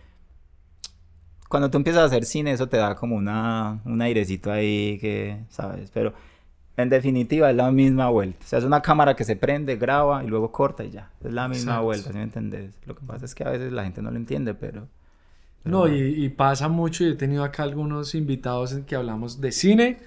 cuando 1.48 1.70
tú 1.70 1.76
empiezas 1.76 2.02
a 2.02 2.06
hacer 2.06 2.24
cine, 2.24 2.52
eso 2.52 2.68
te 2.68 2.78
da 2.78 2.94
como 2.96 3.14
una, 3.16 3.80
un 3.84 4.00
airecito 4.00 4.50
ahí 4.50 4.98
que, 4.98 5.36
¿sabes? 5.50 5.90
Pero 5.92 6.14
en 6.76 6.88
definitiva 6.88 7.50
es 7.50 7.56
la 7.56 7.70
misma 7.70 8.08
vuelta. 8.08 8.38
O 8.44 8.48
sea, 8.48 8.58
es 8.58 8.64
una 8.64 8.80
cámara 8.80 9.14
que 9.14 9.24
se 9.24 9.36
prende, 9.36 9.76
graba 9.76 10.24
y 10.24 10.26
luego 10.26 10.50
corta 10.52 10.84
y 10.84 10.90
ya. 10.90 11.10
Es 11.22 11.32
la 11.32 11.48
misma 11.48 11.72
Exacto. 11.72 11.84
vuelta, 11.84 12.12
¿sí 12.12 12.16
me 12.16 12.22
entendés? 12.24 12.74
Lo 12.86 12.94
que 12.96 13.04
pasa 13.06 13.24
es 13.24 13.34
que 13.34 13.44
a 13.44 13.50
veces 13.50 13.72
la 13.72 13.84
gente 13.84 14.00
no 14.02 14.10
lo 14.10 14.16
entiende, 14.16 14.54
pero... 14.54 14.88
pero 15.62 15.76
No, 15.76 15.88
y, 15.88 16.24
y 16.24 16.28
pasa 16.30 16.68
mucho, 16.68 17.04
y 17.04 17.10
he 17.10 17.14
tenido 17.14 17.44
acá 17.44 17.62
algunos 17.62 18.14
invitados 18.14 18.72
en 18.72 18.84
que 18.84 18.96
hablamos 18.96 19.40
de 19.40 19.52
cine, 19.52 19.98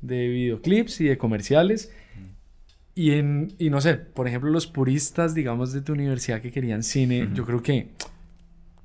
de 0.00 0.28
videoclips 0.28 1.00
y 1.00 1.04
de 1.04 1.16
comerciales. 1.18 1.92
Y, 2.94 3.12
en, 3.12 3.54
y 3.58 3.70
no 3.70 3.80
sé, 3.80 3.94
por 3.94 4.26
ejemplo, 4.26 4.50
los 4.50 4.66
puristas, 4.66 5.32
digamos, 5.32 5.72
de 5.72 5.80
tu 5.80 5.92
universidad 5.92 6.42
que 6.42 6.50
querían 6.50 6.82
cine, 6.82 7.24
Ujú. 7.24 7.34
yo 7.34 7.46
creo 7.46 7.62
que 7.62 7.88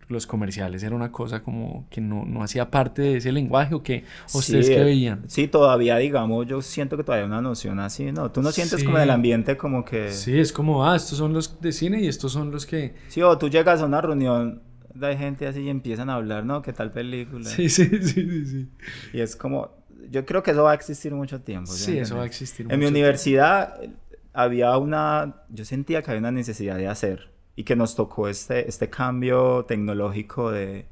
los 0.08 0.28
comerciales 0.28 0.84
era 0.84 0.96
una 0.96 1.12
cosa 1.12 1.42
como 1.42 1.88
que 1.90 2.00
no, 2.02 2.26
no 2.26 2.44
hacía 2.44 2.70
parte 2.70 3.02
de 3.02 3.18
ese 3.18 3.32
lenguaje 3.32 3.74
o 3.76 3.82
que 3.84 4.04
ustedes 4.34 4.68
Sí, 4.68 4.74
que 4.74 4.82
eh, 4.82 4.84
veían. 4.84 5.24
Sí, 5.28 5.48
todavía, 5.48 5.98
digamos, 5.98 6.46
yo 6.48 6.62
siento 6.62 6.96
que 6.98 7.04
todavía 7.04 7.24
hay 7.26 7.30
una 7.30 7.42
noción 7.42 7.80
así, 7.80 8.12
¿no? 8.12 8.32
Tú 8.32 8.42
no 8.42 8.52
sientes 8.52 8.84
como 8.84 8.98
en 8.98 9.04
el 9.04 9.10
Sí. 9.10 9.14
ambiente 9.14 9.58
como 9.58 9.84
que... 9.84 10.12
Sí, 10.12 10.40
es 10.40 10.52
como, 10.52 10.86
ah, 10.88 10.96
estos 10.96 11.18
son 11.18 11.34
los 11.34 11.60
de 11.60 11.72
cine 11.72 12.02
y 12.02 12.08
estos 12.08 12.32
son 12.32 12.52
los 12.52 12.66
que... 12.66 12.94
Sí, 13.08 13.22
o 13.22 13.38
tú 13.38 13.50
llegas 13.50 13.82
a 13.82 13.86
una 13.86 14.02
reunión 14.02 14.62
de 14.94 15.18
gente 15.18 15.48
así 15.48 15.62
y 15.62 15.70
empiezan 15.70 16.10
a 16.10 16.16
hablar, 16.16 16.46
¿no? 16.46 16.62
¿Qué 16.62 16.72
tal 16.72 16.92
película? 16.92 17.50
Sí, 17.50 17.68
sí, 17.70 17.86
sí, 17.90 18.06
sí. 18.06 18.46
Sí, 18.46 18.70
Y 19.14 19.20
es 19.22 19.36
como, 19.36 19.72
yo 20.12 20.26
creo 20.26 20.42
que 20.44 20.52
eso 20.52 20.64
va 20.64 20.72
a 20.72 20.76
existir 20.76 21.14
mucho 21.14 21.42
tiempo. 21.42 21.72
¿sí 21.72 21.84
Sí, 21.84 21.98
eso 21.98 22.16
va 22.18 22.24
a 22.24 22.26
existir. 22.26 22.66
En 22.70 22.80
mi 22.80 22.86
mucho 22.86 22.90
universidad 22.92 23.84
eh, 23.84 23.90
había 24.34 24.78
una, 24.78 25.36
yo 25.50 25.66
sentía 25.66 26.02
que 26.02 26.12
había 26.12 26.20
una 26.20 26.32
necesidad 26.32 26.78
de 26.78 26.88
hacer 26.88 27.34
y 27.56 27.64
que 27.64 27.76
nos 27.76 27.96
tocó 27.96 28.28
este, 28.28 28.68
este 28.70 28.90
cambio 28.90 29.66
tecnológico 29.66 30.52
de, 30.52 30.86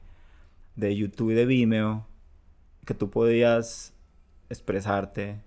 de 0.75 0.95
YouTube 0.95 1.31
y 1.31 1.33
de 1.35 1.45
Vimeo, 1.45 2.05
que 2.85 2.93
tú 2.93 3.09
podías 3.09 3.93
expresarte. 4.49 5.41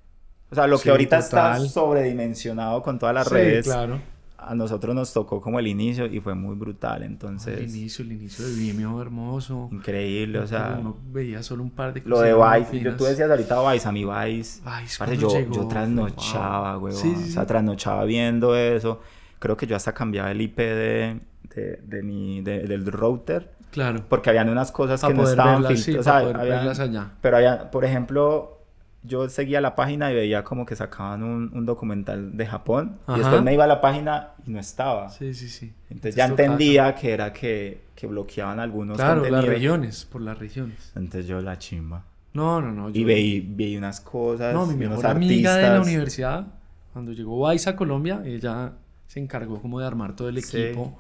O 0.51 0.55
sea, 0.55 0.67
lo 0.67 0.79
Sí, 0.79 0.85
que 0.85 0.91
ahorita 0.91 1.23
total. 1.23 1.63
está 1.65 1.69
sobredimensionado 1.73 2.83
con 2.83 2.99
todas 2.99 3.15
las 3.15 3.29
Sí, 3.29 3.35
redes, 3.35 3.67
claro. 3.67 4.01
a 4.39 4.55
nosotros 4.55 4.95
nos 4.95 5.13
tocó 5.13 5.41
como 5.41 5.59
el 5.59 5.67
inicio 5.67 6.07
y 6.07 6.21
fue 6.21 6.35
muy 6.35 6.55
brutal. 6.55 7.03
Entonces, 7.03 7.59
el 7.59 7.69
inicio, 7.77 8.05
el 8.05 8.13
inicio 8.13 8.47
de 8.47 8.55
Vimeo, 8.55 9.01
hermoso. 9.03 9.69
increíble, 9.73 10.39
o 10.39 10.47
sea, 10.47 10.77
uno 10.81 10.97
veía 11.13 11.43
solo 11.43 11.63
un 11.63 11.71
par 11.71 11.93
de 11.95 12.03
lo 12.05 12.21
de 12.21 12.33
cosas 12.33 12.71
Vice, 12.71 12.85
yo, 12.85 12.97
tú 12.97 13.05
decías 13.05 13.29
ahorita 13.31 13.73
Vice, 13.73 13.89
a 13.89 13.93
mí 13.93 14.05
Vice, 14.05 14.61
Vice, 14.63 14.99
parce, 14.99 15.17
yo, 15.17 15.29
llegó, 15.31 15.55
yo 15.55 15.67
trasnochaba, 15.69 16.77
wow. 16.77 16.85
huevón, 16.85 17.01
Sí, 17.03 17.15
sí, 17.17 17.31
o 17.31 17.33
sea, 17.33 17.47
trasnochaba 17.47 18.05
viendo 18.05 18.55
eso, 18.57 19.01
creo 19.39 19.57
que 19.57 19.67
yo 19.67 19.77
hasta 19.77 19.93
cambiaba 19.93 20.31
el 20.31 20.41
IP 20.41 20.57
de, 20.59 21.21
de, 21.55 21.81
de 21.85 22.03
mi, 22.03 22.41
de- 22.43 22.67
del 22.67 22.87
router, 22.87 23.53
Claro. 23.71 24.05
porque 24.09 24.31
habían 24.31 24.49
unas 24.49 24.73
cosas 24.73 25.03
que 25.03 25.13
no 25.15 25.25
estaban 25.29 25.63
verlas, 25.63 25.81
sí, 25.81 25.93
verlas 25.95 26.81
allá. 26.81 27.11
pero 27.21 27.37
había, 27.37 27.71
por 27.71 27.85
ejemplo, 27.85 28.53
yo 29.03 29.29
seguía 29.29 29.61
la 29.61 29.77
página 29.77 30.11
y 30.11 30.15
veía 30.15 30.43
como 30.43 30.65
que 30.67 30.75
sacaban 30.75 31.23
un, 31.23 31.51
un 31.53 31.67
documental 31.67 32.37
de 32.37 32.47
Japón, 32.47 32.99
Ajá. 33.07 33.17
y 33.19 33.21
después 33.21 33.43
me 33.43 33.53
iba 33.55 33.65
a 33.65 33.67
la 33.69 33.81
página 33.81 34.31
y 34.47 34.51
no 34.51 34.59
estaba, 34.59 35.11
Sí, 35.11 35.35
sí, 35.35 35.49
sí. 35.49 35.73
entonces 35.91 36.15
ya 36.17 36.25
entendía 36.27 36.95
que 36.95 37.13
era 37.13 37.33
que, 37.33 37.83
que 37.95 38.07
bloqueaban 38.07 38.59
algunos 38.59 38.97
Claro, 38.97 39.17
las 39.21 39.31
contenidos. 39.31 39.49
regiones, 39.55 40.05
por 40.07 40.23
las 40.23 40.39
regiones. 40.39 40.93
Entonces 40.97 41.27
yo 41.27 41.41
la 41.41 41.59
chimba. 41.59 42.05
No, 42.33 42.61
no, 42.61 42.71
no. 42.73 42.91
Y 42.91 43.05
veí, 43.05 43.41
veí 43.41 43.77
unas 43.77 44.01
cosas, 44.01 44.53
No, 44.53 44.67
mi 44.67 44.73
y 44.75 44.87
unos 44.87 44.99
mejor 44.99 45.07
amiga 45.07 45.57
de 45.57 45.69
la 45.71 45.81
universidad, 45.81 46.47
cuando 46.93 47.13
llegó 47.13 47.49
Vice 47.49 47.71
a 47.71 47.77
Colombia, 47.77 48.23
ella 48.25 48.73
se 49.17 49.21
encargó 49.21 49.63
como 49.63 49.81
de 49.81 49.87
armar 49.87 50.15
todo 50.15 50.29
el 50.29 50.43
Sí. 50.43 50.59
equipo 50.61 50.95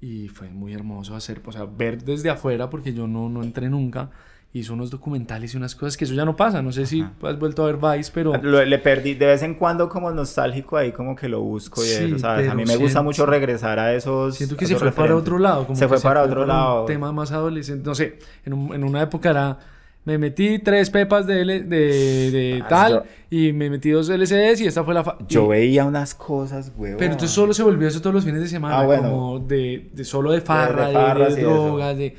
y 0.00 0.28
fue 0.28 0.48
muy 0.48 0.72
hermoso 0.72 1.14
hacer, 1.14 1.42
o 1.44 1.52
sea, 1.52 1.64
ver 1.66 2.02
desde 2.02 2.30
afuera, 2.30 2.70
porque 2.70 2.94
yo 2.94 3.06
no, 3.06 3.28
no 3.28 3.42
entré 3.42 3.68
nunca, 3.68 4.08
hizo 4.54 4.72
unos 4.72 4.90
documentales 4.90 5.52
y 5.52 5.58
unas 5.58 5.74
cosas 5.74 5.98
que 5.98 6.04
eso 6.06 6.14
ya 6.14 6.24
no 6.24 6.34
pasa, 6.34 6.62
no 6.62 6.72
sé 6.72 6.86
si 6.86 7.02
Ajá. 7.02 7.12
has 7.24 7.38
vuelto 7.38 7.62
a 7.62 7.66
ver 7.72 7.76
Vice, 7.76 8.10
pero... 8.14 8.32
Lo- 8.42 8.64
le 8.64 8.78
perdí 8.78 9.12
de 9.14 9.26
vez 9.26 9.42
en 9.42 9.54
cuando 9.56 9.90
como 9.90 10.10
nostálgico 10.10 10.78
ahí 10.78 10.92
como 10.92 11.14
que 11.14 11.28
lo 11.28 11.42
busco 11.42 11.82
y 11.84 11.88
Sí, 11.88 12.04
eso, 12.04 12.18
¿sabes? 12.20 12.48
A 12.48 12.54
mí 12.54 12.64
me 12.64 12.76
gusta 12.76 12.88
siento- 12.88 13.02
mucho 13.04 13.26
regresar 13.26 13.78
a 13.78 13.92
esos 13.94 14.34
Siento 14.34 14.56
que 14.56 14.64
se 14.66 14.72
fue 14.76 14.80
para 14.90 14.90
referentes. 14.92 15.20
otro 15.20 15.38
lado. 15.38 15.66
Como 15.66 15.76
Se 15.76 15.84
que 15.84 15.88
fue 15.90 16.00
para 16.00 16.22
otro 16.22 16.42
un 16.42 16.48
lado. 16.48 16.84
tema 16.86 17.12
más 17.12 17.32
adolescente. 17.32 17.86
No 17.86 17.94
sé, 17.94 18.18
en, 18.46 18.54
un- 18.54 18.74
en 18.74 18.82
una 18.84 19.02
época 19.02 19.28
era. 19.28 19.58
Me 20.04 20.18
metí 20.18 20.58
tres 20.58 20.90
pepas 20.90 21.26
de, 21.28 21.42
L- 21.42 21.60
de, 21.62 22.30
de 22.32 22.60
Ah, 22.64 22.68
tal 22.68 22.92
yo- 22.92 23.02
y 23.30 23.52
me 23.52 23.70
metí 23.70 23.90
dos 23.90 24.08
LCDs 24.08 24.60
y 24.62 24.66
esta 24.66 24.82
fue 24.82 24.94
la. 24.94 25.04
fa- 25.04 25.16
Yo 25.28 25.44
y- 25.44 25.48
veía 25.48 25.84
unas 25.84 26.14
cosas, 26.14 26.72
huevón. 26.76 26.98
Pero 26.98 27.12
entonces 27.12 27.34
solo 27.34 27.54
se 27.54 27.62
volvió 27.62 27.86
eso 27.86 28.00
todos 28.00 28.14
los 28.14 28.24
fines 28.24 28.40
de 28.40 28.48
semana. 28.48 28.80
Ah, 28.80 28.84
bueno. 28.84 29.10
Como 29.10 29.38
de, 29.38 29.90
de 29.92 30.04
solo 30.04 30.32
de 30.32 30.40
farra, 30.40 30.88
de, 30.88 30.92
farras 30.94 31.36
de 31.36 31.42
drogas, 31.42 31.96
de, 31.96 32.16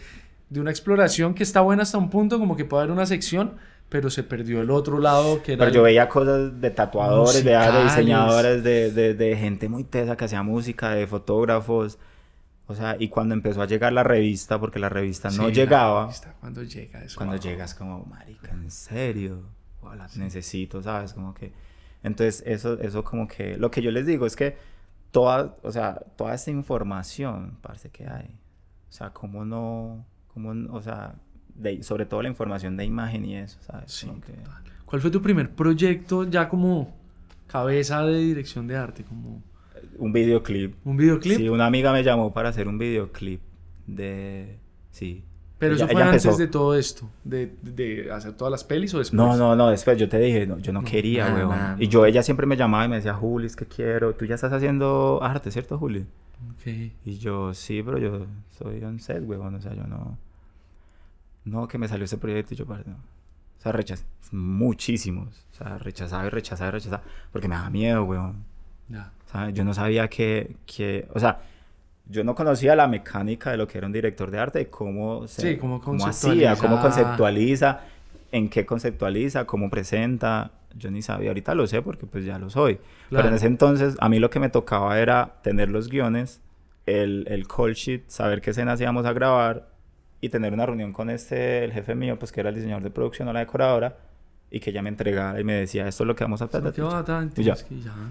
de 0.49 0.59
una 0.61 0.69
exploración 0.71 1.33
que 1.33 1.43
está 1.43 1.59
buena 1.59 1.83
hasta 1.83 1.97
un 1.97 2.09
punto, 2.09 2.39
como 2.39 2.55
que 2.55 2.63
puede 2.63 2.83
haber 2.83 2.93
una 2.93 3.05
sección, 3.05 3.55
pero 3.89 4.09
se 4.09 4.23
perdió 4.23 4.61
el 4.61 4.71
otro 4.71 4.97
lado 4.99 5.43
que 5.43 5.53
era. 5.53 5.59
Pero 5.59 5.69
el- 5.69 5.75
yo 5.75 5.83
veía 5.83 6.07
cosas 6.07 6.61
de 6.61 6.69
tatuadores, 6.69 7.43
de 7.43 7.83
diseñadores, 7.83 8.63
de, 8.63 9.13
de 9.13 9.35
gente 9.35 9.67
muy 9.67 9.83
tesa 9.83 10.15
que 10.15 10.23
hacía 10.23 10.41
música, 10.41 10.91
de 10.91 11.05
fotógrafos. 11.05 11.99
O 12.67 12.75
sea, 12.75 12.95
y 12.97 13.09
cuando 13.09 13.33
empezó 13.35 13.61
a 13.61 13.67
llegar 13.67 13.91
la 13.93 14.03
revista, 14.03 14.59
porque 14.59 14.79
la 14.79 14.89
revista 14.89 15.29
no 15.29 15.47
Sí, 15.49 15.53
llegaba, 15.53 16.03
revista, 16.03 16.33
Cuando 16.39 16.63
llega 16.63 17.03
eso. 17.03 17.17
cuando 17.17 17.35
wow. 17.35 17.43
llegas 17.43 17.75
como, 17.75 18.05
marica, 18.05 18.51
¿en 18.51 18.71
serio? 18.71 19.43
Wow, 19.81 19.95
la 19.95 20.07
necesito, 20.15 20.81
¿sabes? 20.81 21.13
Como 21.13 21.33
que... 21.33 21.51
Entonces, 22.03 22.41
eso, 22.45 22.79
eso 22.79 23.03
como 23.03 23.27
que... 23.27 23.57
Lo 23.57 23.69
que 23.69 23.81
yo 23.81 23.91
les 23.91 24.05
digo 24.05 24.25
es 24.25 24.35
que 24.37 24.57
toda, 25.11 25.55
o 25.61 25.71
sea, 25.71 25.95
toda 26.15 26.33
esta 26.33 26.51
información, 26.51 27.57
parece 27.61 27.89
que 27.89 28.07
hay. 28.07 28.39
O 28.89 28.91
sea, 28.93 29.09
cómo 29.11 29.43
no... 29.45 30.05
Cómo, 30.33 30.53
o 30.73 30.81
sea, 30.81 31.15
de- 31.55 31.83
sobre 31.83 32.05
todo 32.05 32.21
la 32.23 32.29
información 32.29 32.77
de 32.77 32.85
imagen 32.85 33.25
y 33.25 33.35
eso, 33.37 33.59
¿sabes? 33.61 33.91
Sí, 33.91 34.07
que-. 34.25 34.33
¿Cuál 34.85 35.01
fue 35.01 35.11
tu 35.11 35.21
primer 35.21 35.53
proyecto 35.53 36.23
ya 36.23 36.47
como 36.49 36.95
cabeza 37.47 38.03
de 38.05 38.17
dirección 38.19 38.67
de 38.67 38.77
arte? 38.77 39.03
Como 39.03 39.43
un 39.97 40.11
videoclip. 40.13 40.75
un 40.85 40.97
videoclip. 40.97 41.37
Sí, 41.37 41.49
una 41.49 41.65
amiga 41.65 41.91
me 41.93 42.03
llamó 42.03 42.33
para 42.33 42.49
hacer 42.49 42.67
un 42.67 42.77
videoclip 42.77 43.41
de... 43.87 44.57
Sí. 44.91 45.23
Pero 45.59 45.75
Ella- 45.75 45.85
eso 45.85 45.93
fue 45.93 46.03
antes 46.03 46.25
empezó- 46.25 46.37
de 46.39 46.47
todo 46.47 46.75
esto, 46.75 47.09
de, 47.23 47.55
de 47.61 48.11
hacer 48.11 48.33
todas 48.33 48.51
las 48.51 48.63
pelis 48.65 48.93
o 48.93 48.97
después. 48.99 49.15
No, 49.15 49.37
no, 49.37 49.55
no, 49.55 49.69
después 49.69 49.97
yo 49.97 50.09
te 50.09 50.19
dije, 50.19 50.45
no, 50.45 50.57
yo 50.59 50.73
no 50.73 50.81
No, 50.81 50.87
quería, 50.87 51.25
nada, 51.29 51.35
weón. 51.37 51.49
nada, 51.49 51.75
y 51.79 51.87
yo, 51.87 52.05
ella 52.05 52.21
siempre 52.21 52.45
me 52.45 52.57
llamaba 52.57 52.83
y 52.85 52.89
me 52.89 52.95
decía, 52.97 53.13
Juli, 53.13 53.45
es 53.47 53.55
que 53.55 53.65
quiero, 53.65 54.13
tú 54.13 54.25
ya 54.25 54.35
estás 54.35 54.51
haciendo 54.51 55.19
arte, 55.23 55.51
¿cierto, 55.51 55.77
Juli? 55.77 56.05
Ok. 56.51 56.67
Y 57.05 57.17
yo, 57.17 57.53
sí, 57.53 57.81
pero 57.81 57.97
yo 57.97 58.25
soy 58.57 58.83
on 58.83 58.99
set, 58.99 59.23
weón, 59.25 59.55
o 59.55 59.61
sea, 59.61 59.73
yo 59.73 59.83
no... 59.87 60.17
No, 61.45 61.67
que 61.67 61.77
me 61.77 61.87
salió 61.87 62.05
ese 62.05 62.17
proyecto 62.17 62.53
y 62.53 62.57
yo, 62.57 62.65
no. 62.65 62.73
O 62.75 63.61
sea, 63.63 63.71
rechazé 63.71 64.03
muchísimos. 64.31 65.45
O 65.53 65.55
sea, 65.55 65.77
rechazaba 65.77 66.25
y 66.25 66.29
rechazaba 66.29 66.69
y 66.69 66.71
rechazaba. 66.73 67.03
Porque 67.31 67.47
me 67.47 67.55
daba 67.55 67.69
miedo, 67.69 68.03
weón. 68.03 68.43
Ya. 68.89 69.11
¿Sabes? 69.33 69.53
Yo 69.53 69.65
no 69.65 69.73
sabía 69.73 70.07
que, 70.07 70.55
que... 70.65 71.07
O 71.13 71.19
sea, 71.19 71.39
yo 72.05 72.23
no 72.23 72.35
conocía 72.35 72.75
la 72.75 72.87
mecánica 72.87 73.51
de 73.51 73.57
lo 73.57 73.67
que 73.67 73.77
era 73.79 73.87
un 73.87 73.93
director 73.93 74.29
de 74.31 74.39
arte, 74.39 74.67
cómo, 74.69 75.27
se, 75.27 75.41
Sí, 75.53 75.57
cómo 75.57 75.81
hacía, 76.05 76.55
cómo 76.55 76.79
conceptualiza. 76.79 77.81
en 78.31 78.49
qué 78.49 78.65
conceptualiza, 78.65 79.45
cómo 79.45 79.69
presenta. 79.69 80.51
Yo 80.75 80.89
ni 80.91 81.01
sabía, 81.01 81.29
ahorita 81.29 81.53
lo 81.55 81.67
sé 81.67 81.81
porque 81.81 82.05
pues 82.05 82.25
ya 82.25 82.37
lo 82.39 82.49
soy. 82.49 82.75
Pero 83.09 83.21
en 83.21 83.21
Claro. 83.21 83.35
ese 83.35 83.47
entonces 83.47 83.95
a 83.99 84.09
mí 84.09 84.19
lo 84.19 84.29
que 84.29 84.39
me 84.39 84.49
tocaba 84.49 84.99
era 84.99 85.35
tener 85.43 85.69
los 85.69 85.87
guiones, 85.89 86.41
el, 86.85 87.25
el 87.29 87.47
call 87.47 87.73
sheet, 87.73 88.03
saber 88.07 88.41
qué 88.41 88.51
escenas 88.51 88.79
íbamos 88.81 89.05
a 89.05 89.13
grabar 89.13 89.67
y 90.19 90.29
tener 90.29 90.53
una 90.53 90.65
reunión 90.65 90.93
con 90.93 91.09
este, 91.09 91.63
el 91.63 91.71
jefe 91.73 91.95
mío, 91.95 92.17
pues 92.19 92.31
que 92.31 92.39
era 92.41 92.49
el 92.49 92.55
diseñador 92.55 92.83
de 92.83 92.89
producción 92.91 93.27
o 93.27 93.33
la 93.33 93.39
decoradora, 93.41 93.97
y 94.53 94.59
que 94.59 94.69
ella 94.69 94.83
me 94.83 94.89
entregara 94.89 95.41
y 95.41 95.43
me 95.43 95.53
decía, 95.53 95.87
esto 95.87 96.03
es 96.03 96.07
lo 96.07 96.15
que 96.15 96.23
vamos 96.23 96.39
a 96.43 96.47
tratar. 96.47 96.71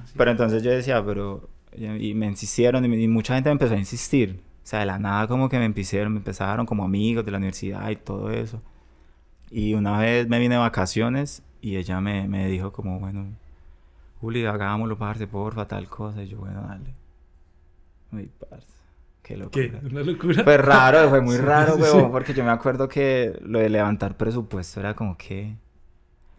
sí. 0.04 0.12
Pero 0.16 0.30
entonces 0.32 0.60
yo 0.64 0.72
decía, 0.72 1.02
pero... 1.06 1.48
Y, 1.74 2.14
me 2.14 2.26
insistieron 2.26 2.84
y, 2.84 2.88
me- 2.88 3.00
y 3.00 3.06
mucha 3.06 3.34
gente 3.34 3.48
me 3.48 3.52
empezó 3.52 3.74
a 3.74 3.78
insistir. 3.78 4.40
O 4.64 4.66
sea, 4.66 4.80
de 4.80 4.86
la 4.86 4.98
nada 4.98 5.28
como 5.28 5.48
que 5.48 5.58
me 5.60 5.64
empezaron, 5.66 6.12
me 6.12 6.18
empezaron 6.18 6.66
como 6.66 6.84
amigos 6.84 7.24
de 7.24 7.30
la 7.30 7.38
universidad 7.38 7.88
y 7.90 7.96
todo 7.96 8.28
eso. 8.30 8.60
Y 9.52 9.74
una 9.74 9.96
vez 9.98 10.28
me 10.28 10.40
vine 10.40 10.56
de 10.56 10.60
vacaciones 10.60 11.44
y 11.60 11.76
ella 11.76 12.00
me, 12.00 12.26
me 12.26 12.48
dijo 12.48 12.72
como, 12.72 12.98
bueno, 12.98 13.24
Juli, 14.20 14.44
hagámoslo, 14.44 14.98
parce, 14.98 15.28
porfa, 15.28 15.68
tal 15.68 15.88
cosa. 15.88 16.24
Y 16.24 16.28
yo, 16.28 16.38
bueno, 16.38 16.62
dale. 16.66 16.92
Uy, 18.10 18.30
parce. 18.50 18.66
Qué 19.22 19.36
locura. 19.36 19.80
¿Qué? 19.80 19.86
¿Una 19.86 20.02
locura? 20.02 20.42
Fue 20.42 20.56
raro, 20.56 21.08
fue 21.08 21.20
muy 21.20 21.36
raro, 21.36 21.76
sí, 21.76 21.84
sí. 21.84 21.98
porque 22.10 22.34
yo 22.34 22.42
me 22.44 22.50
acuerdo 22.50 22.88
que 22.88 23.38
lo 23.44 23.60
de 23.60 23.68
levantar 23.68 24.16
presupuesto 24.16 24.80
era 24.80 24.94
como 24.94 25.16
que... 25.16 25.56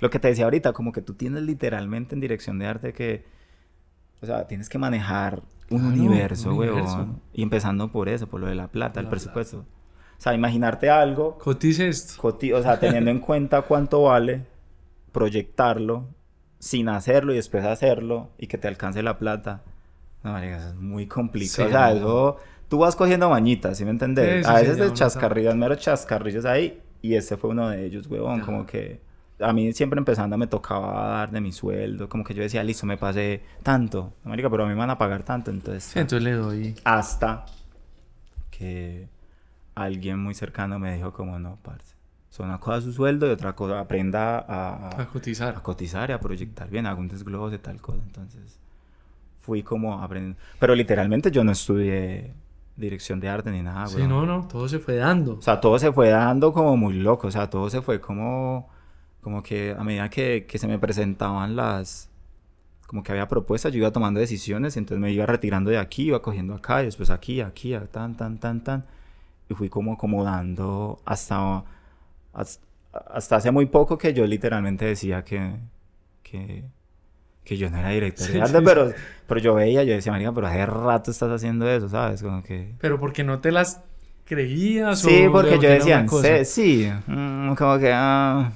Lo 0.03 0.09
que 0.09 0.19
te 0.19 0.27
decía 0.27 0.43
ahorita, 0.43 0.73
como 0.73 0.91
que 0.91 1.01
tú 1.01 1.13
tienes 1.13 1.43
literalmente 1.43 2.13
en 2.13 2.19
dirección 2.19 2.59
de 2.59 2.65
arte 2.67 2.91
que... 2.91 3.23
O 4.21 4.25
sea, 4.25 4.47
tienes 4.47 4.67
que 4.67 4.77
manejar 4.77 5.41
un 5.69 5.79
Claro, 5.79 5.95
universo, 5.95 6.49
un 6.51 6.57
weón. 6.57 7.21
Y 7.31 7.41
empezando 7.41 7.89
por 7.89 8.09
eso, 8.09 8.27
por 8.27 8.41
lo 8.41 8.47
de 8.47 8.55
la 8.55 8.67
plata, 8.67 8.99
el 8.99 9.05
La 9.05 9.09
presupuesto. 9.11 9.59
O 9.59 10.21
sea, 10.23 10.33
imaginarte 10.33 10.89
algo, 10.89 11.37
Cotice 11.37 11.87
esto. 11.87 12.21
coti- 12.21 12.51
o 12.51 12.61
sea, 12.61 12.79
teniendo 12.79 13.11
en 13.11 13.19
cuenta 13.19 13.61
cuánto 13.61 14.01
vale, 14.03 14.45
proyectarlo, 15.13 16.09
sin 16.59 16.89
hacerlo 16.89 17.31
y 17.31 17.37
después 17.37 17.63
hacerlo, 17.63 18.29
y 18.37 18.47
que 18.47 18.57
te 18.57 18.67
alcance 18.67 19.01
la 19.03 19.17
plata. 19.17 19.61
No, 20.21 20.33
marica, 20.33 20.57
eso 20.57 20.67
es 20.67 20.75
muy 20.75 21.07
complicado. 21.07 21.55
Sí, 21.55 21.61
o 21.61 21.69
sea, 21.69 21.89
no. 21.91 21.95
eso... 21.95 22.37
Tú 22.67 22.79
vas 22.79 22.95
cogiendo 22.97 23.29
mañitas, 23.29 23.77
¿sí 23.77 23.85
me 23.85 23.91
entendés? 23.91 24.45
Sí, 24.45 24.51
a 24.51 24.55
veces 24.55 24.77
de 24.77 24.91
chascarrillos, 24.91 25.55
meros 25.55 25.77
chascarrillos 25.77 26.43
ahí, 26.43 26.81
y 27.01 27.15
ese 27.15 27.37
fue 27.37 27.51
uno 27.51 27.69
de 27.69 27.85
ellos, 27.85 28.07
huevón, 28.07 28.41
como 28.41 28.65
que... 28.65 28.99
A 29.43 29.53
mí 29.53 29.73
siempre 29.73 29.97
empezando 29.99 30.37
me 30.37 30.47
tocaba 30.47 31.07
dar 31.07 31.31
de 31.31 31.41
mi 31.41 31.51
sueldo, 31.51 32.07
como 32.09 32.23
que 32.23 32.33
yo 32.33 32.41
decía, 32.43 32.63
listo, 32.63 32.85
me 32.85 32.97
pasé 32.97 33.41
tanto, 33.63 34.13
marica, 34.23 34.49
pero 34.49 34.63
a 34.63 34.67
mí 34.67 34.73
me 34.73 34.79
van 34.79 34.89
a 34.89 34.97
pagar 34.97 35.23
tanto, 35.23 35.51
entonces... 35.51 35.83
Sí, 35.83 35.99
entonces 35.99 36.23
le 36.23 36.31
doy. 36.33 36.75
Hasta 36.83 37.45
que 38.51 39.07
alguien 39.75 40.19
muy 40.19 40.33
cercano 40.33 40.79
me 40.79 40.95
dijo 40.95 41.11
como, 41.13 41.39
no, 41.39 41.57
parce, 41.63 41.95
son 42.29 42.47
una 42.49 42.59
cosa 42.59 42.81
su 42.81 42.93
sueldo 42.93 43.27
y 43.27 43.31
otra 43.31 43.53
cosa, 43.53 43.79
aprenda 43.79 44.39
a, 44.39 44.89
a- 44.97 45.01
A 45.01 45.07
cotizar. 45.07 45.55
a 45.55 45.61
cotizar 45.63 46.09
y 46.09 46.13
a 46.13 46.19
proyectar 46.19 46.69
bien, 46.69 46.85
hago 46.85 46.99
un 46.99 47.07
desglose 47.07 47.53
de 47.53 47.59
tal 47.59 47.81
cosa, 47.81 47.99
entonces 48.03 48.59
fui 49.39 49.63
como 49.63 50.01
aprendiendo. 50.01 50.39
Pero 50.59 50.75
literalmente 50.75 51.29
yo 51.31 51.43
no 51.43 51.51
estudié 51.51 52.33
dirección 52.75 53.19
de 53.19 53.29
arte 53.29 53.51
ni 53.51 53.61
nada, 53.61 53.87
Sí, 53.87 53.97
weón. 53.97 54.09
no, 54.09 54.25
no, 54.25 54.47
todo 54.47 54.67
se 54.67 54.79
fue 54.79 54.95
dando. 54.95 55.33
O 55.35 55.41
sea, 55.41 55.59
todo 55.59 55.77
se 55.79 55.91
fue 55.91 56.09
dando 56.09 56.53
como 56.53 56.77
muy 56.77 56.93
loco, 56.95 57.27
o 57.27 57.31
sea, 57.31 57.49
todo 57.49 57.69
se 57.69 57.81
fue 57.81 57.99
como, 57.99 58.69
como 59.23 59.41
que 59.41 59.75
a 59.77 59.83
medida 59.83 60.09
que, 60.09 60.45
que 60.47 60.59
se 60.59 60.67
me 60.67 60.77
presentaban 60.77 61.55
las, 61.55 62.09
como 62.85 63.01
que 63.01 63.11
había 63.11 63.27
propuestas, 63.27 63.73
yo 63.73 63.79
iba 63.79 63.91
tomando 63.91 64.19
decisiones, 64.19 64.77
entonces 64.77 65.01
me 65.01 65.11
iba 65.11 65.25
retirando 65.25 65.71
de 65.71 65.79
aquí, 65.79 66.03
iba 66.03 66.21
cogiendo 66.21 66.53
acá, 66.53 66.83
y 66.83 66.85
después 66.85 67.09
aquí, 67.09 67.41
aquí, 67.41 67.73
tan, 67.91 68.15
tan, 68.15 68.37
tan, 68.37 68.63
tan, 68.63 68.85
y 69.49 69.55
fui 69.55 69.69
como 69.69 69.93
acomodando 69.93 71.01
hasta, 71.05 71.63
hasta, 72.33 72.63
hasta 72.91 73.35
hace 73.37 73.51
muy 73.51 73.65
poco 73.65 73.97
que 73.97 74.13
yo 74.13 74.27
literalmente 74.27 74.85
decía 74.85 75.23
que, 75.23 75.55
que, 76.21 76.65
que 77.43 77.57
yo 77.57 77.69
no 77.69 77.77
era 77.77 77.89
director 77.89 78.27
Sí, 78.27 78.33
de 78.33 78.41
arte, 78.41 78.57
sí, 78.59 78.63
pero, 78.63 78.91
pero 79.25 79.39
yo 79.39 79.55
veía, 79.55 79.83
yo 79.83 79.93
decía, 79.93 80.11
marica, 80.11 80.33
pero 80.33 80.47
hace 80.47 80.65
rato 80.65 81.09
estás 81.09 81.31
haciendo 81.31 81.67
eso, 81.67 81.89
¿sabes? 81.89 82.21
Como 82.21 82.43
que... 82.43 82.75
Pero 82.79 82.99
porque 82.99 83.23
no 83.23 83.39
te 83.39 83.51
las 83.51 83.81
creías 84.25 84.99
Sí, 84.99 85.25
o 85.27 85.31
porque 85.31 85.57
yo 85.59 85.69
decía, 85.69 86.05
sí, 86.45 86.91
mm, 87.07 87.55
como 87.55 87.79
que, 87.79 87.91
ah, 87.91 88.51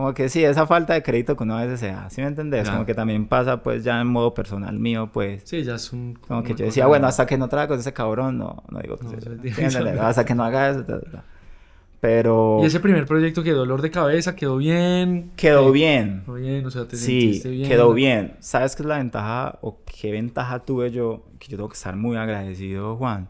como 0.00 0.14
que 0.14 0.28
sí, 0.28 0.44
esa 0.44 0.66
falta 0.66 0.94
de 0.94 1.02
crédito 1.02 1.36
que 1.36 1.42
uno 1.44 1.56
a 1.56 1.62
veces 1.64 1.80
se 1.80 1.88
da, 1.88 2.08
¿sí 2.10 2.20
me 2.20 2.26
entendés? 2.28 2.62
Claro. 2.62 2.78
Como 2.78 2.86
que 2.86 2.94
también 2.94 3.26
pasa, 3.26 3.62
pues, 3.62 3.84
ya 3.84 4.00
en 4.00 4.06
modo 4.08 4.34
personal 4.34 4.78
mío, 4.78 5.10
pues, 5.12 5.42
Sí, 5.44 5.62
ya 5.62 5.74
es 5.76 5.92
un. 5.92 6.14
como 6.14 6.42
que 6.42 6.54
yo 6.54 6.64
decía, 6.64 6.86
bueno, 6.86 7.06
hasta 7.06 7.26
que 7.26 7.36
no 7.38 7.48
traga 7.48 7.68
con 7.68 7.78
ese 7.78 7.92
cabrón, 7.92 8.38
no, 8.38 8.62
no 8.70 8.78
digo 8.80 8.96
que 8.96 9.04
No, 9.04 9.10
sí, 9.10 9.16
eso 9.18 9.30
es 9.32 9.36
¿sí 9.36 9.42
me 9.42 9.42
difícil. 9.50 9.76
entendés? 9.80 10.00
Hasta 10.02 10.24
que 10.24 10.34
no 10.34 10.44
haga 10.44 10.70
eso, 10.70 10.84
ta, 10.84 11.00
ta, 11.00 11.10
ta. 11.10 11.24
Pero 12.00 12.60
Y 12.62 12.66
ese 12.66 12.80
primer 12.80 13.04
proyecto 13.04 13.42
quedó 13.42 13.58
dolor 13.58 13.82
de 13.82 13.90
cabeza, 13.90 14.34
quedó 14.34 14.56
bien. 14.56 15.32
quedó 15.36 15.68
Eh, 15.68 15.72
bien. 15.72 16.22
Quedó 16.24 16.34
bien, 16.36 16.64
o 16.66 16.70
sea, 16.70 16.86
te 16.88 16.96
Sí, 16.96 17.20
sentiste 17.20 17.50
bien. 17.50 17.68
quedó 17.68 17.92
bien. 17.92 18.36
¿Sabes 18.40 18.74
qué 18.74 18.82
es 18.82 18.88
la 18.88 18.96
ventaja 18.96 19.58
o 19.60 19.78
qué 19.84 20.10
ventaja 20.10 20.60
tuve 20.60 20.90
yo? 20.90 21.26
Que 21.38 21.48
yo 21.48 21.58
tengo 21.58 21.68
que 21.68 21.74
estar 21.74 21.96
muy 21.96 22.16
agradecido, 22.16 22.96
Juan. 22.96 23.28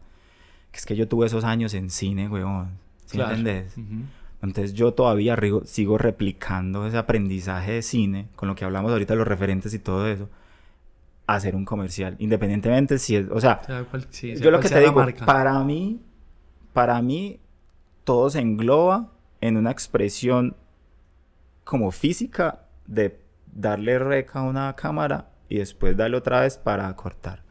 Que 0.71 0.79
es 0.79 0.87
que 0.87 0.95
yo 0.95 1.09
tuve 1.09 1.27
esos 1.27 1.43
años 1.43 1.75
en 1.75 1.91
cine, 1.91 2.29
weón. 2.29 2.79
¿Sí 3.07 3.16
Claro. 3.16 3.31
me 3.33 3.39
entendés? 3.41 3.77
Ujú. 3.77 4.03
Entonces 4.43 4.72
yo 4.74 4.93
todavía 4.95 5.36
rigo- 5.36 5.64
sigo 5.66 5.99
replicando 5.99 6.86
ese 6.86 6.97
aprendizaje 6.97 7.72
de 7.72 7.82
cine, 7.82 8.28
con 8.36 8.49
lo 8.49 8.55
que 8.55 8.64
hablamos 8.64 8.91
ahorita 8.93 9.12
de 9.14 9.18
los 9.18 9.28
referentes 9.28 9.74
y 9.74 9.78
todo 9.78 10.07
eso, 10.09 10.28
a 11.26 11.34
hacer 11.34 11.55
un 11.55 11.64
comercial. 11.64 12.16
Independientemente 12.18 12.99
si 12.99 13.16
es, 13.16 13.26
o 13.30 13.41
sea, 13.41 13.61
O 13.62 13.66
sea, 13.66 13.84
cual- 13.84 14.07
sí, 14.11 14.34
sea 14.34 14.45
yo 14.45 14.51
lo 14.51 14.61
que 14.61 14.68
te 14.68 14.80
digo, 14.80 14.93
marca. 14.95 15.26
para 15.26 15.62
mí, 15.62 16.01
para 16.72 17.03
mí, 17.03 17.38
todo 18.05 18.30
se 18.30 18.41
engloba 18.41 19.11
en 19.41 19.57
una 19.57 19.70
expresión 19.70 20.57
como 21.64 21.91
física 21.91 22.62
de 22.86 23.20
darle 23.53 23.99
rec 23.99 24.34
a 24.36 24.43
una 24.43 24.74
cámara 24.74 25.28
y 25.49 25.59
después 25.59 25.97
darle 25.97 26.16
otra 26.16 26.41
vez 26.41 26.57
para 26.59 26.95
cortar. 26.97 27.43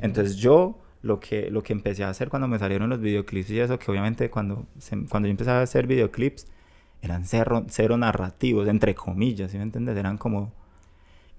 Entonces 0.00 0.36
yo 0.36 0.78
lo 1.04 1.20
que, 1.20 1.50
lo 1.50 1.62
que 1.62 1.72
empecé 1.74 2.02
a 2.02 2.08
hacer 2.08 2.28
cuando 2.30 2.48
me 2.48 2.58
salieron 2.58 2.88
los 2.90 2.98
videoclips 3.00 3.50
y 3.50 3.60
eso, 3.60 3.78
que 3.78 3.90
obviamente 3.90 4.30
cuando, 4.30 4.66
se- 4.78 5.04
cuando 5.06 5.26
yo 5.28 5.30
empecé 5.32 5.50
a 5.50 5.60
hacer 5.62 5.86
videoclips, 5.86 6.46
eran 7.02 7.24
cero, 7.26 7.64
cero 7.68 7.96
narrativos, 7.98 8.66
entre 8.68 8.94
comillas, 8.94 9.50
¿sí 9.50 9.58
me 9.58 9.64
entiendes? 9.64 9.96
Eran 9.96 10.16
como... 10.18 10.52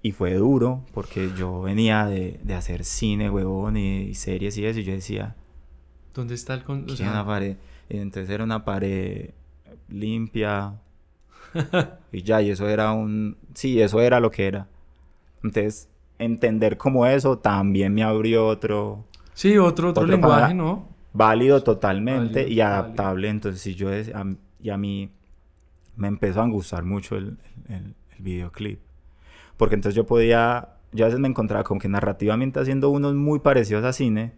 Y 0.02 0.12
fue 0.12 0.34
duro 0.34 0.84
porque 0.94 1.30
yo 1.36 1.62
venía 1.62 2.06
de, 2.06 2.38
de 2.44 2.54
hacer 2.54 2.84
cine, 2.84 3.28
huevón, 3.28 3.76
y, 3.76 4.02
y 4.02 4.14
series 4.14 4.56
y 4.56 4.64
eso, 4.64 4.78
y 4.78 4.84
yo 4.84 4.92
decía, 4.92 5.34
¿Dónde 6.14 6.34
está 6.34 6.54
el. 6.54 6.62
con- 6.62 6.82
o 6.84 6.86
"Quiero 6.86 6.96
sea, 6.96 7.10
una 7.10 7.26
pared. 7.26 7.56
Y 7.88 7.96
entonces 7.98 8.30
era 8.30 8.44
una 8.44 8.64
pared 8.64 9.30
limpia. 9.88 10.80
y 12.12 12.22
ya, 12.22 12.40
y 12.40 12.50
eso 12.50 12.68
era 12.68 12.92
un... 12.92 13.36
Sí, 13.54 13.80
eso 13.80 14.00
era 14.00 14.20
lo 14.20 14.30
que 14.30 14.46
era. 14.46 14.68
Entonces, 15.42 15.88
entender 16.18 16.76
como 16.78 17.06
eso 17.06 17.38
también 17.38 17.92
me 17.92 18.04
abrió 18.04 18.46
otro... 18.46 19.04
Sí, 19.36 19.56
otro, 19.58 19.90
otro, 19.90 20.02
Otro 20.02 20.06
lenguaje, 20.14 20.54
¿no? 20.54 20.88
válido 21.12 21.62
totalmente 21.62 22.40
Válido, 22.40 22.48
y 22.54 22.60
adaptable. 22.60 23.28
Entonces, 23.28 23.60
si 23.62 23.74
yo 23.74 23.92
es- 23.92 24.12
a, 24.14 24.24
y 24.60 24.70
a 24.70 24.76
mí 24.76 25.10
me 25.94 26.08
empezó 26.08 26.40
a 26.42 26.48
gustar 26.48 26.84
mucho 26.84 27.16
el, 27.16 27.36
el- 27.68 27.94
el 28.16 28.18
videoclip. 28.18 28.80
Porque 29.56 29.74
entonces 29.74 29.94
yo 29.94 30.06
podía, 30.06 30.70
yo 30.92 31.04
a 31.04 31.08
veces 31.08 31.20
me 31.20 31.28
encontraba 31.28 31.64
como 31.64 31.80
que 31.80 31.88
narrativamente 31.88 32.60
haciendo 32.60 32.90
unos 32.90 33.14
muy 33.14 33.38
parecidos 33.40 33.84
a 33.84 33.92
cine 33.92 34.32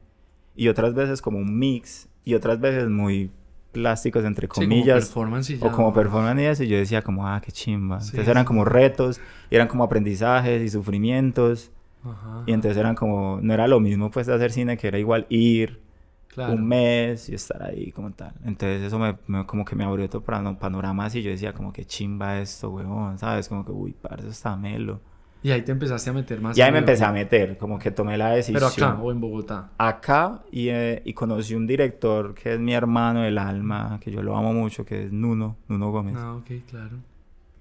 y 0.57 0.69
otras 0.69 0.95
veces 0.95 1.23
como 1.23 1.39
un 1.39 1.59
mix 1.59 2.09
y 2.25 2.35
otras 2.35 2.61
veces 2.61 2.89
muy 2.89 3.31
plásticos 3.73 4.25
entre 4.25 4.47
Sí, 4.47 4.49
como 4.49 4.67
comillas 4.67 5.05
performance 5.07 5.51
y 5.51 5.57
o 5.61 5.67
ya. 5.67 5.73
como 5.73 5.93
performance 5.93 6.41
y 6.41 6.45
eso 6.47 6.63
y 6.65 6.69
yo 6.69 6.77
decía 6.77 7.03
como 7.03 7.27
ah 7.29 7.41
qué 7.45 7.53
chimba 7.53 8.01
Sí, 8.01 8.11
entonces 8.11 8.29
eran 8.31 8.45
sí. 8.45 8.47
como 8.47 8.65
retos 8.65 9.21
y 9.51 9.55
eran 9.57 9.69
como 9.69 9.85
aprendizajes 9.85 10.63
y 10.63 10.69
sufrimientos 10.71 11.71
Ajá, 12.05 12.43
y 12.47 12.53
entonces 12.53 12.77
eran 12.79 12.95
como 12.95 13.41
no 13.43 13.53
era 13.55 13.67
lo 13.69 13.81
mismo 13.81 14.11
pues 14.11 14.29
hacer 14.29 14.53
cine 14.53 14.77
que 14.77 14.89
era 14.89 14.99
igual 14.99 15.27
ir 15.29 15.81
claro. 16.29 16.55
un 16.55 16.67
mes 16.67 17.29
y 17.29 17.35
estar 17.35 17.63
ahí 17.63 17.93
como 17.93 18.13
tal. 18.13 18.33
Entonces 18.45 18.83
eso 18.83 18.99
me, 18.99 19.17
me- 19.27 19.47
como 19.47 19.65
que 19.65 19.75
me 19.77 19.85
abrió 19.85 20.07
otro 20.07 20.23
pano- 20.23 20.59
panorama 20.59 21.09
y 21.13 21.23
yo 21.23 21.31
decía 21.31 21.53
como 21.53 21.73
que 21.73 21.85
chimba 21.85 22.39
esto, 22.41 22.71
weón, 22.71 23.19
¿sabes? 23.19 23.49
Como 23.49 23.65
que, 23.65 23.73
uy, 23.73 23.93
parce, 24.01 24.21
eso 24.23 24.31
está 24.31 24.57
melo. 24.57 25.01
Y 25.41 25.51
ahí 25.53 25.63
te 25.63 25.71
empezaste 25.71 26.11
a 26.11 26.13
meter 26.13 26.41
más. 26.41 26.59
Y 26.59 26.63
ahí 26.63 26.73
me 26.73 26.79
empecé 26.79 27.05
a 27.05 27.13
meter, 27.13 27.59
como 27.59 27.79
que 27.79 27.91
tomé 27.93 28.19
la 28.19 28.31
decisión. 28.31 28.71
Pero 28.77 28.89
acá 28.89 29.01
o 29.01 29.13
en 29.13 29.21
Bogotá. 29.21 29.71
Acá 29.79 30.43
y, 30.51 30.69
eh, 30.69 31.01
y 31.05 31.13
conocí 31.13 31.55
un 31.55 31.67
director 31.67 32.35
que 32.35 32.55
es 32.55 32.61
mi 32.61 32.75
hermano 32.75 33.23
del 33.23 33.39
alma, 33.39 33.99
que 34.01 34.11
yo 34.11 34.23
lo 34.23 34.37
amo 34.37 34.53
mucho, 34.53 34.85
que 34.85 35.05
es 35.05 35.13
Nuno, 35.13 35.57
Nuno 35.69 35.91
Gómez. 35.93 36.17
Ah, 36.19 36.35
ok, 36.35 36.51
claro. 36.69 36.97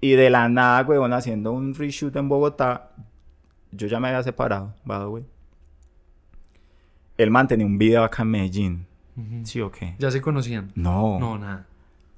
Y 0.00 0.12
de 0.12 0.30
la 0.30 0.48
nada, 0.48 0.82
weón, 0.86 1.12
haciendo 1.12 1.52
un 1.52 1.74
reshoot 1.74 2.14
en 2.16 2.28
Bogotá, 2.28 2.90
yo 3.72 3.86
ya 3.86 4.00
me 4.00 4.08
había 4.08 4.22
separado, 4.22 4.74
by 4.84 5.00
the 5.00 5.06
way. 5.06 5.24
Él 7.16 7.30
mantenía 7.30 7.66
un 7.66 7.78
video 7.78 8.04
acá 8.04 8.22
en 8.22 8.30
Medellín. 8.30 8.86
¿Sí 9.42 9.60
o 9.60 9.72
qué? 9.72 9.96
¿Ya 9.98 10.10
se 10.12 10.20
conocían? 10.20 10.70
No. 10.76 11.18
No, 11.18 11.38
nada. 11.38 11.66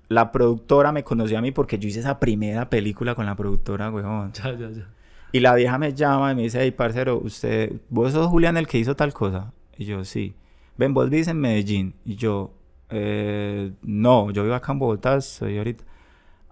La 0.08 0.32
productora 0.32 0.92
me 0.92 1.02
conoció 1.04 1.38
a 1.38 1.40
mí 1.40 1.50
porque 1.50 1.78
yo 1.78 1.88
hice 1.88 2.00
esa 2.00 2.18
primera 2.18 2.68
película 2.68 3.14
con 3.14 3.24
la 3.24 3.34
productora, 3.34 3.90
weón. 3.90 4.32
Ya, 4.32 4.52
ya, 4.52 4.70
ya. 4.70 4.88
Y 5.32 5.40
la 5.40 5.54
vieja 5.54 5.78
me 5.78 5.94
llama 5.94 6.32
y 6.32 6.34
me 6.34 6.42
dice, 6.42 6.60
hey, 6.60 6.72
parcero, 6.72 7.18
usted, 7.18 7.72
vos 7.88 8.12
sos 8.12 8.26
Julián 8.26 8.56
el 8.56 8.66
que 8.66 8.78
hizo 8.78 8.96
tal 8.96 9.14
cosa. 9.14 9.52
Y 9.78 9.84
yo, 9.84 10.04
sí. 10.04 10.34
Ven, 10.76 10.92
vos 10.92 11.08
vivís 11.08 11.28
en 11.28 11.38
Medellín. 11.38 11.94
Y 12.04 12.16
yo, 12.16 12.52
eh, 12.90 13.72
no, 13.82 14.30
yo 14.30 14.42
vivo 14.42 14.54
acá 14.54 14.72
en 14.72 14.80
Bogotá, 14.80 15.16
estoy 15.16 15.56
ahorita. 15.58 15.84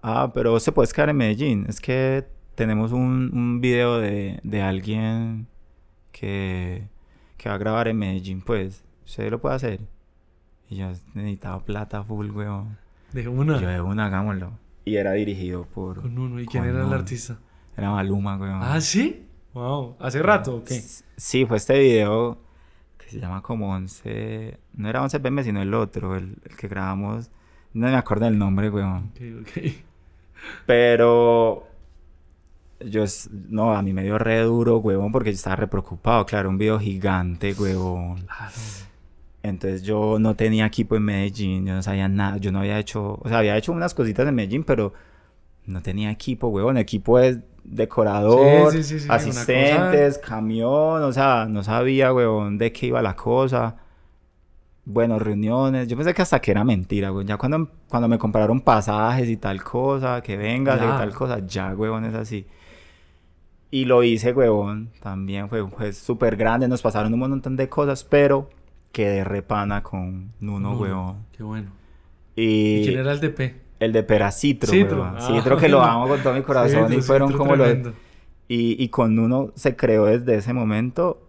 Ah, 0.01 0.31
pero 0.33 0.51
vos 0.51 0.63
te 0.63 0.71
puedes 0.71 0.93
quedar 0.93 1.09
en 1.09 1.17
Medellín. 1.17 1.65
Es 1.67 1.81
que 1.81 2.25
tenemos 2.59 2.91
un, 2.91 3.31
un 3.33 3.61
video 3.61 3.99
de, 3.99 4.41
de 4.43 4.61
alguien 4.61 5.47
que, 6.11 6.89
que 7.37 7.47
va 7.47 7.55
a 7.55 7.57
grabar 7.57 7.87
en 7.87 7.97
Medellín, 7.97 8.41
pues. 8.41 8.83
¿Usted 9.05 9.31
lo 9.31 9.39
puede 9.39 9.55
hacer? 9.55 9.79
Y 10.69 10.75
yo 10.75 10.91
necesitaba 11.13 11.63
plata 11.63 12.03
full, 12.03 12.31
weón. 12.31 12.77
De 13.13 13.29
una. 13.29 13.61
Yo 13.61 13.69
de 13.69 13.79
una, 13.79 14.07
hagámoslo. 14.07 14.51
Y 14.83 14.97
era 14.97 15.13
dirigido 15.13 15.63
por... 15.73 16.01
Con 16.01 16.19
uno. 16.19 16.41
¿Y 16.41 16.47
quién 16.47 16.65
era 16.65 16.85
el 16.85 16.91
artista? 16.91 17.39
Era 17.77 17.91
Maluma, 17.91 18.35
weón. 18.35 18.59
Ah, 18.61 18.81
¿sí? 18.81 19.25
Wow. 19.53 19.95
¿Hace 19.97 20.21
rato 20.21 20.57
o 20.57 20.63
qué? 20.65 20.83
Sí, 21.15 21.45
fue 21.45 21.55
este 21.55 21.79
video 21.79 22.39
que 22.97 23.07
se 23.07 23.21
llama 23.21 23.41
como 23.41 23.73
11... 23.73 24.59
No 24.73 24.89
era 24.89 25.01
11 25.01 25.17
pm, 25.21 25.45
sino 25.45 25.61
el 25.61 25.73
otro, 25.73 26.17
el, 26.17 26.35
el 26.43 26.57
que 26.57 26.67
grabamos. 26.67 27.31
No 27.71 27.87
me 27.87 27.95
acuerdo 27.95 28.27
el 28.27 28.37
nombre, 28.37 28.69
weón. 28.69 29.13
Ok, 29.13 29.47
ok. 29.47 29.73
Pero... 30.65 31.68
Yo... 32.85 33.03
s- 33.03 33.29
No, 33.31 33.73
a 33.75 33.81
mí 33.81 33.93
me 33.93 34.03
dio 34.03 34.17
re 34.17 34.41
duro, 34.41 34.77
weón, 34.77 35.11
porque 35.11 35.31
yo 35.31 35.35
estaba 35.35 35.55
re 35.57 35.67
preocupado. 35.67 36.25
Claro, 36.25 36.49
un 36.49 36.57
video 36.57 36.79
gigante. 36.79 37.53
Claro. 37.55 38.51
Entonces 39.41 39.83
yo 39.83 40.17
no 40.19 40.35
tenía 40.35 40.65
equipo 40.65 40.95
en 40.97 41.03
Medellín, 41.03 41.65
yo 41.65 41.73
no 41.73 41.81
sabía 41.81 42.09
nada, 42.09 42.37
yo 42.37 42.51
no 42.51 42.59
había 42.59 42.77
hecho, 42.77 43.17
o 43.21 43.29
sea, 43.29 43.37
había 43.37 43.55
hecho 43.55 43.71
unas 43.71 43.93
cositas 43.93 44.27
en 44.27 44.35
Medellín, 44.35 44.65
pero 44.65 44.93
no 45.65 45.81
tenía 45.81 46.11
equipo, 46.11 46.49
huevón. 46.49 46.77
Equipo 46.77 47.19
es 47.19 47.39
decorador, 47.63 48.73
Sí, 48.73 48.83
sí, 48.83 48.99
sí, 48.99 48.99
sí, 48.99 49.07
asistentes, 49.09 50.17
camión, 50.17 51.03
o 51.03 51.13
sea, 51.13 51.45
no 51.49 51.63
sabía, 51.63 52.13
huevón, 52.13 52.57
de 52.57 52.73
qué 52.73 52.87
iba 52.87 53.01
la 53.01 53.15
cosa. 53.15 53.77
Bueno, 54.85 55.19
reuniones. 55.19 55.87
Yo 55.87 55.95
pensé 55.95 56.13
que 56.13 56.21
hasta 56.23 56.41
que 56.41 56.51
era 56.51 56.63
mentira, 56.63 57.09
güey. 57.11 57.25
Ya 57.25 57.37
cuando, 57.37 57.69
cuando 57.87 58.07
me 58.07 58.17
compraron 58.17 58.59
pasajes 58.61 59.29
y 59.29 59.37
tal 59.37 59.63
cosa, 59.63 60.21
que 60.21 60.35
vengas 60.35 60.77
y 60.81 60.97
tal 60.97 61.13
cosa, 61.13 61.39
ya, 61.45 61.73
huevón, 61.75 62.05
es 62.05 62.15
así. 62.15 62.45
Y 63.71 63.85
lo 63.85 64.03
hice, 64.03 64.33
huevón. 64.33 64.89
También 65.01 65.49
fue, 65.49 65.67
fue 65.69 65.93
súper 65.93 66.35
grande. 66.35 66.67
Nos 66.67 66.81
pasaron 66.81 67.13
un 67.13 67.19
montón 67.19 67.55
de 67.55 67.69
cosas, 67.69 68.03
pero 68.03 68.49
quedé 68.91 69.23
repana 69.23 69.83
con 69.83 70.31
Nuno, 70.39 70.71
Nuno. 70.71 70.79
huevón. 70.81 71.17
Qué 71.35 71.43
bueno. 71.43 71.71
Y, 72.35 72.77
¿Y 72.77 72.85
quién 72.85 72.99
era 72.99 73.11
el 73.11 73.19
DP? 73.19 73.69
el 73.79 73.93
de 73.93 74.03
Peracitro, 74.03 74.69
Citro. 74.71 75.03
Ah, 75.05 75.21
Citro 75.21 75.57
que 75.57 75.69
lo 75.69 75.81
amo 75.83 76.07
con 76.07 76.21
todo 76.21 76.33
mi 76.33 76.41
corazón 76.41 76.87
Citro, 76.87 76.99
y 76.99 77.01
fueron 77.01 77.29
Citro 77.29 77.39
como 77.39 77.55
los... 77.55 77.67
tremendo. 77.67 77.93
Y, 78.47 78.83
y 78.83 78.89
con 78.89 79.17
uno 79.17 79.51
se 79.55 79.75
creó 79.75 80.05
desde 80.05 80.35
ese 80.35 80.53
momento 80.53 81.21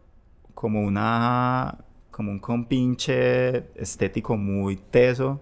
como 0.54 0.82
una... 0.82 1.78
como 2.10 2.32
un 2.32 2.38
compinche 2.38 3.68
estético 3.76 4.36
muy 4.36 4.76
teso. 4.76 5.40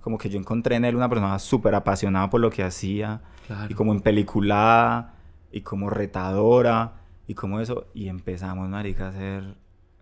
Como 0.00 0.16
que 0.16 0.30
yo 0.30 0.38
encontré 0.38 0.76
en 0.76 0.84
él 0.84 0.96
una 0.96 1.08
persona 1.08 1.38
súper 1.38 1.74
apasionada 1.74 2.30
por 2.30 2.40
lo 2.40 2.50
que 2.50 2.62
hacía. 2.62 3.20
Claro. 3.46 3.66
Y 3.70 3.74
como 3.74 3.92
en 3.92 4.00
peliculada. 4.00 5.14
Y 5.52 5.62
como 5.62 5.90
retadora. 5.90 6.94
Y 7.26 7.34
como 7.34 7.60
eso. 7.60 7.86
Y 7.94 8.08
empezamos, 8.08 8.68
marica, 8.68 9.06
a 9.06 9.08
hacer... 9.10 9.54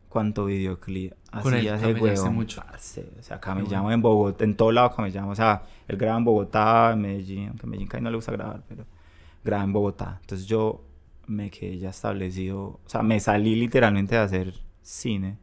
¿Cuánto 0.08 0.46
videoclip 0.46 1.12
él 1.12 1.38
ese 1.40 1.42
camellaste 1.42 1.92
huevón? 2.00 2.34
mucho. 2.34 2.62
Parce, 2.62 3.06
o 3.18 3.22
sea, 3.22 3.38
camellamos 3.38 3.92
en 3.92 4.00
Bogotá, 4.00 4.44
en 4.44 4.56
todos 4.56 4.72
lados 4.72 4.94
camellamos. 4.94 5.32
O 5.32 5.34
sea, 5.34 5.64
él 5.86 5.98
graba 5.98 6.16
en 6.16 6.24
Bogotá, 6.24 6.92
en 6.92 7.02
Medellín, 7.02 7.48
aunque 7.48 7.66
en 7.66 7.70
Medellín 7.70 7.88
casi 7.88 8.02
no 8.02 8.10
le 8.10 8.16
gusta 8.16 8.32
grabar, 8.32 8.62
pero 8.66 8.86
graba 9.44 9.64
en 9.64 9.74
Bogotá. 9.74 10.16
Entonces 10.22 10.46
yo 10.46 10.84
me 11.26 11.50
quedé 11.50 11.76
ya 11.78 11.90
establecido, 11.90 12.64
o 12.64 12.80
sea, 12.86 13.02
me 13.02 13.20
salí 13.20 13.56
literalmente 13.56 14.14
de 14.14 14.20
hacer 14.22 14.54
cine. 14.80 15.36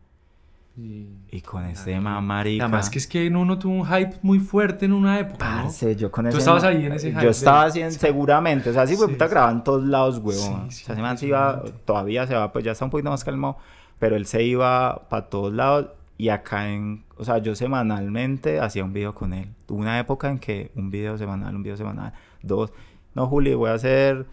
Y... 0.76 1.08
Y 1.30 1.42
con 1.42 1.64
ese 1.66 2.00
marica. 2.00 2.64
Además 2.66 2.90
que 2.90 2.98
es 2.98 3.06
que 3.08 3.30
Nuno 3.30 3.60
tuvo 3.60 3.74
un 3.74 3.86
hype 3.86 4.16
muy 4.24 4.40
fuerte 4.40 4.86
en 4.86 4.94
una 4.94 5.20
época, 5.20 5.58
¿no? 5.58 5.64
Parce, 5.64 5.96
yo 5.96 6.12
con 6.12 6.26
Tú 6.26 6.30
ese 6.30 6.38
estabas 6.40 6.64
man- 6.64 6.76
ahí 6.76 6.86
en 6.88 6.94
ese 6.94 7.12
hype 7.12 7.22
Yo 7.24 7.30
estaba 7.30 7.66
haciendo, 7.66 7.92
seguramente. 7.94 8.70
O 8.72 8.74
sea, 8.74 8.88
sí, 8.88 8.96
Sí, 8.96 9.06
puta 9.06 9.26
sí. 9.28 9.32
grababa 9.32 9.52
en 9.52 9.64
todos 9.64 9.84
lados, 9.84 10.18
huevón. 10.18 10.68
O 10.68 10.72
sea, 10.72 10.96
man 10.96 11.18
se 11.18 11.28
iba, 11.28 11.62
todavía 11.86 12.26
se 12.26 12.34
va, 12.36 12.52
pues 12.52 12.66
ya 12.66 12.72
está 12.72 12.86
un 12.86 12.92
poquito 12.92 13.10
más 13.12 13.24
calmado. 13.24 13.58
Pero 14.00 14.16
él 14.16 14.26
se 14.26 14.44
iba 14.44 15.08
para 15.10 15.30
todos 15.30 15.54
lados. 15.54 15.90
Y 16.18 16.30
acá 16.30 16.70
en, 16.70 17.04
o 17.18 17.24
sea, 17.26 17.38
yo 17.40 17.56
semanalmente 17.56 18.60
hacía 18.60 18.84
un 18.84 18.94
video 18.94 19.14
con 19.14 19.34
él. 19.34 19.50
Tuve 19.66 19.80
una 19.82 20.00
época 20.00 20.30
en 20.30 20.40
que 20.40 20.72
un 20.76 20.90
video 20.90 21.18
semanal, 21.18 21.56
un 21.56 21.64
video 21.64 21.78
semanal, 21.78 22.14
dos. 22.42 22.72
No, 23.16 23.28
Juli, 23.28 23.54
voy 23.54 23.70
a 23.72 23.74
hacer, 23.74 24.26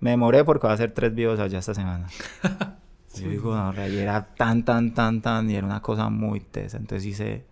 me 0.00 0.10
demoré 0.10 0.44
porque 0.44 0.66
voy 0.66 0.72
a 0.72 0.74
hacer 0.74 0.92
tres 0.92 1.14
videos 1.14 1.40
allá 1.40 1.58
esta 1.58 1.74
semana. 1.74 2.06
Yo 3.22 3.28
digo, 3.28 3.54
no, 3.54 3.72
y 3.88 3.96
era 3.98 4.34
tan, 4.34 4.64
tan, 4.64 4.92
tan, 4.94 5.20
tan, 5.20 5.50
y 5.50 5.54
era 5.54 5.66
una 5.66 5.80
cosa 5.80 6.08
muy 6.08 6.40
tesa. 6.40 6.76
Entonces 6.76 7.06
hice, 7.06 7.44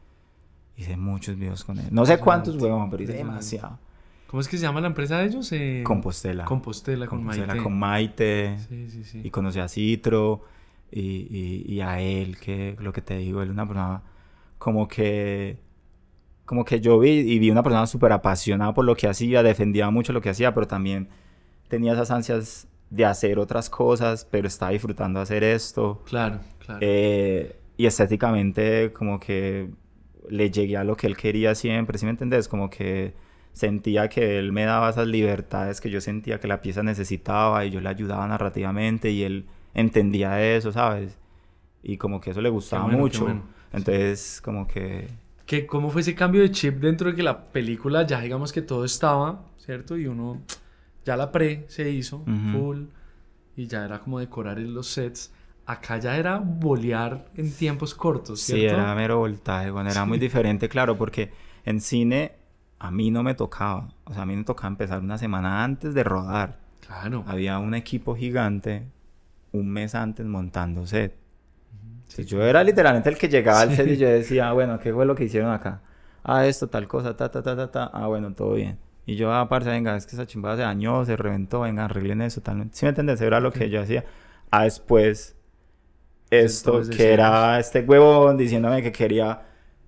hice 0.77 0.97
muchos 0.97 1.37
videos 1.37 1.65
con 1.65 1.79
él. 1.79 1.87
No 1.91 2.05
sé 2.07 2.19
cuántos, 2.19 2.55
Impresionante, 2.55 2.65
huevón, 2.65 2.91
pero 2.91 3.03
hice 3.03 3.13
demasiado. 3.13 3.79
¿Cómo 4.27 4.41
es 4.41 4.49
que 4.49 4.57
se 4.57 4.63
llama 4.63 4.81
la 4.81 4.87
empresa 4.87 5.19
de 5.19 5.27
ellos? 5.27 5.53
Eh, 5.53 5.83
Compostela. 5.85 6.45
Compostela, 6.47 7.07
con 7.07 7.19
Compostela 7.19 7.49
Maite. 7.49 7.63
con 7.63 7.79
Maite. 7.79 8.59
Sí, 8.69 8.91
sí, 8.91 9.05
sí. 9.05 9.21
Y 9.25 9.31
conocí 9.31 9.61
a 9.61 9.69
Citro 9.69 10.45
y, 10.91 11.01
y, 11.01 11.65
y 11.71 11.81
a 11.83 12.01
él, 12.01 12.39
que 12.39 12.77
lo 12.81 12.93
que 12.93 13.03
te 13.03 13.17
digo, 13.19 13.43
él 13.43 13.49
es 13.49 13.53
una 13.53 13.67
persona 13.67 14.03
como 14.59 14.89
que... 14.89 15.59
Como 16.47 16.65
que 16.65 16.81
yo 16.81 16.99
vi 16.99 17.11
y 17.11 17.39
vi 17.39 17.51
una 17.51 17.63
persona 17.63 17.87
súper 17.87 18.13
apasionada 18.13 18.75
por 18.75 18.85
lo 18.85 18.97
que 18.97 19.07
hacía, 19.07 19.43
defendía 19.43 19.89
mucho 19.91 20.13
lo 20.13 20.21
que 20.21 20.31
hacía, 20.31 20.53
pero 20.53 20.67
también 20.67 21.09
tenía 21.69 21.93
esas 21.93 22.11
ansias 22.11 22.67
de 22.93 23.07
hacer 23.07 23.39
otras 23.39 23.71
cosas, 23.71 24.27
pero 24.31 24.47
estaba 24.47 24.71
disfrutando 24.71 25.19
hacer 25.19 25.43
esto. 25.43 26.03
Claro, 26.05 26.41
claro. 26.59 26.79
Eh, 26.83 27.59
y 27.79 27.87
estéticamente 27.87 28.93
como 28.93 29.19
que 29.19 29.71
le 30.29 30.51
llegué 30.51 30.77
a 30.77 30.85
lo 30.85 30.95
que 30.95 31.07
él 31.07 31.17
quería 31.17 31.55
siempre, 31.55 31.97
¿sí 31.97 32.05
me 32.05 32.11
entendés? 32.11 32.49
Como 32.49 32.69
que 32.69 33.15
sentía 33.55 34.09
que 34.09 34.39
él 34.39 34.53
me 34.53 34.65
daba 34.65 34.91
esas 34.91 35.07
libertades 35.07 35.81
que 35.81 35.89
yo 35.89 36.03
sentía 36.03 36.39
que 36.39 36.47
la 36.47 36.61
pieza 36.61 36.83
necesitaba 36.83 37.65
y 37.65 37.71
yo 37.71 37.81
le 37.81 37.89
ayudaba 37.89 38.27
narrativamente 38.29 39.11
y 39.11 39.23
él 39.23 39.47
entendía 39.73 40.43
eso, 40.43 40.71
¿sabes? 40.71 41.19
Y 41.83 41.97
como 41.97 42.21
que 42.21 42.31
eso 42.33 42.43
le 42.43 42.51
gustaba 42.51 42.85
bueno, 42.85 42.99
mucho. 42.99 43.25
bueno. 43.25 43.43
Entonces, 43.73 44.43
como 44.45 44.69
que... 44.69 45.09
¿Qué, 45.47 45.67
¿Cómo 45.67 45.91
fue 45.91 46.03
ese 46.03 46.15
cambio 46.15 46.43
de 46.43 46.51
chip 46.51 46.75
dentro 46.75 47.09
de 47.09 47.17
que 47.17 47.23
la 47.23 47.51
película 47.53 48.07
ya 48.07 48.21
digamos 48.21 48.53
que 48.53 48.61
todo 48.61 48.85
estaba, 48.85 49.47
¿cierto? 49.57 49.97
Y 49.97 50.07
uno, 50.07 50.43
ya 51.05 51.17
la 51.17 51.31
pre 51.33 51.65
se 51.69 51.91
hizo, 51.91 52.25
full, 52.53 52.85
y 53.57 53.67
ya 53.67 53.85
era 53.85 54.01
como 54.01 54.19
decorar 54.19 54.59
en 54.59 54.75
los 54.75 54.87
sets. 54.89 55.33
Acá 55.65 55.99
ya 55.99 56.17
era 56.17 56.39
bolear 56.39 57.27
en 57.37 57.53
tiempos 57.53 57.95
cortos, 57.95 58.41
Sí, 58.41 58.65
era 58.65 58.95
mero 58.95 59.19
voltaje, 59.19 59.71
bueno, 59.71 59.91
era 59.91 60.05
muy 60.05 60.19
diferente, 60.19 60.69
claro, 60.69 60.97
porque 60.99 61.33
en 61.65 61.81
cine 61.81 62.33
a 62.79 62.91
mí 62.91 63.11
no 63.11 63.23
me 63.23 63.35
tocaba. 63.35 63.89
O 64.05 64.13
sea, 64.13 64.23
a 64.23 64.27
mí 64.27 64.35
me 64.35 64.45
tocaba 64.45 64.69
empezar 64.69 65.01
una 65.01 65.19
semana 65.19 65.63
antes 65.63 65.95
de 65.95 66.03
rodar. 66.03 66.61
Claro. 66.85 67.25
había 67.29 67.59
un 67.59 67.75
equipo 67.75 68.17
gigante 68.17 68.89
un 69.53 69.71
mes 69.71 69.95
antes 69.95 70.27
montando 70.27 70.87
set. 70.87 71.15
Sí, 72.09 72.25
yo 72.25 72.43
era 72.43 72.63
literalmente 72.65 73.09
el 73.09 73.17
que 73.17 73.29
llegaba 73.29 73.61
al 73.61 73.75
set 73.75 73.89
y 73.89 73.97
yo 73.97 74.09
decía, 74.09 74.53
bueno, 74.53 74.79
¿qué 74.79 74.93
fue 74.93 75.07
lo 75.07 75.15
que 75.15 75.25
hicieron 75.25 75.51
acá? 75.53 75.81
Ah, 76.25 76.47
esto, 76.47 76.69
tal 76.69 76.87
cosa, 76.89 77.17
ta, 77.17 77.31
ta, 77.31 77.43
ta, 77.43 77.57
ta, 77.57 77.71
ta. 77.71 77.85
Ah, 77.93 78.07
bueno, 78.07 78.35
todo 78.35 78.55
bien. 78.55 78.79
Y 79.07 79.17
yo, 79.17 79.33
ah, 79.33 79.49
parce, 79.49 79.69
venga, 79.71 79.97
es 79.97 80.07
que 80.07 80.15
esa 80.15 80.27
chimbada 80.27 80.57
se 80.57 80.63
dañó, 80.63 81.05
se 81.05 81.17
reventó, 81.17 81.61
venga, 81.63 81.85
arreglen 81.87 82.23
eso, 82.23 82.41
tal. 82.41 82.69
¿Sí 82.73 82.85
me 82.85 82.91
entiendes? 82.91 83.21
Era 83.21 83.41
lo 83.41 83.53
que 83.53 83.69
yo 83.69 83.81
hacía. 83.83 84.05
Ah, 84.51 84.65
después, 84.65 85.37
esto, 86.31 86.81
que 86.97 87.13
era 87.13 87.59
este 87.59 87.81
huevón 87.83 88.37
diciéndome 88.37 88.83
que 88.83 88.93
quería 88.93 89.43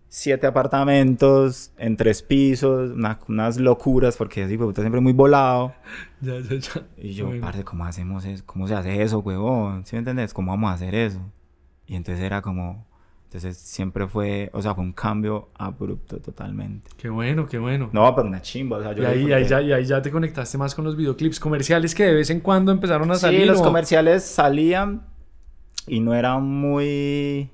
siete 0.09 0.47
apartamentos 0.47 1.73
en 1.79 1.97
tres 1.97 2.23
pisos, 2.23 2.91
una- 2.93 3.19
unas 3.29 3.59
locuras, 3.59 4.17
porque 4.17 4.45
así, 4.45 4.57
puta, 4.59 4.81
siempre 4.83 5.01
muy 5.01 5.12
volado. 5.12 5.73
Ya, 6.21 6.41
ya, 6.41 6.57
ya. 6.57 6.87
Y 6.97 7.12
yo, 7.12 7.27
Bueno. 7.27 7.43
parce, 7.43 7.65
¿cómo 7.65 7.85
hacemos 7.85 8.25
eso? 8.25 8.43
¿Cómo 8.47 8.67
se 8.67 8.75
hace 8.75 9.03
eso, 9.03 9.19
huevón? 9.19 9.85
¿Sí 9.85 9.95
me 9.95 9.99
entiendes? 9.99 10.33
¿Cómo 10.33 10.53
vamos 10.53 10.71
a 10.71 10.75
hacer 10.75 10.95
eso? 10.95 11.21
Y 11.87 11.97
entonces 11.97 12.25
era 12.25 12.41
como... 12.43 12.87
Entonces 13.35 13.57
siempre 13.59 14.07
fue... 14.07 14.49
O 14.53 14.62
sea, 14.62 14.76
fue 14.76 14.85
un 14.85 14.93
cambio 14.93 15.49
abrupto 15.59 16.18
totalmente. 16.18 16.89
Qué 16.97 17.09
bueno, 17.09 17.49
qué 17.49 17.59
bueno. 17.59 17.91
No, 17.93 18.14
pero 18.14 18.28
una 18.28 18.41
chimba. 18.41 18.76
O 18.78 18.82
sea, 18.82 18.93
yo 18.93 19.03
y, 19.03 19.07
ahí, 19.07 19.32
ahí 19.32 19.45
ya, 19.45 19.61
y 19.61 19.72
ahí 19.72 19.85
ya 19.85 20.01
te 20.01 20.12
conectaste 20.12 20.57
más 20.57 20.72
con 20.72 20.85
los 20.85 20.97
videoclips 20.97 21.41
comerciales 21.41 21.97
que 21.97 22.05
de 22.05 22.14
vez 22.14 22.30
en 22.30 22.39
cuando 22.39 22.70
empezaron 22.70 23.11
a 23.11 23.16
salir. 23.16 23.41
Sí, 23.41 23.47
los 23.47 23.59
o- 23.61 23.64
comerciales 23.64 24.22
salían 24.24 25.03
y 25.89 25.99
no 25.99 26.14
eran 26.14 26.45
muy... 26.45 27.51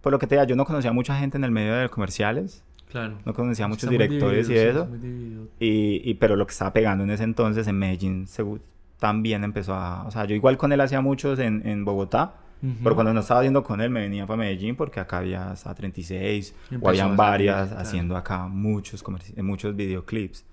Por 0.00 0.12
lo 0.12 0.18
que 0.18 0.26
te 0.26 0.34
diga, 0.36 0.44
yo 0.44 0.56
no 0.56 0.64
conocía 0.64 0.88
a 0.88 0.94
mucha 0.94 1.14
gente 1.18 1.36
en 1.36 1.44
el 1.44 1.50
medio 1.50 1.74
de 1.74 1.90
comerciales. 1.90 2.64
Claro. 2.90 3.18
No 3.26 3.34
conocía 3.34 3.66
a 3.66 3.68
muchos 3.68 3.90
directores 3.90 4.48
y 4.48 4.52
dividido, 4.54 4.86
sí, 4.88 4.96
eso. 4.96 5.08
muy. 5.10 5.48
Y, 5.60 6.10
y- 6.10 6.14
pero 6.14 6.36
lo 6.36 6.46
que 6.46 6.52
estaba 6.52 6.72
pegando 6.72 7.04
en 7.04 7.10
ese 7.10 7.24
entonces 7.24 7.66
en 7.68 7.78
Medellín 7.78 8.24
segu- 8.26 8.60
también 8.98 9.44
empezó 9.44 9.74
a... 9.74 10.04
O 10.06 10.10
sea, 10.10 10.24
yo 10.24 10.34
igual 10.34 10.56
con 10.56 10.72
él 10.72 10.80
hacía 10.80 11.02
muchos 11.02 11.38
en, 11.38 11.68
en 11.68 11.84
Bogotá. 11.84 12.32
Ujú. 12.62 12.74
Pero 12.82 12.94
cuando 12.94 13.14
no 13.14 13.20
estaba 13.20 13.40
haciendo 13.40 13.62
con 13.62 13.80
él, 13.80 13.90
me 13.90 14.00
venía 14.00 14.26
para 14.26 14.38
Medellín 14.38 14.74
porque 14.76 15.00
acá 15.00 15.18
había 15.18 15.50
hasta 15.52 15.74
36 15.74 16.54
Y 16.70 16.74
o 16.76 16.86
a 16.86 16.90
habían 16.90 17.06
salir, 17.08 17.16
varias 17.16 17.68
claro. 17.68 17.82
haciendo 17.82 18.16
acá 18.16 18.46
muchos, 18.48 19.04
muchos 19.42 19.76
videoclips. 19.76 20.44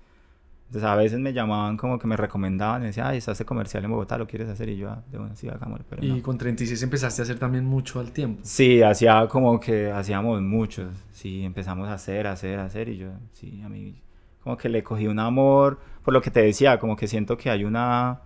Entonces 0.68 0.90
a 0.90 0.96
veces 0.96 1.20
me 1.20 1.32
llamaban 1.32 1.76
como 1.76 1.96
que 1.98 2.08
me 2.08 2.16
recomendaban 2.16 2.82
y 2.82 2.86
decían, 2.86 3.06
ay, 3.06 3.18
está 3.18 3.30
este 3.32 3.44
comercial 3.44 3.84
en 3.84 3.90
Bogotá, 3.92 4.18
¿lo 4.18 4.26
quieres 4.26 4.48
hacer? 4.48 4.68
Y 4.68 4.76
yo, 4.76 4.90
ah, 4.90 5.00
de 5.12 5.18
bueno, 5.18 5.36
sí, 5.36 5.48
hagámoslo, 5.48 5.84
pero 5.88 6.04
Y 6.04 6.08
no. 6.08 6.22
con 6.22 6.36
36 6.38 6.82
empezaste 6.82 7.22
a 7.22 7.24
hacer 7.24 7.38
también 7.38 7.64
mucho 7.64 8.00
al 8.00 8.10
tiempo. 8.10 8.40
Sí, 8.42 8.82
hacía 8.82 9.28
como 9.28 9.60
que 9.60 9.92
hacíamos 9.92 10.42
muchos. 10.42 10.88
Sí, 11.12 11.44
empezamos 11.44 11.88
a 11.88 11.94
hacer, 11.94 12.26
hacer, 12.26 12.58
hacer 12.58 12.88
y 12.88 12.96
yo, 12.98 13.10
sí, 13.32 13.62
a 13.64 13.68
mí 13.68 13.94
como 14.42 14.56
que 14.56 14.68
le 14.68 14.82
cogí 14.82 15.06
un 15.06 15.18
amor, 15.20 15.78
por 16.04 16.12
lo 16.14 16.20
que 16.20 16.30
te 16.32 16.40
decía, 16.42 16.78
como 16.78 16.96
que 16.96 17.06
siento 17.08 17.36
que 17.36 17.50
hay 17.50 17.64
una... 17.64 18.20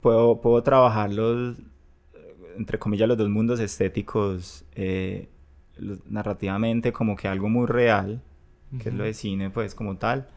Puedo, 0.00 0.40
puedo 0.40 0.62
trabajar 0.62 1.10
los, 1.12 1.56
entre 2.56 2.78
comillas, 2.78 3.08
los 3.08 3.18
dos 3.18 3.28
mundos 3.28 3.60
estéticos 3.60 4.64
eh, 4.74 5.28
narrativamente 6.08 6.92
como 6.92 7.16
que 7.16 7.28
algo 7.28 7.48
muy 7.48 7.66
real, 7.66 8.20
que 8.82 8.88
es 8.90 8.94
lo 8.94 9.04
de 9.04 9.14
cine, 9.14 9.50
pues 9.50 9.74
como 9.74 9.96
tal, 9.96 10.28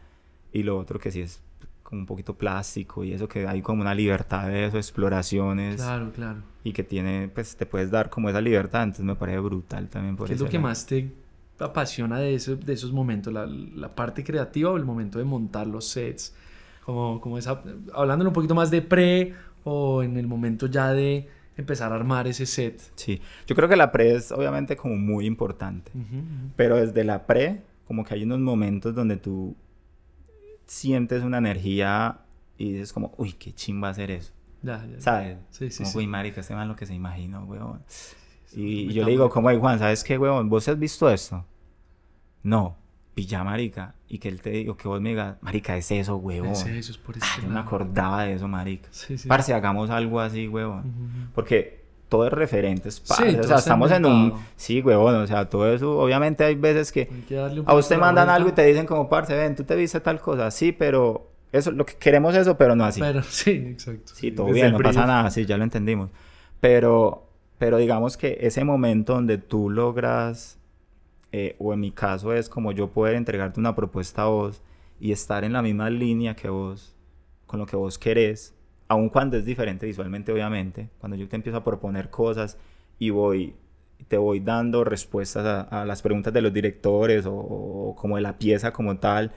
y 0.52 0.62
lo 0.62 0.78
otro 0.78 0.98
que 0.98 1.10
sí 1.10 1.20
es 1.20 1.42
como 1.82 2.02
un 2.02 2.06
poquito 2.06 2.34
plástico 2.34 3.02
y 3.04 3.12
eso 3.12 3.28
que 3.28 3.46
hay 3.48 3.62
como 3.62 3.82
una 3.82 3.94
libertad 3.94 4.46
de 4.48 4.66
eso, 4.66 4.76
exploraciones 4.76 5.76
Claro, 5.82 6.12
claro. 6.12 6.38
y 6.62 6.72
que 6.72 6.84
tiene, 6.84 7.28
pues 7.34 7.56
te 7.56 7.66
puedes 7.66 7.90
dar 7.90 8.10
como 8.10 8.28
esa 8.28 8.40
libertad, 8.40 8.84
entonces 8.84 9.04
me 9.04 9.16
parece 9.16 9.40
brutal 9.40 9.88
también 9.88 10.16
por 10.16 10.28
¿Qué 10.28 10.34
es 10.34 10.40
lo 10.40 10.46
que 10.46 10.54
lado. 10.58 10.68
más 10.68 10.86
te 10.86 11.10
apasiona 11.58 12.18
de, 12.20 12.34
eso- 12.34 12.56
de 12.56 12.72
esos 12.72 12.92
momentos? 12.92 13.32
¿La, 13.32 13.46
la 13.46 13.94
parte 13.94 14.22
creativa 14.22 14.70
o 14.70 14.76
el 14.76 14.84
momento 14.84 15.18
de 15.18 15.24
montar 15.24 15.66
los 15.66 15.86
sets? 15.88 16.34
Como, 16.84 17.20
como 17.20 17.38
esa, 17.38 17.60
hablándole 17.92 18.28
un 18.28 18.34
poquito 18.34 18.54
más 18.54 18.70
de 18.70 18.82
pre 18.82 19.34
o 19.64 20.02
en 20.02 20.16
el 20.16 20.26
momento 20.26 20.66
ya 20.66 20.92
de 20.92 21.28
empezar 21.60 21.92
a 21.92 21.96
armar 21.96 22.26
ese 22.26 22.46
set. 22.46 22.80
Sí, 22.96 23.20
yo 23.46 23.54
creo 23.54 23.68
que 23.68 23.76
la 23.76 23.92
pre 23.92 24.14
es 24.14 24.32
obviamente 24.32 24.76
como 24.76 24.96
muy 24.96 25.26
importante, 25.26 25.92
pero 26.56 26.76
desde 26.76 27.04
la 27.04 27.26
pre 27.26 27.62
como 27.86 28.04
que 28.04 28.14
hay 28.14 28.22
unos 28.22 28.38
momentos 28.38 28.94
donde 28.94 29.16
tú 29.16 29.56
sientes 30.64 31.24
una 31.24 31.38
energía 31.38 32.20
y 32.56 32.72
dices 32.72 32.92
como, 32.92 33.12
uy, 33.16 33.32
qué 33.32 33.52
chimba 33.52 33.88
hacer 33.88 34.10
eso. 34.10 34.32
Ya, 34.62 34.86
ya, 34.86 35.00
¿Sabes? 35.00 35.38
Sí, 35.50 35.70
sí, 35.70 35.82
como, 35.82 35.96
uy, 35.96 36.06
marica, 36.06 36.40
este 36.40 36.54
man 36.54 36.68
lo 36.68 36.76
que 36.76 36.86
se 36.86 36.94
imaginó, 36.94 37.44
weón. 37.44 37.82
y, 38.52 38.92
yo 38.92 39.04
le 39.04 39.10
digo, 39.12 39.28
como, 39.30 39.50
Juan, 39.58 39.78
¿sabes 39.78 40.04
qué, 40.04 40.18
weón? 40.18 40.48
¿Vos 40.48 40.68
has 40.68 40.78
visto 40.78 41.10
esto? 41.10 41.44
No. 42.42 42.76
Pilla, 43.14 43.42
marica. 43.42 43.94
Y 44.12 44.18
que 44.18 44.28
él 44.28 44.42
te 44.42 44.50
diga, 44.50 44.76
que 44.76 44.88
vos 44.88 45.00
me 45.00 45.10
digas, 45.10 45.36
marica, 45.40 45.76
es 45.76 45.90
eso, 45.92 46.16
weón. 46.16 46.48
Es 46.48 46.66
eso, 46.66 46.90
es 46.92 46.98
por 46.98 47.16
eso. 47.16 47.24
Ah, 47.28 47.40
yo 47.42 47.48
me 47.48 47.60
acordaba 47.60 48.24
de 48.24 48.34
eso, 48.34 48.48
marica. 48.48 48.88
Sí, 48.90 49.16
sí. 49.16 49.28
Parce, 49.28 49.54
hagamos 49.54 49.88
algo 49.88 50.20
así, 50.20 50.48
weón. 50.48 51.30
Porque 51.32 51.80
todo 52.10 52.26
es 52.26 52.32
referente, 52.32 52.88
es 52.88 53.00
sí, 53.04 53.36
o 53.36 53.42
sea, 53.44 53.58
estamos 53.58 53.90
en 53.92 54.04
un... 54.04 54.34
Sí, 54.56 54.82
huevón, 54.82 55.14
o 55.14 55.26
sea, 55.28 55.48
todo 55.48 55.72
eso, 55.72 55.96
obviamente 55.96 56.44
hay 56.44 56.56
veces 56.56 56.90
que, 56.90 57.08
a 57.64 57.74
usted 57.74 57.98
mandan 57.98 58.28
algo 58.28 58.48
y 58.48 58.52
te 58.52 58.66
dicen 58.66 58.84
como, 58.84 59.08
parce, 59.08 59.34
ven, 59.36 59.54
tú 59.54 59.62
te 59.62 59.76
viste 59.76 60.00
tal 60.00 60.20
cosa, 60.20 60.50
sí, 60.50 60.72
pero 60.72 61.30
eso, 61.52 61.70
lo 61.70 61.86
que 61.86 61.94
queremos 61.94 62.34
eso, 62.34 62.56
pero 62.58 62.74
no 62.74 62.84
así. 62.84 63.00
Pero, 63.00 63.22
sí, 63.28 63.50
exacto. 63.50 64.12
Sí, 64.14 64.32
todo 64.32 64.46
bien, 64.46 64.72
no 64.72 64.80
pasa 64.80 65.06
nada, 65.06 65.30
sí, 65.30 65.46
ya 65.46 65.56
lo 65.56 65.64
entendimos. 65.64 66.10
Pero, 66.60 67.28
pero 67.58 67.78
digamos 67.78 68.16
que 68.16 68.38
ese 68.40 68.64
momento 68.64 69.14
donde 69.14 69.38
tú 69.38 69.70
logras, 69.70 70.58
eh, 71.32 71.56
o 71.58 71.72
en 71.72 71.80
mi 71.80 71.92
caso 71.92 72.32
es 72.32 72.48
como 72.48 72.72
yo 72.72 72.90
poder 72.90 73.14
entregarte 73.14 73.60
una 73.60 73.76
propuesta 73.76 74.22
a 74.22 74.26
vos 74.26 74.62
y 74.98 75.12
estar 75.12 75.44
en 75.44 75.52
la 75.52 75.62
misma 75.62 75.88
línea 75.88 76.34
que 76.34 76.48
vos, 76.48 76.94
con 77.46 77.60
lo 77.60 77.66
que 77.66 77.76
vos 77.76 77.98
querés, 77.98 78.54
aun 78.88 79.08
cuando 79.08 79.36
es 79.36 79.44
diferente 79.44 79.86
visualmente, 79.86 80.32
obviamente, 80.32 80.90
cuando 80.98 81.16
yo 81.16 81.28
te 81.28 81.36
empiezo 81.36 81.58
a 81.58 81.64
proponer 81.64 82.10
cosas 82.10 82.58
y 82.98 83.10
voy, 83.10 83.54
te 84.08 84.18
voy 84.18 84.40
dando 84.40 84.82
respuestas 84.82 85.68
a, 85.70 85.84
las 85.84 86.02
preguntas 86.02 86.32
de 86.32 86.42
los 86.42 86.52
directores 86.52 87.24
o, 87.26 87.94
como 87.96 88.16
de 88.16 88.22
la 88.22 88.36
pieza 88.36 88.72
como 88.72 88.98
tal 88.98 89.30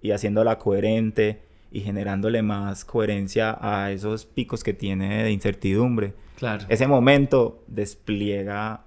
y 0.00 0.12
haciéndola 0.12 0.58
coherente 0.58 1.42
y 1.70 1.80
generándole 1.80 2.40
más 2.42 2.86
coherencia 2.86 3.58
a 3.60 3.90
esos 3.92 4.24
picos 4.24 4.64
que 4.64 4.72
tiene 4.72 5.24
de 5.24 5.32
incertidumbre. 5.32 6.14
Claro. 6.36 6.64
Ese 6.70 6.86
momento 6.86 7.62
despliega 7.66 8.86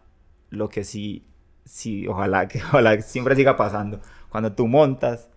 lo 0.49 0.69
que 0.69 0.84
sí, 0.84 1.27
sí, 1.68 2.07
ojalá 2.07 2.48
que 2.48 2.60
ojalá 2.64 2.99
siempre 3.02 3.35
siga 3.35 3.56
pasando. 3.56 3.99
Cuando 4.30 4.53
tú 4.53 4.68
montas 4.68 5.30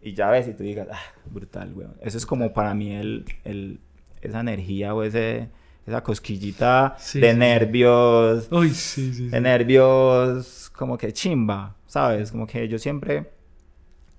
y 0.00 0.14
ya 0.14 0.30
ves 0.30 0.46
y 0.48 0.54
tú 0.54 0.62
digas, 0.62 0.88
ah, 0.92 1.00
brutal, 1.26 1.72
weón. 1.74 1.96
Eso 2.00 2.18
es 2.18 2.26
como 2.26 2.52
para 2.52 2.74
mí 2.74 2.92
el, 2.92 3.24
el, 3.44 3.80
esa 4.20 4.40
energía 4.40 4.94
o 4.94 5.02
ese, 5.02 5.50
esa 5.86 6.02
cosquillita 6.02 6.96
de 7.14 7.34
nervios. 7.34 8.48
Uy, 8.50 8.70
sí, 8.70 9.12
sí, 9.12 9.28
De 9.28 9.40
nervios 9.40 10.70
como 10.76 10.96
que 10.96 11.12
chimba, 11.12 11.74
¿sabes? 11.86 12.30
Como 12.30 12.46
que 12.46 12.68
yo 12.68 12.78
siempre, 12.78 13.32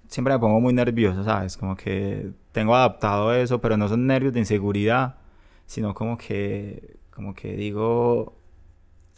siempre 0.07 0.33
me 0.33 0.39
pongo 0.39 0.59
muy 0.59 0.73
nervioso, 0.73 1.23
¿sabes? 1.23 1.55
Como 1.57 1.75
que 1.75 2.31
tengo 2.51 2.75
adaptado 2.75 3.33
eso, 3.33 3.61
pero 3.61 3.77
no 3.77 3.87
son 3.87 4.07
nervios 4.07 4.33
de 4.33 4.39
inseguridad, 4.39 5.15
sino 5.65 5.93
como 5.93 6.17
que, 6.17 6.97
como 7.11 7.33
que 7.33 7.55
digo... 7.55 8.33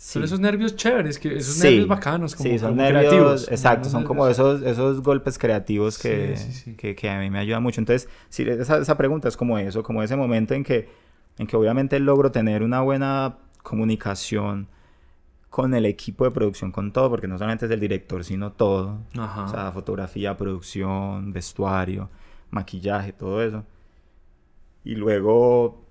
Son 0.02 0.24
esos 0.24 0.40
nervios 0.40 0.78
chéveres, 0.78 1.20
que 1.20 1.36
esos 1.36 1.62
nervios 1.62 1.86
bacanos, 1.86 2.34
como, 2.34 2.50
sí, 2.50 2.58
son 2.58 2.78
nervios, 2.78 3.08
creativos. 3.08 3.52
Exacto, 3.52 3.90
son 3.90 4.06
como 4.06 4.26
esos, 4.30 4.62
esos 4.62 5.02
golpes 5.02 5.38
creativos 5.38 5.98
que, 5.98 6.38
que, 6.78 6.96
que, 6.96 7.10
a 7.10 7.20
mí 7.20 7.30
me 7.30 7.38
ayudan 7.38 7.62
mucho. 7.62 7.82
Entonces, 7.82 8.08
sí, 8.30 8.44
esa, 8.44 8.78
esa 8.78 8.96
pregunta 8.96 9.28
es 9.28 9.36
como 9.36 9.58
eso, 9.60 9.84
como 9.84 10.02
ese 10.02 10.16
momento 10.16 10.54
en 10.54 10.64
que, 10.64 10.88
en 11.38 11.48
que 11.48 11.58
obviamente 11.58 12.00
logro 12.00 12.32
tener 12.32 12.64
una 12.64 12.80
buena 12.80 13.40
comunicación 13.62 14.70
con 15.50 15.74
el 15.74 15.86
equipo 15.86 16.24
de 16.24 16.32
producción, 16.32 16.72
con 16.72 16.94
todo, 16.94 17.10
porque 17.10 17.28
no 17.28 17.38
solamente 17.38 17.66
es 17.66 17.72
el 17.72 17.82
director, 17.82 18.24
sino 18.24 18.54
todo. 18.54 19.00
Ajá. 19.18 19.44
O 19.44 19.48
sea, 19.50 19.72
fotografía, 19.74 20.38
producción, 20.38 21.34
vestuario, 21.34 22.10
maquillaje, 22.52 23.12
todo 23.12 23.44
eso. 23.44 23.66
Y 24.86 24.96
luego 24.96 25.89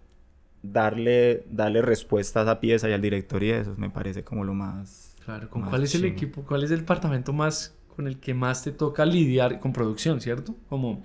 darle, 0.73 1.45
darle 1.51 1.83
respuestas 1.83 2.43
a 2.43 2.53
esa 2.53 2.61
pieza 2.61 2.89
y 2.89 2.93
al 2.93 3.01
director 3.01 3.43
y 3.43 3.51
eso 3.51 3.75
me 3.77 3.91
parece 3.91 4.25
como 4.25 4.45
lo 4.45 4.55
más... 4.55 5.15
Claro, 5.25 5.51
¿con 5.51 5.63
cuál 5.63 5.85
es 5.85 5.95
el 5.95 6.07
equipo, 6.07 6.43
cuál 6.43 6.65
es 6.65 6.71
el 6.71 6.81
departamento 6.81 7.33
más 7.33 7.75
con 7.95 8.07
el 8.07 8.19
que 8.19 8.33
más 8.33 8.63
te 8.63 8.71
toca 8.71 9.05
lidiar 9.05 9.59
con 9.59 9.73
producción, 9.73 10.21
¿cierto? 10.21 10.55
Como, 10.69 11.03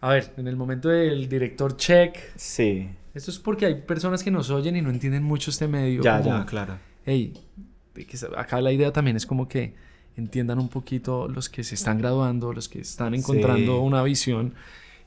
a 0.00 0.08
ver, 0.08 0.32
en 0.38 0.48
el 0.48 0.56
momento 0.56 0.88
del 0.88 1.28
director 1.28 1.76
check. 1.76 2.16
Sí. 2.36 2.88
Esto 3.12 3.30
es 3.30 3.38
porque 3.38 3.66
hay 3.66 3.74
personas 3.82 4.24
que 4.24 4.30
nos 4.30 4.48
oyen 4.50 4.76
y 4.76 4.82
no 4.82 4.88
entienden 4.88 5.22
mucho 5.22 5.50
este 5.50 5.68
medio. 5.68 6.02
Ya, 6.02 6.22
ya, 6.22 6.46
claro. 6.46 6.78
Hey, 7.04 7.34
acá 8.34 8.60
la 8.62 8.72
idea 8.72 8.92
también 8.92 9.16
es 9.16 9.26
como 9.26 9.46
que 9.46 9.74
entiendan 10.16 10.58
un 10.58 10.68
poquito 10.68 11.28
los 11.28 11.48
que 11.48 11.64
se 11.64 11.74
están 11.74 11.98
graduando, 11.98 12.52
los 12.52 12.68
que 12.68 12.80
están 12.80 13.14
encontrando 13.14 13.80
una 13.80 14.02
visión, 14.02 14.54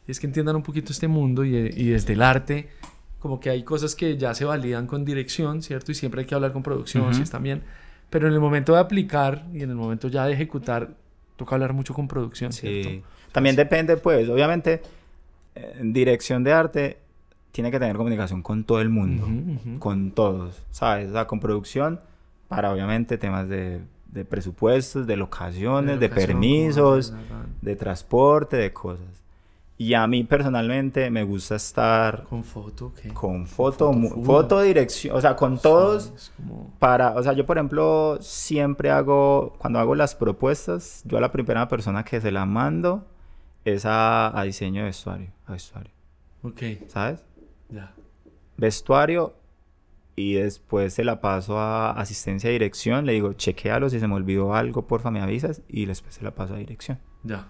es 0.08 0.20
que 0.20 0.28
entiendan 0.28 0.56
un 0.56 0.64
poquito 0.64 0.92
este 0.92 1.08
mundo 1.08 1.44
y, 1.44 1.56
y 1.56 1.88
desde 1.88 2.14
el 2.14 2.22
arte 2.22 2.70
como 3.24 3.40
que 3.40 3.50
hay 3.50 3.64
cosas 3.64 3.96
que 3.96 4.18
ya 4.18 4.34
se 4.34 4.44
validan 4.44 4.86
con 4.86 5.06
dirección, 5.06 5.62
¿cierto? 5.62 5.94
Y 5.94 5.96
siempre 5.96 6.20
hay 6.20 6.28
que 6.28 6.36
hablar 6.36 6.52
con 6.52 6.62
producción, 6.62 7.14
si 7.14 7.24
también. 7.24 7.64
Pero 8.10 8.28
en 8.28 8.34
el 8.34 8.42
momento 8.42 8.74
de 8.74 8.80
aplicar 8.80 9.46
y 9.54 9.64
en 9.64 9.70
el 9.70 9.78
momento 9.78 10.10
ya 10.10 10.26
de 10.26 10.34
ejecutar, 10.34 10.90
toca 11.38 11.56
hablar 11.56 11.72
mucho 11.72 11.94
con 11.94 12.10
producción, 12.10 12.52
¿cierto? 12.52 12.90
Sí. 12.90 13.02
También 13.32 13.56
depende, 13.56 13.96
pues, 13.96 14.28
obviamente, 14.28 14.82
en 15.56 15.94
dirección 15.94 16.44
de 16.44 16.52
arte 16.52 16.98
tiene 17.54 17.72
que 17.72 17.80
tener 17.80 17.96
comunicación 17.96 18.42
con 18.42 18.66
todo 18.66 18.82
el 18.82 18.90
mundo, 18.90 19.26
con 19.80 20.12
todos, 20.12 20.62
¿sabes? 20.72 21.08
O 21.08 21.14
sea, 21.14 21.26
con 21.26 21.40
producción 21.40 22.02
para, 22.50 22.74
obviamente, 22.74 23.18
temas 23.18 23.48
de, 23.48 23.80
de 24.08 24.26
presupuestos, 24.26 25.08
de 25.08 25.16
locaciones, 25.16 25.98
de, 25.98 26.10
de 26.10 26.14
permisos, 26.14 27.14
de 27.62 27.76
transporte, 27.78 28.58
de 28.58 28.74
cosas. 28.74 29.23
Y 29.78 29.96
a 29.96 30.06
mí 30.08 30.24
personalmente 30.24 31.10
me 31.10 31.24
gusta 31.24 31.56
estar... 31.56 32.24
¿Con 32.24 32.44
foto? 32.44 32.94
¿qué? 33.02 33.10
Con 33.10 33.48
foto, 33.48 33.92
foto, 34.24 34.62
dirección, 34.62 35.16
o 35.16 35.22
sea, 35.22 35.36
con 35.36 35.58
todos 35.58 36.32
para, 36.78 37.16
o 37.16 37.24
sea, 37.24 37.34
yo 37.34 37.46
por 37.46 37.58
ejemplo 37.58 38.18
siempre 38.22 38.92
hago, 38.92 39.56
cuando 39.58 39.80
hago 39.80 39.96
las 39.96 40.14
propuestas, 40.14 41.02
yo 41.06 41.18
a 41.18 41.22
la 41.22 41.32
primera 41.32 41.68
persona 41.68 42.04
que 42.04 42.22
se 42.22 42.32
la 42.32 42.46
mando 42.46 43.08
es 43.66 43.86
a, 43.86 44.38
a 44.40 44.44
diseño 44.44 44.82
de 44.82 44.88
vestuario, 44.88 45.32
a 45.48 45.54
vestuario. 45.54 45.92
Ok. 46.44 46.62
¿Sabes? 46.88 47.26
Ya. 47.70 47.94
Vestuario 48.58 49.34
y 50.16 50.34
después 50.34 50.94
se 50.94 51.04
la 51.04 51.22
paso 51.22 51.58
a 51.58 51.92
asistencia 51.92 52.50
de 52.50 52.54
dirección, 52.54 53.06
le 53.06 53.14
digo, 53.14 53.34
chequealo 53.34 53.90
si 53.90 54.00
se 54.00 54.08
me 54.08 54.14
olvidó 54.14 54.54
algo, 54.54 54.86
porfa, 54.86 55.10
me 55.10 55.22
avisas 55.22 55.64
y 55.68 55.86
después 55.86 56.16
se 56.16 56.24
la 56.24 56.36
paso 56.36 56.54
a 56.54 56.58
dirección. 56.58 57.00
Ya. 57.24 57.50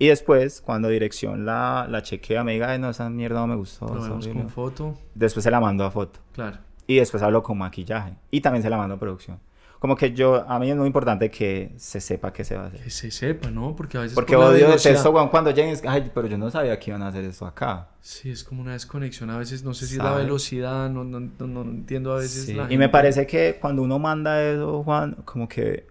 Y 0.00 0.08
después, 0.08 0.62
cuando 0.62 0.88
dirección 0.88 1.44
la, 1.44 1.86
la 1.86 2.02
chequea, 2.02 2.42
me 2.42 2.54
diga, 2.54 2.70
Ay, 2.70 2.78
no, 2.78 2.88
esa 2.88 3.10
mierda 3.10 3.40
no 3.40 3.48
me 3.48 3.54
gustó. 3.54 3.84
Lo 3.86 4.18
con 4.32 4.48
foto. 4.48 4.98
Después 5.14 5.44
se 5.44 5.50
la 5.50 5.60
mando 5.60 5.84
a 5.84 5.90
foto. 5.90 6.20
Claro. 6.32 6.56
Y 6.86 6.96
después 6.96 7.22
hablo 7.22 7.42
con 7.42 7.58
maquillaje. 7.58 8.14
Y 8.30 8.40
también 8.40 8.62
se 8.62 8.70
la 8.70 8.78
mando 8.78 8.94
a 8.94 8.98
producción. 8.98 9.38
Como 9.78 9.96
que 9.96 10.14
yo, 10.14 10.48
a 10.48 10.58
mí 10.58 10.70
es 10.70 10.76
muy 10.76 10.86
importante 10.86 11.30
que 11.30 11.74
se 11.76 12.00
sepa 12.00 12.32
qué 12.32 12.44
se 12.44 12.56
va 12.56 12.64
a 12.64 12.66
hacer. 12.68 12.80
Que 12.80 12.88
se 12.88 13.10
sepa, 13.10 13.50
¿no? 13.50 13.76
Porque 13.76 13.98
a 13.98 14.00
veces. 14.00 14.14
Porque 14.14 14.36
odio 14.36 14.70
detesto 14.70 15.12
cuando 15.30 15.50
lleguen, 15.50 15.76
ay, 15.86 16.10
pero 16.14 16.26
yo 16.26 16.38
no 16.38 16.50
sabía 16.50 16.78
que 16.78 16.90
iban 16.90 17.02
a 17.02 17.08
hacer 17.08 17.24
esto 17.24 17.44
acá. 17.44 17.88
Sí, 18.00 18.30
es 18.30 18.42
como 18.42 18.62
una 18.62 18.72
desconexión. 18.72 19.28
A 19.28 19.36
veces 19.36 19.62
no 19.62 19.74
sé 19.74 19.86
si 19.86 19.96
es 19.96 20.02
la 20.02 20.14
velocidad, 20.14 20.88
no, 20.88 21.04
no, 21.04 21.20
no, 21.20 21.60
entiendo 21.60 22.14
a 22.14 22.16
veces. 22.16 22.46
Sí. 22.46 22.56
y 22.70 22.78
me 22.78 22.88
parece 22.88 23.26
que 23.26 23.58
cuando 23.60 23.82
uno 23.82 23.98
manda 23.98 24.42
eso, 24.42 24.82
Juan, 24.82 25.16
como 25.26 25.46
que 25.46 25.86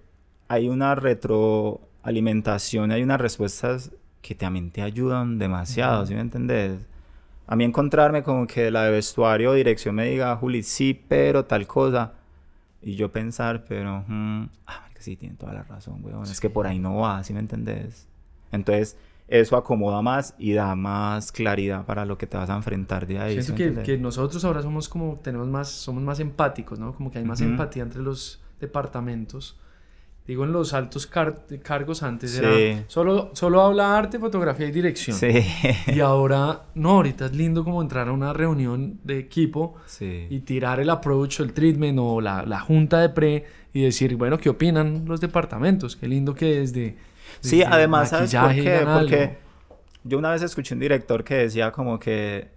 hay 0.48 0.68
una 0.68 0.96
retroalimentación, 2.00 2.92
hay 2.92 3.04
unas 3.04 3.22
respuestas 3.22 3.92
que 4.22 4.36
también 4.36 4.72
te 4.72 4.82
ayudan 4.82 5.38
demasiado, 5.38 6.06
¿sí 6.06 6.14
me 6.14 6.22
entendés? 6.22 6.86
A 7.48 7.56
mí 7.56 7.64
encontrarme 7.64 8.22
como 8.22 8.46
que 8.46 8.70
la 8.70 8.84
de 8.84 8.92
vestuario 8.92 9.52
o 9.52 9.54
dirección 9.54 9.96
me 9.96 10.06
diga, 10.10 10.36
Juli, 10.36 10.62
sí, 10.62 10.94
pero 11.08 11.46
tal 11.46 11.66
cosa. 11.66 12.14
Y 12.82 12.96
yo 12.96 13.12
pensar, 13.12 13.66
pero, 13.68 14.04
mm, 14.08 14.50
ah, 14.68 14.88
que 14.94 15.02
sí, 15.02 15.16
tiene 15.16 15.36
toda 15.36 15.54
la 15.54 15.64
razón, 15.64 16.00
weón. 16.04 16.24
Es 16.24 16.40
que 16.40 16.50
por 16.50 16.68
ahí 16.68 16.80
no 16.80 16.98
va, 16.98 17.24
¿sí 17.24 17.34
me 17.34 17.40
entendés? 17.40 18.08
Entonces, 18.52 18.98
eso 19.28 19.58
acomoda 19.58 20.02
más 20.02 20.36
y 20.38 20.54
da 20.54 20.76
más 20.76 21.32
claridad 21.32 21.86
para 21.86 22.06
lo 22.06 22.18
que 22.18 22.28
te 22.28 22.38
vas 22.38 22.50
a 22.50 22.56
enfrentar 22.56 23.08
de 23.08 23.20
ahí. 23.20 23.42
Siento 23.42 23.56
que, 23.56 23.84
que, 23.84 23.98
nosotros 23.98 24.46
ahora 24.46 24.62
somos 24.62 24.88
como, 24.88 25.20
tenemos 25.22 25.48
más, 25.48 25.70
somos 25.70 26.04
más 26.04 26.20
empáticos, 26.20 26.80
¿no? 26.80 26.94
Como 26.94 27.10
que 27.12 27.20
hay 27.20 27.26
más 27.26 27.42
empatía 27.42 27.84
entre 27.84 28.02
los 28.02 28.42
departamentos 28.60 29.60
digo 30.30 30.44
en 30.44 30.52
los 30.52 30.76
altos 30.76 31.08
cargos 31.08 32.04
antes 32.04 32.38
era 32.38 32.84
solo, 32.86 33.32
solo 33.34 33.64
habla 33.64 33.98
arte, 33.98 34.20
fotografía 34.20 34.68
y 34.68 34.72
dirección. 34.72 35.18
Sí. 35.18 35.44
Y 35.88 36.02
ahora, 36.02 36.66
no, 36.76 36.92
ahorita 36.92 37.26
es 37.26 37.36
lindo 37.36 37.64
como 37.64 37.82
entrar 37.82 38.08
a 38.10 38.12
una 38.12 38.32
reunión 38.32 39.00
de 39.04 39.18
equipo 39.18 39.78
y 40.00 40.42
tirar 40.42 40.80
el 40.82 40.92
approach, 40.92 41.40
el 41.40 41.52
treatment 41.52 41.98
o 42.00 42.22
la, 42.22 42.46
la, 42.46 42.60
junta 42.60 43.00
de 43.00 43.10
pre 43.10 43.46
y 43.74 43.82
decir, 43.82 44.16
bueno, 44.18 44.38
¿qué 44.38 44.50
opinan 44.50 45.06
los 45.08 45.20
departamentos? 45.20 45.96
Qué 45.96 46.08
lindo 46.08 46.36
que 46.36 46.60
desde... 46.60 46.96
sí, 47.40 47.64
además, 47.64 48.12
¿sabes 48.12 48.36
por 48.36 48.54
qué? 48.54 48.82
Porque 48.86 49.38
yo 50.04 50.20
una 50.20 50.30
vez 50.30 50.44
escuché 50.44 50.76
un 50.76 50.80
director 50.80 51.24
que 51.24 51.34
decía 51.34 51.72
como 51.72 51.98
que 51.98 52.50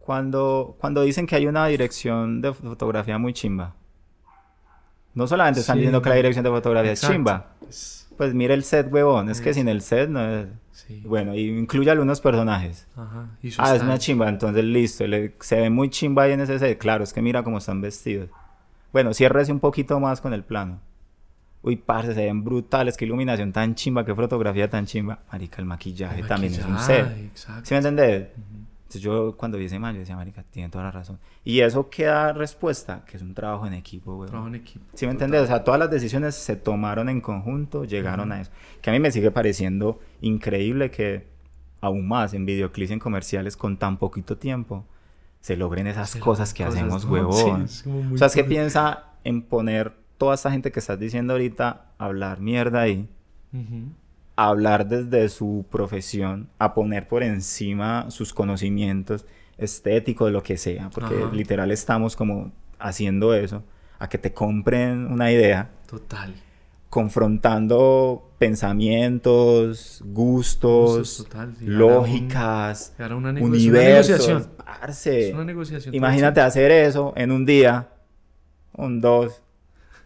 cuando, 0.00 0.76
cuando 0.80 1.02
dicen 1.02 1.24
que 1.24 1.36
hay 1.36 1.46
una 1.46 1.68
dirección 1.68 2.40
de 2.40 2.52
fotografía 2.52 3.16
muy 3.16 3.32
chimba, 3.32 3.76
no 5.16 5.26
solamente 5.26 5.60
están 5.60 5.74
Sí. 5.74 5.80
diciendo 5.80 6.00
que 6.00 6.08
la 6.10 6.14
dirección 6.14 6.44
de 6.44 6.50
fotografía 6.50 6.92
Exacto. 6.92 7.12
es 7.12 7.16
chimba. 7.16 7.46
Es- 7.68 8.02
Pues 8.16 8.32
mire 8.32 8.54
el 8.54 8.62
set, 8.64 8.90
huevón. 8.90 9.28
Es 9.28 9.40
que 9.42 9.52
sin 9.52 9.68
el 9.68 9.82
set 9.82 10.08
no 10.08 10.20
es... 10.26 10.46
sí. 10.72 11.02
Bueno, 11.04 11.34
y 11.34 11.48
incluye 11.58 11.90
algunos 11.90 12.20
personajes. 12.22 12.86
Ajá. 12.96 13.26
Y 13.42 13.50
Ah, 13.58 13.74
es 13.76 13.82
una 13.82 13.98
chimba, 13.98 14.28
entonces 14.28 14.64
listo. 14.64 15.06
le- 15.06 15.34
se 15.40 15.56
ve 15.60 15.68
muy 15.68 15.90
chimba 15.90 16.22
ahí 16.22 16.32
en 16.32 16.40
ese 16.40 16.58
set. 16.58 16.78
Claro, 16.78 17.04
es 17.04 17.12
que 17.12 17.20
mira 17.20 17.42
cómo 17.42 17.58
están 17.58 17.80
vestidos. 17.82 18.30
Bueno, 18.92 19.12
ciérrese 19.12 19.52
un 19.52 19.60
poquito 19.60 20.00
más 20.00 20.20
con 20.22 20.32
el 20.32 20.44
plano. 20.44 20.78
Uy, 21.62 21.76
parce, 21.76 22.14
se 22.14 22.24
ven 22.24 22.42
brutales. 22.44 22.96
Qué 22.96 23.04
iluminación 23.04 23.52
tan 23.52 23.74
chimba, 23.74 24.04
qué 24.06 24.14
fotografía 24.14 24.70
tan 24.70 24.86
chimba. 24.86 25.18
Marica, 25.32 25.60
el 25.60 25.66
maquillaje, 25.66 26.20
El 26.20 26.26
también 26.28 26.54
es 26.54 26.64
un 26.64 26.78
set. 26.78 27.06
Exacto. 27.18 27.62
¿Sí 27.66 27.74
me 27.74 27.78
entendés? 27.78 28.28
Entonces 28.86 29.02
yo 29.02 29.36
cuando 29.36 29.58
vi 29.58 29.64
ese 29.64 29.80
man, 29.80 29.94
yo 29.94 30.00
decía, 30.00 30.14
marica, 30.14 30.44
tiene 30.44 30.68
toda 30.68 30.84
la 30.84 30.92
razón. 30.92 31.18
Y 31.44 31.58
eso 31.58 31.90
queda 31.90 32.32
respuesta, 32.32 33.04
que 33.04 33.16
es 33.16 33.22
un 33.22 33.34
trabajo 33.34 33.66
en 33.66 33.74
equipo, 33.74 34.14
güey. 34.14 34.28
Trabajo 34.28 34.46
en 34.46 34.54
equipo. 34.54 34.86
¿Sí 34.94 35.06
me 35.06 35.12
entendés? 35.12 35.42
O 35.42 35.46
sea, 35.48 35.64
todas 35.64 35.80
las 35.80 35.90
decisiones 35.90 36.36
se 36.36 36.54
tomaron 36.54 37.08
en 37.08 37.20
conjunto, 37.20 37.84
llegaron 37.84 38.30
a 38.30 38.40
eso. 38.40 38.52
Que 38.80 38.90
a 38.90 38.92
mí 38.92 39.00
me 39.00 39.10
sigue 39.10 39.32
pareciendo 39.32 39.98
increíble 40.20 40.92
que 40.92 41.26
aún 41.80 42.06
más 42.06 42.32
en 42.32 42.46
videoclips, 42.46 42.92
en 42.92 43.00
comerciales, 43.00 43.56
con 43.56 43.76
tan 43.76 43.96
poquito 43.96 44.38
tiempo, 44.38 44.86
se 45.40 45.56
logren 45.56 45.88
esas 45.88 46.14
cosas 46.16 46.54
que 46.54 46.64
cosas, 46.64 46.80
hacemos, 46.80 47.04
huevón. 47.06 47.68
Sí, 47.68 47.90
o 47.90 48.16
sea, 48.16 48.28
es 48.28 48.34
que 48.34 48.42
cool. 48.42 48.50
piensa 48.50 49.14
en 49.24 49.42
poner 49.42 49.94
toda 50.16 50.36
esta 50.36 50.52
gente 50.52 50.70
que 50.70 50.78
estás 50.78 50.98
diciendo 50.98 51.32
ahorita, 51.32 51.86
hablar 51.98 52.40
mierda 52.40 52.82
ahí, 52.82 53.08
Ujú. 53.52 53.90
A 54.36 54.48
hablar 54.48 54.86
desde 54.86 55.28
su 55.30 55.64
profesión, 55.70 56.48
a 56.58 56.74
poner 56.74 57.08
por 57.08 57.22
encima 57.22 58.10
sus 58.10 58.34
conocimientos 58.34 59.24
estéticos, 59.58 60.30
lo 60.30 60.42
que 60.42 60.56
sea, 60.58 60.90
porque 60.90 61.22
Ajá. 61.22 61.32
literal 61.32 61.70
estamos 61.70 62.14
como 62.16 62.52
haciendo 62.78 63.32
eso, 63.34 63.62
a 63.98 64.08
que 64.08 64.18
te 64.18 64.34
compren 64.34 65.10
una 65.10 65.32
idea 65.32 65.70
Total. 65.88 66.34
confrontando 66.90 68.30
pensamientos, 68.38 70.02
gustos, 70.04 71.16
total, 71.24 71.54
sí, 71.58 71.64
un- 71.66 71.78
lógicas, 71.78 72.92
llegar 72.92 73.12
a 73.12 73.16
una 73.16 73.32
nego- 73.32 73.46
es 73.46 73.50
una 73.50 73.56
universos. 73.58 74.28
negociación. 74.28 74.50
parce. 74.58 75.28
Es 75.28 75.34
una 75.34 75.44
negociación. 75.44 75.94
Imagínate 75.94 76.40
hacer 76.40 76.70
eso 76.70 77.14
en 77.16 77.30
un 77.32 77.46
día, 77.46 77.88
un 78.74 79.00
dos, 79.00 79.42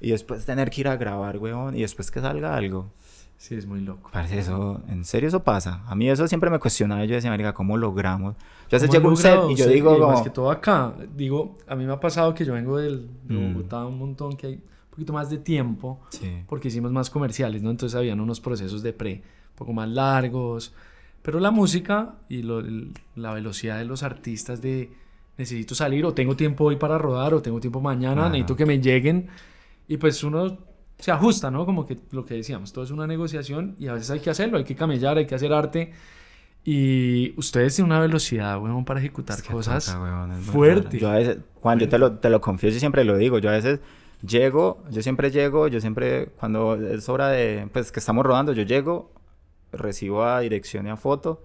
y 0.01 0.11
después 0.11 0.44
tener 0.47 0.70
que 0.70 0.82
ir 0.82 0.89
a 0.89 0.97
grabar, 0.97 1.39
weón, 1.39 1.77
y 1.77 1.81
después 1.82 2.11
que 2.11 2.20
salga 2.20 2.55
algo. 2.57 2.93
Sí, 3.41 3.55
es 3.55 3.65
muy 3.65 3.81
loco. 3.81 4.11
Parece 4.12 4.39
eso, 4.41 4.83
en 4.87 5.03
serio 5.03 5.29
eso 5.29 5.43
pasa. 5.43 5.83
A 5.87 5.95
mí 5.95 6.11
eso 6.11 6.29
siempre 6.29 6.51
me 6.51 6.59
cuestionaba. 6.59 7.03
Yo 7.07 7.15
decía, 7.15 7.31
marica, 7.31 7.55
¿cómo 7.55 7.79
logramos? 7.79 8.37
Yo 8.69 8.77
a 8.77 8.81
veces 8.81 8.91
¿Cómo 8.91 8.93
han 8.93 9.01
llego 9.01 9.09
a 9.09 9.11
un 9.12 9.17
set 9.17 9.35
y 9.51 9.57
yo 9.59 9.65
usted? 9.65 9.73
digo 9.75 9.97
Y 9.97 10.01
más 10.01 10.11
como... 10.12 10.25
que 10.25 10.29
todo 10.31 10.51
acá. 10.51 10.93
Digo, 11.17 11.57
a 11.67 11.75
mí 11.75 11.87
me 11.87 11.93
ha 11.95 11.99
pasado 12.01 12.35
que 12.35 12.45
yo 12.45 12.53
vengo 12.53 12.77
del, 12.77 13.09
de 13.25 13.35
Mm. 13.35 13.55
Bogotá 13.55 13.87
un 13.87 13.99
montón, 13.99 14.37
que 14.37 14.47
hay 14.49 14.55
un 14.57 14.91
poquito 14.91 15.15
más 15.15 15.31
de 15.31 15.39
tiempo, 15.39 16.01
Sí. 16.11 16.43
porque 16.47 16.69
hicimos 16.69 16.93
más 16.93 17.09
comerciales, 17.09 17.62
¿no? 17.62 17.71
Entonces 17.71 17.97
habían 17.97 18.21
unos 18.21 18.41
procesos 18.41 18.83
de 18.83 18.93
pre 18.93 19.15
un 19.15 19.57
poco 19.57 19.73
más 19.73 19.89
largos. 19.89 20.75
Pero 21.23 21.41
la 21.41 21.51
música 21.51 22.17
y 22.29 22.43
lo- 22.43 22.61
el- 22.61 22.93
la 23.17 23.33
velocidad 23.33 23.79
de 23.79 23.87
los 23.87 24.03
artistas 24.03 24.61
de 24.61 24.91
necesito 25.39 25.75
salir 25.75 26.05
o 26.05 26.12
tengo 26.12 26.37
tiempo 26.37 26.65
hoy 26.65 26.77
para 26.77 26.99
rodar 26.99 27.33
o 27.33 27.41
tengo 27.41 27.59
tiempo 27.59 27.81
mañana, 27.81 28.23
Ajá. 28.25 28.31
necesito 28.33 28.55
que 28.55 28.67
me 28.67 28.79
lleguen. 28.81 29.29
Y 29.89 29.97
pues 29.97 30.23
uno 30.25 30.59
se 31.01 31.11
ajusta, 31.13 31.51
¿no? 31.51 31.67
Como 31.67 31.87
que 31.87 31.99
lo 32.13 32.25
que 32.25 32.35
decíamos, 32.35 32.73
todo 32.73 32.85
es 32.85 32.91
una 32.91 33.07
negociación 33.07 33.75
y 33.79 33.89
a 33.89 33.95
veces 33.95 34.11
hay 34.11 34.21
que 34.21 34.31
hacerlo, 34.31 34.59
hay 34.59 34.65
que 34.65 34.77
camellar, 34.77 35.19
hay 35.19 35.27
que 35.27 35.35
hacer 35.35 35.53
arte. 35.53 35.93
Y 36.63 37.33
ustedes 37.39 37.75
tienen 37.75 37.91
una 37.93 38.01
velocidad, 38.01 38.61
weón, 38.61 38.85
para 38.85 39.01
ejecutar 39.01 39.37
Es 39.39 39.43
que 39.43 39.51
cosas 39.53 39.87
toca, 39.87 40.01
weón, 40.03 40.33
es 40.33 40.39
muy 40.39 40.45
fuerte. 40.47 40.85
raro. 40.89 40.99
Yo 40.99 41.09
a 41.11 41.15
veces, 41.15 41.39
Juan, 41.61 41.79
yo 41.79 41.89
te 41.89 41.99
lo, 41.99 42.19
te 42.19 42.29
lo 42.29 42.41
confieso 42.41 42.77
y 42.77 42.81
siempre 42.81 43.03
lo 43.05 43.17
digo. 43.17 43.39
Yo 43.39 43.49
a 43.49 43.53
veces 43.53 43.81
llego, 44.27 44.85
yo 44.91 45.01
siempre 45.03 45.31
llego, 45.31 45.69
yo 45.69 45.81
siempre, 45.81 46.27
cuando 46.39 46.75
es 46.75 47.09
hora 47.09 47.29
de, 47.29 47.67
pues 47.73 47.91
que 47.93 48.01
estamos 48.01 48.27
rodando, 48.27 48.53
yo 48.53 48.63
llego, 48.63 49.11
recibo 49.73 50.25
a 50.25 50.41
dirección 50.41 50.87
y 50.87 50.91
a 50.91 50.97
foto 50.97 51.45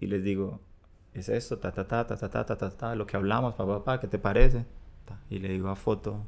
y 0.00 0.06
les 0.06 0.22
digo, 0.24 0.60
es 1.12 1.28
esto, 1.28 1.58
ta, 1.58 1.70
ta, 1.72 1.86
ta, 1.86 2.06
ta, 2.06 2.16
ta, 2.16 2.30
ta, 2.30 2.44
ta, 2.46 2.56
ta, 2.56 2.70
ta, 2.70 2.94
lo 2.94 3.06
que 3.06 3.16
hablamos, 3.18 3.54
pa, 3.54 3.66
pa, 3.66 3.84
pa, 3.84 4.00
¿qué 4.00 4.08
te 4.08 4.18
parece? 4.18 4.64
Y 5.28 5.40
le 5.40 5.50
digo 5.50 5.68
a 5.68 5.76
foto, 5.76 6.26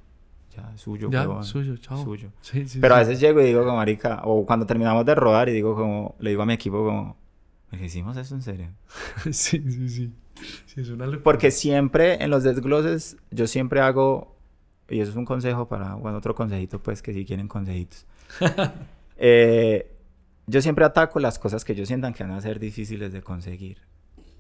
ya, 0.57 0.73
es 0.75 0.81
suyo, 0.81 1.11
Ya, 1.11 1.21
huevón, 1.29 1.45
suyo, 1.45 1.77
chao. 1.77 2.03
suyo. 2.03 2.31
Sí, 2.41 2.67
sí, 2.69 2.79
Pero 2.81 2.95
a 2.95 3.03
sí. 3.05 3.09
veces 3.09 3.21
llego 3.21 3.41
y 3.41 3.45
digo 3.45 3.63
como 3.65 3.77
marica, 3.77 4.23
o 4.25 4.45
cuando 4.47 4.67
terminamos 4.67 5.05
de 5.05 5.15
rodar 5.15 5.49
y 5.49 5.53
digo 5.53 5.75
como, 5.75 6.15
le 6.19 6.31
digo 6.31 6.43
a 6.43 6.47
mi 6.47 6.55
equipo 6.55 6.85
como, 6.85 7.17
"¿Me 7.71 7.85
¿hicimos 7.85 8.17
eso 8.17 8.35
en 8.35 8.43
serio? 8.43 8.69
sí, 9.25 9.63
sí, 9.71 9.89
sí. 9.89 10.13
Sí, 10.67 10.81
es 10.83 10.89
una. 10.91 11.07
Porque 11.23 11.51
siempre 11.51 12.23
en 12.23 12.31
los 12.31 12.43
desgloses, 12.45 13.17
yo 13.31 13.47
siempre 13.47 13.81
hago, 13.81 14.37
y 14.89 15.01
eso 15.01 15.11
es 15.11 15.17
un 15.17 15.25
consejo 15.25 15.67
para, 15.69 15.95
bueno, 15.95 16.19
otro 16.19 16.35
consejito 16.35 16.83
pues, 16.83 17.01
que 17.03 17.13
si 17.15 17.25
quieren 17.25 17.49
consejitos. 17.49 18.07
Eh, 19.19 19.91
yo 20.47 20.61
siempre 20.61 20.85
ataco 20.85 21.21
las 21.21 21.39
cosas 21.39 21.65
que 21.65 21.75
yo 21.75 21.87
sientan 21.87 22.13
que 22.13 22.23
van 22.23 22.33
a 22.33 22.41
ser 22.43 22.61
difíciles 22.61 23.13
de 23.15 23.23
conseguir. 23.23 23.79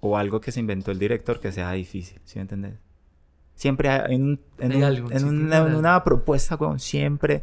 O 0.01 0.19
algo 0.19 0.41
que 0.41 0.53
se 0.53 0.61
inventó 0.61 0.91
el 0.91 0.99
director 0.99 1.41
que 1.41 1.51
sea 1.51 1.73
difícil, 1.73 2.21
¿sí 2.25 2.39
me 2.39 2.43
entendés? 2.43 2.75
Siempre 3.57 3.89
en, 4.15 4.23
un- 4.23 4.41
en 4.59 4.77
un- 4.77 4.83
algo, 4.85 5.11
en 5.11 5.25
una, 5.25 5.59
en 5.67 5.75
una 5.75 6.05
propuesta, 6.05 6.55
weón, 6.57 6.79
siempre 6.79 7.43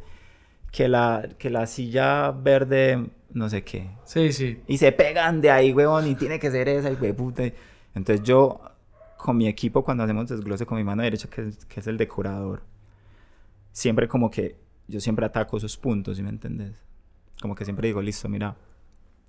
que 0.71 0.87
la, 0.87 1.27
que 1.37 1.49
la 1.49 1.67
silla 1.67 2.31
verde, 2.31 3.07
no 3.31 3.49
sé 3.49 3.63
qué, 3.63 3.89
Sí, 4.05 4.31
sí. 4.31 4.61
y 4.67 4.77
se 4.77 4.91
pegan 4.93 5.41
de 5.41 5.51
ahí, 5.51 5.73
huevón, 5.73 6.07
y 6.07 6.15
tiene 6.15 6.39
que 6.39 6.49
ser 6.51 6.69
esa, 6.69 6.89
y 6.91 7.13
puta. 7.13 7.43
Entonces 7.95 8.23
yo, 8.23 8.61
con 9.17 9.37
mi 9.37 9.47
equipo, 9.47 9.83
cuando 9.83 10.03
hacemos 10.03 10.29
desglose 10.29 10.65
con 10.65 10.77
mi 10.77 10.83
mano 10.85 11.03
derecha, 11.03 11.27
que 11.29 11.51
que 11.67 11.79
es 11.81 11.87
el 11.87 11.97
decorador, 11.97 12.61
siempre 13.71 14.07
como 14.07 14.29
que, 14.31 14.55
yo 14.87 14.99
siempre 14.99 15.25
ataco 15.25 15.57
esos 15.57 15.77
puntos, 15.77 16.17
¿sí 16.17 16.23
me 16.23 16.29
entendés? 16.29 16.73
Como 17.41 17.55
que 17.55 17.65
siempre 17.65 17.87
digo, 17.87 18.01
listo, 18.01 18.29
mira, 18.29 18.55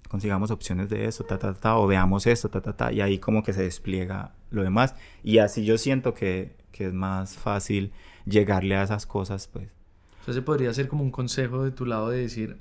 consigamos 0.08 0.50
opciones 0.50 0.90
de 0.90 1.06
esto, 1.06 1.24
ta, 1.24 1.38
ta, 1.38 1.54
ta, 1.54 1.76
o 1.76 1.86
veamos 1.86 2.26
esto, 2.26 2.48
ta, 2.48 2.60
ta, 2.60 2.76
ta, 2.76 2.92
y 2.92 3.00
ahí 3.00 3.18
como 3.18 3.42
que 3.42 3.52
se 3.52 3.62
despliega 3.62 4.32
lo 4.50 4.62
demás. 4.62 4.94
Y 5.22 5.38
así 5.38 5.64
yo 5.64 5.78
siento 5.78 6.12
que, 6.14 6.56
que 6.74 6.86
es 6.88 6.92
más 6.92 7.36
fácil 7.36 7.92
llegarle 8.26 8.74
a 8.74 8.82
esas 8.82 9.06
cosas, 9.06 9.46
pues. 9.46 9.68
O 10.22 10.24
sea, 10.24 10.34
se 10.34 10.42
podría 10.42 10.70
hacer 10.70 10.88
como 10.88 11.04
un 11.04 11.12
consejo 11.12 11.62
de 11.62 11.70
tu 11.70 11.86
lado 11.86 12.08
de 12.10 12.18
decir, 12.18 12.56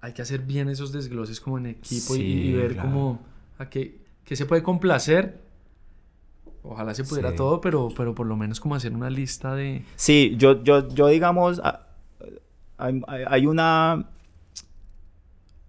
hay 0.00 0.14
que 0.14 0.22
hacer 0.22 0.40
bien 0.40 0.70
esos 0.70 0.90
desgloses 0.90 1.38
como 1.38 1.58
en 1.58 1.66
equipo 1.66 2.16
y- 2.16 2.20
y, 2.20 2.42
Sí, 2.46 2.52
ver 2.54 2.72
claro. 2.72 2.88
cómo 2.88 3.20
a 3.58 3.68
qué, 3.68 3.98
qué 4.24 4.36
se 4.36 4.46
puede 4.46 4.62
complacer. 4.62 5.38
Ojalá 6.62 6.94
se 6.94 7.04
pudiera 7.04 7.30
Sí. 7.32 7.36
todo, 7.36 7.60
pero, 7.60 7.88
pero 7.96 8.14
por 8.14 8.26
lo 8.26 8.36
menos 8.36 8.58
como 8.58 8.74
hacer 8.74 8.92
una 8.94 9.10
lista 9.10 9.54
de... 9.54 9.82
Sí, 9.96 10.34
yo, 10.38 10.62
yo, 10.64 10.88
yo 10.88 11.08
digamos, 11.08 11.60
hay- 12.78 13.02
hay 13.26 13.46
una, 13.46 14.08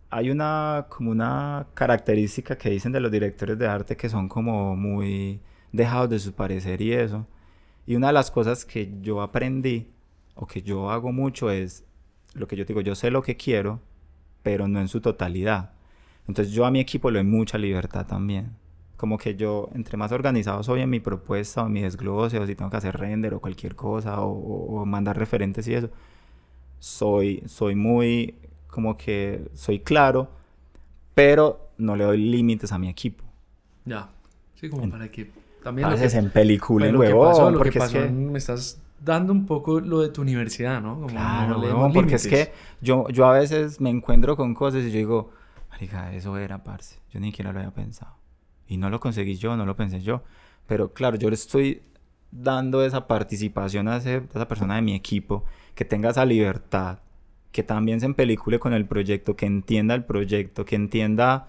hay 0.09 0.29
una, 0.29 0.85
como 0.89 1.11
una 1.11 1.67
característica 1.73 2.57
que 2.57 2.69
dicen 2.69 2.91
de 2.91 2.99
los 2.99 3.11
directores 3.11 3.57
de 3.57 3.67
arte 3.67 3.97
que 3.97 4.07
son 4.09 4.27
como 4.29 4.75
muy 4.75 5.39
dejados 5.71 6.09
de 6.09 6.19
su 6.19 6.33
parecer 6.33 6.81
y 6.81 6.93
eso. 6.93 7.25
Y 7.85 7.95
una 7.95 8.07
de 8.07 8.13
las 8.13 8.31
cosas 8.31 8.65
que 8.65 8.91
yo 9.01 9.21
aprendí, 9.21 9.89
o 10.35 10.45
que 10.47 10.61
yo 10.61 10.89
hago 10.91 11.11
mucho, 11.11 11.49
es 11.51 11.83
lo 12.33 12.47
que 12.47 12.55
yo 12.55 12.65
digo, 12.65 12.81
yo 12.81 12.95
sé 12.95 13.11
lo 13.11 13.21
que 13.23 13.35
quiero, 13.35 13.79
pero 14.43 14.67
no 14.67 14.79
en 14.79 14.87
su 14.87 15.01
totalidad. 15.01 15.71
Entonces 16.27 16.53
yo 16.53 16.65
a 16.65 16.71
mi 16.71 16.79
equipo 16.79 17.09
le 17.11 17.19
doy 17.19 17.27
mucha 17.27 17.57
libertad 17.57 18.05
también. 18.05 18.51
Como 18.97 19.17
que 19.17 19.35
yo, 19.35 19.69
entre 19.73 19.97
más 19.97 20.11
organizado 20.11 20.61
soy 20.61 20.81
en 20.81 20.89
mi 20.89 20.99
propuesta 20.99 21.63
o 21.63 21.67
en 21.67 21.73
mi 21.73 21.81
desglose, 21.81 22.37
o 22.37 22.45
si 22.45 22.55
tengo 22.55 22.69
que 22.69 22.77
hacer 22.77 22.95
render 22.97 23.33
o 23.33 23.39
cualquier 23.39 23.75
cosa, 23.75 24.21
o, 24.21 24.29
o- 24.31 24.81
o 24.81 24.85
mandar 24.85 25.17
referentes 25.17 25.67
y 25.67 25.73
eso, 25.73 25.89
soy, 26.79 27.43
soy 27.47 27.75
muy, 27.75 28.35
como 28.67 28.97
que 28.97 29.49
soy 29.53 29.79
claro, 29.79 30.29
pero 31.15 31.71
no 31.77 31.95
le 31.95 32.03
doy 32.03 32.17
límites 32.17 32.71
a 32.71 32.77
mi 32.77 32.89
equipo. 32.89 33.23
Ya. 33.85 34.09
Sí, 34.55 34.69
como 34.69 34.83
En- 34.83 34.91
para 34.91 35.09
que 35.09 35.31
también... 35.63 35.87
A 35.87 35.91
lo 35.91 35.95
veces 35.97 36.13
en 36.15 36.29
película, 36.29 36.85
Pues 36.85 36.89
en 36.89 36.93
lo 36.95 37.01
que 37.01 37.07
huevón, 37.13 37.29
pasó, 37.29 37.51
lo 37.51 37.57
porque 37.57 37.71
que 37.71 37.79
es 37.79 37.83
pasó, 37.85 37.93
que... 37.93 38.09
me 38.09 38.37
estás 38.37 38.81
dando 39.03 39.31
un 39.33 39.45
poco 39.45 39.79
lo 39.79 40.01
de 40.01 40.09
tu 40.09 40.21
universidad, 40.21 40.81
¿no? 40.81 40.95
Como 40.95 41.07
Claro, 41.09 41.53
no 41.55 41.59
huevón, 41.61 41.93
porque 41.93 42.15
es 42.15 42.23
límites. 42.25 42.47
que 42.49 42.53
yo, 42.81 43.07
yo 43.09 43.25
a 43.27 43.33
veces 43.33 43.79
me 43.81 43.89
encuentro 43.89 44.35
con 44.35 44.53
cosas 44.53 44.83
y 44.83 44.91
yo 44.91 44.97
digo, 44.97 45.31
marica, 45.71 46.13
eso 46.13 46.37
era, 46.37 46.63
parce. 46.63 46.99
Yo 47.11 47.19
ni 47.19 47.27
siquiera 47.27 47.51
lo 47.51 47.59
había 47.59 47.71
pensado. 47.73 48.15
Y 48.67 48.77
no 48.77 48.89
lo 48.89 48.99
conseguí 48.99 49.35
yo, 49.35 49.55
no 49.57 49.65
lo 49.65 49.75
pensé 49.75 50.01
yo. 50.01 50.23
Pero 50.67 50.93
claro, 50.93 51.17
yo 51.17 51.29
le 51.29 51.35
estoy 51.35 51.81
dando 52.31 52.83
esa 52.85 53.07
participación 53.07 53.87
a, 53.87 53.97
ese- 53.97 54.15
a 54.15 54.23
esa 54.37 54.47
persona 54.47 54.75
de 54.75 54.81
mi 54.83 54.93
equipo, 54.95 55.45
que 55.75 55.85
tenga 55.85 56.09
esa 56.11 56.25
libertad, 56.25 56.99
que 57.51 57.63
también 57.63 57.99
se 57.99 58.05
empelicule 58.05 58.59
con 58.59 58.73
el 58.73 58.85
proyecto, 58.85 59.35
que 59.35 59.45
entienda 59.47 59.95
el 59.95 60.03
proyecto, 60.05 60.65
que 60.65 60.75
entienda 60.75 61.47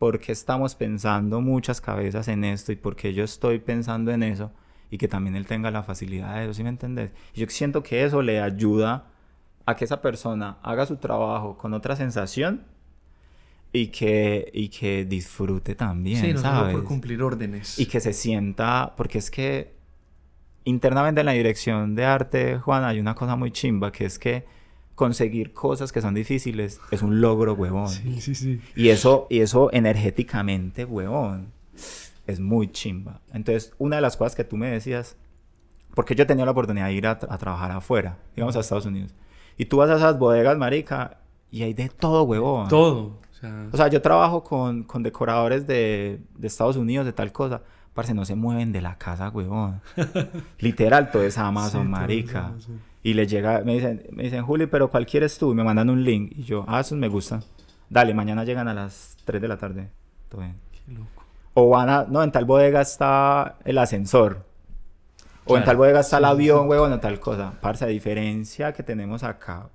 por 0.00 0.18
qué 0.18 0.32
estamos 0.32 0.74
pensando 0.76 1.42
muchas 1.42 1.82
cabezas 1.82 2.26
en 2.28 2.42
esto 2.42 2.72
y 2.72 2.76
por 2.76 2.96
qué 2.96 3.12
yo 3.12 3.22
estoy 3.22 3.58
pensando 3.58 4.10
en 4.12 4.22
eso 4.22 4.50
y 4.90 4.96
que 4.96 5.08
también 5.08 5.36
él 5.36 5.44
tenga 5.44 5.70
la 5.70 5.82
facilidad 5.82 6.36
de 6.36 6.44
eso, 6.44 6.54
¿sí 6.54 6.62
me 6.62 6.70
entendés? 6.70 7.10
Y 7.34 7.40
yo 7.40 7.46
siento 7.50 7.82
que 7.82 8.02
eso 8.02 8.22
le 8.22 8.40
ayuda 8.40 9.08
a 9.66 9.76
que 9.76 9.84
esa 9.84 10.00
persona 10.00 10.56
haga 10.62 10.86
su 10.86 10.96
trabajo 10.96 11.58
con 11.58 11.74
otra 11.74 11.96
sensación 11.96 12.62
y 13.74 13.88
que, 13.88 14.50
y 14.54 14.70
que 14.70 15.04
disfrute 15.04 15.74
también, 15.74 16.24
Sí, 16.24 16.32
no 16.32 16.40
¿sabes? 16.40 16.72
por 16.74 16.84
cumplir 16.84 17.22
órdenes. 17.22 17.78
Y 17.78 17.84
que 17.84 18.00
se 18.00 18.14
sienta, 18.14 18.94
porque 18.96 19.18
es 19.18 19.30
que 19.30 19.74
internamente 20.64 21.20
en 21.20 21.26
la 21.26 21.32
dirección 21.32 21.94
de 21.94 22.06
arte, 22.06 22.58
Juan, 22.58 22.84
hay 22.84 23.00
una 23.00 23.14
cosa 23.14 23.36
muy 23.36 23.50
chimba, 23.50 23.92
que 23.92 24.06
es 24.06 24.18
que 24.18 24.46
conseguir 25.04 25.54
cosas 25.54 25.92
que 25.92 26.02
son 26.02 26.12
difíciles 26.14 26.78
es 26.90 27.00
un 27.00 27.22
logro, 27.22 27.54
huevón. 27.54 27.88
Sí, 27.88 28.20
sí, 28.20 28.34
sí. 28.34 28.60
Y 28.76 28.90
eso, 28.90 29.26
y 29.30 29.40
eso 29.40 29.70
energéticamente, 29.72 30.84
huevón, 30.84 31.52
es 32.26 32.38
muy 32.38 32.70
chimba. 32.70 33.20
Entonces, 33.32 33.72
una 33.78 33.96
de 33.96 34.02
las 34.02 34.18
cosas 34.18 34.34
que 34.36 34.44
tú 34.44 34.58
me 34.58 34.68
decías, 34.70 35.16
porque 35.94 36.14
yo 36.14 36.26
tenía 36.26 36.44
la 36.44 36.50
oportunidad 36.50 36.86
de 36.88 36.92
ir 36.92 37.06
a, 37.06 37.18
tra- 37.18 37.28
a 37.30 37.38
trabajar 37.38 37.70
afuera, 37.70 38.18
digamos 38.36 38.54
a 38.56 38.60
Estados 38.60 38.84
Unidos. 38.84 39.14
Y 39.56 39.64
tú 39.64 39.78
vas 39.78 39.88
a 39.88 39.96
esas 39.96 40.18
bodegas, 40.18 40.58
marica, 40.58 41.18
y 41.50 41.62
hay 41.62 41.72
de 41.72 41.88
todo, 41.88 42.24
huevón. 42.24 42.68
Todo. 42.68 43.00
O 43.30 43.34
sea, 43.40 43.68
O 43.72 43.76
sea, 43.78 43.88
yo 43.88 44.02
trabajo 44.02 44.44
con, 44.44 44.82
con 44.84 45.02
decoradores 45.02 45.66
de, 45.66 46.20
de 46.36 46.46
Estados 46.46 46.76
Unidos, 46.76 47.06
de 47.06 47.14
tal 47.14 47.32
cosa. 47.32 47.62
Parce, 47.94 48.12
no 48.14 48.24
se 48.26 48.34
mueven 48.34 48.70
de 48.70 48.82
la 48.82 48.98
casa, 48.98 49.30
huevón. 49.30 49.80
Literal, 50.58 51.10
todo 51.10 51.22
es 51.24 51.38
Amazon, 51.38 51.70
Sí, 51.70 51.72
todo 51.76 51.82
es 51.84 51.88
marica. 51.88 52.46
Amazon. 52.48 52.89
Y 53.02 53.14
les 53.14 53.30
llega, 53.30 53.62
me 53.64 53.74
dicen, 53.74 54.02
me 54.12 54.24
dicen, 54.24 54.44
Juli, 54.44 54.66
pero 54.66 54.90
¿cuál 54.90 55.06
quieres 55.06 55.38
tú? 55.38 55.52
Y 55.52 55.54
me 55.54 55.64
mandan 55.64 55.88
un 55.90 56.04
link. 56.04 56.32
Y 56.36 56.42
yo, 56.44 56.64
ah, 56.68 56.80
esos 56.80 56.98
me 56.98 57.08
gustan. 57.08 57.42
Dale, 57.88 58.12
mañana 58.14 58.44
llegan 58.44 58.68
a 58.68 58.74
las 58.74 59.16
3 59.24 59.40
de 59.40 59.48
la 59.48 59.56
tarde. 59.56 59.88
Todo 60.28 60.42
bien. 60.42 60.56
qué 60.72 60.92
loco. 60.92 61.24
O 61.54 61.70
van 61.70 61.88
a, 61.88 62.04
no, 62.08 62.22
en 62.22 62.30
tal 62.30 62.44
bodega 62.44 62.80
está 62.82 63.56
el 63.64 63.78
ascensor. 63.78 64.44
O 65.46 65.56
en 65.56 65.64
tal 65.64 65.76
bodega 65.76 66.00
está 66.00 66.18
el 66.18 66.26
avión, 66.26 66.68
huevón, 66.68 66.92
o 66.92 67.00
tal 67.00 67.18
cosa. 67.18 67.54
Parce, 67.60 67.84
a 67.84 67.88
diferencia 67.88 68.72
que 68.72 68.82
tenemos 68.82 69.24
acá. 69.24 69.68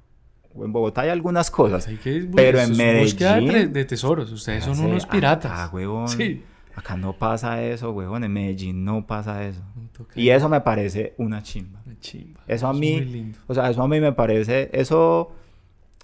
o 0.54 0.64
En 0.64 0.72
Bogotá 0.72 1.02
hay 1.02 1.10
algunas 1.10 1.52
cosas. 1.52 1.88
Hay 1.88 1.98
que- 1.98 2.30
Pero 2.34 2.60
en 2.60 2.78
de, 2.78 2.78
Medellín- 2.78 3.50
tre- 3.50 3.68
de 3.72 3.86
tesoros. 3.86 4.32
Ustedes 4.32 4.64
son 4.64 4.80
unos 4.80 5.06
piratas. 5.06 5.52
Acá, 5.52 5.70
huevón. 5.76 6.08
Sí. 6.08 6.44
Acá 6.76 6.96
no 6.96 7.14
pasa 7.14 7.62
eso, 7.64 7.92
huevón. 7.92 8.24
En 8.24 8.32
Medellín 8.32 8.86
no 8.86 9.06
pasa 9.06 9.44
eso. 9.46 9.62
No 9.76 9.90
Y 10.16 10.30
eso 10.30 10.48
me 10.48 10.62
parece 10.62 11.14
una 11.18 11.42
chimba. 11.44 11.82
Chimba. 12.06 12.42
Eso 12.48 12.68
a 12.68 12.72
es 12.72 12.78
mí, 12.78 12.92
muy 12.92 13.06
lindo. 13.06 13.40
o 13.48 13.54
sea, 13.54 13.70
eso 13.70 13.82
a 13.82 13.88
mí 13.88 14.00
me 14.00 14.14
parece, 14.14 14.70
eso 14.74 15.32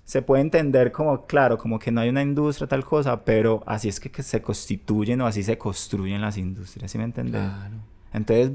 se 0.05 0.21
puede 0.21 0.41
entender 0.41 0.91
como, 0.91 1.25
claro, 1.25 1.57
como 1.57 1.79
que 1.79 1.91
no 1.91 2.01
hay 2.01 2.09
una 2.09 2.21
industria 2.21 2.67
tal 2.67 2.83
cosa, 2.85 3.23
pero 3.23 3.63
así 3.65 3.87
es 3.89 3.99
que, 3.99 4.11
que 4.11 4.23
se 4.23 4.41
constituyen 4.41 5.21
o 5.21 5.25
así 5.27 5.43
se 5.43 5.57
construyen 5.57 6.21
las 6.21 6.37
industrias, 6.37 6.91
¿sí 6.91 6.97
me 6.97 7.05
entiendes? 7.05 7.41
Claro. 7.41 7.75
Entonces, 8.13 8.51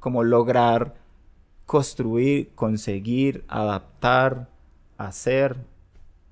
como 0.00 0.24
lograr 0.24 0.94
construir, 1.66 2.50
conseguir, 2.54 3.44
adaptar, 3.48 4.48
hacer, 4.98 5.56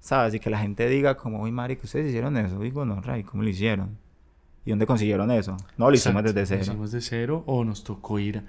¿sabes? 0.00 0.34
Y 0.34 0.40
que 0.40 0.50
la 0.50 0.58
gente 0.58 0.88
diga 0.88 1.16
como, 1.16 1.42
uy, 1.42 1.52
marica, 1.52 1.82
ustedes 1.84 2.08
hicieron 2.08 2.36
eso, 2.36 2.58
digo, 2.58 2.84
no, 2.84 3.00
Ray, 3.00 3.22
¿cómo 3.24 3.42
lo 3.42 3.48
hicieron? 3.48 3.98
¿Y 4.64 4.70
dónde 4.70 4.86
consiguieron 4.86 5.30
eso? 5.30 5.56
No, 5.76 5.90
lo 5.90 5.94
hicimos 5.96 6.20
Exacto, 6.22 6.40
desde 6.40 6.40
Lo 6.40 6.46
cero. 6.46 6.62
hicimos 6.62 6.92
de 6.92 7.00
cero 7.00 7.44
o 7.46 7.64
nos 7.64 7.84
tocó 7.84 8.18
ir 8.18 8.42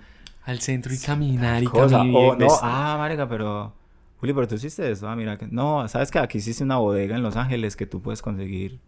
al 0.45 0.59
centro 0.61 0.93
y 0.93 0.99
caminar 0.99 1.63
y 1.63 1.65
cosa. 1.65 1.97
caminar. 1.97 2.37
No, 2.37 2.47
ah, 2.61 2.95
marica, 2.97 3.27
pero... 3.27 3.73
Juli, 4.17 4.33
pero 4.33 4.47
tú 4.47 4.55
hiciste 4.55 4.89
eso. 4.89 5.09
Ah, 5.09 5.15
mira, 5.15 5.37
que... 5.37 5.47
No, 5.47 5.87
¿sabes 5.87 6.11
que 6.11 6.19
Aquí 6.19 6.37
hiciste 6.37 6.63
una 6.63 6.77
bodega 6.77 7.15
en 7.15 7.23
Los 7.23 7.35
Ángeles 7.35 7.75
que 7.75 7.85
tú 7.85 8.01
puedes 8.01 8.21
conseguir 8.21 8.79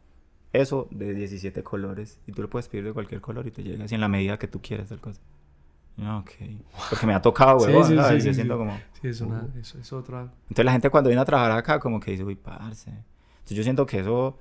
eso 0.53 0.87
de 0.91 1.13
17 1.13 1.63
colores. 1.63 2.19
Y 2.27 2.31
tú 2.31 2.43
lo 2.43 2.49
puedes 2.49 2.69
pedir 2.69 2.85
de 2.85 2.93
cualquier 2.93 3.21
color 3.21 3.45
y 3.47 3.51
te 3.51 3.63
llega 3.63 3.85
así 3.85 3.95
en 3.95 4.01
la 4.01 4.07
medida 4.07 4.37
que 4.37 4.47
tú 4.47 4.61
quieras 4.61 4.89
tal 4.89 4.99
cosa. 4.99 5.19
Yo, 5.97 6.17
ok. 6.19 6.31
Porque 6.89 7.07
me 7.07 7.13
ha 7.13 7.21
tocado, 7.21 7.59
Sí, 7.59 7.67
huevón, 7.67 7.85
sí, 7.87 7.95
¿sabes? 7.95 8.23
sí, 8.23 8.29
sí, 8.29 8.35
siento 8.35 8.53
sí. 8.53 8.59
como... 8.59 8.79
Sí, 9.01 9.07
es, 9.07 9.21
una, 9.21 9.47
eso 9.59 9.79
es 9.79 9.93
otra. 9.93 10.21
Entonces 10.43 10.65
la 10.65 10.71
gente 10.71 10.89
cuando 10.91 11.09
viene 11.09 11.21
a 11.21 11.25
trabajar 11.25 11.51
acá 11.57 11.79
como 11.79 11.99
que 11.99 12.11
dice, 12.11 12.23
uy, 12.23 12.35
parce. 12.35 12.91
Entonces 12.91 13.57
yo 13.57 13.63
siento 13.63 13.85
que 13.85 13.99
eso... 13.99 14.37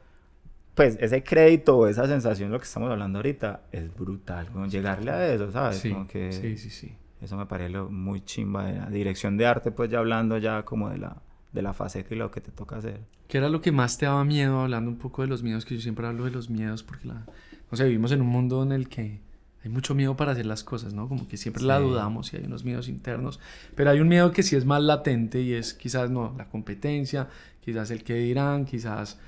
Pues 0.74 0.98
ese 1.00 1.24
crédito 1.24 1.88
esa 1.88 2.06
sensación, 2.06 2.52
lo 2.52 2.58
que 2.58 2.64
estamos 2.64 2.90
hablando 2.90 3.18
ahorita, 3.18 3.62
es 3.72 3.94
brutal. 3.94 4.48
Como 4.48 4.66
llegarle 4.66 5.10
a 5.10 5.32
eso, 5.32 5.50
¿sabes? 5.50 5.78
Sí, 5.78 5.90
como 5.90 6.06
que... 6.06 6.30
sí, 6.32 6.58
sí, 6.58 6.68
sí. 6.68 6.94
Eso 7.26 7.36
me 7.36 7.46
parece 7.46 7.70
lo 7.70 7.90
muy 7.90 8.20
chimba 8.24 8.64
de 8.66 8.78
la 8.78 8.88
dirección 8.88 9.36
de 9.36 9.46
arte, 9.46 9.72
pues 9.72 9.90
ya 9.90 9.98
hablando 9.98 10.38
ya 10.38 10.64
como 10.64 10.88
de 10.90 10.98
la, 10.98 11.16
de 11.52 11.60
la 11.60 11.72
faceta 11.74 12.14
y 12.14 12.18
lo 12.18 12.30
que 12.30 12.40
te 12.40 12.52
toca 12.52 12.76
hacer. 12.76 13.00
¿Qué 13.26 13.38
era 13.38 13.48
lo 13.48 13.60
que 13.60 13.72
más 13.72 13.98
te 13.98 14.06
daba 14.06 14.24
miedo? 14.24 14.60
Hablando 14.60 14.88
un 14.88 14.96
poco 14.98 15.22
de 15.22 15.28
los 15.28 15.42
miedos, 15.42 15.64
que 15.64 15.74
yo 15.74 15.80
siempre 15.80 16.06
hablo 16.06 16.24
de 16.24 16.30
los 16.30 16.48
miedos 16.48 16.84
porque, 16.84 17.08
la, 17.08 17.26
no 17.68 17.76
sé, 17.76 17.84
vivimos 17.84 18.12
en 18.12 18.20
un 18.20 18.28
mundo 18.28 18.62
en 18.62 18.70
el 18.70 18.88
que 18.88 19.18
hay 19.64 19.70
mucho 19.70 19.96
miedo 19.96 20.16
para 20.16 20.30
hacer 20.30 20.46
las 20.46 20.62
cosas, 20.62 20.94
¿no? 20.94 21.08
Como 21.08 21.26
que 21.26 21.36
siempre 21.36 21.64
la 21.64 21.78
Sí. 21.78 21.84
dudamos 21.84 22.32
y 22.32 22.36
hay 22.36 22.44
unos 22.44 22.62
miedos 22.64 22.88
internos, 22.88 23.40
pero 23.74 23.90
hay 23.90 23.98
un 23.98 24.06
miedo 24.06 24.30
que 24.30 24.44
sí 24.44 24.54
es 24.54 24.64
más 24.64 24.80
latente 24.80 25.42
y 25.42 25.52
es 25.54 25.74
quizás, 25.74 26.08
no, 26.08 26.32
la 26.38 26.44
competencia, 26.48 27.28
quizás 27.60 27.90
el 27.90 28.04
que 28.04 28.14
dirán, 28.14 28.64
quizás, 28.64 29.18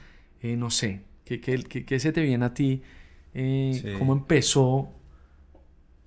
eh, 0.41 0.55
no 0.57 0.71
sé, 0.71 1.03
¿qué, 1.25 1.41
qué, 1.41 1.61
qué- 1.65 1.85
qué 1.85 1.99
se 1.99 2.13
te 2.13 2.23
viene 2.23 2.45
a 2.45 2.55
ti? 2.55 2.81
Eh, 3.35 3.73
Sí. 3.83 3.89
¿Cómo 3.99 4.13
empezó? 4.13 4.89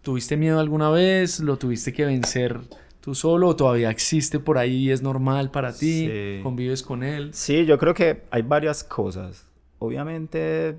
¿Tuviste 0.02 0.36
miedo 0.36 0.60
alguna 0.60 0.90
vez? 0.90 1.40
¿Lo 1.40 1.58
tuviste 1.58 1.94
que 1.94 2.06
vencer 2.06 2.60
tú 3.02 3.14
solo? 3.14 3.50
¿O 3.50 3.56
todavía 3.56 3.90
existe 3.92 4.40
por 4.40 4.58
ahí 4.58 4.88
y 4.88 4.92
es 4.92 5.02
normal 5.02 5.52
para 5.52 5.72
ti? 5.72 6.08
Sí. 6.08 6.40
¿Convives 6.42 6.82
con 6.82 7.04
él? 7.04 7.34
Sí, 7.34 7.66
yo 7.66 7.78
creo 7.78 7.94
que 7.94 8.24
hay 8.32 8.42
varias 8.42 8.84
cosas. 8.84 9.46
Obviamente 9.78 10.78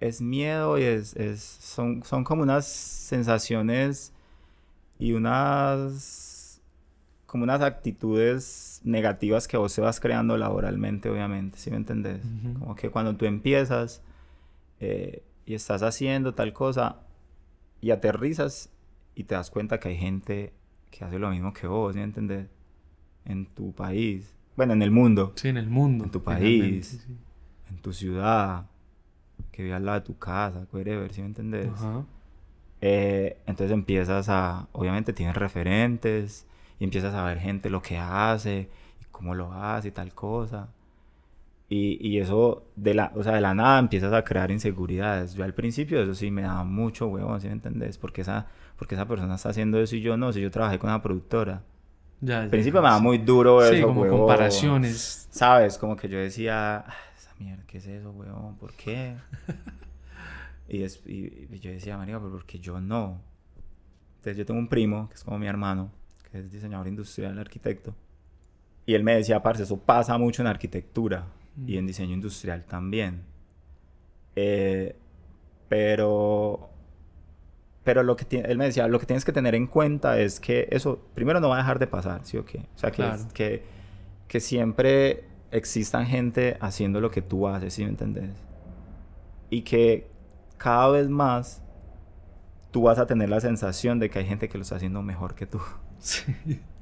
es 0.00 0.20
miedo 0.20 0.78
y 0.78 0.82
es, 0.82 1.16
es 1.16 1.40
son, 1.40 2.02
son 2.04 2.24
como 2.24 2.42
unas 2.42 2.66
sensaciones 2.66 4.12
y 4.98 5.12
unas 5.12 6.60
como 7.26 7.44
unas 7.44 7.62
actitudes 7.62 8.80
negativas 8.84 9.48
que 9.48 9.56
vos 9.56 9.74
te 9.74 9.80
vas 9.80 9.98
creando 9.98 10.36
laboralmente, 10.36 11.10
obviamente, 11.10 11.58
¿sí 11.58 11.68
me 11.68 11.76
entendés? 11.78 12.20
Ujú. 12.24 12.60
Como 12.60 12.76
que 12.76 12.90
cuando 12.90 13.16
tú 13.16 13.24
empiezas 13.24 14.02
eh, 14.78 15.22
y 15.44 15.54
estás 15.54 15.82
haciendo 15.82 16.34
tal 16.34 16.52
cosa 16.52 17.00
y 17.84 17.90
aterrizas 17.90 18.70
y 19.14 19.24
te 19.24 19.34
das 19.34 19.50
cuenta 19.50 19.78
que 19.78 19.90
hay 19.90 19.96
gente 19.96 20.52
que 20.90 21.04
hace 21.04 21.18
lo 21.18 21.28
mismo 21.30 21.52
que 21.52 21.66
vos, 21.66 21.92
¿sí 21.92 21.98
me 21.98 22.04
entendés? 22.04 22.48
En 23.26 23.46
tu 23.46 23.72
país, 23.72 24.34
bueno, 24.56 24.72
en 24.72 24.82
el 24.82 24.90
mundo, 24.90 25.32
Sí, 25.36 25.48
en 25.48 25.56
el 25.56 25.68
mundo. 25.68 26.04
En 26.04 26.10
tu 26.10 26.22
país. 26.22 27.02
sí. 27.06 27.16
en 27.68 27.76
tu 27.82 27.92
ciudad, 27.92 28.66
que 29.52 29.62
vive 29.64 29.74
al 29.74 29.84
lado 29.84 30.00
de 30.00 30.06
tu 30.06 30.16
casa, 30.18 30.66
whatever, 30.72 31.12
¿sí 31.12 31.20
me 31.20 31.26
entendés? 31.28 31.68
Ajá. 31.74 32.04
Eh, 32.80 33.38
entonces 33.46 33.72
empiezas 33.72 34.28
a, 34.28 34.68
obviamente 34.72 35.12
tienes 35.12 35.36
referentes 35.36 36.46
y 36.78 36.84
empiezas 36.84 37.14
a 37.14 37.24
ver 37.24 37.38
gente 37.38 37.68
lo 37.70 37.82
que 37.82 37.98
hace 37.98 38.68
y 39.00 39.04
cómo 39.10 39.34
lo 39.34 39.52
hace 39.52 39.88
y 39.88 39.90
tal 39.90 40.14
cosa. 40.14 40.68
Y, 41.68 41.98
y 42.06 42.18
eso 42.20 42.64
de 42.76 42.94
la, 42.94 43.10
o 43.14 43.22
sea, 43.22 43.32
de 43.34 43.40
la 43.40 43.54
nada 43.54 43.78
empiezas 43.78 44.12
a 44.12 44.22
crear 44.22 44.50
inseguridades. 44.50 45.34
Yo 45.34 45.44
al 45.44 45.54
principio 45.54 46.02
eso 46.02 46.14
sí 46.14 46.30
me 46.30 46.42
daba 46.42 46.62
mucho 46.64 47.06
huevón, 47.08 47.40
¿sí 47.40 47.46
me 47.46 47.54
entendés? 47.54 47.96
Porque 47.98 48.20
esa, 48.20 48.46
porque 48.76 48.94
esa 48.94 49.08
persona 49.08 49.34
está 49.34 49.48
haciendo 49.48 49.80
eso 49.80 49.96
y 49.96 50.02
yo 50.02 50.16
no, 50.16 50.32
si 50.32 50.40
yo 50.42 50.50
trabajé 50.50 50.78
con 50.78 50.90
una 50.90 51.02
productora. 51.02 51.62
Ya, 52.20 52.38
Al 52.40 52.44
ya, 52.46 52.50
principio 52.50 52.80
me 52.80 52.86
daba 52.88 52.98
sí. 52.98 53.04
muy 53.04 53.18
duro 53.18 53.66
Sí, 53.68 53.76
eso, 53.76 53.86
como 53.88 54.02
huevón. 54.02 54.18
comparaciones. 54.20 55.26
¿Sabes? 55.30 55.78
Como 55.78 55.96
que 55.96 56.08
yo 56.08 56.18
decía, 56.18 56.84
"Ah, 56.86 56.94
esa 57.18 57.30
mierda, 57.38 57.64
¿qué 57.66 57.78
es 57.78 57.86
eso, 57.86 58.10
weón? 58.12 58.56
¿Por 58.56 58.72
qué? 58.74 59.16
y, 60.68 60.82
es- 60.82 61.00
y- 61.06 61.48
y 61.50 61.58
yo 61.60 61.70
decía, 61.70 61.96
María, 61.96 62.18
pero 62.18 62.30
¿por 62.30 62.44
qué 62.44 62.58
yo 62.58 62.80
no? 62.80 63.20
Entonces 64.18 64.36
yo 64.38 64.46
tengo 64.46 64.60
un 64.60 64.68
primo, 64.68 65.08
que 65.08 65.14
es 65.16 65.24
como 65.24 65.38
mi 65.38 65.46
hermano, 65.46 65.90
que 66.30 66.38
es 66.38 66.50
diseñador 66.50 66.88
industrial, 66.88 67.38
arquitecto. 67.38 67.94
Y 68.86 68.94
él 68.94 69.02
me 69.02 69.14
decía, 69.16 69.42
parce, 69.42 69.62
eso 69.64 69.78
pasa 69.78 70.16
mucho 70.18 70.42
en 70.42 70.48
arquitectura 70.48 71.24
y 71.66 71.76
en 71.78 71.86
diseño 71.86 72.14
industrial 72.14 72.64
también. 72.64 73.22
Eh, 74.36 74.96
pero 75.68 76.70
pero 77.84 78.02
lo 78.02 78.16
que 78.16 78.26
él 78.40 78.56
me 78.56 78.64
decía, 78.64 78.88
lo 78.88 78.98
que 78.98 79.04
tienes 79.06 79.24
que 79.26 79.32
tener 79.32 79.54
en 79.54 79.66
cuenta 79.66 80.18
es 80.18 80.40
que 80.40 80.68
eso 80.70 81.00
primero 81.14 81.38
no 81.40 81.50
va 81.50 81.56
a 81.56 81.58
dejar 81.58 81.78
de 81.78 81.86
pasar, 81.86 82.22
¿sí 82.24 82.38
o 82.38 82.44
qué? 82.46 82.60
O 82.74 82.78
sea, 82.78 82.90
que, 82.90 82.96
Claro. 82.96 83.22
que, 83.34 83.62
que 84.26 84.40
siempre 84.40 85.24
existan 85.50 86.06
gente 86.06 86.56
haciendo 86.60 87.00
lo 87.02 87.10
que 87.10 87.20
tú 87.20 87.46
haces, 87.46 87.74
¿sí 87.74 87.82
me 87.84 87.90
entendés? 87.90 88.30
Y 89.50 89.62
que 89.62 90.08
cada 90.56 90.88
vez 90.88 91.10
más 91.10 91.62
tú 92.70 92.82
vas 92.84 92.98
a 92.98 93.06
tener 93.06 93.28
la 93.28 93.40
sensación 93.40 93.98
de 93.98 94.08
que 94.08 94.18
hay 94.20 94.24
gente 94.24 94.48
que 94.48 94.56
lo 94.56 94.62
está 94.62 94.76
haciendo 94.76 95.02
mejor 95.02 95.34
que 95.34 95.46
tú. 95.46 95.60
Sí, 95.98 96.24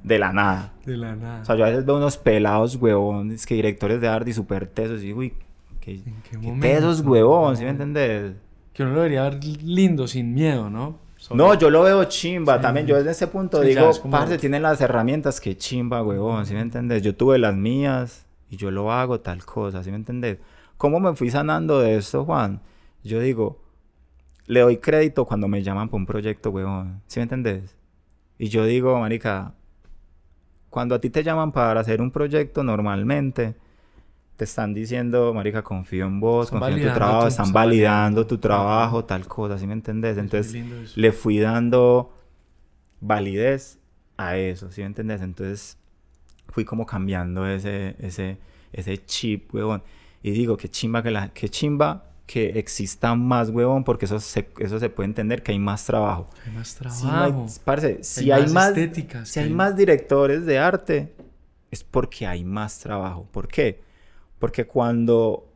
De 0.03 0.19
la 0.19 0.33
nada. 0.33 0.73
de 0.85 0.97
la 0.97 1.15
nada. 1.15 1.41
O 1.41 1.45
sea, 1.45 1.55
yo 1.55 1.65
a 1.65 1.69
veces 1.69 1.85
veo 1.85 1.95
unos 1.97 2.17
pelados, 2.17 2.75
huevones, 2.75 3.45
que 3.45 3.55
directores 3.55 4.01
de 4.01 4.07
arte 4.09 4.31
y 4.31 4.33
súper 4.33 4.67
tesos. 4.67 5.01
Y 5.01 5.07
digo, 5.07 5.19
uy, 5.19 5.33
qué, 5.79 5.91
¿En 5.95 6.03
qué 6.29 6.37
qué 6.41 6.51
tesos, 6.59 6.99
huevón, 7.01 7.55
¿sí 7.57 7.63
me 7.63 7.69
entendés? 7.69 8.33
que 8.73 8.81
uno 8.83 8.93
lo 8.93 8.97
debería 9.01 9.23
ver 9.23 9.43
lindo, 9.63 10.07
sin 10.07 10.33
miedo, 10.33 10.69
¿no? 10.69 10.97
No, 11.33 11.53
yo 11.53 11.69
lo 11.69 11.83
veo 11.83 12.03
chimba 12.05 12.55
Sí. 12.57 12.61
también. 12.63 12.85
Yo 12.87 12.97
desde 12.97 13.11
ese 13.11 13.27
punto 13.27 13.61
Sí, 13.61 13.69
digo, 13.69 13.89
como- 14.01 14.11
parce, 14.11 14.37
tienen 14.39 14.61
las 14.63 14.81
herramientas 14.81 15.39
que 15.39 15.55
chimba, 15.55 16.01
huevón, 16.03 16.45
¿sí 16.45 16.53
me 16.53 16.59
entendés? 16.61 17.01
Yo 17.03 17.15
tuve 17.15 17.37
las 17.37 17.55
mías 17.55 18.25
y 18.49 18.57
yo 18.57 18.71
lo 18.71 18.91
hago 18.91 19.19
tal 19.21 19.45
cosa, 19.45 19.83
¿sí 19.83 19.89
me 19.91 19.95
entendés? 19.95 20.39
¿Cómo 20.75 20.99
me 20.99 21.15
fui 21.15 21.29
sanando 21.29 21.79
de 21.79 21.95
esto, 21.97 22.25
Juan? 22.25 22.59
Yo 23.03 23.19
digo, 23.19 23.61
le 24.47 24.61
doy 24.61 24.77
crédito 24.77 25.23
cuando 25.25 25.47
me 25.47 25.61
llaman 25.63 25.87
para 25.87 25.97
un 25.99 26.05
proyecto, 26.05 26.49
huevón, 26.49 27.01
¿sí 27.07 27.19
me 27.19 27.23
entendés? 27.23 27.75
Y 28.39 28.49
yo 28.49 28.65
digo, 28.65 28.99
marica, 28.99 29.53
cuando 30.73 30.95
a 30.95 30.99
ti 30.99 31.09
te 31.11 31.23
llaman 31.23 31.51
para 31.51 31.79
hacer 31.81 32.01
un 32.01 32.09
proyecto 32.11 32.63
normalmente, 32.63 33.55
te 34.37 34.43
están 34.45 34.73
diciendo, 34.73 35.33
marica, 35.33 35.61
confío 35.63 36.05
en 36.07 36.19
vos, 36.19 36.47
Están 36.47 36.59
confío 36.61 36.75
en 36.75 36.81
tu 36.81 36.93
trabajo, 36.99 37.21
tu- 37.21 37.27
están 37.27 37.45
están 37.45 37.53
validando 37.53 38.27
tu 38.27 38.37
trabajo, 38.39 39.05
tal 39.05 39.27
cosa, 39.27 39.57
¿sí 39.59 39.67
me 39.67 39.73
entendés? 39.73 40.17
Entonces, 40.17 40.53
le 40.95 41.11
fui 41.11 41.37
dando 41.39 42.13
validez 43.01 43.79
a 44.17 44.37
eso, 44.37 44.71
¿sí 44.71 44.81
me 44.81 44.87
entendés? 44.87 45.21
Entonces, 45.21 45.77
fui 46.49 46.65
como 46.65 46.85
cambiando 46.85 47.47
ese, 47.47 47.95
ese, 47.99 48.37
ese 48.71 49.05
chip, 49.05 49.53
huevón. 49.53 49.83
Y 50.23 50.31
digo, 50.31 50.57
qué 50.57 50.69
chimba 50.69 51.03
que 51.03 51.11
la, 51.11 51.29
qué 51.29 51.49
chimba 51.49 52.12
que 52.25 52.57
exista 52.59 53.15
más, 53.15 53.49
huevón, 53.49 53.83
porque 53.83 54.05
eso 54.05 54.19
se, 54.19 54.49
eso 54.59 54.79
se 54.79 54.89
puede 54.89 55.07
entender 55.07 55.43
que 55.43 55.51
hay 55.51 55.59
más 55.59 55.85
trabajo. 55.85 56.29
Hay 56.45 56.51
más 56.53 56.69
Si, 56.69 56.77
trabajo. 56.79 57.45
parce, 57.65 58.03
si 58.03 58.31
hay, 58.31 58.47
más, 58.47 58.69
estéticas. 58.69 59.29
si 59.29 59.39
hay 59.39 59.49
más 59.49 59.75
directores 59.75 60.45
de 60.45 60.57
arte, 60.59 61.13
es 61.71 61.83
porque 61.83 62.25
hay 62.27 62.43
más 62.45 62.79
trabajo. 62.79 63.27
¿Por 63.31 63.47
qué? 63.47 63.81
Porque 64.39 64.65
cuando, 64.65 65.49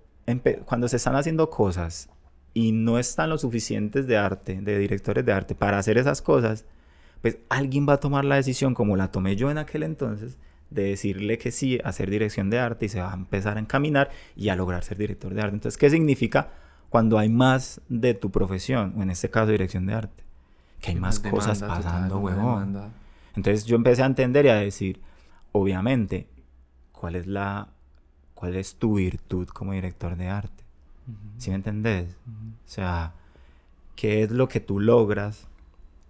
cuando 0.65 0.87
se 0.87 0.97
están 0.97 1.15
haciendo 1.15 1.49
cosas 1.49 2.09
y 2.53 2.71
no 2.73 2.99
están 2.99 3.29
los 3.29 3.41
suficientes 3.41 4.07
de 4.07 4.17
arte, 4.17 4.59
de 4.61 4.77
directores 4.79 5.25
de 5.25 5.31
arte, 5.31 5.55
para 5.55 5.77
hacer 5.79 5.97
esas 5.97 6.21
cosas, 6.21 6.65
pues 7.21 7.37
alguien 7.49 7.87
va 7.87 7.93
a 7.93 7.99
tomar 7.99 8.25
la 8.25 8.35
decisión, 8.35 8.73
como 8.73 8.95
la 8.95 9.11
tomé 9.11 9.35
yo 9.35 9.49
en 9.51 9.57
aquel 9.57 9.83
entonces, 9.83 10.37
de 10.69 10.83
decirle 10.83 11.37
que 11.37 11.51
sí 11.51 11.79
a 11.83 11.89
hacer 11.89 12.09
dirección 12.09 12.49
de 12.49 12.59
arte 12.59 12.85
y 12.85 12.89
se 12.89 12.99
va 12.99 13.11
a 13.11 13.15
empezar 13.15 13.57
a 13.57 13.59
encaminar 13.59 14.09
y 14.35 14.49
a 14.49 14.55
lograr 14.55 14.83
ser 14.83 14.97
director 14.97 15.33
de 15.33 15.41
arte. 15.41 15.55
Entonces, 15.55 15.77
¿qué 15.77 15.89
significa 15.89 16.51
cuando 16.89 17.17
hay 17.17 17.29
más 17.29 17.81
de 17.89 18.13
tu 18.13 18.31
profesión, 18.31 18.93
o 18.97 19.03
en 19.03 19.09
este 19.09 19.29
caso 19.29 19.51
dirección 19.51 19.85
de 19.85 19.93
arte? 19.93 20.23
Que 20.81 20.91
hay 20.91 20.95
más 20.95 21.19
cosas 21.19 21.59
demanda, 21.59 21.83
pasando, 21.83 22.19
huevón. 22.19 22.91
Entonces 23.35 23.65
yo 23.65 23.75
empecé 23.75 24.03
a 24.03 24.05
entender 24.05 24.45
y 24.45 24.49
a 24.49 24.55
decir, 24.55 25.01
obviamente, 25.51 26.27
¿cuál 26.91 27.15
es 27.15 27.27
la 27.27 27.69
cuál 28.33 28.55
es 28.55 28.75
tu 28.75 28.95
virtud 28.95 29.47
como 29.47 29.73
director 29.73 30.15
de 30.15 30.27
arte? 30.27 30.63
¿Sí 31.37 31.49
me 31.49 31.55
entendés? 31.55 32.15
O 32.27 32.69
sea, 32.69 33.13
¿qué 33.95 34.23
es 34.23 34.31
lo 34.31 34.47
que 34.47 34.59
tú 34.59 34.79
logras? 34.79 35.47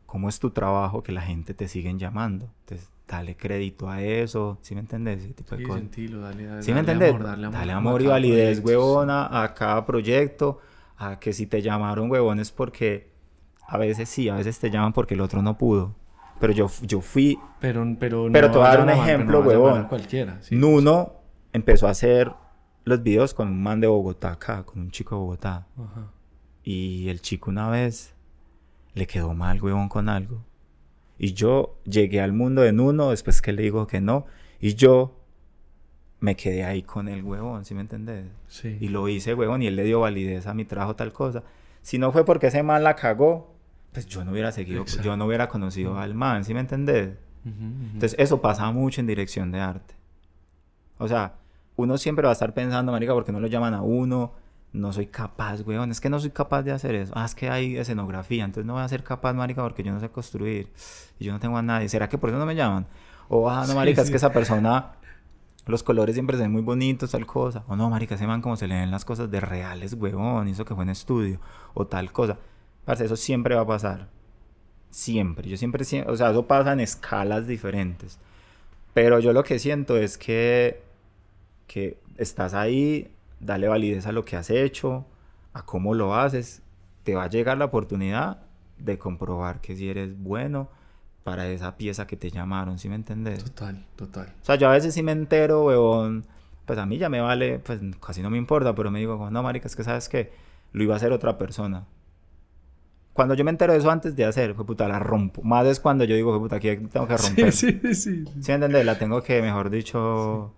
¿Cómo 0.06 0.28
es 0.28 0.40
tu 0.40 0.50
trabajo 0.50 1.04
que 1.04 1.12
la 1.12 1.22
gente 1.22 1.54
te 1.54 1.68
siguen 1.68 2.00
llamando? 2.00 2.50
Entonces, 2.62 2.90
dale 3.08 3.36
crédito 3.38 3.90
a 3.90 4.02
eso, 4.02 4.58
¿sí 4.62 4.74
me 4.76 4.82
entendés? 4.82 5.24
Ese 5.24 5.34
tipo 5.34 5.52
de 5.56 5.62
Sí, 5.62 5.64
cosas. 5.68 5.82
sentilo, 5.82 6.22
dale, 6.22 6.46
dale 6.46 6.62
¿Sí 6.64 6.72
me 6.72 6.82
dale 6.84 6.92
entendés? 6.92 7.10
amor, 7.16 7.24
dale 7.52 7.72
amor, 7.74 7.94
dale 7.94 8.04
y 8.04 8.08
validez, 8.08 8.60
proyecto, 8.60 8.68
sí. 8.70 8.76
huevona, 8.76 9.44
a 9.44 9.54
cada 9.54 9.86
proyecto, 9.86 10.60
a 10.98 11.20
que 11.20 11.32
si 11.34 11.46
te 11.48 11.62
llamaron 11.62 12.12
huevones 12.12 12.52
porque 12.52 13.12
a 13.68 13.78
veces 13.78 14.10
sí, 14.10 14.30
a 14.30 14.36
veces 14.36 14.60
te 14.60 14.70
llaman 14.70 14.94
porque 14.94 15.14
el 15.14 15.22
otro 15.22 15.42
no 15.42 15.58
pudo. 15.58 15.96
Pero 16.40 16.54
yo, 16.54 16.70
yo 16.84 17.02
fui 17.02 17.40
Pero, 17.60 17.84
pero, 18.00 18.28
Pero 18.32 18.48
no 18.48 18.52
te 18.54 18.58
voy 18.60 18.68
a 18.68 18.70
dar 18.70 18.82
un 18.82 18.90
ejemplo, 18.92 19.42
no 19.42 19.48
huevón. 19.48 19.84
cualquiera. 19.86 20.38
sí. 20.42 20.56
Nuno 20.56 21.14
empezó 21.54 21.88
a 21.88 21.92
hacer 21.92 22.32
los 22.84 23.02
videos 23.04 23.34
con 23.34 23.48
un 23.48 23.62
man 23.64 23.80
de 23.82 23.88
Bogotá 23.88 24.34
acá, 24.34 24.64
con 24.64 24.80
un 24.80 24.92
chico 24.92 25.16
de 25.16 25.20
Bogotá. 25.22 25.68
Ajá. 25.78 26.12
Y 26.64 27.10
el 27.10 27.22
chico 27.22 27.50
una 27.50 27.70
vez 27.70 28.14
le 28.94 29.08
quedó 29.08 29.34
mal, 29.34 29.62
huevón, 29.62 29.90
con 29.90 30.10
algo. 30.10 30.44
Y 31.20 31.34
yo 31.34 31.78
llegué 31.86 32.22
al 32.22 32.34
mundo 32.34 32.62
de 32.62 32.74
Nuno 32.74 33.12
después 33.12 33.42
que 33.42 33.54
le 33.54 33.64
dijo 33.64 33.88
que 33.88 34.02
no. 34.02 34.26
Y 34.60 34.76
yo 34.76 35.16
me 36.20 36.36
quedé 36.36 36.64
ahí 36.64 36.82
con 36.84 37.08
el 37.08 37.24
huevón, 37.24 37.66
¿sí 37.66 37.74
me 37.74 37.82
entendés? 37.82 38.26
Sí. 38.48 38.78
Y 38.80 38.90
lo 38.90 39.08
hice, 39.08 39.34
huevón, 39.34 39.62
y 39.62 39.68
él 39.68 39.76
le 39.76 39.84
dio 39.84 40.00
validez 40.00 40.48
a 40.48 40.54
mi 40.54 40.66
trabajo, 40.66 40.96
tal 40.96 41.14
cosa. 41.14 41.44
Si 41.82 41.98
no 41.98 42.12
fue 42.12 42.26
porque 42.26 42.48
ese 42.48 42.64
man 42.64 42.84
la 42.84 42.96
cagó, 42.96 43.56
pues 43.94 44.06
yo 44.08 44.24
no 44.24 44.32
hubiera 44.32 44.52
seguido, 44.52 44.82
Exacto. 44.82 45.04
yo 45.04 45.18
no 45.18 45.26
hubiera 45.26 45.48
conocido 45.48 45.98
al 46.00 46.14
man, 46.14 46.44
¿sí 46.44 46.54
me 46.54 46.60
entendés? 46.60 47.16
Entonces, 47.46 48.16
eso 48.20 48.42
pasa 48.42 48.70
mucho 48.72 49.00
en 49.00 49.08
dirección 49.08 49.54
de 49.54 49.62
arte. 49.62 49.96
O 50.98 51.08
sea, 51.08 51.36
uno 51.78 51.98
siempre 51.98 52.24
va 52.24 52.32
a 52.32 52.34
estar 52.34 52.54
pensando, 52.54 52.92
marica, 52.92 53.14
porque 53.14 53.32
no 53.32 53.40
lo 53.40 53.48
llaman 53.48 53.74
a 53.74 53.82
uno? 53.82 54.34
No 54.74 54.94
soy 54.94 55.08
capaz, 55.08 55.62
weón. 55.62 55.92
Es 55.92 56.02
que 56.02 56.10
no 56.10 56.20
soy 56.20 56.30
capaz 56.30 56.62
de 56.64 56.72
hacer 56.72 56.94
eso. 56.96 57.14
Ah, 57.16 57.26
es 57.26 57.34
que 57.36 57.50
hay 57.50 57.78
escenografía. 57.78 58.44
Entonces 58.44 58.66
no 58.66 58.74
voy 58.74 58.84
a 58.84 58.88
ser 58.88 59.04
capaz, 59.04 59.34
marica, 59.34 59.64
porque 59.64 59.84
yo 59.84 59.92
no 59.94 60.00
sé 60.00 60.10
construir. 60.10 60.72
Y 61.20 61.26
yo 61.26 61.34
no 61.34 61.40
tengo 61.40 61.58
a 61.58 61.62
nadie. 61.62 61.90
¿Será 61.90 62.10
que 62.10 62.18
por 62.18 62.30
eso 62.30 62.38
no 62.38 62.46
me 62.46 62.56
llaman? 62.56 62.86
O, 63.30 63.50
ah, 63.50 63.62
no, 63.62 63.68
Sí, 63.68 63.76
marica, 63.76 64.02
es 64.02 64.08
sí. 64.08 64.12
que 64.14 64.18
esa 64.18 64.32
persona... 64.32 64.94
Los 65.66 65.84
colores 65.84 66.16
siempre 66.16 66.38
se 66.38 66.44
ven 66.44 66.52
muy 66.54 66.62
bonitos, 66.62 67.12
tal 67.12 67.26
cosa. 67.26 67.64
O 67.68 67.76
no, 67.76 67.90
marica, 67.90 68.16
ese 68.16 68.26
man 68.26 68.42
como 68.42 68.56
se 68.56 68.68
le 68.70 68.76
ven 68.76 68.90
las 68.90 69.04
cosas 69.04 69.30
de 69.30 69.42
reales, 69.42 69.94
huevón. 69.96 70.48
Hizo 70.48 70.64
que 70.64 70.74
fue 70.74 70.84
en 70.86 70.90
estudio. 70.92 71.42
O 71.74 71.86
tal 71.88 72.12
cosa. 72.14 72.38
Parce, 72.86 73.04
eso 73.04 73.18
siempre 73.18 73.54
va 73.56 73.62
a 73.64 73.68
pasar. 73.68 74.08
Siempre. 74.90 75.50
Yo 75.50 75.58
siempre, 75.58 75.84
siem- 75.84 76.06
o 76.08 76.16
sea, 76.16 76.30
eso 76.32 76.48
pasa 76.48 76.72
en 76.72 76.80
escalas 76.80 77.48
diferentes. 77.48 78.18
Pero 78.94 79.20
yo 79.20 79.34
lo 79.34 79.44
que 79.44 79.60
siento 79.60 79.98
es 79.98 80.18
que, 80.18 80.82
que 81.68 82.00
estás 82.18 82.54
ahí, 82.54 83.12
dale 83.40 83.68
validez 83.68 84.06
a 84.08 84.12
lo 84.12 84.26
que 84.26 84.36
has 84.36 84.50
hecho, 84.50 85.06
a 85.54 85.64
cómo 85.66 85.94
lo 85.94 86.16
haces. 86.16 86.62
Te 87.04 87.16
va 87.16 87.24
a 87.24 87.30
llegar 87.30 87.58
la 87.58 87.66
oportunidad 87.66 88.44
de 88.78 88.98
comprobar 88.98 89.62
que 89.62 89.76
si 89.76 89.90
eres 89.90 90.18
bueno 90.20 90.70
para 91.24 91.48
esa 91.48 91.76
pieza 91.78 92.08
que 92.08 92.16
te 92.16 92.32
llamaron, 92.32 92.80
¿sí 92.80 92.88
me 92.90 92.96
entendés? 92.96 93.44
Total, 93.44 93.86
total. 93.96 94.34
O 94.42 94.46
sea, 94.46 94.56
yo 94.56 94.70
a 94.70 94.72
veces 94.72 94.94
sí 94.94 95.04
me 95.04 95.12
entero, 95.12 95.66
weón. 95.66 96.26
Pues 96.66 96.80
a 96.80 96.86
mí 96.86 96.98
ya 96.98 97.10
me 97.10 97.22
vale, 97.22 97.60
pues 97.60 97.82
casi 98.06 98.22
no 98.22 98.30
me 98.30 98.38
importa, 98.38 98.76
pero 98.76 98.92
me 98.92 99.00
digo, 99.00 99.30
no, 99.30 99.44
marica, 99.44 99.68
es 99.68 99.76
que 99.76 99.84
sabes 99.84 100.10
que 100.10 100.32
lo 100.74 100.84
iba 100.84 100.94
a 100.94 100.98
hacer 100.98 101.12
otra 101.12 101.38
persona. 101.38 101.86
Cuando 103.14 103.34
yo 103.34 103.44
me 103.44 103.52
entero 103.52 103.74
de 103.74 103.80
eso 103.80 103.90
antes 103.90 104.16
de 104.16 104.26
hacer, 104.26 104.54
fue 104.54 104.66
puta, 104.66 104.88
la 104.88 105.00
rompo. 105.00 105.42
Más 105.44 105.66
es 105.66 105.80
cuando 105.80 106.04
yo 106.04 106.16
digo, 106.16 106.32
fue 106.32 106.40
puta, 106.40 106.58
aquí 106.58 106.76
tengo 106.88 107.08
que 107.08 107.18
romper. 107.18 107.52
Sí, 107.52 107.80
sí, 107.82 107.96
sí. 107.96 108.26
¿Sí 108.26 108.48
me 108.50 108.54
entiendes? 108.54 108.86
La 108.86 108.98
tengo 109.00 109.24
que, 109.24 109.42
mejor 109.42 109.70
dicho, 109.70 110.54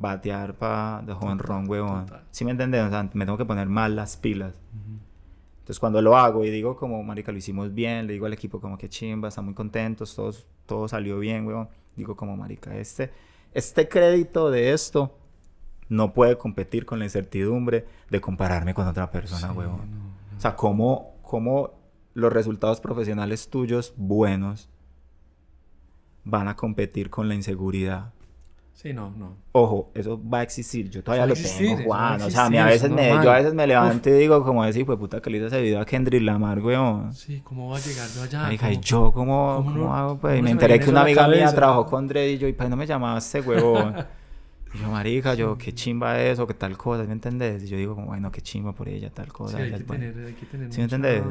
batear 0.00 0.54
para 0.54 1.02
de 1.02 1.12
run, 1.14 1.68
huevón. 1.68 2.06
total. 2.06 2.24
¿Sí 2.30 2.44
me 2.44 2.50
entiendes? 2.52 2.82
O 2.84 2.88
sea, 2.90 3.08
me 3.12 3.24
tengo 3.26 3.36
que 3.38 3.44
poner 3.44 3.68
mal 3.68 3.94
las 3.94 4.16
pilas. 4.16 4.54
Ujú. 4.54 4.98
Entonces 5.60 5.78
cuando 5.78 6.00
lo 6.02 6.16
hago 6.16 6.44
y 6.44 6.50
digo 6.50 6.74
como, 6.76 7.02
marica, 7.04 7.30
lo 7.30 7.38
hicimos 7.38 7.72
bien, 7.74 8.06
le 8.06 8.14
digo 8.14 8.26
al 8.26 8.32
equipo 8.32 8.60
como 8.60 8.76
que 8.78 8.88
chimba, 8.88 9.28
están 9.28 9.44
muy 9.44 9.54
contentos, 9.54 10.16
todos, 10.16 10.46
todo 10.66 10.88
salió 10.88 11.18
bien, 11.18 11.46
weón. 11.46 11.68
Digo 11.96 12.16
como, 12.16 12.36
marica, 12.36 12.74
este, 12.76 13.12
este 13.52 13.88
crédito 13.88 14.50
de 14.50 14.72
esto 14.72 15.16
no 15.90 16.14
puede 16.14 16.38
competir 16.38 16.86
con 16.86 16.98
la 16.98 17.04
incertidumbre 17.04 17.84
de 18.08 18.20
compararme 18.20 18.72
con 18.74 18.86
otra 18.88 19.10
persona, 19.10 19.52
Sí, 19.52 19.58
weón. 19.58 19.76
no, 19.76 19.84
no. 19.84 20.36
O 20.36 20.40
sea, 20.40 20.56
cómo, 20.56 21.16
cómo 21.22 21.72
los 22.14 22.32
resultados 22.32 22.80
profesionales 22.80 23.50
tuyos 23.50 23.92
buenos 23.96 24.70
van 26.24 26.48
a 26.48 26.56
competir 26.56 27.10
con 27.10 27.28
la 27.28 27.34
inseguridad. 27.34 28.12
Sí, 28.80 28.94
no, 28.94 29.10
no. 29.10 29.36
Ojo, 29.52 29.90
eso 29.94 30.18
va 30.26 30.38
a 30.38 30.42
existir. 30.42 30.88
Yo 30.88 31.02
todavía 31.04 31.26
lo 31.26 31.34
existir, 31.34 31.76
tengo, 31.76 31.82
Juan. 31.90 32.22
O 32.22 32.30
sea, 32.30 32.46
a 32.46 32.50
mí 32.50 32.56
a 32.56 32.64
veces 32.64 32.84
es 32.84 32.90
me, 32.90 33.08
yo 33.22 33.30
a 33.30 33.36
veces 33.36 33.52
me 33.52 33.64
Uf. 33.64 33.68
levanto 33.68 34.08
y 34.08 34.12
digo, 34.14 34.42
como 34.42 34.64
decir, 34.64 34.86
pues 34.86 34.98
puta 34.98 35.20
que 35.20 35.28
le 35.28 35.36
hizo 35.36 35.48
ese 35.48 35.60
video 35.60 35.80
a 35.82 35.84
Kendrick 35.84 36.22
Lamar, 36.22 36.60
weón. 36.60 37.12
Sí, 37.12 37.42
¿cómo 37.44 37.68
va 37.68 37.76
a 37.76 37.80
llegar 37.80 38.08
yo 38.08 38.22
allá? 38.22 38.40
Marica, 38.44 38.70
¿y 38.72 38.76
¿Cómo- 38.76 38.84
yo 38.86 39.12
cómo, 39.12 39.54
cómo 39.58 39.72
cómo 39.72 39.84
no- 39.84 39.94
hago? 39.94 40.18
Pues, 40.18 40.32
cómo 40.32 40.42
me 40.44 40.50
enteré 40.52 40.80
que 40.80 40.88
una 40.88 41.02
amiga 41.02 41.28
mía 41.28 41.52
trabajó 41.54 41.84
con 41.86 42.08
Dre 42.08 42.30
y 42.32 42.38
yo, 42.38 42.48
y 42.48 42.54
pues 42.54 42.70
no 42.70 42.76
me 42.76 42.86
llamaba 42.86 43.18
este 43.18 43.42
huevón. 43.42 43.96
y 44.74 44.78
yo, 44.78 44.88
marica, 44.88 45.34
yo, 45.34 45.58
qué 45.58 45.74
chimba 45.74 46.18
eso, 46.18 46.46
qué 46.46 46.54
tal 46.54 46.78
cosa, 46.78 47.04
¿me 47.04 47.12
entendés? 47.12 47.62
Y 47.64 47.66
yo 47.68 47.76
digo, 47.76 47.94
como, 47.94 48.06
bueno, 48.06 48.32
qué 48.32 48.40
chimba 48.40 48.72
por 48.72 48.88
ella, 48.88 49.10
tal 49.10 49.26
Sí, 49.26 49.32
cosa. 49.32 49.58
hay 49.58 49.68
ella 49.68 49.76
que, 49.76 49.84
tener, 49.84 50.26
hay 50.26 50.32
que 50.32 50.46
tener 50.46 50.72
¿Sí 50.72 50.78
me 50.78 50.84
entendés? 50.84 51.22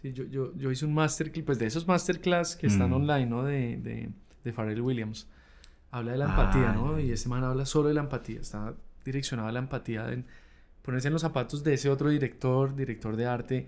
Sí, 0.00 0.12
yo, 0.12 0.22
yo, 0.26 0.54
yo 0.56 0.70
hice 0.70 0.84
un 0.86 0.94
masterclass, 0.94 1.44
pues 1.44 1.58
de 1.58 1.66
esos 1.66 1.88
masterclass 1.88 2.54
que 2.54 2.68
están 2.68 2.90
Mm. 2.90 2.94
online, 2.94 3.26
¿no? 3.26 3.42
De, 3.42 3.78
de, 3.78 4.10
de 4.44 4.52
Pharrell 4.52 4.80
Williams. 4.80 5.26
Habla 5.92 6.12
de 6.12 6.18
la 6.18 6.24
empatía, 6.24 6.72
¿no? 6.72 6.98
Y 6.98 7.12
este 7.12 7.28
man 7.28 7.44
habla 7.44 7.66
solo 7.66 7.88
de 7.88 7.94
la 7.94 8.00
empatía. 8.00 8.40
Está 8.40 8.74
direccionado 9.04 9.48
a 9.48 9.52
la 9.52 9.58
empatía, 9.58 10.10
en 10.10 10.24
ponerse 10.80 11.08
en 11.08 11.12
los 11.12 11.20
zapatos 11.20 11.62
de 11.62 11.74
ese 11.74 11.90
otro 11.90 12.08
director, 12.08 12.74
director 12.74 13.14
de 13.14 13.26
arte, 13.26 13.66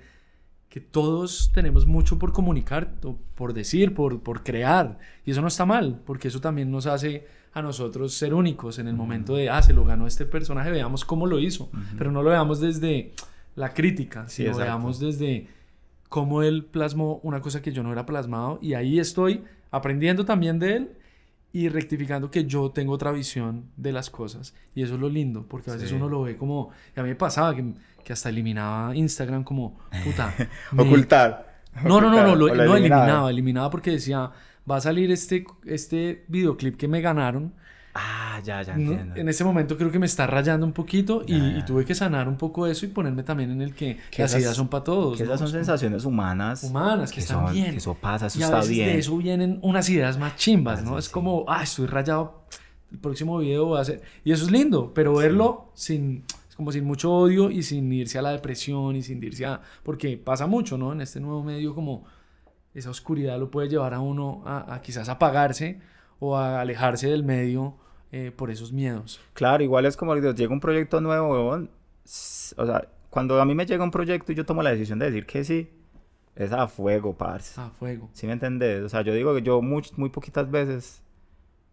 que 0.71 0.81
todos 0.81 1.53
tenemos 1.53 1.87
mucho 1.87 2.19
por 2.19 2.33
comunicar, 2.33 2.95
por 3.35 3.53
decir, 3.53 3.95
por, 3.95 4.21
por 4.21 4.43
crear. 4.43 4.99
Y 5.27 5.33
eso 5.33 5.43
no 5.43 5.49
está 5.49 5.67
mal, 5.67 6.01
porque 6.07 6.29
eso 6.29 6.41
también 6.41 6.71
nos 6.71 6.87
hace 6.87 7.27
a 7.53 7.61
nosotros 7.61 8.15
ser 8.15 8.33
únicos 8.33 8.79
en 8.79 8.89
el 8.89 8.95
momento 8.95 9.37
de, 9.37 9.51
ah, 9.51 9.61
se 9.61 9.75
lo 9.75 9.85
ganó 9.85 10.07
este 10.07 10.25
personaje, 10.25 10.71
veamos 10.71 11.05
cómo 11.05 11.27
lo 11.27 11.39
hizo. 11.39 11.71
Pero 11.99 12.11
no 12.11 12.23
lo 12.23 12.31
veamos 12.31 12.59
desde 12.59 13.13
la 13.55 13.75
crítica, 13.75 14.29
Sí, 14.29 14.45
sino 14.45 14.57
veamos 14.57 14.99
desde 14.99 15.47
cómo 16.09 16.43
él 16.43 16.65
plasmó 16.65 17.21
una 17.23 17.43
cosa 17.43 17.61
que 17.61 17.71
yo 17.71 17.83
no 17.83 17.93
era 17.93 18.07
plasmado. 18.07 18.59
Y 18.63 18.73
ahí 18.73 18.99
estoy 18.99 19.45
aprendiendo 19.71 20.25
también 20.25 20.59
de 20.59 20.77
él 20.77 20.91
y 21.55 21.69
rectificando 21.71 22.31
que 22.31 22.45
yo 22.45 22.71
tengo 22.73 22.93
otra 22.93 23.13
visión 23.13 23.67
de 23.77 23.93
las 23.93 24.11
cosas. 24.11 24.55
Y 24.75 24.83
eso 24.83 24.95
es 24.95 25.01
lo 25.01 25.09
lindo, 25.09 25.47
porque 25.49 25.71
a 25.71 25.75
veces 25.75 25.89
Sí. 25.91 25.95
uno 25.95 26.09
lo 26.09 26.23
ve 26.23 26.37
como... 26.37 26.71
Y 26.97 27.01
a 27.01 27.03
mí 27.05 27.09
me 27.11 27.15
pasaba 27.15 27.55
que, 27.55 27.65
que 28.05 28.13
hasta 28.13 28.29
eliminaba 28.29 28.95
Instagram 28.95 29.45
como, 29.45 29.79
puta... 30.05 30.35
me- 30.73 30.83
Ocultar. 30.83 31.61
no, 31.85 32.01
no, 32.01 32.11
no, 32.11 32.23
no, 32.25 32.35
lo, 32.35 32.49
eliminaba. 32.49 32.77
eliminaba, 32.79 33.31
eliminaba 33.31 33.71
porque 33.71 33.93
decía, 33.93 34.31
va 34.69 34.77
a 34.77 34.81
salir 34.81 35.11
este, 35.13 35.47
este 35.65 36.25
videoclip 36.29 36.77
que 36.77 36.89
me 36.89 37.01
ganaron. 37.01 37.55
Ah, 37.97 38.41
ya, 38.43 38.61
ya 38.63 38.77
No, 38.77 38.91
entiendo. 38.91 39.15
en 39.17 39.29
ese 39.29 39.45
momento 39.45 39.77
creo 39.77 39.91
que 39.93 40.01
me 40.01 40.07
está 40.07 40.27
rayando 40.27 40.67
un 40.67 40.73
poquito 40.73 41.23
y, 41.27 41.39
Ya, 41.39 41.47
y 41.49 41.55
ya. 41.61 41.65
tuve 41.65 41.85
que 41.85 41.95
sanar 41.95 42.29
un 42.29 42.37
poco 42.37 42.67
eso 42.67 42.85
y 42.87 42.89
ponerme 42.89 43.23
también 43.23 43.53
en 43.53 43.63
el 43.63 43.73
que, 43.75 43.99
Que 44.11 44.23
las 44.23 44.33
esas- 44.33 44.43
ideas 44.43 44.57
son 44.57 44.67
para 44.69 44.83
todos. 44.83 45.17
Que 45.17 45.23
¿no? 45.25 45.29
esas 45.31 45.39
son 45.41 45.51
sensaciones 45.51 46.05
humanas. 46.05 46.65
humanas, 46.65 47.13
que, 47.13 47.21
están 47.21 47.47
son- 47.47 47.55
bien. 47.55 47.71
que 47.71 47.77
eso 47.77 47.95
pasa, 47.95 48.27
eso 48.27 48.39
y 48.39 48.43
a 48.43 48.47
está 48.47 48.57
veces 48.57 48.71
bien. 48.73 48.87
de 48.89 48.99
eso 48.99 49.17
vienen 49.17 49.59
unas 49.63 49.89
ideas 49.91 50.19
más 50.19 50.35
chimbas, 50.37 50.83
¿no? 50.83 50.93
sí, 50.95 50.99
es 50.99 51.05
sí. 51.05 51.13
como, 51.13 51.45
ah, 51.47 51.63
estoy 51.63 51.87
rayado, 51.87 52.43
el 52.91 52.99
próximo 52.99 53.39
video 53.39 53.69
va 53.71 53.81
a 53.81 53.85
ser... 53.85 54.03
Y 54.25 54.33
eso 54.33 54.45
es 54.45 54.51
lindo, 54.51 54.93
pero 54.93 55.15
verlo 55.15 55.67
sin 55.75 56.25
como 56.57 56.71
sin 56.71 56.85
mucho 56.85 57.13
odio 57.13 57.51
y 57.51 57.65
sin 57.65 57.93
irse 57.93 58.17
a 58.17 58.23
la 58.23 58.31
depresión 58.31 58.95
y 58.95 59.03
sin 59.03 59.21
irse 59.23 59.45
a... 59.45 59.61
Porque 59.83 60.17
pasa 60.17 60.47
mucho, 60.47 60.79
¿no? 60.79 60.93
En 60.93 61.01
este 61.01 61.19
nuevo 61.21 61.43
medio 61.43 61.75
como 61.75 62.05
esa 62.75 62.91
oscuridad 62.91 63.39
lo 63.41 63.51
puede 63.51 63.69
llevar 63.69 63.93
a 63.95 63.99
uno 64.01 64.43
a, 64.47 64.81
quizás 64.83 65.09
apagarse 65.09 65.81
o 66.21 66.37
a 66.37 66.61
alejarse 66.61 67.09
del 67.09 67.25
medio 67.25 67.75
eh, 68.17 68.31
por 68.31 68.49
esos 68.49 68.73
miedos. 68.73 69.21
Claro, 69.33 69.65
igual 69.65 69.87
es 69.87 69.97
como 69.97 70.15
llega 70.15 70.53
un 70.53 70.61
proyecto 70.61 71.01
nuevo, 71.01 71.49
o 71.49 72.67
sea, 72.67 72.89
cuando 73.11 73.41
a 73.41 73.45
mí 73.45 73.57
me 73.57 73.67
llega 73.67 73.83
un 73.83 73.91
proyecto 73.91 74.31
y 74.31 74.37
yo 74.37 74.47
tomo 74.47 74.63
la 74.63 74.71
decisión 74.71 75.01
de 75.01 75.07
decir 75.07 75.27
que 75.27 75.43
sí, 75.43 75.69
es 76.37 76.53
a 76.53 76.69
fuego, 76.69 77.19
parce. 77.19 77.61
A 77.61 77.71
fuego. 77.71 78.09
¿Sí 78.13 78.29
me 78.29 78.35
entendés? 78.35 78.85
O 78.85 78.89
sea, 78.89 79.03
yo 79.03 79.13
digo 79.13 79.35
que 79.35 79.43
yo 79.43 79.61
muy, 79.61 79.83
muy 79.97 80.11
poquitas 80.11 80.49
veces 80.49 81.03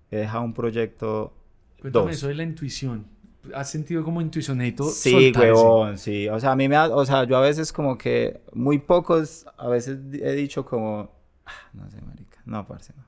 he 0.09 0.18
dejado 0.18 0.43
un 0.43 0.55
proyecto. 0.55 1.31
Cuéntame 1.80 2.13
eso 2.13 2.27
de 2.27 2.34
la 2.34 2.43
intuición. 2.43 3.05
¿Has 3.53 3.69
sentido 3.69 4.03
como 4.03 4.19
intuicionado? 4.19 4.85
Sí, 4.85 5.31
huevón, 5.38 5.99
sí. 5.99 6.27
O 6.27 6.39
sea, 6.39 6.53
a 6.53 6.55
mí 6.55 6.68
me 6.68 6.76
ha, 6.76 6.89
o 6.89 7.05
sea, 7.05 7.23
yo 7.26 7.38
a 7.38 7.41
veces 7.41 7.72
como 7.72 7.99
que 7.99 8.41
muy 8.51 8.80
pocos, 8.80 9.45
a 9.59 9.68
veces 9.68 9.99
he 10.13 10.31
dicho 10.31 10.65
como, 10.65 11.11
ah, 11.45 11.69
no 11.73 11.88
sé, 11.91 12.01
marica, 12.01 12.41
no, 12.45 12.65
parce, 12.65 12.93
no. 12.97 13.03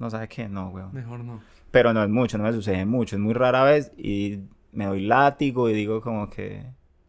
No 0.00 0.10
sabe 0.10 0.26
qué, 0.26 0.48
no, 0.48 0.70
huevón. 0.70 0.92
Mejor 0.92 1.20
no. 1.20 1.40
Pero 1.72 1.92
no 1.92 2.04
es 2.04 2.08
mucho, 2.08 2.38
no 2.38 2.44
me 2.44 2.52
sucede 2.52 2.84
mucho, 2.86 3.16
es 3.16 3.20
muy 3.20 3.34
rara 3.34 3.64
vez 3.64 3.90
y 3.98 4.38
me 4.70 4.84
doy 4.84 5.04
látigo 5.04 5.68
y 5.68 5.74
digo 5.74 6.00
como 6.00 6.30
que... 6.30 6.62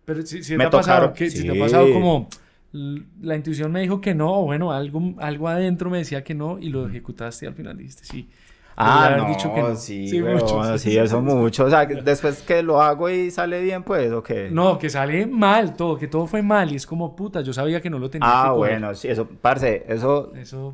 Pero 0.06 0.26
si, 0.26 0.44
si 0.44 0.57
te, 0.57 0.64
ha 0.64 0.69
pasado, 0.72 1.14
que, 1.14 1.30
si 1.30 1.44
te 1.44 1.52
ha 1.56 1.60
pasado 1.60 1.94
como 1.94 2.27
la 2.73 3.35
intuición 3.35 3.72
me 3.72 3.81
dijo 3.81 4.02
que 4.02 4.15
no, 4.15 4.41
o 4.41 4.45
bueno, 4.45 4.72
algo, 4.72 5.14
algo 5.19 5.48
adentro 5.48 5.91
me 5.91 5.99
decía 5.99 6.23
que 6.23 6.34
no 6.34 6.57
y 6.57 6.69
lo 6.69 6.88
ejecutaste 6.88 7.45
y 7.45 7.48
al 7.48 7.53
final 7.53 7.77
dijiste 7.77 8.03
sí. 8.03 8.30
Ah, 8.75 9.15
no, 9.17 9.29
dicho 9.29 9.53
que 9.53 9.75
sí, 9.75 10.07
sí, 10.07 10.21
mucho, 10.21 10.77
sí, 10.77 10.97
eso 10.97 11.21
mucho. 11.21 11.65
O 11.65 11.69
sea, 11.69 11.85
después 11.85 12.41
que 12.41 12.63
lo 12.63 12.81
hago 12.81 13.09
y 13.09 13.29
sale 13.29 13.61
bien, 13.61 13.83
pues, 13.83 14.11
¿o 14.11 14.23
qué? 14.23 14.49
No, 14.51 14.79
que 14.79 14.89
sale 14.89 15.27
mal 15.27 15.75
todo, 15.75 15.97
que 15.97 16.07
todo 16.07 16.25
fue 16.25 16.41
mal 16.41 16.71
y 16.71 16.75
es 16.75 16.87
como, 16.87 17.15
puta, 17.15 17.41
yo 17.41 17.53
sabía 17.53 17.81
que 17.81 17.89
no 17.89 17.99
lo 17.99 18.09
tenía 18.09 18.27
ah, 18.27 18.51
bueno, 18.51 18.95
sí, 18.95 19.07
eso, 19.07 19.27
parce, 19.27 19.85
eso, 19.87 20.33
eso 20.35 20.73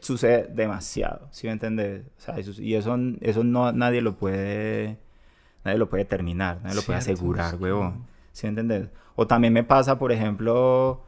sucede 0.00 0.48
demasiado, 0.52 1.28
¿sí 1.30 1.46
me 1.46 1.54
entiendes? 1.54 2.04
O 2.18 2.20
sea, 2.20 2.36
eso, 2.36 2.52
y 2.60 2.74
eso, 2.74 2.96
eso 3.20 3.44
no, 3.44 3.72
nadie 3.72 4.02
lo 4.02 4.16
puede, 4.16 4.98
nadie 5.64 5.78
lo 5.78 5.88
puede 5.88 6.04
terminar, 6.04 6.58
nadie 6.62 6.76
lo 6.76 6.82
puede 6.82 6.98
asegurar, 6.98 7.56
huevón, 7.56 8.06
¿sí 8.32 8.46
me 8.46 8.50
entiendes? 8.50 8.88
O 9.16 9.26
también 9.26 9.54
me 9.54 9.64
pasa, 9.64 9.98
por 9.98 10.12
ejemplo, 10.12 11.02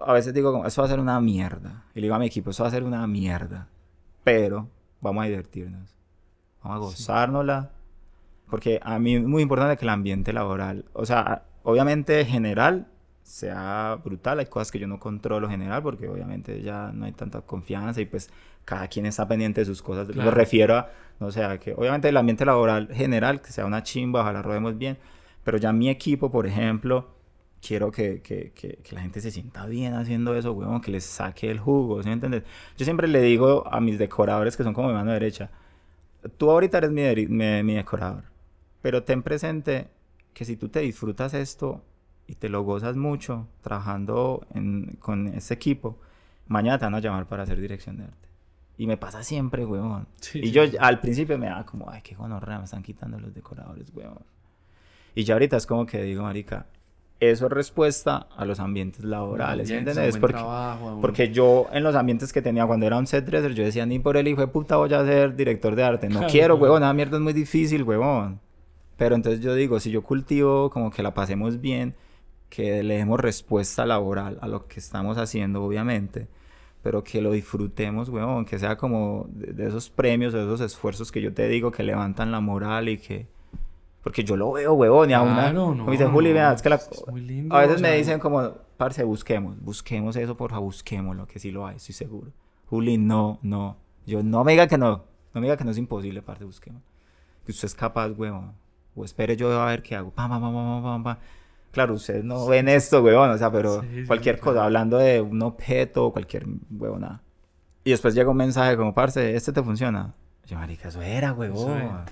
a 0.00 0.12
veces 0.12 0.32
digo, 0.32 0.64
eso 0.64 0.82
va 0.82 0.86
a 0.86 0.90
ser 0.90 0.98
una 0.98 1.20
mierda. 1.20 1.84
Y 1.94 2.00
le 2.00 2.06
digo 2.06 2.14
a 2.14 2.18
mi 2.18 2.26
equipo, 2.26 2.50
eso 2.50 2.62
va 2.62 2.68
a 2.68 2.72
ser 2.72 2.84
una 2.84 3.06
mierda 3.06 3.68
pero 4.28 4.68
vamos 5.00 5.24
a 5.24 5.26
divertirnos. 5.28 5.96
Vamos 6.62 6.76
a 6.76 6.80
gozárnosla. 6.80 7.70
Porque 8.50 8.78
a 8.82 8.98
mí 8.98 9.16
es 9.16 9.22
muy 9.22 9.42
importante 9.42 9.78
que 9.78 9.86
el 9.86 9.90
ambiente 9.90 10.34
laboral, 10.34 10.84
o 10.92 11.06
sea, 11.06 11.44
obviamente 11.62 12.24
general 12.26 12.88
sea 13.22 13.98
brutal. 14.04 14.38
Hay 14.38 14.46
cosas 14.46 14.70
que 14.70 14.78
yo 14.78 14.86
no 14.86 14.98
controlo 14.98 15.48
general 15.48 15.82
porque 15.82 16.08
obviamente 16.08 16.62
ya 16.62 16.92
no 16.92 17.06
hay 17.06 17.12
tanta 17.12 17.40
confianza 17.40 18.00
y 18.02 18.06
pues 18.06 18.30
cada 18.66 18.88
quien 18.88 19.06
está 19.06 19.26
pendiente 19.26 19.62
de 19.62 19.64
sus 19.64 19.82
cosas. 19.82 20.14
Lo 20.14 20.30
refiero 20.30 20.76
a, 20.76 20.90
no 21.20 21.30
sé, 21.30 21.42
que 21.58 21.72
obviamente 21.72 22.10
el 22.10 22.16
ambiente 22.16 22.44
laboral 22.44 22.88
general, 22.92 23.40
que 23.40 23.50
sea 23.50 23.64
una 23.64 23.82
chimba, 23.82 24.20
ojalá 24.20 24.42
rodemos 24.42 24.76
bien. 24.76 24.98
Pero 25.42 25.56
ya 25.56 25.72
mi 25.72 25.88
equipo, 25.88 26.30
por 26.30 26.46
ejemplo, 26.46 27.08
quiero 27.60 27.90
que, 27.90 28.22
que, 28.22 28.52
que, 28.52 28.94
la 28.94 29.00
gente 29.00 29.20
se 29.20 29.30
sienta 29.30 29.66
bien 29.66 29.94
haciendo 29.94 30.34
eso, 30.34 30.52
weón, 30.52 30.80
que 30.80 30.90
les 30.90 31.04
saque 31.04 31.50
el 31.50 31.58
jugo, 31.58 32.02
¿sí 32.02 32.08
me 32.08 32.14
entiendes? 32.14 32.44
Yo 32.76 32.84
siempre 32.84 33.08
le 33.08 33.20
digo 33.20 33.66
a 33.70 33.80
mis 33.80 33.98
decoradores 33.98 34.56
que 34.56 34.64
son 34.64 34.74
como 34.74 34.88
mi 34.88 34.94
mano 34.94 35.12
derecha, 35.12 35.50
tú 36.36 36.50
ahorita 36.50 36.78
eres 36.78 36.90
mi, 36.90 37.62
mi, 37.62 37.74
decorador, 37.74 38.24
pero 38.82 39.02
ten 39.02 39.22
presente 39.22 39.88
que 40.34 40.44
si 40.44 40.56
tú 40.56 40.68
te 40.68 40.80
disfrutas 40.80 41.34
esto 41.34 41.82
y 42.26 42.34
te 42.34 42.48
lo 42.48 42.62
gozas 42.62 42.96
mucho 42.96 43.48
trabajando 43.62 44.46
en, 44.54 44.96
con 45.00 45.28
ese 45.28 45.54
equipo, 45.54 45.98
mañana 46.46 46.78
te 46.78 46.84
van 46.84 46.94
a 46.94 47.00
llamar 47.00 47.26
para 47.26 47.42
hacer 47.42 47.60
dirección 47.60 47.96
de 47.96 48.04
arte. 48.04 48.28
Y 48.76 48.86
me 48.86 48.96
pasa 48.96 49.24
siempre, 49.24 49.66
weón. 49.66 50.06
y 50.34 50.52
yo 50.52 50.62
al 50.78 51.00
principio 51.00 51.36
me 51.36 51.46
da 51.46 51.64
como, 51.66 51.90
ay, 51.90 52.00
qué 52.02 52.14
gonorrea, 52.14 52.58
me 52.58 52.64
están 52.64 52.82
quitando 52.82 53.18
los 53.18 53.34
decoradores, 53.34 53.90
weón. 53.92 54.20
Y 55.16 55.24
ya 55.24 55.34
ahorita 55.34 55.56
es 55.56 55.66
como 55.66 55.84
que 55.84 56.00
digo, 56.02 56.22
marica, 56.22 56.66
eso 57.20 57.46
es 57.46 57.52
respuesta 57.52 58.28
a 58.36 58.44
los 58.44 58.60
ambientes 58.60 59.04
laborales, 59.04 59.68
¿entiendes? 59.70 60.16
Porque, 60.18 60.38
porque 61.00 61.30
yo 61.30 61.66
en 61.72 61.82
los 61.82 61.96
ambientes 61.96 62.32
que 62.32 62.42
tenía 62.42 62.64
cuando 62.66 62.86
era 62.86 62.96
un 62.96 63.08
set 63.08 63.24
dresser, 63.24 63.54
yo 63.54 63.64
decía, 63.64 63.86
ni 63.86 63.98
por 63.98 64.16
el 64.16 64.28
hijo 64.28 64.40
de 64.40 64.46
puta 64.46 64.76
voy 64.76 64.92
a 64.94 65.04
ser 65.04 65.34
director 65.34 65.74
de 65.74 65.82
arte. 65.82 66.08
No 66.08 66.26
quiero, 66.28 66.56
huevón, 66.56 66.82
esa 66.82 66.92
mierda 66.92 67.16
es 67.16 67.22
muy 67.22 67.32
difícil, 67.32 67.82
huevón. 67.82 68.40
Pero 68.96 69.14
entonces 69.16 69.40
yo 69.40 69.54
digo, 69.54 69.80
si 69.80 69.90
yo 69.90 70.02
cultivo 70.02 70.70
como 70.70 70.90
que 70.90 71.02
la 71.02 71.14
pasemos 71.14 71.60
bien, 71.60 71.96
que 72.48 72.82
le 72.82 72.96
demos 72.96 73.18
respuesta 73.18 73.84
laboral 73.84 74.38
a 74.40 74.48
lo 74.48 74.66
que 74.66 74.78
estamos 74.78 75.18
haciendo, 75.18 75.62
obviamente, 75.62 76.28
pero 76.82 77.02
que 77.02 77.20
lo 77.20 77.32
disfrutemos, 77.32 78.08
huevón, 78.08 78.44
que 78.44 78.60
sea 78.60 78.76
como 78.76 79.26
de, 79.30 79.52
de 79.52 79.68
esos 79.68 79.90
premios, 79.90 80.32
de 80.32 80.42
esos 80.42 80.60
esfuerzos 80.60 81.10
que 81.10 81.20
yo 81.20 81.34
te 81.34 81.48
digo 81.48 81.72
que 81.72 81.82
levantan 81.82 82.30
la 82.30 82.40
moral 82.40 82.88
y 82.88 82.98
que 82.98 83.26
porque 84.08 84.24
yo 84.24 84.38
lo 84.38 84.52
veo, 84.52 84.72
huevón, 84.72 85.10
y 85.10 85.12
a 85.12 85.20
una... 85.20 85.52
No, 85.52 85.74
me 85.74 85.92
dicen, 85.92 86.10
Juli, 86.10 86.32
vea, 86.32 86.54
es 86.54 86.62
que 86.62 86.70
la... 86.70 86.80
muy 87.10 87.20
lindo, 87.20 87.54
a 87.54 87.60
veces 87.60 87.82
me 87.82 87.94
dicen 87.94 88.18
como, 88.18 88.52
parce, 88.78 89.04
busquemos, 89.04 89.60
busquemos 89.60 90.16
eso, 90.16 90.34
por 90.34 90.50
favor, 90.50 90.64
busquémoslo, 90.64 91.26
que 91.26 91.38
sí 91.38 91.50
lo 91.50 91.66
hay, 91.66 91.76
estoy 91.76 91.94
seguro. 91.94 92.32
Juli, 92.70 92.96
no, 92.96 93.38
no. 93.42 93.76
Yo, 94.06 94.22
no 94.22 94.44
me 94.44 94.52
diga 94.52 94.66
que 94.66 94.78
no. 94.78 95.04
No 95.34 95.42
me 95.42 95.42
diga 95.42 95.58
que 95.58 95.64
no 95.64 95.72
es 95.72 95.76
imposible, 95.76 96.22
parce, 96.22 96.42
busquemos. 96.46 96.80
Que 97.44 97.52
usted 97.52 97.66
es 97.66 97.74
capaz, 97.74 98.08
huevón. 98.12 98.54
O 98.96 99.04
espere 99.04 99.36
yo 99.36 99.52
a 99.60 99.66
ver 99.66 99.82
qué 99.82 99.94
hago. 99.94 100.10
Pam, 100.10 100.30
pam, 100.30 100.40
pam, 100.40 100.54
pam, 100.54 100.82
pam, 100.82 101.02
pam. 101.04 101.16
Claro, 101.70 101.92
ustedes 101.92 102.24
no 102.24 102.46
ven 102.46 102.66
esto, 102.66 103.02
huevón, 103.02 103.28
o 103.28 103.36
sea, 103.36 103.52
pero 103.52 103.82
cualquier 104.06 104.40
cosa, 104.40 104.64
hablando 104.64 104.96
de 104.96 105.20
un 105.20 105.42
objeto, 105.42 106.12
cualquier 106.12 106.46
huevona. 106.70 107.20
Y 107.84 107.90
después 107.90 108.14
llega 108.14 108.30
un 108.30 108.38
mensaje 108.38 108.74
como, 108.74 108.94
parce, 108.94 109.36
¿este 109.36 109.52
te 109.52 109.62
funciona? 109.62 110.14
Yo, 110.46 110.56
marica, 110.56 110.88
eso 110.88 111.02
era, 111.02 111.34
huevón. 111.34 112.06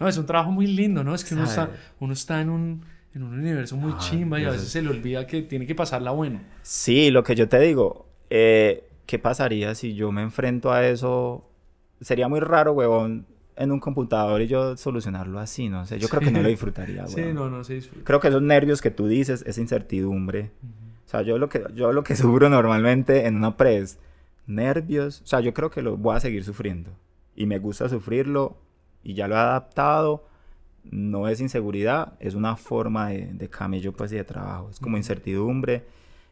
No, 0.00 0.08
es 0.08 0.16
un 0.16 0.24
trabajo 0.24 0.50
muy 0.50 0.66
lindo, 0.66 1.04
¿no? 1.04 1.14
Es 1.14 1.24
que 1.24 1.34
uno 1.34 1.44
está, 1.44 1.70
uno 2.00 2.14
está 2.14 2.40
en 2.40 2.48
un, 2.48 2.82
en 3.14 3.22
un 3.22 3.38
universo 3.38 3.76
muy 3.76 3.96
chimba 3.98 4.40
y 4.40 4.44
a 4.44 4.50
veces 4.50 4.68
se 4.70 4.80
le 4.80 4.88
olvida 4.88 5.26
que 5.26 5.42
tiene 5.42 5.66
que 5.66 5.74
pasarla 5.74 6.10
bueno. 6.10 6.40
Sí, 6.62 7.10
lo 7.10 7.22
que 7.22 7.34
yo 7.34 7.48
te 7.50 7.60
digo, 7.60 8.06
eh, 8.30 8.88
¿qué 9.04 9.18
pasaría 9.18 9.74
si 9.74 9.94
yo 9.94 10.10
me 10.10 10.22
enfrento 10.22 10.72
a 10.72 10.86
eso? 10.86 11.44
Sería 12.00 12.28
muy 12.28 12.40
raro, 12.40 12.72
huevón, 12.72 13.26
en 13.56 13.72
un 13.72 13.78
computador 13.78 14.40
y 14.40 14.46
yo 14.46 14.74
solucionarlo 14.78 15.38
así, 15.38 15.68
no 15.68 15.84
sé. 15.84 15.98
Yo 15.98 16.08
creo 16.08 16.22
que 16.22 16.30
no 16.30 16.40
lo 16.40 16.48
disfrutaría, 16.48 17.06
Sí, 17.06 17.20
no, 17.34 17.50
no 17.50 17.62
se 17.62 17.74
disfruta. 17.74 18.02
Creo 18.04 18.20
que 18.20 18.28
esos 18.28 18.40
nervios 18.40 18.80
que 18.80 18.90
tú 18.90 19.06
dices, 19.06 19.44
esa 19.46 19.60
incertidumbre. 19.60 20.50
O 21.06 21.10
sea, 21.10 21.20
yo 21.20 21.36
lo 21.36 21.50
que, 21.50 21.64
yo 21.74 21.92
lo 21.92 22.02
que 22.04 22.16
sufro 22.16 22.48
normalmente 22.48 23.26
en 23.26 23.36
una 23.36 23.58
press, 23.58 23.98
nervios, 24.46 25.20
o 25.22 25.26
sea, 25.26 25.40
yo 25.40 25.52
creo 25.52 25.70
que 25.70 25.82
lo 25.82 25.98
voy 25.98 26.16
a 26.16 26.20
seguir 26.20 26.42
sufriendo. 26.42 26.90
Y 27.36 27.44
me 27.44 27.58
gusta 27.58 27.88
sufrirlo 27.90 28.56
y 29.02 29.14
ya 29.14 29.28
lo 29.28 29.34
he 29.34 29.38
adaptado, 29.38 30.26
no 30.84 31.28
es 31.28 31.40
inseguridad, 31.40 32.14
es 32.20 32.34
una 32.34 32.56
forma 32.56 33.08
de, 33.08 33.26
de 33.32 33.48
camello 33.48 33.92
pues 33.92 34.12
y 34.12 34.16
de 34.16 34.24
trabajo, 34.24 34.70
es 34.70 34.80
como 34.80 34.96
incertidumbre, 34.96 35.84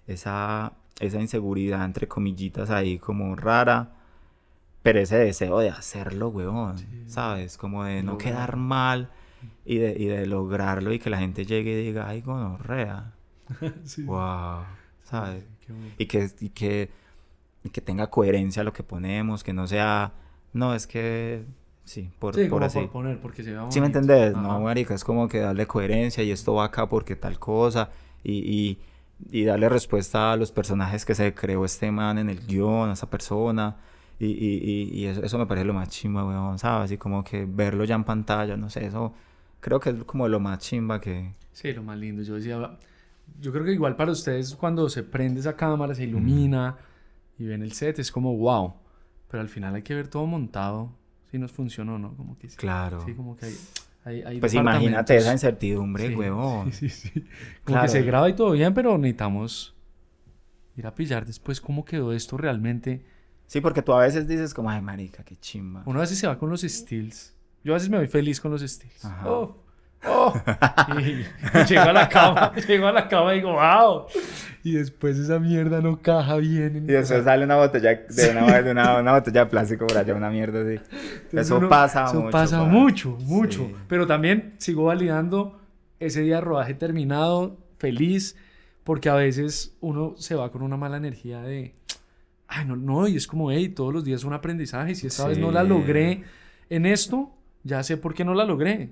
esa, 0.06 0.72
esa 1.00 1.20
inseguridad 1.20 1.84
entre 1.84 2.08
comillitas 2.08 2.70
ahí 2.70 2.98
como 2.98 3.36
rara, 3.36 3.92
pero 4.82 5.00
ese 5.00 5.16
deseo 5.16 5.58
de 5.58 5.70
hacerlo, 5.70 6.28
weón, 6.28 6.76
¿sabes? 7.06 7.58
Como 7.58 7.84
de 7.84 8.02
no 8.02 8.16
quedar 8.16 8.56
mal 8.56 9.10
y 9.64 9.78
de, 9.78 9.94
y 9.98 10.06
de 10.06 10.26
lograrlo 10.26 10.92
y 10.92 10.98
que 10.98 11.10
la 11.10 11.18
gente 11.18 11.44
llegue 11.44 11.72
y 11.72 11.86
diga, 11.86 12.08
ay, 12.08 12.22
gonorrea. 12.22 13.12
sí. 13.84 14.04
Wow, 14.04 14.62
¿sabes? 15.04 15.44
y, 15.98 16.06
que, 16.06 16.30
y, 16.40 16.48
que, 16.50 16.90
y 17.64 17.70
que 17.70 17.80
tenga 17.80 18.08
coherencia 18.08 18.64
lo 18.64 18.72
que 18.72 18.82
ponemos, 18.82 19.44
que 19.44 19.52
no 19.52 19.66
sea, 19.66 20.12
no, 20.52 20.74
es 20.74 20.86
que 20.86 21.44
Sí, 21.88 22.10
por, 22.18 22.34
sí, 22.34 22.44
por 22.50 22.62
así. 22.62 22.80
Por 22.80 22.90
poner, 22.90 23.18
porque 23.18 23.42
se 23.42 23.56
¿Sí 23.70 23.80
me 23.80 23.86
entendés? 23.86 24.36
No, 24.36 24.60
marica, 24.60 24.92
es 24.92 25.02
como 25.02 25.26
que 25.26 25.38
darle 25.38 25.66
coherencia 25.66 26.22
y 26.22 26.30
esto 26.30 26.52
va 26.52 26.66
acá 26.66 26.86
porque 26.86 27.16
tal 27.16 27.38
cosa 27.38 27.88
y, 28.22 28.32
y, 28.32 28.78
y, 29.30 29.44
darle 29.44 29.70
respuesta 29.70 30.32
a 30.32 30.36
los 30.36 30.52
personajes 30.52 31.06
que 31.06 31.14
se 31.14 31.32
creó 31.32 31.64
este 31.64 31.90
man 31.90 32.18
en 32.18 32.28
el 32.28 32.46
guion, 32.46 32.90
a 32.90 32.92
esa 32.92 33.08
persona. 33.08 33.78
Y, 34.20 34.26
y, 34.26 34.90
y 34.92 35.06
eso, 35.06 35.22
eso, 35.22 35.38
me 35.38 35.46
parece 35.46 35.64
lo 35.64 35.72
más 35.72 35.88
chimba, 35.88 36.26
weón, 36.26 36.58
¿sabes? 36.58 36.84
Así 36.84 36.98
como 36.98 37.24
que 37.24 37.46
verlo 37.46 37.84
ya 37.84 37.94
en 37.94 38.04
pantalla, 38.04 38.58
no 38.58 38.68
sé, 38.68 38.84
eso 38.84 39.14
creo 39.60 39.80
que 39.80 39.88
es 39.88 40.04
como 40.04 40.28
lo 40.28 40.40
más 40.40 40.58
chimba 40.58 41.00
que... 41.00 41.32
Sí, 41.52 41.72
lo 41.72 41.82
más 41.82 41.96
lindo. 41.96 42.22
Yo 42.22 42.34
decía, 42.34 42.76
yo 43.40 43.50
creo 43.50 43.64
que 43.64 43.72
igual 43.72 43.96
para 43.96 44.12
ustedes 44.12 44.54
cuando 44.56 44.90
se 44.90 45.04
prende 45.04 45.40
esa 45.40 45.56
cámara, 45.56 45.94
se 45.94 46.04
ilumina 46.04 46.76
y 47.38 47.46
ven 47.46 47.62
el 47.62 47.72
set, 47.72 47.98
es 47.98 48.12
como 48.12 48.36
wow. 48.36 48.74
Pero 49.30 49.40
al 49.40 49.48
final 49.48 49.74
hay 49.74 49.82
que 49.82 49.94
ver 49.94 50.08
todo 50.08 50.26
montado 50.26 50.92
si 51.30 51.38
nos 51.38 51.52
funcionó, 51.52 51.98
¿no? 51.98 52.16
Como 52.16 52.38
que 52.38 52.48
Claro. 52.48 53.02
Sí, 53.04 53.14
como 53.14 53.36
que 53.36 53.46
hay, 54.04 54.22
hay, 54.22 54.40
Pues 54.40 54.54
imagínate 54.54 55.16
esa 55.16 55.32
incertidumbre, 55.32 56.14
huevón. 56.14 56.72
Sí, 56.72 56.88
sí, 56.88 57.10
sí. 57.12 57.24
Como 57.64 57.80
que 57.82 57.88
se 57.88 58.02
graba 58.02 58.28
y 58.28 58.34
todo 58.34 58.52
bien, 58.52 58.74
pero 58.74 58.96
necesitamos 58.98 59.74
ir 60.76 60.86
a 60.86 60.94
pillar 60.94 61.26
después 61.26 61.60
cómo 61.60 61.84
quedó 61.84 62.12
esto 62.12 62.36
realmente 62.36 63.04
Sí, 63.48 63.62
porque 63.62 63.80
tú 63.80 63.94
a 63.94 64.00
veces 64.00 64.28
dices 64.28 64.52
como, 64.52 64.68
ay, 64.68 64.82
marica, 64.82 65.24
qué 65.24 65.34
chimba. 65.34 65.82
Uno 65.86 66.00
a 66.00 66.02
veces 66.02 66.18
se 66.18 66.26
va 66.26 66.38
con 66.38 66.50
los 66.50 66.60
steals. 66.60 67.34
Yo 67.64 67.72
a 67.72 67.76
veces 67.76 67.88
me 67.88 67.96
voy 67.96 68.06
feliz 68.06 68.40
con 68.42 68.50
los 68.50 68.60
steals. 68.60 69.02
Ajá. 69.06 69.28
Oh, 69.28 69.64
oh. 70.06 70.34
y, 70.98 71.24
llego 71.68 71.82
a 71.82 71.92
la 71.92 72.08
cama, 72.08 72.52
llego 72.68 72.86
a 72.86 72.92
la 72.92 73.08
cama 73.08 73.32
y 73.34 73.36
digo, 73.38 73.52
wow. 73.52 74.06
Y 74.64 74.72
después 74.72 75.16
esa 75.18 75.38
mierda 75.38 75.80
no 75.80 76.00
caja 76.02 76.36
bien. 76.36 76.76
en- 76.76 76.84
Y 76.84 76.92
después 76.92 77.24
sale 77.24 77.44
una 77.44 77.56
botella 77.56 77.94
de 78.08 78.30
una, 78.30 78.62
de 78.62 78.70
una, 78.70 78.98
una 79.00 79.12
botella 79.14 79.44
de 79.44 79.50
plástico 79.50 79.86
por 79.86 79.96
allá, 79.96 80.14
una 80.14 80.30
mierda 80.30 80.60
así. 80.60 80.74
Entonces 80.74 81.40
Eso 81.46 81.58
uno- 81.58 81.68
pasa 81.68 82.04
eso 82.04 82.14
mucho. 82.20 82.30
pasa 82.30 82.58
pa. 82.58 82.64
mucho, 82.64 83.10
mucho. 83.22 83.66
Sí. 83.66 83.74
Pero 83.88 84.06
también 84.06 84.54
sigo 84.58 84.84
validando 84.84 85.58
ese 86.00 86.20
día 86.22 86.36
de 86.36 86.40
rodaje 86.42 86.74
terminado, 86.74 87.56
feliz, 87.78 88.36
porque 88.84 89.08
a 89.08 89.14
veces 89.14 89.76
uno 89.80 90.14
se 90.16 90.34
va 90.34 90.50
con 90.50 90.62
una 90.62 90.76
mala 90.76 90.96
energía 90.96 91.40
de, 91.42 91.74
ay, 92.46 92.64
no, 92.66 92.76
no, 92.76 93.06
y 93.08 93.16
es 93.16 93.26
como, 93.26 93.50
hey, 93.50 93.68
todos 93.68 93.92
los 93.94 94.04
días 94.04 94.24
un 94.24 94.32
aprendizaje. 94.32 94.94
Si 94.94 95.06
esta 95.06 95.26
vez 95.28 95.38
no 95.38 95.50
la 95.50 95.62
Sí. 95.62 95.68
logré 95.68 96.22
en 96.70 96.86
esto, 96.86 97.30
ya 97.64 97.82
sé 97.82 97.96
por 97.96 98.14
qué 98.14 98.24
no 98.24 98.34
la 98.34 98.44
logré. 98.44 98.90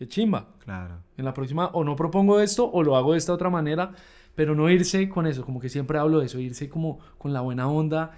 Qué 0.00 0.08
chimba. 0.08 0.48
Claro. 0.64 0.94
En 1.18 1.26
la 1.26 1.34
próxima 1.34 1.66
o 1.74 1.84
no 1.84 1.94
propongo 1.94 2.40
esto 2.40 2.70
o 2.72 2.82
lo 2.82 2.96
hago 2.96 3.12
de 3.12 3.18
esta 3.18 3.34
otra 3.34 3.50
manera, 3.50 3.92
pero 4.34 4.54
no 4.54 4.70
irse 4.70 5.10
con 5.10 5.26
eso, 5.26 5.44
como 5.44 5.60
que 5.60 5.68
siempre 5.68 5.98
hablo 5.98 6.20
de 6.20 6.26
eso, 6.26 6.38
irse 6.38 6.70
como 6.70 7.00
con 7.18 7.34
la 7.34 7.42
buena 7.42 7.68
onda 7.68 8.12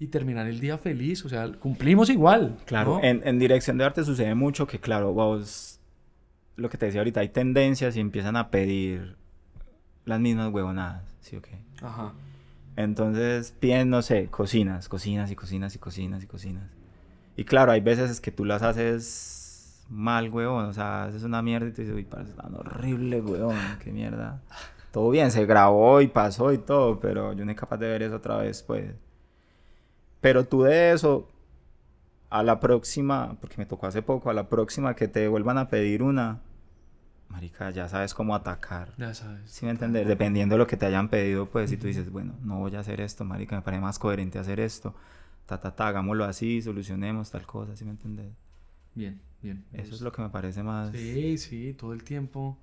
y 0.00 0.08
terminar 0.08 0.48
el 0.48 0.58
día 0.58 0.78
feliz, 0.78 1.24
o 1.24 1.28
sea, 1.28 1.48
cumplimos 1.52 2.10
igual. 2.10 2.56
Claro, 2.64 2.94
¿no? 2.94 3.04
en, 3.04 3.22
en 3.24 3.38
dirección 3.38 3.78
de 3.78 3.84
arte 3.84 4.02
sucede 4.02 4.34
mucho 4.34 4.66
que, 4.66 4.80
claro, 4.80 5.12
vos, 5.12 5.78
lo 6.56 6.68
que 6.68 6.76
te 6.76 6.86
decía 6.86 7.02
ahorita, 7.02 7.20
hay 7.20 7.28
tendencias 7.28 7.96
y 7.96 8.00
empiezan 8.00 8.34
a 8.34 8.50
pedir 8.50 9.14
las 10.06 10.18
mismas 10.18 10.52
huevonadas, 10.52 11.04
¿sí 11.20 11.36
o 11.36 11.40
qué? 11.40 11.56
Ajá. 11.80 12.14
Entonces 12.74 13.54
piden, 13.60 13.90
no 13.90 14.02
sé, 14.02 14.26
cocinas, 14.26 14.88
cocinas 14.88 15.30
y 15.30 15.36
cocinas 15.36 15.72
y 15.76 15.78
cocinas 15.78 16.24
y 16.24 16.26
cocinas. 16.26 16.68
Y 17.36 17.44
claro, 17.44 17.70
hay 17.70 17.80
veces 17.80 18.20
que 18.20 18.32
tú 18.32 18.44
las 18.44 18.62
haces 18.62 19.47
mal, 19.88 20.30
huevón, 20.30 20.66
o 20.66 20.72
sea, 20.72 21.04
haces 21.04 21.22
una 21.22 21.42
mierda 21.42 21.68
y 21.68 21.72
te 21.72 21.82
dices, 21.82 21.96
uy, 21.96 22.04
parece 22.04 22.32
tan 22.32 22.54
horrible, 22.54 23.20
huevón, 23.20 23.56
qué 23.82 23.92
mierda. 23.92 24.40
Todo 24.92 25.10
bien, 25.10 25.30
se 25.30 25.46
grabó 25.46 26.00
y 26.00 26.08
pasó 26.08 26.52
y 26.52 26.58
todo, 26.58 26.98
pero 27.00 27.32
yo 27.32 27.44
no 27.44 27.50
soy 27.50 27.56
capaz 27.56 27.78
de 27.78 27.88
ver 27.88 28.02
eso 28.02 28.16
otra 28.16 28.38
vez, 28.38 28.62
pues. 28.62 28.94
Pero 30.20 30.44
tú 30.44 30.62
de 30.62 30.92
eso, 30.92 31.28
a 32.30 32.42
la 32.42 32.60
próxima, 32.60 33.36
porque 33.40 33.56
me 33.58 33.66
tocó 33.66 33.86
hace 33.86 34.02
poco, 34.02 34.30
a 34.30 34.34
la 34.34 34.48
próxima 34.48 34.94
que 34.94 35.08
te 35.08 35.28
vuelvan 35.28 35.58
a 35.58 35.68
pedir 35.68 36.02
una, 36.02 36.40
marica, 37.28 37.70
ya 37.70 37.88
sabes 37.88 38.14
cómo 38.14 38.34
atacar. 38.34 38.92
Ya 38.98 39.14
sabes. 39.14 39.50
¿Sí 39.50 39.64
me 39.64 39.70
entiendes? 39.70 40.06
Dependiendo 40.06 40.54
de 40.54 40.58
lo 40.58 40.66
que 40.66 40.76
te 40.76 40.86
hayan 40.86 41.08
pedido, 41.08 41.46
pues 41.46 41.70
si 41.70 41.76
tú 41.76 41.86
dices, 41.86 42.10
bueno, 42.10 42.34
no 42.42 42.58
voy 42.58 42.74
a 42.74 42.80
hacer 42.80 43.00
esto, 43.00 43.24
marica, 43.24 43.56
me 43.56 43.62
parece 43.62 43.80
más 43.80 43.98
coherente 43.98 44.38
hacer 44.38 44.60
esto, 44.60 44.94
ta, 45.46 45.60
ta, 45.60 45.74
ta, 45.74 45.88
hagámoslo 45.88 46.24
así, 46.24 46.60
solucionemos 46.62 47.30
tal 47.30 47.46
cosa, 47.46 47.76
¿sí 47.76 47.84
me 47.84 47.92
entiendes? 47.92 48.32
Bien, 48.94 49.20
bien. 49.42 49.64
Eso 49.72 49.94
es 49.94 50.00
lo 50.00 50.12
que 50.12 50.22
me 50.22 50.30
parece 50.30 50.62
más... 50.62 50.92
Sí, 50.92 51.38
sí, 51.38 51.74
todo 51.74 51.92
el 51.92 52.02
tiempo 52.04 52.58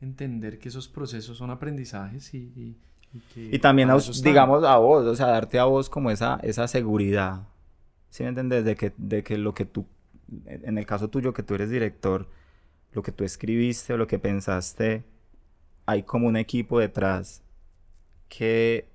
entender 0.00 0.58
que 0.58 0.68
esos 0.70 0.88
procesos 0.88 1.38
son 1.38 1.50
aprendizajes 1.50 2.34
y, 2.34 2.38
y, 2.56 2.78
y 3.14 3.20
que 3.22 3.42
Y 3.50 3.58
también, 3.60 3.90
a- 3.90 3.96
digamos, 4.14 4.64
a 4.64 4.76
vos, 4.78 5.04
o 5.06 5.14
sea, 5.14 5.28
darte 5.28 5.58
a 5.58 5.64
vos 5.64 5.88
como 5.88 6.10
esa, 6.10 6.38
esa 6.42 6.66
seguridad, 6.68 7.42
¿sí 8.10 8.22
me 8.24 8.30
entiendes? 8.30 8.64
De 8.64 8.76
que, 8.76 8.92
de 8.98 9.22
que 9.24 9.38
lo 9.38 9.54
que 9.54 9.64
tú, 9.66 9.86
en 10.46 10.78
el 10.78 10.86
caso 10.86 11.10
tuyo, 11.10 11.34
que 11.34 11.42
tú 11.44 11.54
eres 11.54 11.70
director, 11.70 12.28
lo 12.92 13.02
que 13.02 13.12
tú 13.12 13.24
escribiste 13.24 13.94
o 13.94 13.98
lo 13.98 14.06
que 14.08 14.18
pensaste, 14.20 15.04
hay 15.86 16.04
como 16.04 16.28
un 16.28 16.36
equipo 16.38 16.80
detrás 16.80 17.42
que 18.28 18.88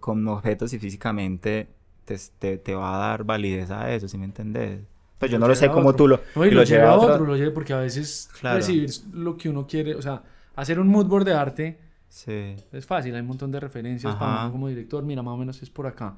con 0.00 0.26
objetos 0.28 0.72
y 0.72 0.78
físicamente 0.78 1.68
te, 2.04 2.16
te, 2.38 2.58
te 2.58 2.74
va 2.74 2.94
a 2.96 2.98
dar 3.08 3.24
validez 3.24 3.70
a 3.70 3.92
eso, 3.92 4.08
¿sí 4.08 4.18
me 4.18 4.24
entiendes? 4.26 4.80
Pues 5.20 5.30
yo 5.30 5.38
no 5.38 5.46
lo 5.46 5.54
sé 5.54 5.70
cómo 5.70 5.94
tú 5.94 6.08
lo... 6.08 6.18
No, 6.34 6.44
y, 6.44 6.48
y 6.48 6.50
lo, 6.50 6.60
lo 6.60 6.64
lleve 6.66 6.82
a 6.82 6.94
otro- 6.94 7.12
otro, 7.14 7.26
lo 7.26 7.36
lleve 7.36 7.52
porque 7.52 7.72
a 7.72 7.78
veces 7.78 8.28
Claro. 8.40 8.56
recibir 8.56 8.90
lo 9.12 9.36
que 9.36 9.48
uno 9.48 9.66
quiere, 9.68 9.94
o 9.94 10.02
sea, 10.02 10.22
hacer 10.56 10.80
un 10.80 10.88
mood 10.88 11.06
board 11.06 11.24
de 11.26 11.34
arte 11.34 11.78
Sí. 12.08 12.56
es 12.72 12.86
fácil, 12.86 13.14
hay 13.14 13.20
un 13.20 13.28
montón 13.28 13.52
de 13.52 13.60
referencias 13.60 14.16
para 14.16 14.32
Ajá. 14.32 14.42
uno 14.44 14.52
como 14.52 14.68
director, 14.68 15.04
mira, 15.04 15.22
más 15.22 15.34
o 15.34 15.36
menos 15.36 15.62
es 15.62 15.70
por 15.70 15.86
acá. 15.86 16.16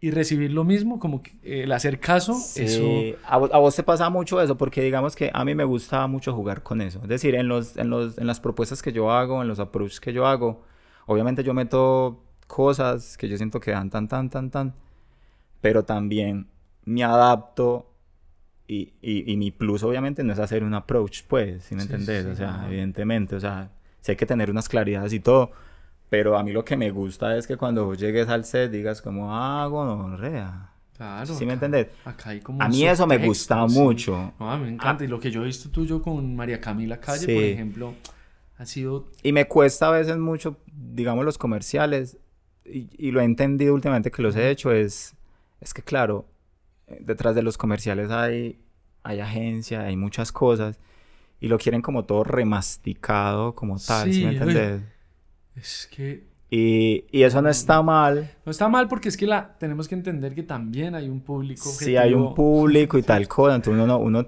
Y 0.00 0.10
recibir 0.10 0.52
lo 0.52 0.62
mismo, 0.64 1.00
como 1.00 1.22
que, 1.22 1.30
eh, 1.42 1.62
el 1.64 1.72
hacer 1.72 1.98
caso, 1.98 2.34
Sí, 2.34 2.62
eso... 2.64 2.84
a, 3.26 3.38
vo- 3.40 3.50
a 3.52 3.58
vos 3.58 3.74
te 3.74 3.82
pasa 3.82 4.10
mucho 4.10 4.40
eso, 4.42 4.56
porque 4.58 4.82
digamos 4.82 5.16
que 5.16 5.30
a 5.32 5.44
mí 5.44 5.54
me 5.54 5.64
gusta 5.64 6.06
mucho 6.06 6.34
jugar 6.34 6.62
con 6.62 6.82
eso. 6.82 7.00
Es 7.02 7.08
decir, 7.08 7.34
en, 7.34 7.48
los, 7.48 7.76
en, 7.78 7.88
los, 7.88 8.18
en 8.18 8.26
las 8.26 8.38
propuestas 8.40 8.82
que 8.82 8.92
yo 8.92 9.10
hago, 9.10 9.40
en 9.40 9.48
los 9.48 9.58
approaches 9.58 10.00
que 10.00 10.12
yo 10.12 10.26
hago, 10.26 10.62
obviamente 11.06 11.42
yo 11.42 11.54
meto 11.54 12.22
cosas 12.46 13.16
que 13.16 13.26
yo 13.28 13.36
siento 13.38 13.58
que 13.58 13.70
dan 13.70 13.88
tan, 13.88 14.06
tan, 14.06 14.28
tan, 14.28 14.50
tan, 14.50 14.74
pero 15.62 15.84
también 15.84 16.46
me 16.84 17.02
adapto 17.02 17.90
y, 18.66 18.92
y, 19.02 19.30
y 19.32 19.36
mi 19.36 19.50
plus 19.50 19.82
obviamente 19.82 20.22
no 20.24 20.32
es 20.32 20.38
hacer 20.38 20.64
un 20.64 20.74
approach, 20.74 21.22
pues, 21.28 21.64
¿sí 21.64 21.74
me 21.74 21.82
Sí, 21.82 21.88
entendés? 21.92 22.24
sí, 22.24 22.30
o 22.30 22.34
sea, 22.34 22.64
evidentemente, 22.68 23.36
o 23.36 23.40
sea, 23.40 23.70
sí 24.00 24.12
hay 24.12 24.16
que 24.16 24.26
tener 24.26 24.50
unas 24.50 24.68
claridades 24.68 25.12
y 25.12 25.20
todo, 25.20 25.52
pero 26.10 26.36
a 26.38 26.42
mí 26.42 26.52
lo 26.52 26.64
que 26.64 26.76
me 26.76 26.90
gusta 26.90 27.36
es 27.36 27.46
que 27.46 27.56
cuando 27.56 27.84
vos 27.84 27.98
llegues 27.98 28.28
al 28.28 28.44
set 28.44 28.70
digas 28.70 29.02
como, 29.02 29.34
ah, 29.34 29.66
gonorrea. 29.66 30.70
Claro. 30.96 31.26
¿Sí 31.26 31.44
me 31.44 31.54
acá- 31.54 31.66
entendés? 31.66 31.88
Acá 32.04 32.30
hay 32.30 32.40
como 32.40 32.62
A 32.62 32.68
mí 32.68 32.84
eso 32.86 33.04
me 33.06 33.18
gusta 33.18 33.66
mucho. 33.66 34.32
No, 34.38 34.50
a 34.50 34.56
mí 34.56 34.64
me 34.66 34.70
encanta. 34.70 35.02
Y 35.04 35.08
lo 35.08 35.18
que 35.18 35.30
yo 35.30 35.42
he 35.42 35.46
visto 35.46 35.68
tuyo 35.70 36.00
con 36.00 36.36
María 36.36 36.60
Camila 36.60 37.00
Calle, 37.00 37.26
por 37.34 37.42
ejemplo, 37.42 37.94
ha 38.58 38.64
sido... 38.64 39.08
Y 39.24 39.32
me 39.32 39.46
cuesta 39.48 39.88
a 39.88 39.90
veces 39.90 40.16
mucho, 40.18 40.56
digamos, 40.72 41.24
los 41.24 41.36
comerciales, 41.36 42.16
y, 42.64 42.88
y 42.96 43.10
lo 43.10 43.20
he 43.20 43.24
entendido 43.24 43.74
últimamente 43.74 44.12
que 44.12 44.22
los 44.22 44.36
he 44.36 44.50
hecho, 44.50 44.70
es, 44.70 45.14
es 45.60 45.74
que 45.74 45.82
claro, 45.82 46.26
detrás 47.00 47.34
de 47.34 47.42
los 47.42 47.58
comerciales 47.58 48.10
hay, 48.10 48.60
hay 49.02 49.20
agencia, 49.20 49.82
hay 49.82 49.96
muchas 49.96 50.32
cosas, 50.32 50.78
y 51.40 51.48
lo 51.48 51.58
quieren 51.58 51.82
como 51.82 52.04
todo 52.04 52.24
remasticado, 52.24 53.54
como 53.54 53.78
tal, 53.78 54.08
¿sí, 54.08 54.18
Sí, 54.20 54.24
me 54.24 54.30
entendés? 54.30 54.82
Es 55.56 55.88
que 55.90 56.24
Y, 56.50 57.04
y 57.10 57.22
eso 57.24 57.42
no 57.42 57.48
está 57.48 57.82
mal, 57.82 58.30
no 58.44 58.50
está 58.50 58.68
mal 58.68 58.86
porque 58.88 59.08
es 59.08 59.16
que 59.16 59.26
la 59.26 59.56
tenemos 59.58 59.88
que 59.88 59.94
entender 59.96 60.34
que 60.34 60.42
también 60.44 60.94
hay 60.94 61.08
un 61.08 61.20
público 61.20 61.68
si 61.70 61.96
hay 61.96 62.14
un 62.14 62.22
objetivo. 62.22 62.34
público 62.34 62.98
y 62.98 63.02
tal 63.06 63.26
cosa, 63.28 63.56
entonces 63.56 63.82
uno, 63.82 63.86
no- 63.86 63.98
uno 63.98 64.26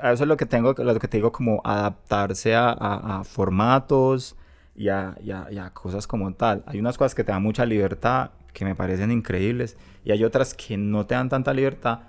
a 0.00 0.12
eso 0.12 0.24
es 0.24 0.28
lo 0.28 0.36
que 0.36 0.46
tengo, 0.46 0.74
lo 0.76 0.98
que 0.98 1.08
te 1.08 1.16
digo, 1.18 1.32
como 1.32 1.60
adaptarse 1.64 2.54
a, 2.54 2.70
a- 2.70 3.20
a 3.20 3.24
formatos 3.24 4.36
y 4.74 4.88
a, 4.88 5.16
y 5.22 5.28
y 5.30 5.58
a 5.58 5.70
cosas 5.72 6.06
como 6.06 6.32
tal. 6.34 6.64
Hay 6.66 6.80
unas 6.80 6.98
cosas 6.98 7.14
que 7.14 7.24
te 7.24 7.32
dan 7.32 7.42
mucha 7.42 7.64
libertad, 7.66 8.30
que 8.52 8.64
me 8.64 8.74
parecen 8.74 9.10
increíbles, 9.10 9.76
y 10.04 10.12
hay 10.12 10.24
otras 10.24 10.54
que 10.54 10.76
no 10.76 11.06
te 11.06 11.14
dan 11.14 11.28
tanta 11.28 11.52
libertad, 11.54 12.00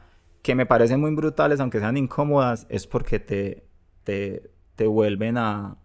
que 0.41 0.55
me 0.55 0.65
parecen 0.65 0.99
muy 0.99 1.13
brutales, 1.15 1.59
aunque 1.59 1.79
sean 1.79 1.97
incómodas, 1.97 2.67
es 2.69 2.85
porque 2.85 3.19
te, 3.19 3.65
te, 4.03 4.51
te 4.75 4.87
vuelven 4.87 5.37
a, 5.37 5.77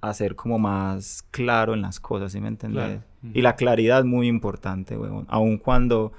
a 0.00 0.14
ser 0.14 0.36
como 0.36 0.58
más 0.58 1.22
claro 1.30 1.74
en 1.74 1.82
las 1.82 2.00
cosas, 2.00 2.32
¿sí 2.32 2.40
me 2.40 2.48
entiendes? 2.48 2.84
Claro. 2.84 3.04
Y 3.34 3.42
la 3.42 3.56
claridad 3.56 4.00
es 4.00 4.04
muy 4.04 4.28
importante, 4.28 4.96
weón. 4.96 5.26
Aun 5.28 5.58
cuando, 5.58 6.12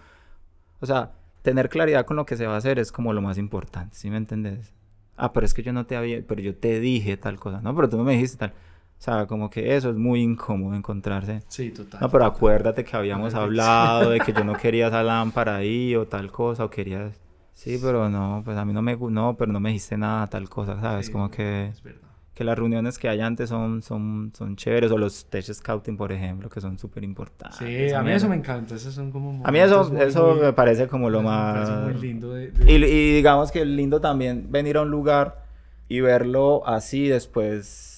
o 0.80 0.86
sea, 0.86 1.14
tener 1.42 1.70
claridad 1.70 2.06
con 2.06 2.18
lo 2.18 2.26
que 2.26 2.38
se 2.38 2.46
va 2.46 2.56
a 2.56 2.58
hacer 2.58 2.78
es 2.78 2.92
como 2.92 3.14
lo 3.14 3.22
más 3.22 3.38
importante, 3.38 3.96
¿sí 3.96 4.10
me 4.10 4.18
entiendes? 4.18 4.74
Ah, 5.18 5.34
pero 5.34 5.46
es 5.46 5.54
que 5.54 5.64
yo 5.64 5.74
no 5.74 5.86
te 5.86 5.96
había, 5.96 6.26
pero 6.26 6.42
yo 6.42 6.56
te 6.56 6.80
dije 6.80 7.18
tal 7.18 7.40
cosa, 7.40 7.62
no, 7.62 7.76
pero 7.76 7.90
tú 7.90 7.98
no 7.98 8.04
me 8.04 8.14
dijiste 8.14 8.38
tal. 8.38 8.54
O 9.02 9.04
sea, 9.04 9.26
como 9.26 9.50
que 9.50 9.76
eso 9.76 9.90
es 9.90 9.96
muy 9.96 10.22
incómodo 10.22 10.76
encontrarse. 10.76 11.42
Sí, 11.48 11.72
total. 11.72 12.02
No, 12.02 12.10
pero 12.12 12.24
acuérdate 12.26 12.84
que 12.84 12.96
habíamos 12.96 13.34
hablado 13.34 14.12
de 14.12 14.20
que 14.20 14.32
yo 14.32 14.44
no 14.44 14.54
quería 14.62 14.90
esa 14.90 15.02
lámpara 15.02 15.56
ahí 15.56 15.96
o 15.96 16.06
tal 16.06 16.32
cosa, 16.32 16.66
o 16.66 16.70
querías... 16.70 17.20
Sí, 17.52 17.80
pero 17.82 18.10
no, 18.10 18.44
pues 18.46 18.56
a 18.58 18.64
mí 18.64 18.74
no 18.74 18.84
me... 18.84 18.96
No, 18.96 19.36
pero 19.36 19.52
no 19.52 19.60
me 19.60 19.70
dijiste 19.70 19.98
nada, 19.98 20.28
tal 20.28 20.48
cosa, 20.50 20.80
¿sabes? 20.80 21.08
Sí, 21.08 21.12
Como 21.12 21.32
que 21.32 21.70
Es 21.70 21.82
verdad. 21.82 22.10
que 22.36 22.44
las 22.44 22.56
reuniones 22.56 23.00
que 23.00 23.10
hay 23.10 23.22
antes 23.22 23.50
son, 23.50 23.82
son, 23.82 24.32
son 24.36 24.56
chéveres, 24.56 24.92
o 24.92 25.00
los 25.00 25.26
tech 25.26 25.46
scouting, 25.52 25.98
por 25.98 26.12
ejemplo, 26.12 26.48
que 26.48 26.62
son 26.62 26.78
súper 26.78 27.04
importantes. 27.04 27.58
Sí, 27.58 27.92
a 27.94 28.04
mí 28.04 28.12
eso 28.12 28.30
me 28.30 28.36
encanta. 28.36 28.76
Esos 28.76 28.94
son 28.94 29.12
como 29.12 29.44
A 29.48 29.52
mí 29.52 29.58
eso, 29.58 29.90
muy, 29.92 30.00
eso 30.00 30.34
muy- 30.36 30.42
me 30.42 30.54
parece 30.54 30.88
como 30.88 31.10
lo 31.10 31.24
más... 31.24 31.68
muy 31.86 31.96
lindo 31.96 32.34
de- 32.36 32.52
de- 32.52 32.72
Y, 32.72 32.76
y 32.76 33.14
digamos 33.16 33.52
que 33.52 33.66
lindo 33.66 34.00
también 34.00 34.52
venir 34.52 34.78
a 34.78 34.82
un 34.84 34.92
lugar 34.92 35.44
y 35.90 36.02
verlo 36.02 36.62
así, 36.68 37.08
después 37.08 37.91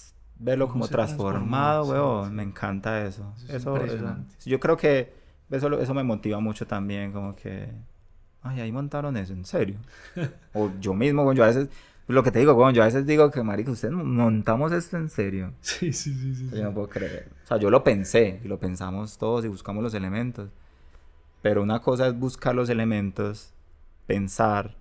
verlo 0.43 0.67
como 0.67 0.87
transformado, 0.87 1.85
sí, 1.85 1.91
weón. 1.91 2.29
sí. 2.29 2.33
Me 2.35 2.43
encanta 2.43 3.05
eso. 3.05 3.33
Eso 3.47 3.77
es 3.77 3.93
Eso, 3.93 3.95
eso-. 3.95 4.15
Yo 4.45 4.59
creo 4.59 4.77
que 4.77 5.13
eso, 5.49 5.79
eso 5.79 5.93
me 5.93 6.03
motiva 6.03 6.39
mucho 6.39 6.65
también, 6.67 7.11
como 7.11 7.35
que... 7.35 7.71
Ay, 8.41 8.59
ahí 8.59 8.71
montaron 8.71 9.15
eso, 9.15 9.33
en 9.33 9.45
serio. 9.45 9.77
o 10.53 10.69
yo 10.79 10.93
mismo, 10.93 11.23
weón, 11.23 11.35
yo 11.35 11.43
a 11.43 11.47
veces... 11.47 11.69
Lo 12.07 12.21
que 12.21 12.31
te 12.31 12.39
digo, 12.39 12.53
weón, 12.53 12.73
yo 12.73 12.81
a 12.81 12.85
veces 12.85 13.05
digo 13.05 13.31
que, 13.31 13.41
marico, 13.43 13.71
ustedes 13.71 13.93
montamos 13.93 14.73
esto 14.73 14.97
en 14.97 15.09
serio. 15.09 15.53
Sí, 15.61 15.93
sí, 15.93 16.13
sí, 16.13 16.35
sí. 16.35 16.49
Yo 16.53 16.63
no 16.63 16.73
puedo 16.73 16.89
creer. 16.89 17.29
O 17.45 17.47
sea, 17.47 17.57
yo 17.57 17.69
lo 17.69 17.83
pensé 17.83 18.41
y 18.43 18.47
lo 18.49 18.59
pensamos 18.59 19.17
todos 19.17 19.45
y 19.45 19.47
buscamos 19.47 19.81
los 19.81 19.93
elementos. 19.93 20.49
Pero 21.41 21.63
una 21.63 21.79
cosa 21.81 22.07
es 22.07 22.19
buscar 22.19 22.55
los 22.55 22.69
elementos, 22.69 23.53
pensar, 24.05 24.75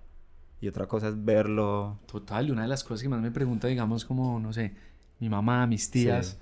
y 0.59 0.67
otra 0.67 0.85
cosa 0.85 1.07
es 1.09 1.23
verlo. 1.23 1.99
Total, 2.07 2.47
y 2.47 2.51
una 2.51 2.63
de 2.63 2.67
las 2.69 2.83
cosas 2.83 3.03
que 3.03 3.09
más 3.09 3.21
me 3.21 3.31
pregunta, 3.31 3.67
digamos, 3.67 4.03
como, 4.05 4.39
no 4.39 4.51
sé, 4.51 4.73
mi 5.23 5.29
mamá, 5.29 5.65
mis 5.67 5.89
tías, 5.89 6.27
Sí. 6.27 6.37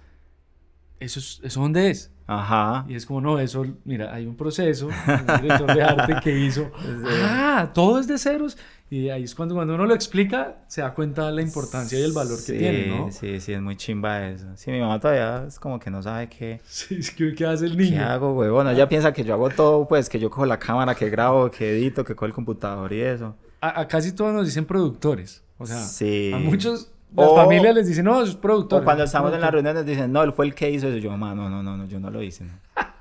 ¿eso, 0.99 1.19
es- 1.19 1.39
¿eso 1.43 1.61
dónde 1.61 1.89
es? 1.91 2.11
Ajá. 2.27 2.85
Y 2.87 2.95
es 2.95 3.05
como, 3.05 3.19
no, 3.21 3.39
eso, 3.39 3.65
mira, 3.83 4.13
hay 4.13 4.25
un 4.25 4.35
proceso, 4.37 4.87
un 4.87 5.41
director 5.41 5.73
de 5.75 5.83
arte 5.83 6.15
que 6.23 6.37
hizo, 6.39 6.71
ah, 7.25 7.71
todo 7.73 7.99
es 7.99 8.07
de 8.07 8.17
ceros. 8.17 8.57
Y 8.89 9.09
ahí 9.09 9.23
es 9.23 9.35
cuando, 9.35 9.55
cuando 9.55 9.75
uno 9.75 9.85
lo 9.85 9.93
explica, 9.95 10.57
se 10.67 10.81
da 10.81 10.93
cuenta 10.93 11.25
de 11.27 11.31
la 11.33 11.41
importancia 11.41 11.97
y 11.97 12.01
el 12.03 12.11
valor 12.11 12.37
Sí, 12.37 12.51
que 12.53 12.59
tiene, 12.59 12.87
¿no? 12.87 13.11
Sí, 13.11 13.39
sí, 13.39 13.53
es 13.53 13.61
muy 13.61 13.77
chimba 13.77 14.27
eso. 14.27 14.45
Sí, 14.55 14.69
mi 14.71 14.79
mamá 14.81 14.99
todavía 14.99 15.45
es 15.47 15.59
como 15.59 15.79
que 15.79 15.89
no 15.89 16.01
sabe 16.03 16.27
qué, 16.27 16.59
Sí, 16.67 16.95
es 16.99 17.11
que, 17.11 17.33
¿qué 17.33 17.45
hace 17.45 17.65
el 17.67 17.77
qué 17.77 17.83
niño? 17.83 18.03
hago, 18.05 18.33
huevón. 18.33 18.67
Ella 18.67 18.89
piensa 18.89 19.13
que 19.13 19.23
yo 19.23 19.33
hago 19.33 19.49
todo, 19.49 19.87
pues, 19.87 20.09
que 20.09 20.19
yo 20.19 20.29
cojo 20.29 20.45
la 20.45 20.59
cámara, 20.59 20.93
que 20.95 21.09
grabo, 21.09 21.49
que 21.51 21.71
edito, 21.77 22.03
que 22.03 22.15
cojo 22.15 22.25
el 22.25 22.33
computador 22.33 22.91
y 22.91 23.01
eso. 23.01 23.35
A, 23.61 23.79
a 23.81 23.87
casi 23.87 24.11
todos 24.11 24.33
nos 24.33 24.45
dicen 24.45 24.65
productores. 24.65 25.41
O 25.57 25.65
sea, 25.65 25.77
Sí. 25.83 26.31
a 26.33 26.37
muchos, 26.39 26.91
las 27.15 27.27
O- 27.29 27.35
familias 27.35 27.75
les 27.75 27.87
dicen, 27.87 28.05
no, 28.05 28.21
es 28.21 28.35
productor. 28.35 28.81
O 28.81 28.85
cuando 28.85 29.03
estamos 29.03 29.33
en 29.33 29.41
las 29.41 29.51
reuniones 29.51 29.85
dicen, 29.85 30.11
no, 30.11 30.23
él 30.23 30.33
fue 30.33 30.45
el 30.45 30.55
que 30.55 30.69
hizo 30.71 30.87
eso. 30.87 30.97
Yo, 30.97 31.11
mamá, 31.11 31.35
no, 31.35 31.49
no, 31.49 31.61
no, 31.63 31.75
no, 31.77 31.85
yo 31.85 31.99
no 31.99 32.09
lo 32.09 32.21
hice. 32.23 32.45
no". 32.45 32.51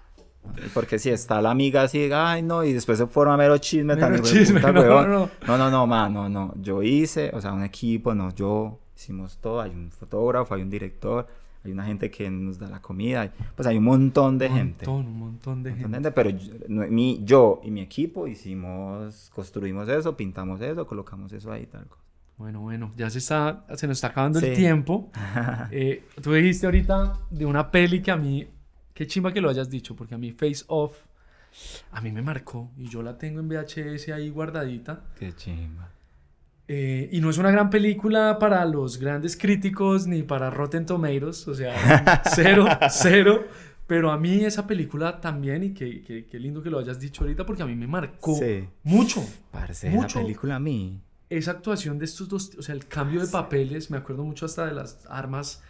Porque 0.74 0.98
si 0.98 1.10
está 1.10 1.40
la 1.40 1.50
amiga 1.50 1.82
así, 1.82 2.10
ay, 2.12 2.42
no, 2.42 2.64
y 2.64 2.72
después 2.72 2.98
se 2.98 3.06
forma 3.06 3.36
mero 3.36 3.56
chisme 3.58 3.94
Mero 3.94 4.00
también. 4.00 4.24
chisme, 4.24 4.60
no, 4.60 4.72
no, 4.72 5.06
no. 5.06 5.30
no, 5.46 5.58
no, 5.58 5.70
no, 5.70 5.86
ma, 5.86 6.08
no, 6.08 6.28
no. 6.28 6.54
Yo 6.60 6.82
hice, 6.82 7.30
o 7.34 7.40
sea, 7.40 7.52
un 7.52 7.62
equipo, 7.62 8.14
no, 8.14 8.34
yo 8.34 8.78
hicimos 8.96 9.38
todo. 9.38 9.60
Hay 9.60 9.70
un 9.70 9.90
fotógrafo, 9.92 10.54
hay 10.54 10.62
un 10.62 10.70
director, 10.70 11.26
hay 11.64 11.70
una 11.72 11.84
gente 11.84 12.10
que 12.10 12.28
nos 12.30 12.58
da 12.58 12.68
la 12.68 12.82
comida, 12.82 13.30
pues 13.54 13.68
hay 13.68 13.76
un 13.78 13.84
montón 13.84 14.38
de 14.38 14.48
un 14.48 14.54
gente. 14.56 14.86
montón, 14.86 15.06
un 15.12 15.18
montón 15.18 15.62
de 15.62 15.70
Un 15.70 15.76
montón 15.82 15.90
de 15.92 15.96
gente. 15.98 16.10
pero 16.12 16.30
yo, 16.30 16.52
mi- 16.88 17.20
yo 17.22 17.60
y 17.62 17.70
mi 17.70 17.80
equipo 17.82 18.26
hicimos, 18.26 19.30
construimos 19.34 19.88
eso, 19.88 20.16
pintamos 20.16 20.60
eso, 20.62 20.86
colocamos 20.86 21.32
eso 21.32 21.52
ahí, 21.52 21.66
tal 21.66 21.86
cosa. 21.86 22.02
Bueno, 22.40 22.62
bueno, 22.62 22.90
ya 22.96 23.10
se 23.10 23.18
está, 23.18 23.66
se 23.76 23.86
nos 23.86 23.98
está 23.98 24.06
acabando 24.06 24.38
el 24.38 24.54
tiempo. 24.56 25.10
Eh, 25.70 26.04
tú 26.22 26.32
dijiste 26.32 26.64
ahorita 26.64 27.18
de 27.28 27.44
una 27.44 27.70
peli 27.70 28.00
que 28.00 28.10
a 28.10 28.16
mí, 28.16 28.48
qué 28.94 29.06
chimba 29.06 29.30
que 29.30 29.42
lo 29.42 29.50
hayas 29.50 29.68
dicho, 29.68 29.94
porque 29.94 30.14
a 30.14 30.18
mí 30.18 30.32
Face 30.32 30.64
Off, 30.68 30.96
a 31.92 32.00
mí 32.00 32.10
me 32.10 32.22
marcó 32.22 32.70
y 32.78 32.88
yo 32.88 33.02
la 33.02 33.18
tengo 33.18 33.40
en 33.40 33.48
VHS 33.50 34.08
ahí 34.08 34.30
guardadita. 34.30 35.02
Qué 35.18 35.34
chimba. 35.34 35.90
Eh, 36.66 37.10
y 37.12 37.20
no 37.20 37.28
es 37.28 37.36
una 37.36 37.50
gran 37.50 37.68
película 37.68 38.38
para 38.38 38.64
los 38.64 38.96
grandes 38.96 39.36
críticos 39.36 40.06
ni 40.06 40.22
para 40.22 40.48
Rotten 40.48 40.86
Tomatoes, 40.86 41.46
o 41.46 41.54
sea, 41.54 42.22
cero, 42.34 42.64
cero. 42.88 43.44
Pero 43.86 44.10
a 44.12 44.16
mí 44.16 44.44
esa 44.46 44.66
película 44.66 45.20
también, 45.20 45.62
y 45.62 45.74
qué 45.74 46.00
que, 46.02 46.24
qué 46.24 46.38
lindo 46.38 46.62
que 46.62 46.70
lo 46.70 46.78
hayas 46.78 46.98
dicho 46.98 47.22
ahorita, 47.24 47.44
porque 47.44 47.62
a 47.64 47.66
mí 47.66 47.74
me 47.76 47.86
marcó 47.86 48.34
Sí. 48.34 48.66
mucho. 48.84 49.20
Parce, 49.50 49.90
Mucho. 49.90 50.20
la 50.20 50.24
película 50.24 50.56
a 50.56 50.60
mí. 50.60 51.02
Esa 51.30 51.52
actuación 51.52 51.98
de 51.98 52.04
estos 52.04 52.28
dos, 52.28 52.52
o 52.58 52.62
sea, 52.62 52.74
el 52.74 52.86
cambio 52.86 53.20
de 53.24 53.28
papeles, 53.28 53.90
me 53.90 53.96
acuerdo 53.98 54.24
mucho 54.24 54.46
hasta 54.46 54.66
de 54.66 54.72
las 54.74 55.06
armas 55.08 55.62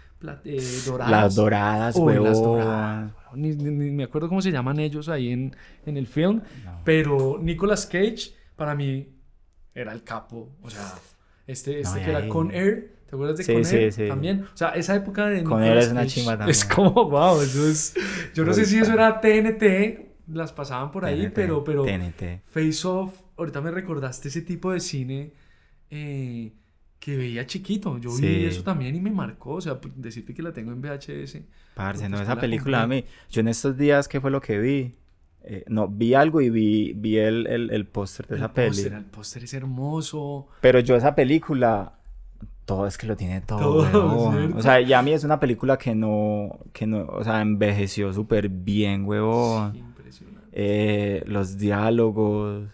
eh, 0.45 0.61
doradas. 0.87 1.11
Las 1.11 1.35
doradas, 1.37 1.97
Uy, 1.97 2.15
las 2.15 2.39
huevón. 2.39 2.61
doradas. 2.61 3.13
Ni, 3.35 3.51
ni- 3.55 3.71
ni 3.71 3.91
me 3.93 4.05
acuerdo 4.05 4.29
cómo 4.29 4.43
se 4.43 4.51
llaman 4.51 4.81
ellos 4.81 5.09
ahí 5.09 5.31
en, 5.31 5.55
en 5.87 5.97
el 5.97 6.07
film, 6.07 6.43
No. 6.65 6.81
pero 6.85 7.39
Nicolas 7.41 7.87
Cage 7.87 8.33
para 8.57 8.75
mí 8.75 9.09
era 9.75 9.93
el 9.93 10.03
capo, 10.03 10.51
o 10.63 10.69
sea, 10.71 10.95
este, 11.47 11.81
este 11.81 11.99
No, 12.01 12.05
que 12.05 12.11
era 12.11 12.29
Con 12.29 12.51
Air, 12.53 12.97
¿te 13.09 13.15
acuerdas 13.17 13.37
de 13.39 13.45
Sí, 13.45 13.53
Con 13.53 13.65
sí, 13.65 13.77
Air? 13.77 13.93
sí. 13.93 14.09
También, 14.09 14.45
o 14.53 14.57
sea, 14.57 14.71
esa 14.71 14.95
época 14.97 15.27
de 15.27 15.45
Con 15.45 15.63
Air 15.63 15.79
es 15.79 15.91
una 15.93 16.07
chimba 16.07 16.33
Es 16.49 16.67
también. 16.67 16.93
como, 16.93 17.09
wow, 17.11 17.41
eso 17.41 17.67
es, 17.67 17.95
yo 18.35 18.45
no 18.45 18.53
sé 18.53 18.65
si 18.67 18.79
eso 18.79 18.93
era 18.93 19.21
TNT, 19.21 20.07
las 20.29 20.53
pasaban 20.53 20.91
por 20.91 21.05
ahí, 21.05 21.23
TNT, 21.25 21.35
pero, 21.35 21.65
pero 21.65 21.85
TNT. 21.85 22.43
Face 22.47 22.87
Off, 22.87 23.15
ahorita 23.37 23.61
me 23.61 23.71
recordaste 23.71 24.29
ese 24.29 24.43
tipo 24.43 24.73
de 24.73 24.81
cine 24.81 25.33
eh, 25.91 26.53
que 26.99 27.17
veía 27.17 27.47
chiquito. 27.47 27.99
Yo 27.99 28.11
vi 28.15 28.45
eso 28.45 28.63
también 28.63 28.95
y 28.95 29.01
me 29.01 29.11
marcó. 29.11 29.55
O 29.55 29.61
sea, 29.61 29.81
p- 29.81 29.89
decirte 29.97 30.35
que 30.35 30.43
la 30.43 30.53
tengo 30.53 30.73
en 30.73 30.81
VHS. 30.83 31.43
Parce, 31.75 32.01
Pues 32.01 32.11
no, 32.11 32.17
que 32.19 32.23
esa 32.25 32.35
la 32.35 32.41
película 32.41 32.83
a 32.83 32.87
mí. 32.87 33.05
Yo 33.31 33.41
en 33.41 33.49
estos 33.49 33.77
días, 33.77 34.07
¿qué 34.09 34.21
fue 34.21 34.31
lo 34.31 34.41
que 34.41 34.59
vi? 34.59 34.95
Eh, 35.43 35.65
no, 35.69 35.89
vi 35.89 36.13
algo 36.13 36.43
y 36.43 36.51
vi, 36.51 36.93
vi 36.93 37.17
el, 37.17 37.47
el, 37.47 37.71
el 37.71 37.87
póster 37.87 38.27
de 38.27 38.35
El 38.37 38.41
esa 38.43 38.53
peli. 38.53 38.69
póster, 38.69 38.93
el 38.93 39.05
póster 39.07 39.45
es 39.45 39.55
hermoso. 39.55 40.49
Pero 40.61 40.81
yo 40.81 40.95
esa 40.97 41.15
película, 41.15 41.95
todo 42.67 42.87
es 42.87 42.99
que 42.99 43.07
lo 43.07 43.17
tiene 43.17 43.41
todo, 43.41 43.59
Todo, 43.59 43.83
huevón. 43.83 44.37
¿cierto? 44.37 44.57
O 44.59 44.63
sea, 44.63 44.81
y 44.83 44.93
a 44.93 45.01
mí 45.01 45.13
es 45.13 45.25
una 45.25 45.41
película 45.41 45.79
que 45.79 45.95
no, 45.95 46.59
que 46.75 46.87
no, 46.87 47.07
o 47.07 47.25
sea, 47.25 47.41
envejeció 47.41 48.13
súper 48.13 48.51
bien, 48.51 49.07
huevón. 49.07 49.73
Sí, 49.73 49.79
impresionante. 49.79 50.49
Eh, 50.53 51.23
los 51.27 51.57
diálogos. 51.57 52.69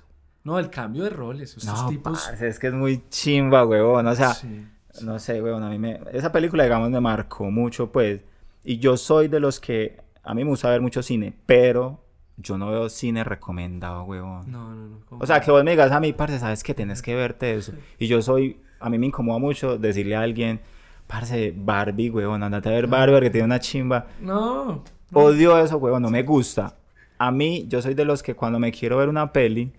No, 0.47 0.61
el 0.61 0.71
cambio 0.71 1.03
de 1.03 1.11
roles. 1.11 1.57
Estos 1.57 1.65
No, 1.83 1.89
tipos. 1.89 2.25
parce, 2.25 2.47
es 2.47 2.61
que 2.61 2.69
es 2.69 2.73
muy 2.73 3.03
chimba, 3.11 3.67
huevón. 3.67 4.07
O 4.07 4.15
sea, 4.15 4.33
sí, 4.33 4.65
no 5.03 5.19
sé, 5.19 5.43
huevón, 5.43 5.65
a 5.65 5.69
mí 5.71 5.77
me... 5.77 5.99
Esa 6.13 6.31
película, 6.31 6.63
digamos, 6.63 6.89
me 6.89 7.01
marcó 7.01 7.51
mucho, 7.51 7.91
pues. 7.91 8.21
Y 8.63 8.79
yo 8.79 8.97
soy 8.97 9.27
de 9.27 9.41
los 9.41 9.59
que... 9.59 10.01
A 10.23 10.35
mí 10.35 10.45
me 10.45 10.51
gusta 10.51 10.71
ver 10.71 10.81
mucho 10.81 11.03
cine, 11.03 11.35
pero 11.47 12.01
yo 12.37 12.59
no 12.59 12.71
veo 12.71 12.89
cine 12.89 13.25
recomendado, 13.25 14.05
huevón. 14.05 14.49
No, 14.49 14.73
no, 14.73 14.87
no. 14.87 15.01
¿cómo? 15.07 15.21
O 15.21 15.27
sea, 15.27 15.41
que 15.41 15.51
vos 15.51 15.65
me 15.65 15.73
digas 15.73 15.91
a 15.91 15.99
mí, 15.99 16.13
parce, 16.13 16.39
sabes 16.39 16.63
que 16.63 16.75
tienes 16.75 17.03
que 17.03 17.17
verte 17.17 17.55
eso. 17.57 17.73
Y 17.99 18.07
yo 18.07 18.23
soy... 18.23 18.61
A 18.79 18.89
mí 18.89 18.99
me 18.99 19.07
incomoda 19.07 19.41
mucho 19.41 19.79
decirle 19.79 20.15
a 20.15 20.21
alguien, 20.21 20.61
parce, 21.09 21.53
Barbie, 21.57 22.09
huevón, 22.11 22.45
andate 22.45 22.69
a 22.69 22.73
ver 22.73 22.87
Barbie 22.87 23.15
porque 23.15 23.31
tiene 23.31 23.47
una 23.47 23.59
chimba. 23.59 24.07
No. 24.21 24.85
no. 25.11 25.21
Odio 25.21 25.59
eso, 25.59 25.77
huevón, 25.79 26.03
no 26.03 26.11
me 26.11 26.23
gusta. 26.23 26.77
A 27.19 27.33
mí, 27.33 27.65
yo 27.69 27.83
soy 27.83 27.95
de 27.95 28.05
los 28.05 28.23
que 28.23 28.37
cuando 28.37 28.61
me 28.61 28.71
quiero 28.71 28.99
ver 28.99 29.09
una 29.09 29.33
peli, 29.33 29.73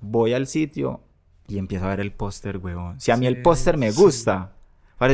voy 0.00 0.32
al 0.34 0.46
sitio 0.46 1.00
y 1.46 1.58
empiezo 1.58 1.86
a 1.86 1.90
ver 1.90 2.00
el 2.00 2.12
póster, 2.12 2.58
huevón. 2.58 3.00
Si 3.00 3.10
a 3.10 3.16
mí 3.16 3.26
el 3.26 3.42
póster 3.42 3.76
me 3.76 3.92
sí. 3.92 4.00
gusta, 4.00 4.52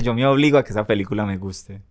yo 0.02 0.14
me 0.14 0.26
obligo 0.26 0.58
a 0.58 0.64
que 0.64 0.70
esa 0.70 0.86
película 0.86 1.26
me 1.26 1.36
guste. 1.36 1.82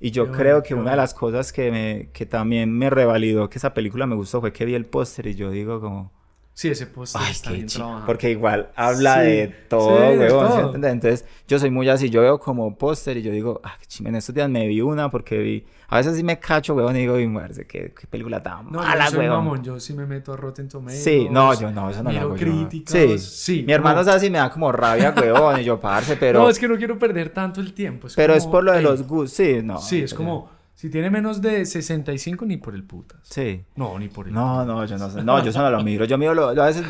Y 0.00 0.10
yo 0.10 0.26
Qué 0.26 0.38
creo 0.38 0.54
bueno, 0.54 0.62
que 0.64 0.74
una 0.74 0.90
de 0.92 0.96
las 0.96 1.14
cosas 1.14 1.52
que, 1.52 1.70
me, 1.70 2.10
que 2.12 2.26
también 2.26 2.72
me 2.76 2.90
revalidó 2.90 3.48
que 3.48 3.58
esa 3.58 3.72
película 3.72 4.06
me 4.06 4.16
gustó 4.16 4.40
fue 4.40 4.52
que 4.52 4.64
vi 4.64 4.74
el 4.74 4.86
póster 4.86 5.26
y 5.28 5.34
yo 5.34 5.50
digo 5.50 5.80
como... 5.80 6.10
Sí, 6.54 6.68
ese 6.68 6.86
póster 6.86 7.22
Ay, 7.24 7.32
está 7.32 7.48
qué 7.50 7.56
bien 7.56 7.66
trabajado. 7.66 8.04
Porque 8.06 8.30
igual 8.30 8.70
habla 8.76 9.22
Sí, 9.22 9.26
de 9.30 9.46
todo, 9.68 9.96
sí, 10.12 10.18
huevón, 10.18 10.72
¿sí? 10.74 10.86
Entonces, 10.86 11.24
yo 11.48 11.58
soy 11.58 11.70
muy 11.70 11.88
así. 11.88 12.10
Yo 12.10 12.20
veo 12.20 12.38
como 12.38 12.76
póster 12.76 13.16
y 13.16 13.22
yo 13.22 13.32
digo, 13.32 13.60
ah, 13.64 13.74
qué 13.80 13.86
chimba. 13.86 14.10
En 14.10 14.16
estos 14.16 14.34
días 14.34 14.50
me 14.50 14.66
vi 14.66 14.82
una 14.82 15.10
porque 15.10 15.38
vi. 15.38 15.64
A 15.88 15.96
veces 15.96 16.14
sí 16.16 16.22
me 16.22 16.38
cacho, 16.38 16.74
huevón, 16.74 16.94
y 16.96 17.00
digo, 17.00 17.18
y 17.18 17.26
muerce, 17.26 17.66
qué, 17.66 17.92
qué 17.98 18.06
película 18.06 18.42
tan 18.42 18.70
No, 18.70 18.78
mala, 18.80 19.06
yo 19.06 19.10
soy 19.12 19.18
huevón. 19.20 19.44
mamón, 19.44 19.64
yo 19.64 19.80
sí 19.80 19.94
me 19.94 20.06
meto 20.06 20.34
a 20.34 20.36
Rotten 20.36 20.68
Tomatoes. 20.68 21.02
Sí, 21.02 21.26
no, 21.30 21.58
yo 21.58 21.70
no, 21.70 21.88
eso 21.90 22.02
no 22.02 22.12
lo 22.12 22.20
hago 22.20 22.36
yo. 22.36 22.44
críticas, 22.46 22.92
Sí. 22.92 23.18
sí, 23.18 23.64
Mi 23.66 23.72
hermano 23.72 23.96
no. 23.96 24.02
es 24.02 24.08
así, 24.08 24.28
me 24.30 24.38
da 24.38 24.50
como 24.50 24.70
rabia, 24.72 25.14
huevón, 25.16 25.58
y 25.60 25.64
yo, 25.64 25.80
parce, 25.80 26.16
pero. 26.20 26.40
No, 26.40 26.48
es 26.50 26.58
que 26.58 26.68
no 26.68 26.76
quiero 26.76 26.98
perder 26.98 27.30
tanto 27.30 27.60
el 27.62 27.72
tiempo. 27.72 28.06
Es 28.08 28.14
pero 28.14 28.34
es 28.34 28.42
como, 28.42 28.52
por 28.52 28.64
lo 28.64 28.72
de 28.72 28.78
ey, 28.78 28.84
los 28.84 29.06
gustos. 29.06 29.32
Sí, 29.36 29.60
no. 29.64 29.78
Sí, 29.78 30.02
es 30.02 30.12
pero- 30.12 30.18
como, 30.24 30.50
si 30.82 30.90
tiene 30.90 31.10
menos 31.10 31.40
de 31.40 31.64
65, 31.64 32.44
ni 32.44 32.56
por 32.56 32.74
el 32.74 32.82
putas. 32.82 33.20
Sí. 33.22 33.62
No, 33.76 33.96
ni 34.00 34.08
por 34.08 34.26
el 34.26 34.34
No, 34.34 34.64
no, 34.64 34.84
yo 34.84 34.98
no 34.98 35.08
sé. 35.08 35.22
No, 35.22 35.40
yo 35.40 35.50
eso 35.50 35.62
no 35.62 35.70
lo 35.70 35.80
miro. 35.84 36.04
Yo 36.06 36.18
miro 36.18 36.34
lo, 36.34 36.48
a 36.48 36.66
veces, 36.66 36.82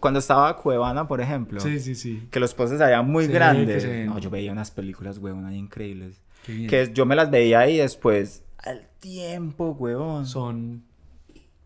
cuando 0.00 0.18
estaba 0.18 0.56
Cuevana, 0.56 1.06
por 1.06 1.20
ejemplo. 1.20 1.60
Sí, 1.60 1.78
sí, 1.78 1.94
sí. 1.94 2.26
Que 2.30 2.40
los 2.40 2.54
postes 2.54 2.80
allá 2.80 3.02
muy 3.02 3.24
Sí, 3.24 3.28
que 3.28 3.34
grandes. 3.34 4.06
No, 4.06 4.18
yo 4.18 4.30
veía 4.30 4.50
unas 4.50 4.70
películas, 4.70 5.18
huevón, 5.18 5.44
ahí 5.44 5.56
increíbles. 5.58 6.22
Qué 6.46 6.54
bien. 6.54 6.70
Que 6.70 6.90
yo 6.94 7.04
me 7.04 7.16
las 7.16 7.30
veía 7.30 7.60
ahí 7.60 7.76
después, 7.76 8.44
al 8.56 8.88
tiempo, 8.98 9.76
huevón. 9.78 10.24
Son 10.24 10.82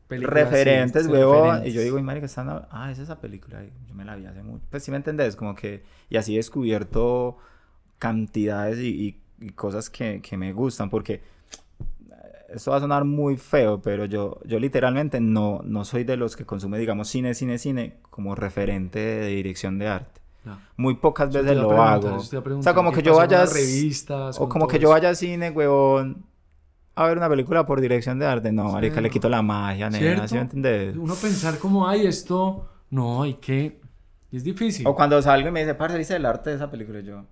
películas, 0.09 0.51
referentes, 0.51 1.05
sí, 1.07 1.13
huevón. 1.13 1.43
referentes. 1.45 1.71
Y 1.73 1.77
yo 1.77 1.81
digo, 1.83 1.97
y 2.01 2.03
marica, 2.03 2.27
están... 2.27 2.49
a- 2.49 2.67
Ah, 2.73 2.91
es 2.91 2.99
esa 2.99 3.21
película. 3.21 3.63
Yo 3.89 3.95
me 3.95 4.05
la 4.05 4.17
vi 4.17 4.27
hace 4.27 4.43
mucho. 4.43 4.65
Pues 4.69 4.83
sí 4.83 4.91
me 4.91 4.97
entendés, 4.97 5.37
como 5.37 5.55
que... 5.55 5.85
Y 6.11 6.17
así 6.17 6.35
he 6.35 6.39
descubierto 6.39 7.39
cantidades 7.99 8.79
y, 8.81 8.89
y- 8.89 9.21
y 9.47 9.51
cosas 9.51 9.91
que, 9.91 10.21
que 10.21 10.37
me 10.37 10.53
gustan, 10.53 10.91
porque... 10.91 11.38
Esto 12.49 12.71
va 12.71 12.79
a 12.79 12.81
sonar 12.81 13.05
muy 13.05 13.37
feo, 13.37 13.81
pero 13.83 14.07
yo, 14.07 14.39
yo 14.45 14.59
literalmente 14.59 15.21
no, 15.21 15.61
no 15.65 15.85
soy 15.85 16.05
de 16.05 16.17
los 16.17 16.35
que 16.35 16.47
consume, 16.47 16.79
digamos, 16.79 17.09
cine, 17.09 17.35
cine, 17.35 17.59
cine 17.59 17.97
como 18.11 18.35
referente 18.35 18.99
de 18.99 19.27
dirección 19.27 19.79
de 19.79 19.89
arte. 19.89 20.21
No. 20.45 20.59
Muy 20.79 20.95
pocas 20.95 21.31
veces 21.33 21.57
lo 21.57 21.83
hago. 21.83 22.17
O 22.17 22.63
sea, 22.63 22.75
como 22.75 22.91
¿qué 22.91 22.97
que 22.99 23.03
yo 23.03 23.17
vaya... 23.17 23.45
revistas, 23.45 24.41
O 24.41 24.49
como 24.49 24.67
que 24.67 24.79
yo 24.79 24.89
vaya 24.91 25.11
a 25.11 25.15
cine, 25.15 25.51
huevón, 25.51 26.25
a 26.95 27.07
ver 27.07 27.19
una 27.19 27.29
película 27.29 27.67
por 27.67 27.81
dirección 27.83 28.19
de 28.19 28.25
arte. 28.27 28.51
No, 28.51 28.69
Sí, 28.69 28.73
marica, 28.73 29.01
le 29.03 29.11
quito 29.11 29.29
la 29.29 29.43
magia, 29.43 29.91
nena. 29.91 30.27
¿sí 30.27 30.35
me 30.37 30.41
entendés? 30.43 30.97
Uno 30.97 31.15
pensar 31.17 31.59
como, 31.59 31.87
ay, 31.87 32.07
esto, 32.07 32.67
no, 32.91 33.23
hay 33.25 33.35
que... 33.35 33.81
Es 34.33 34.43
difícil. 34.45 34.87
O 34.87 34.95
cuando 34.95 35.21
salgo 35.23 35.49
y 35.49 35.53
me 35.53 35.61
dice, 35.61 35.75
parce, 35.75 35.99
¿viste 35.99 36.17
el 36.17 36.25
arte 36.27 36.51
de 36.51 36.57
esa 36.57 36.71
película? 36.71 37.01
Yo, 37.01 37.19
"Ay, 37.19 37.25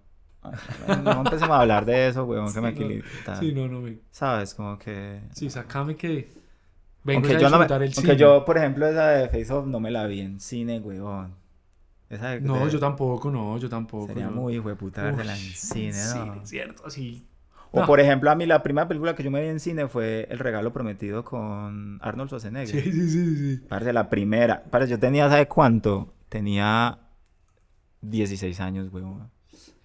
no 1.03 1.19
empecemos 1.21 1.51
a 1.51 1.61
hablar 1.61 1.85
de 1.85 2.09
eso, 2.09 2.29
que 2.29 2.35
Sí, 2.51 2.57
me 2.57 2.61
no. 2.63 2.69
equilibre. 2.69 3.09
tal". 3.25 3.41
Sí, 3.41 3.53
no, 3.53 3.69
no, 3.69 3.81
me... 3.81 3.99
¿Sabes? 4.11 4.55
Como 4.55 4.79
que... 4.79 5.21
Sí, 5.35 5.51
sacame 5.51 5.97
que... 5.97 6.29
Vengo 7.05 7.21
Aunque 7.21 7.37
a 7.37 7.39
yo, 7.41 7.51
no 7.51 7.59
me- 7.61 7.67
el 7.67 7.73
aunque 7.73 7.93
cine. 7.93 8.17
yo, 8.17 8.45
por 8.45 8.59
ejemplo, 8.59 8.87
esa 8.87 9.09
de 9.11 9.29
Face 9.29 9.53
Off 9.53 9.67
no 9.67 9.79
me 9.79 9.93
la 9.93 10.07
vi 10.09 10.21
en 10.23 10.41
cine. 10.41 10.83
Esa 12.11 12.31
de, 12.31 12.41
No, 12.41 12.69
yo 12.69 12.81
tampoco, 12.81 13.31
no, 13.31 13.57
yo 13.59 13.69
tampoco. 13.69 14.09
Sería 14.09 14.25
yo- 14.25 14.31
muy 14.33 14.57
hijo 14.57 14.69
de 14.69 14.75
puta 14.77 15.09
Uy, 15.09 15.17
verla 15.17 15.37
en 15.37 15.55
cine, 15.55 15.93
¿no? 15.93 16.35
Sí, 16.35 16.41
cierto, 16.45 16.91
sí. 16.91 17.27
O 17.73 17.81
No. 17.81 17.87
por 17.87 18.01
ejemplo, 18.01 18.31
a 18.31 18.35
mí 18.35 18.47
la 18.47 18.63
primera 18.63 18.89
película 18.89 19.15
que 19.15 19.23
yo 19.23 19.31
me 19.31 19.41
vi 19.43 19.49
en 19.49 19.61
cine 19.61 19.87
fue 19.87 20.27
El 20.31 20.39
regalo 20.39 20.73
prometido 20.73 21.25
con 21.25 21.99
Arnold 22.01 22.29
Schwarzenegger. 22.29 22.83
Sí, 22.83 22.93
sí, 22.93 23.09
sí, 23.09 23.37
sí. 23.57 23.67
Parece 23.69 23.93
la 23.93 24.09
primera. 24.09 24.65
Parece, 24.65 24.93
yo 24.93 24.99
tenía, 24.99 25.29
¿sabe 25.29 25.47
cuánto? 25.47 26.15
Tenía 26.29 26.99
16 28.01 28.61
años, 28.61 28.93
huevón. 28.93 29.31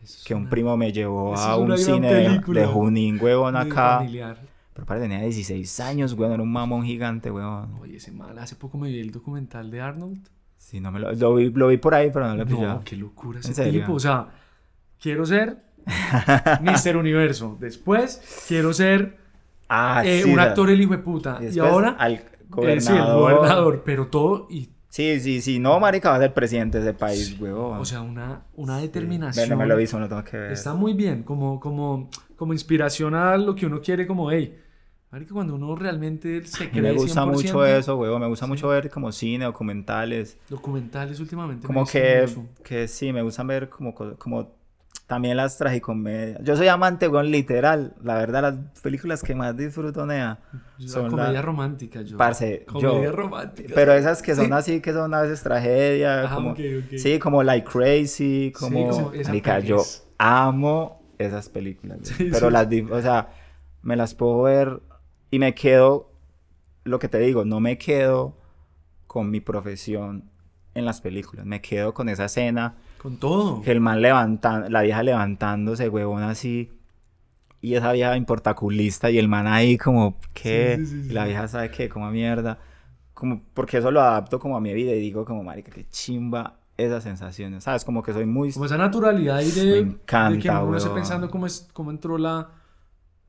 Es 0.03 0.23
Que 0.25 0.33
un 0.33 0.49
primo 0.49 0.75
me 0.77 0.91
llevó 0.91 1.33
Eso 1.33 1.43
a 1.43 1.57
un 1.57 1.77
cine 1.77 2.13
de- 2.13 2.25
película. 2.29 2.61
de 2.61 2.67
Junín, 2.67 3.19
huevón, 3.21 3.55
acá. 3.55 3.97
familiar. 3.99 4.37
Pero 4.73 4.85
padre 4.85 5.01
tenía 5.01 5.19
16 5.19 5.79
años, 5.81 6.13
weón, 6.13 6.31
era 6.31 6.41
un 6.41 6.51
mamón 6.51 6.83
gigante, 6.85 7.29
weón. 7.29 7.75
Oye, 7.81 7.97
ese 7.97 8.11
mal, 8.11 8.37
hace 8.39 8.55
poco 8.55 8.77
me 8.77 8.89
vi 8.89 8.99
el 8.99 9.11
documental 9.11 9.69
de 9.69 9.81
Arnold. 9.81 10.27
Sí, 10.57 10.79
no 10.79 10.91
me 10.91 10.99
lo, 10.99 11.11
lo 11.13 11.35
vi, 11.35 11.49
lo 11.51 11.67
vi 11.67 11.77
por 11.77 11.93
ahí, 11.93 12.09
pero 12.13 12.27
no 12.27 12.35
lo 12.35 12.43
he 12.43 12.45
pillado. 12.45 12.75
No, 12.75 12.83
qué 12.83 12.95
locura 12.95 13.39
¿En 13.39 13.45
ese 13.45 13.53
serio? 13.53 13.81
tipo. 13.81 13.93
O 13.93 13.99
sea, 13.99 14.29
quiero 14.99 15.25
ser 15.25 15.57
Mr. 16.61 16.95
Universo. 16.97 17.57
Después, 17.59 18.45
quiero 18.47 18.73
ser 18.73 19.17
Ah, 19.73 20.01
eh, 20.05 20.21
sí, 20.23 20.29
un 20.31 20.39
actor 20.39 20.69
el 20.69 20.81
hijo 20.81 20.91
de 20.91 20.97
puta. 20.99 21.39
Y, 21.41 21.57
ahora, 21.59 21.95
al 21.97 22.13
eh, 22.15 22.25
gobernador. 22.49 22.81
sí, 22.81 22.91
el 22.93 23.13
gobernador. 23.13 23.81
Pero 23.85 24.07
todo, 24.07 24.47
y, 24.49 24.69
Sí, 24.91 25.21
sí, 25.21 25.39
sí, 25.41 25.57
no, 25.57 25.79
marica, 25.79 26.09
va 26.09 26.17
a 26.17 26.19
ser 26.19 26.33
presidente 26.33 26.79
de 26.81 26.89
ese 26.89 26.93
país, 26.93 27.39
weón. 27.39 27.77
o 27.79 27.85
sea, 27.85 28.01
una, 28.01 28.43
una 28.55 28.75
Sí. 28.77 28.87
determinación. 28.87 29.47
Bueno, 29.47 29.63
me 29.63 29.65
lo 29.67 29.79
hizo, 29.79 29.97
no 29.97 30.09
tengo 30.09 30.21
que 30.25 30.35
ver. 30.37 30.51
Está 30.51 30.73
muy 30.73 30.93
bien, 30.93 31.23
como, 31.23 31.61
como, 31.61 32.09
como 32.35 32.51
inspiración 32.51 33.15
a 33.15 33.37
lo 33.37 33.55
que 33.55 33.65
uno 33.65 33.79
quiere, 33.79 34.05
como, 34.05 34.29
hey, 34.29 34.53
marica, 35.09 35.33
cuando 35.33 35.55
uno 35.55 35.77
realmente 35.77 36.45
se 36.45 36.69
cree 36.69 36.81
me 36.81 36.91
gusta 36.91 37.23
100%, 37.23 37.31
mucho 37.31 37.65
eso, 37.65 37.95
weón. 37.95 38.19
Me 38.19 38.27
gusta 38.27 38.45
Sí. 38.47 38.51
mucho 38.51 38.67
ver 38.67 38.89
como 38.89 39.13
cine, 39.13 39.45
documentales. 39.45 40.37
Documentales 40.49 41.21
últimamente. 41.21 41.61
me 41.63 41.67
Como 41.67 41.79
gustan 41.81 42.01
que, 42.01 42.21
mucho. 42.27 42.49
que 42.61 42.87
sí, 42.89 43.13
me 43.13 43.21
gustan 43.21 43.47
ver 43.47 43.69
como, 43.69 43.95
co- 43.95 44.17
como 44.17 44.59
también 45.11 45.35
las 45.35 45.57
tragicomedias. 45.57 46.39
Yo 46.41 46.55
soy 46.55 46.69
amante, 46.69 47.09
weón, 47.09 47.31
literal. 47.31 47.93
La 48.01 48.15
verdad, 48.15 48.41
las 48.43 48.79
películas 48.81 49.21
que 49.21 49.35
más 49.35 49.57
disfruto, 49.57 50.05
nea. 50.05 50.39
La 50.77 50.87
son 50.87 51.09
comedia 51.09 51.33
la- 51.33 51.41
romántica, 51.41 52.01
yo. 52.01 52.15
Parce, 52.15 52.63
comedia 52.65 53.03
yo. 53.03 53.11
romántica. 53.11 53.73
Pero 53.75 53.91
esas 53.91 54.21
que 54.21 54.33
son 54.35 54.53
así, 54.53 54.79
que 54.79 54.93
son 54.93 55.13
a 55.13 55.19
veces 55.23 55.43
tragedia. 55.43 56.31
Ah, 56.31 56.35
como. 56.35 56.55
Sí, 56.95 57.19
como 57.19 57.43
Like 57.43 57.67
Crazy, 57.69 58.53
como... 58.57 58.87
como 58.89 59.11
marica, 59.25 59.55
peli 59.57 59.67
yo 59.67 59.83
amo 60.17 61.03
esas 61.17 61.49
películas. 61.49 61.99
Sí, 62.03 62.29
pero 62.31 62.47
sí. 62.47 62.53
las... 62.53 62.67
O 62.89 63.01
sea, 63.01 63.33
me 63.81 63.97
las 63.97 64.15
puedo 64.15 64.43
ver 64.43 64.79
y 65.29 65.39
me 65.39 65.53
quedo... 65.53 66.09
Lo 66.85 66.99
que 66.99 67.09
te 67.09 67.19
digo, 67.19 67.43
no 67.43 67.59
me 67.59 67.77
quedo 67.77 68.37
con 69.07 69.29
mi 69.29 69.41
profesión 69.41 70.31
en 70.73 70.85
las 70.85 71.01
películas. 71.01 71.45
Me 71.45 71.59
quedo 71.59 71.93
con 71.93 72.07
esa 72.07 72.23
escena 72.23 72.75
Con 73.01 73.17
todo. 73.17 73.61
que 73.63 73.71
el 73.71 73.79
man 73.79 74.01
levantando, 74.01 74.69
la 74.69 74.81
vieja 74.83 75.01
levantándose, 75.01 75.89
huevón, 75.89 76.21
así. 76.21 76.71
Y 77.59 77.75
esa 77.75 77.91
vieja 77.93 78.15
importaculista 78.15 79.09
y 79.09 79.17
el 79.17 79.27
man 79.27 79.47
ahí 79.47 79.77
como, 79.77 80.17
¿qué? 80.33 80.77
Sí, 80.77 80.85
sí, 80.85 81.03
sí, 81.03 81.09
Y 81.09 81.13
la 81.13 81.25
vieja 81.25 81.47
sabe 81.47 81.71
qué, 81.71 81.89
como 81.89 82.11
mierda. 82.11 82.59
Como, 83.13 83.41
porque 83.53 83.77
eso 83.77 83.89
lo 83.89 84.01
adapto 84.01 84.39
como 84.39 84.55
a 84.55 84.61
mi 84.61 84.73
vida 84.73 84.91
y 84.91 84.99
digo 84.99 85.25
como, 85.25 85.43
marica, 85.43 85.71
qué 85.71 85.87
chimba 85.89 86.59
esas 86.77 87.03
sensaciones, 87.03 87.63
¿sabes? 87.63 87.83
Como 87.83 88.03
que 88.03 88.13
soy 88.13 88.25
muy... 88.25 88.51
Como 88.51 88.65
esa 88.65 88.77
naturalidad 88.77 89.37
ahí 89.37 89.51
de, 89.51 89.63
Me 89.63 89.71
de 89.71 89.79
encanta, 89.79 90.39
que 90.39 90.49
uno 90.49 90.77
esté 90.77 90.89
pensando 90.91 91.29
cómo, 91.29 91.47
es, 91.47 91.69
cómo 91.73 91.91
entró 91.91 92.17
la, 92.17 92.49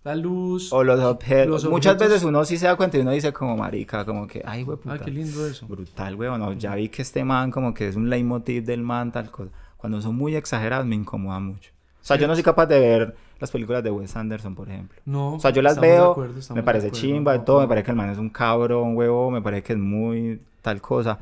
la 0.04 0.14
luz. 0.16 0.72
O 0.72 0.82
los 0.84 1.00
objetos. 1.00 1.64
Los 1.64 1.70
Muchas 1.72 1.94
objetos- 1.94 2.08
veces 2.12 2.24
uno 2.24 2.44
sí 2.44 2.58
se 2.58 2.66
da 2.66 2.76
cuenta 2.76 2.98
y 2.98 3.00
uno 3.00 3.10
dice 3.12 3.32
como, 3.32 3.56
marica, 3.56 4.04
como 4.04 4.26
que, 4.26 4.42
ay, 4.44 4.62
güey, 4.64 4.78
Ah, 4.86 4.98
qué 4.98 5.10
lindo 5.10 5.46
eso. 5.46 5.66
brutal, 5.66 6.14
weón. 6.16 6.40
No, 6.40 6.52
ya 6.54 6.74
vi 6.74 6.88
que 6.88 7.02
este 7.02 7.24
man 7.24 7.50
como 7.50 7.72
que 7.74 7.88
es 7.88 7.96
un 7.96 8.10
leitmotiv 8.10 8.64
del 8.64 8.82
man, 8.82 9.12
tal 9.12 9.30
cosa. 9.30 9.50
Cuando 9.76 10.00
son 10.00 10.16
muy 10.16 10.34
exageradas 10.36 10.86
me 10.86 10.94
incomoda 10.96 11.38
mucho. 11.40 11.70
O 12.00 12.04
sea, 12.04 12.16
yo 12.16 12.26
no 12.26 12.34
soy 12.34 12.42
capaz 12.42 12.66
de 12.66 12.80
ver 12.80 13.16
las 13.38 13.50
películas 13.50 13.82
de 13.84 13.90
Wes 13.90 14.14
Anderson, 14.16 14.54
por 14.56 14.68
ejemplo. 14.68 15.00
No, 15.04 15.34
O 15.34 15.40
sea, 15.40 15.50
yo 15.52 15.62
las 15.62 15.78
veo, 15.80 16.12
acuerdo, 16.12 16.34
me 16.54 16.62
parece 16.62 16.88
acuerdo. 16.88 17.00
chimba 17.06 17.34
y 17.34 17.38
No, 17.38 17.44
todo, 17.44 17.60
me 17.60 17.68
parece 17.68 17.84
que 17.86 17.90
el 17.92 17.96
man 17.96 18.10
es 18.10 18.18
un 18.18 18.30
cabrón, 18.30 18.96
huevo, 18.96 19.30
me 19.30 19.40
parece 19.42 19.62
que 19.62 19.72
es 19.74 19.78
muy 19.78 20.40
tal 20.62 20.80
cosa. 20.80 21.18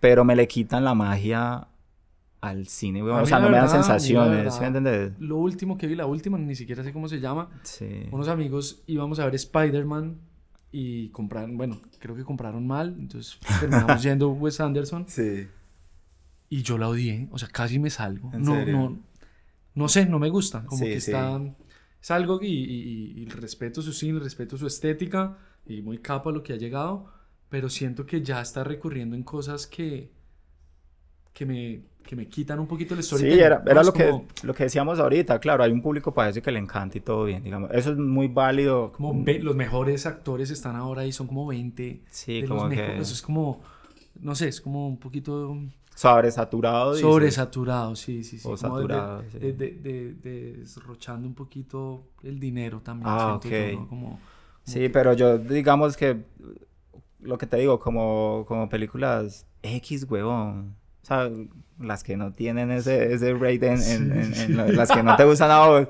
Pero 0.00 0.24
me 0.24 0.34
le 0.36 0.46
quitan 0.48 0.84
la 0.84 0.94
magia 0.94 1.66
al 2.42 2.66
cine, 2.66 3.02
weón. 3.02 3.20
O 3.22 3.26
sea, 3.26 3.38
no 3.38 3.48
me 3.48 3.56
dan 3.56 3.62
verdad, 3.66 3.72
mí 3.76 3.78
la 3.78 3.84
sensaciones, 3.84 4.36
verdad, 4.36 4.52
¿sí 4.52 4.60
me 4.60 4.66
entiendes? 4.66 5.12
Lo 5.20 5.36
último 5.38 5.78
que 5.78 5.86
vi, 5.86 5.94
la 5.94 6.06
última, 6.06 6.36
ni 6.36 6.54
siquiera 6.54 6.82
sé 6.84 6.92
cómo 6.92 7.08
se 7.08 7.20
llama. 7.20 7.48
Sí. 7.62 8.02
Unos 8.10 8.28
amigos 8.28 8.82
íbamos 8.86 9.18
a 9.20 9.24
ver 9.24 9.34
Spider-Man 9.36 10.18
y 10.72 11.08
compraron, 11.10 11.56
bueno, 11.56 11.80
creo 11.98 12.14
que 12.16 12.24
compraron 12.24 12.66
mal, 12.66 12.96
entonces 12.98 13.38
terminamos 13.60 14.02
yendo 14.02 14.30
Wes 14.32 14.60
Anderson 14.60 15.04
Sí. 15.08 15.46
y 16.48 16.62
yo 16.62 16.78
la 16.78 16.88
odié, 16.88 17.28
o 17.30 17.38
sea, 17.38 17.48
casi 17.48 17.78
me 17.78 17.90
salgo. 17.90 18.30
¿En 18.34 18.42
no, 18.42 18.54
serio? 18.56 18.76
no, 18.76 18.98
no 19.74 19.88
sé, 19.88 20.06
no 20.06 20.18
me 20.18 20.28
gusta, 20.28 20.64
como 20.66 20.78
Sí, 20.84 20.90
que 20.90 21.00
sí. 21.00 21.10
está, 21.12 21.40
es 22.00 22.10
algo 22.10 22.40
y, 22.42 22.46
y- 22.48 23.22
y 23.22 23.26
respeto 23.26 23.80
su 23.82 23.92
cine, 23.92 24.18
respeto 24.18 24.56
su 24.58 24.66
estética 24.66 25.38
y 25.66 25.80
muy 25.82 25.98
capa 25.98 26.32
lo 26.32 26.42
que 26.42 26.54
ha 26.54 26.56
llegado, 26.56 27.06
pero 27.48 27.68
siento 27.68 28.04
que 28.04 28.20
ya 28.22 28.40
está 28.40 28.64
recurriendo 28.64 29.14
en 29.14 29.22
cosas 29.22 29.66
que, 29.66 30.10
que 31.32 31.46
me, 31.46 31.80
que 32.04 32.16
me 32.16 32.26
quitan 32.28 32.58
un 32.60 32.66
poquito 32.66 32.94
el 32.94 33.02
Sí, 33.02 33.06
storytelling. 33.08 33.44
era, 33.44 33.58
¿no? 33.64 33.70
era 33.70 33.80
Es 33.80 33.86
lo, 33.86 33.92
que, 33.92 34.10
como- 34.10 34.24
lo 34.42 34.54
que 34.54 34.64
decíamos 34.64 34.98
ahorita, 34.98 35.38
claro, 35.38 35.64
hay 35.64 35.72
un 35.72 35.80
público 35.82 36.12
para 36.12 36.28
eso 36.30 36.42
que 36.42 36.50
le 36.52 36.58
encanta 36.58 36.98
y 36.98 37.00
todo 37.00 37.24
bien, 37.24 37.42
digamos. 37.42 37.70
Eso 37.72 37.92
es 37.92 37.98
muy 37.98 38.28
válido. 38.28 38.92
como 38.92 39.22
ve- 39.24 39.38
los 39.40 39.56
mejores 39.56 40.04
actores 40.06 40.50
están 40.50 40.76
ahora 40.76 41.04
y 41.06 41.12
son 41.12 41.26
como 41.26 41.46
20 41.46 42.02
Sí, 42.10 42.42
de 42.42 42.48
como 42.48 42.62
los 42.64 42.70
que 42.70 42.76
mejores. 42.76 43.10
Es 43.12 43.22
como, 43.22 43.60
no 44.20 44.34
sé, 44.34 44.48
es 44.48 44.60
como 44.60 44.88
un 44.88 44.98
poquito 44.98 45.56
sobresaturado. 45.94 46.94
sobresaturado, 46.96 47.96
sí, 47.96 48.24
sí, 48.24 48.38
sí. 48.38 48.48
O 48.48 48.56
como 48.56 48.78
de- 48.78 48.82
saturado, 48.88 49.22
sí. 49.30 49.38
de, 49.38 49.52
de, 49.52 49.70
de- 49.72 50.14
de- 50.14 50.52
desrochando 50.58 51.26
un 51.28 51.34
poquito 51.34 52.04
el 52.22 52.38
dinero 52.40 52.80
también. 52.80 53.08
Ah, 53.10 53.40
yo, 53.42 53.48
ok. 53.48 53.54
¿no? 53.74 53.88
Como, 53.88 53.88
como 54.10 54.18
Sí, 54.64 54.80
que- 54.80 54.90
pero 54.90 55.12
yo 55.14 55.38
digamos 55.38 55.96
que 55.96 56.24
lo 57.20 57.38
que 57.38 57.46
te 57.46 57.56
digo, 57.58 57.78
como, 57.78 58.44
como 58.48 58.68
películas 58.68 59.46
X, 59.62 60.04
huevón. 60.10 60.74
O 61.02 61.06
sea, 61.06 61.30
las 61.80 62.04
que 62.04 62.16
no 62.16 62.32
tienen 62.32 62.70
ese, 62.70 63.12
ese 63.12 63.34
rate 63.34 63.66
en, 63.72 63.82
en- 63.82 64.12
en- 64.12 64.34
en 64.34 64.56
la- 64.56 64.68
las 64.68 64.90
que 64.90 65.02
no 65.02 65.16
te 65.16 65.24
gustan 65.24 65.50
a 65.50 65.66
vos. 65.66 65.88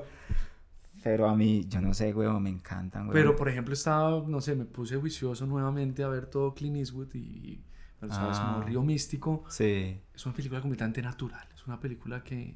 Pero 1.03 1.27
a 1.29 1.35
mí, 1.35 1.65
yo 1.67 1.81
no 1.81 1.93
sé, 1.93 2.13
huevón, 2.13 2.41
me 2.43 2.49
encantan, 2.49 3.01
huevón. 3.03 3.13
Pero, 3.13 3.35
por 3.35 3.49
ejemplo, 3.49 3.73
estaba, 3.73 4.23
no 4.25 4.39
sé, 4.41 4.55
me 4.55 4.63
puse 4.65 4.95
juicioso 4.95 5.45
nuevamente 5.45 6.01
a 6.03 6.07
ver 6.07 6.27
todo 6.27 6.53
Clint 6.55 6.77
Eastwood 6.77 7.13
y, 7.13 7.61
sabes, 8.09 8.39
como 8.39 8.57
Ah. 8.59 8.63
Río 8.65 8.81
Místico. 8.83 9.43
Sí. 9.49 9.99
Es 10.15 10.25
una 10.25 10.33
película 10.33 10.61
completamente 10.61 11.01
natural. 11.01 11.45
Es 11.53 11.67
una 11.67 11.79
película 11.79 12.23
que 12.23 12.55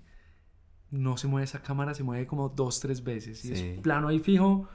no 0.91 1.17
se 1.17 1.27
mueve 1.27 1.43
esa 1.43 1.61
cámara, 1.61 1.93
se 1.93 2.03
mueve 2.03 2.25
como 2.25 2.47
dos, 2.49 2.79
tres 2.79 3.03
veces. 3.03 3.43
Y 3.43 3.55
Sí. 3.55 3.63
es 3.75 3.79
plano 3.81 4.07
ahí 4.07 4.19
fijo. 4.19 4.67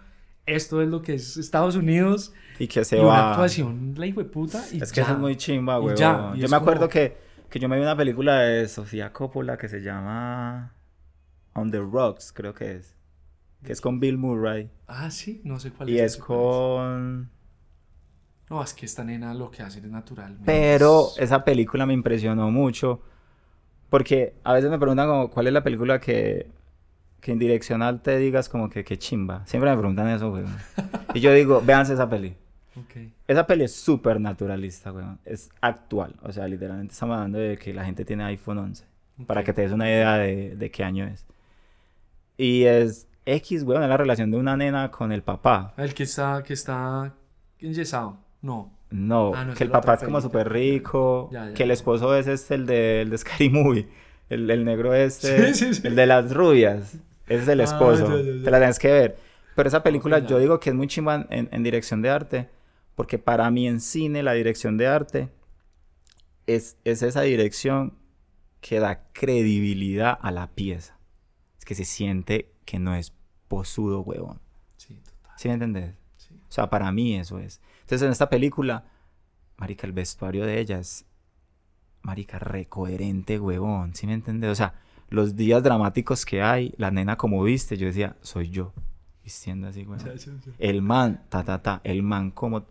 Esto 0.45 0.83
es 0.83 0.89
lo 0.89 1.01
que 1.01 1.15
es 1.15 1.37
Estados 1.39 1.75
Unidos. 1.77 2.35
Y 2.59 2.67
que 2.67 2.85
se 2.85 2.97
y 2.97 3.01
una 3.01 3.09
va. 3.09 3.31
actuación, 3.31 3.95
la 3.97 4.07
hijo 4.07 4.21
de 4.21 4.27
puta. 4.29 4.63
Y 4.73 4.83
Es 4.83 4.91
que 4.93 4.97
ya. 4.99 5.05
eso 5.05 5.13
es 5.13 5.19
muy 5.19 5.37
chimba, 5.37 5.77
Y 5.77 5.81
huevón. 5.81 5.97
ya, 5.97 6.33
y 6.35 6.41
Yo 6.41 6.49
me 6.51 6.57
acuerdo 6.57 6.81
como- 6.81 6.91
que, 6.91 7.17
que 7.53 7.59
yo 7.61 7.69
me 7.69 7.77
vi 7.77 7.83
una 7.83 7.97
película 7.97 8.41
de 8.41 8.67
Sofía 8.67 9.13
Coppola 9.13 9.59
que 9.59 9.69
se 9.69 9.81
llama 9.83 10.73
On 11.55 11.71
the 11.71 11.79
Rocks, 11.81 12.33
creo 12.33 12.55
que 12.55 12.77
es. 12.77 12.97
Que 13.63 13.73
es 13.73 13.81
con 13.81 14.01
Bill 14.01 14.19
Murray. 14.19 14.71
Ah, 14.89 15.11
sí, 15.11 15.41
no 15.45 15.61
sé 15.61 15.71
cuál 15.71 15.89
Y 15.91 15.99
es. 16.01 16.17
cuál 16.17 16.23
es. 16.23 16.27
con... 16.27 17.31
No, 18.51 18.63
es 18.63 18.75
que 18.75 18.87
esta 18.87 19.05
nena 19.05 19.35
lo 19.35 19.51
que 19.51 19.63
hace 19.63 19.79
es 19.79 19.85
natural. 19.85 20.37
Pero 20.45 21.09
es- 21.17 21.19
esa 21.25 21.45
película 21.45 21.87
me 21.87 21.93
impresionó 21.95 22.51
mucho. 22.51 23.03
Porque 23.91 24.35
a 24.45 24.55
veces 24.55 24.71
me 24.71 24.79
preguntan 24.79 25.07
como, 25.09 25.31
¿cuál 25.31 25.47
es 25.47 25.53
la 25.53 25.63
película 25.63 26.01
que, 26.01 26.51
que 27.21 27.33
en 27.33 27.39
direccional 27.39 28.01
te 28.03 28.17
digas 28.19 28.49
como 28.49 28.71
que 28.71 28.85
qué 28.85 28.99
chimba? 28.99 29.47
Siempre 29.47 29.71
me 29.71 29.77
preguntan 29.77 30.09
eso, 30.09 30.31
weón. 30.33 30.57
Y 31.15 31.21
yo 31.21 31.33
digo, 31.35 31.61
véanse 31.65 31.93
esa 31.95 32.09
peli. 32.09 32.35
Ok. 32.77 32.97
Esa 33.29 33.47
peli 33.47 33.65
es 33.65 33.75
súper 33.75 34.21
naturalista, 34.21 34.93
weón. 34.93 35.19
Es 35.25 35.51
actual. 35.61 36.15
O 36.23 36.33
sea, 36.33 36.49
literalmente 36.49 36.93
estamos 36.93 37.15
hablando 37.17 37.39
de 37.39 37.59
que 37.59 37.73
la 37.75 37.85
gente 37.85 38.05
tiene 38.05 38.25
iPhone 38.25 38.59
11. 38.59 38.85
Para 39.27 39.41
ok. 39.41 39.47
que 39.47 39.53
te 39.53 39.63
des 39.63 39.73
una 39.73 39.89
idea 39.89 40.17
de, 40.17 40.57
de 40.57 40.71
qué 40.71 40.83
año 40.85 41.05
es. 41.07 41.27
Y 42.39 42.65
es 42.65 43.07
X, 43.27 43.63
weón, 43.65 43.83
es 43.83 43.89
la 43.89 43.97
relación 43.97 44.31
de 44.31 44.39
una 44.39 44.57
nena 44.57 44.91
con 44.91 45.13
el 45.13 45.23
papá. 45.23 45.75
El 45.77 45.93
que 45.95 46.05
está, 46.05 46.43
que 46.43 46.55
está 46.55 47.13
enyesado. 47.61 48.17
No. 48.41 48.73
No, 48.91 49.33
Ah, 49.35 49.45
no, 49.47 49.55
que 49.55 49.65
el 49.65 49.71
papá 49.71 49.95
es 49.95 50.03
como 50.03 50.21
súper 50.21 50.51
rico. 50.53 51.31
Ya, 51.33 51.49
ya, 51.49 51.55
que 51.55 51.63
el 51.63 51.71
esposo 51.71 52.15
es 52.17 52.27
este, 52.27 52.55
el 52.57 52.67
de, 52.67 53.01
el 53.03 53.11
de 53.11 53.19
Scary 53.19 53.49
Movie. 53.49 53.89
El, 54.29 54.51
el 54.51 54.65
negro 54.65 54.95
este. 54.95 55.53
Sí, 55.55 55.67
sí, 55.67 55.75
sí. 55.81 55.87
El 55.87 55.95
de 55.97 56.07
las 56.07 56.33
rubias. 56.35 56.95
Ese 57.27 57.43
es 57.43 57.49
el 57.49 57.61
Ah, 57.61 57.65
esposo. 57.65 58.19
ya, 58.23 58.33
ya. 58.39 58.45
Te 58.45 58.51
la 58.51 58.59
tienes 58.59 58.79
que 58.79 58.91
ver. 58.91 59.17
Pero 59.55 59.69
esa 59.69 59.83
película 59.83 60.19
ya. 60.19 60.27
yo 60.27 60.39
digo 60.39 60.59
que 60.61 60.71
es 60.71 60.77
muy 60.77 60.89
chimba 60.89 61.27
en, 61.31 61.49
en 61.53 61.63
dirección 61.63 62.03
de 62.03 62.11
arte. 62.11 62.49
Porque 62.95 63.19
para 63.19 63.51
mí 63.51 63.67
en 63.67 63.81
cine 63.81 64.23
la 64.23 64.33
dirección 64.33 64.77
de 64.77 64.87
arte 64.87 65.29
es, 66.47 66.77
es 66.85 67.03
esa 67.03 67.23
dirección 67.23 67.99
que 68.61 68.79
da 68.81 69.09
credibilidad 69.13 70.19
a 70.21 70.31
la 70.31 70.49
pieza. 70.55 70.99
Es 71.59 71.65
que 71.65 71.75
se 71.75 71.85
siente 71.85 72.53
que 72.65 72.79
no 72.79 72.95
es 72.95 73.13
posudo, 73.49 74.01
huevón. 74.01 74.41
Sí, 74.77 74.95
total. 74.95 75.33
¿Sí 75.37 75.49
me 75.49 75.55
entendés? 75.55 75.95
Sí. 76.17 76.35
O 76.35 76.53
sea, 76.53 76.71
para 76.71 76.91
mí 76.93 77.17
eso 77.17 77.39
es. 77.39 77.61
Entonces, 77.83 78.07
en 78.07 78.13
esta 78.13 78.31
película, 78.31 78.87
marica, 79.57 79.87
el 79.87 79.93
vestuario 79.93 80.47
de 80.47 80.61
ella 80.61 80.79
es, 80.79 81.05
marica, 82.03 82.39
recoherente, 82.39 83.39
huevón. 83.39 83.95
¿Sí 83.95 84.07
me 84.07 84.15
entiendes? 84.15 84.51
O 84.51 84.55
sea, 84.55 84.75
los 85.09 85.37
días 85.37 85.63
dramáticos 85.63 86.25
que 86.25 86.41
hay, 86.41 86.73
la 86.79 86.91
nena 86.91 87.17
como 87.17 87.43
viste, 87.43 87.77
yo 87.77 87.87
decía, 87.87 88.17
soy 88.23 88.49
yo, 88.49 88.73
vistiendo 89.23 89.69
así, 89.69 89.85
huevón. 89.85 89.99
Ya, 89.99 90.15
ya. 90.15 90.33
El 90.59 90.83
man, 90.83 91.25
ta, 91.29 91.45
ta, 91.45 91.63
ta, 91.63 91.81
el 91.85 92.03
man 92.03 92.31
como, 92.31 92.65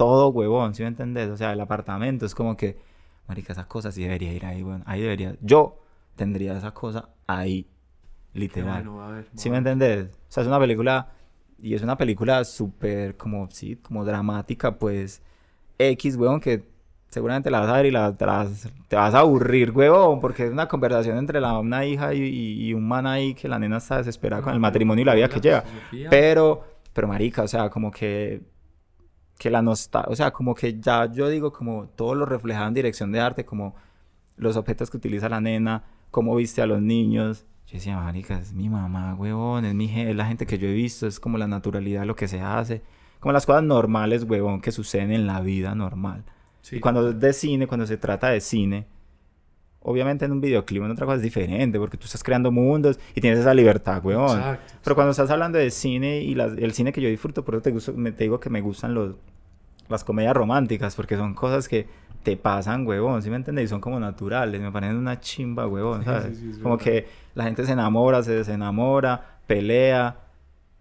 todo, 0.00 0.28
huevón, 0.28 0.74
¿sí 0.74 0.82
me 0.82 0.88
entendés? 0.88 1.28
O 1.28 1.36
sea, 1.36 1.52
el 1.52 1.60
apartamento 1.60 2.24
es 2.24 2.34
como 2.34 2.56
que, 2.56 2.78
marica, 3.28 3.52
esa 3.52 3.68
cosa 3.68 3.92
sí 3.92 4.02
debería 4.02 4.32
ir 4.32 4.46
ahí, 4.46 4.62
huevón. 4.62 4.82
Ahí 4.86 5.02
debería, 5.02 5.36
yo 5.42 5.82
tendría 6.16 6.56
esa 6.56 6.72
cosa 6.72 7.10
ahí, 7.26 7.66
literal. 8.32 8.88
bueno, 8.88 9.04
a 9.04 9.10
ver, 9.10 9.28
¿Sí 9.34 9.50
me 9.50 9.58
a 9.58 9.60
ver. 9.60 9.72
entendés? 9.72 10.06
O 10.06 10.32
sea, 10.32 10.42
es 10.42 10.46
una 10.46 10.58
película 10.58 11.10
y 11.58 11.74
es 11.74 11.82
una 11.82 11.98
película 11.98 12.44
súper 12.44 13.18
como, 13.18 13.50
sí, 13.50 13.76
como 13.76 14.06
dramática, 14.06 14.78
pues 14.78 15.20
X, 15.78 16.16
weón, 16.16 16.40
que 16.40 16.64
seguramente 17.08 17.50
la 17.50 17.60
vas 17.60 17.68
a 17.68 17.72
ver 17.74 17.84
y 17.84 17.90
la, 17.90 18.16
te, 18.16 18.24
vas 18.24 19.14
a 19.14 19.18
aburrir, 19.18 19.70
weón, 19.72 20.18
porque 20.18 20.46
es 20.46 20.50
una 20.50 20.66
conversación 20.66 21.18
entre 21.18 21.42
la, 21.42 21.58
una 21.58 21.84
hija 21.84 22.14
y, 22.14 22.22
y, 22.22 22.72
un 22.72 22.88
man 22.88 23.06
ahí 23.06 23.34
que 23.34 23.48
la 23.48 23.58
nena 23.58 23.76
está 23.76 23.98
desesperada 23.98 24.40
con 24.40 24.54
el 24.54 24.60
matrimonio 24.60 25.02
y 25.02 25.04
la 25.04 25.14
vida 25.14 25.28
que 25.28 25.42
lleva. 25.42 25.62
Pero, 26.08 26.64
pero 26.94 27.06
marica, 27.06 27.42
o 27.42 27.48
sea, 27.48 27.68
como 27.68 27.90
que 27.90 28.40
que 29.40 29.48
la 29.48 29.62
nostalgia, 29.62 30.12
o 30.12 30.14
sea, 30.14 30.32
como 30.32 30.54
que 30.54 30.78
ya 30.78 31.10
yo 31.10 31.30
digo 31.30 31.50
como 31.50 31.86
todo 31.96 32.14
lo 32.14 32.26
reflejado 32.26 32.68
en 32.68 32.74
dirección 32.74 33.10
de 33.10 33.20
arte, 33.20 33.46
como 33.46 33.74
los 34.36 34.58
objetos 34.58 34.90
que 34.90 34.98
utiliza 34.98 35.30
la 35.30 35.40
nena, 35.40 35.84
cómo 36.10 36.36
viste 36.36 36.60
a 36.60 36.66
los 36.66 36.82
niños. 36.82 37.46
Yo 37.66 37.78
decía, 37.78 37.96
marica, 37.96 38.38
es 38.38 38.52
mi 38.52 38.68
mamá, 38.68 39.14
huevón, 39.14 39.64
es, 39.64 39.74
mi, 39.74 39.86
es 39.98 40.14
la 40.14 40.26
gente 40.26 40.44
que 40.44 40.58
yo 40.58 40.68
he 40.68 40.74
visto, 40.74 41.06
es 41.06 41.18
como 41.18 41.38
la 41.38 41.46
naturalidad, 41.46 42.04
lo 42.04 42.16
que 42.16 42.28
se 42.28 42.42
hace, 42.42 42.82
como 43.18 43.32
las 43.32 43.46
cosas 43.46 43.62
normales, 43.62 44.24
huevón, 44.24 44.60
que 44.60 44.72
suceden 44.72 45.10
en 45.10 45.26
la 45.26 45.40
vida 45.40 45.74
normal. 45.74 46.22
y 46.70 46.80
cuando 46.80 47.08
es 47.08 47.18
de 47.18 47.32
cine, 47.32 47.66
cuando 47.66 47.86
se 47.86 47.96
trata 47.96 48.28
de 48.28 48.42
cine, 48.42 48.88
obviamente 49.82 50.24
en 50.24 50.32
un 50.32 50.40
videoclip 50.40 50.82
en 50.82 50.90
otra 50.90 51.06
cosa 51.06 51.16
es 51.16 51.22
diferente, 51.22 51.78
porque 51.78 51.96
tú 51.96 52.04
estás 52.04 52.22
creando 52.22 52.52
mundos 52.52 52.98
y 53.14 53.20
tienes 53.20 53.40
esa 53.40 53.54
libertad. 53.54 54.02
Exacto, 54.04 54.74
Pero 54.84 54.94
cuando 54.94 55.10
estás 55.12 55.30
hablando 55.30 55.58
de 55.58 55.70
cine 55.70 56.22
y 56.22 56.38
el 56.38 56.72
cine 56.72 56.92
que 56.92 57.00
yo 57.00 57.08
disfruto, 57.08 57.44
por 57.44 57.54
eso 57.54 57.62
te, 57.62 57.72
te 58.12 58.24
digo 58.24 58.40
que 58.40 58.50
me 58.50 58.60
gustan 58.60 58.94
los, 58.94 59.14
las 59.88 60.04
comedias 60.04 60.34
románticas, 60.34 60.94
porque 60.94 61.16
son 61.16 61.34
cosas 61.34 61.68
que 61.68 61.86
te 62.22 62.36
pasan, 62.36 62.86
huevón, 62.86 63.22
¿sí 63.22 63.30
me 63.30 63.36
entiendes? 63.36 63.64
Y 63.64 63.68
son 63.68 63.80
como 63.80 63.98
naturales, 63.98 64.60
me 64.60 64.70
parecen 64.70 64.96
una 64.96 65.20
chimba, 65.20 65.66
huevón, 65.66 66.04
¿sabes? 66.04 66.38
como 66.62 66.76
que 66.76 67.06
la 67.34 67.44
gente 67.44 67.64
se 67.64 67.72
enamora, 67.72 68.22
se 68.22 68.32
desenamora, 68.32 69.38
pelea. 69.46 70.16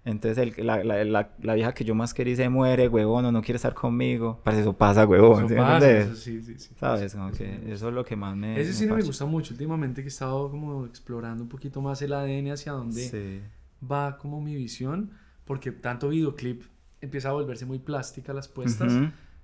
Entonces 0.09 0.37
el, 0.37 0.65
la, 0.65 0.83
la, 0.83 1.29
la, 1.41 1.53
vieja 1.53 1.73
que 1.73 1.83
yo 1.83 1.95
más 1.95 2.13
quería 2.13 2.35
se 2.35 2.49
muere, 2.49 2.87
huevón, 2.87 3.25
o 3.25 3.31
no 3.31 3.41
quiere 3.41 3.57
estar 3.57 3.73
conmigo. 3.73 4.41
Parece 4.43 4.61
eso 4.61 4.73
pasa, 4.73 5.05
huevón. 5.05 5.45
Eso 5.45 5.49
¿sí 5.49 5.55
pasa, 5.55 5.91
eso 5.91 6.15
sí, 6.15 6.41
sí, 6.41 6.57
sí. 6.57 6.73
¿Sabes? 6.79 7.13
Como 7.13 7.31
que 7.31 7.71
eso 7.71 7.89
es 7.89 7.93
lo 7.93 8.03
que 8.03 8.15
más 8.15 8.35
me... 8.35 8.59
Ese 8.59 8.73
cine 8.73 8.91
me, 8.91 8.97
me 8.97 9.03
gusta 9.03 9.25
mucho. 9.25 9.53
Últimamente 9.53 10.01
que 10.01 10.07
he 10.07 10.09
estado 10.09 10.49
como 10.49 10.85
explorando 10.85 11.43
un 11.43 11.49
poquito 11.49 11.81
más 11.81 12.01
el 12.01 12.13
ADN 12.13 12.51
hacia 12.51 12.71
dónde 12.71 13.41
va 13.89 14.17
como 14.17 14.41
mi 14.41 14.55
visión. 14.55 15.11
Porque 15.45 15.71
tanto 15.71 16.09
videoclip 16.09 16.63
empieza 17.01 17.29
a 17.29 17.33
volverse 17.33 17.65
muy 17.65 17.79
plástica 17.79 18.33
las 18.33 18.47
puestas. 18.47 18.93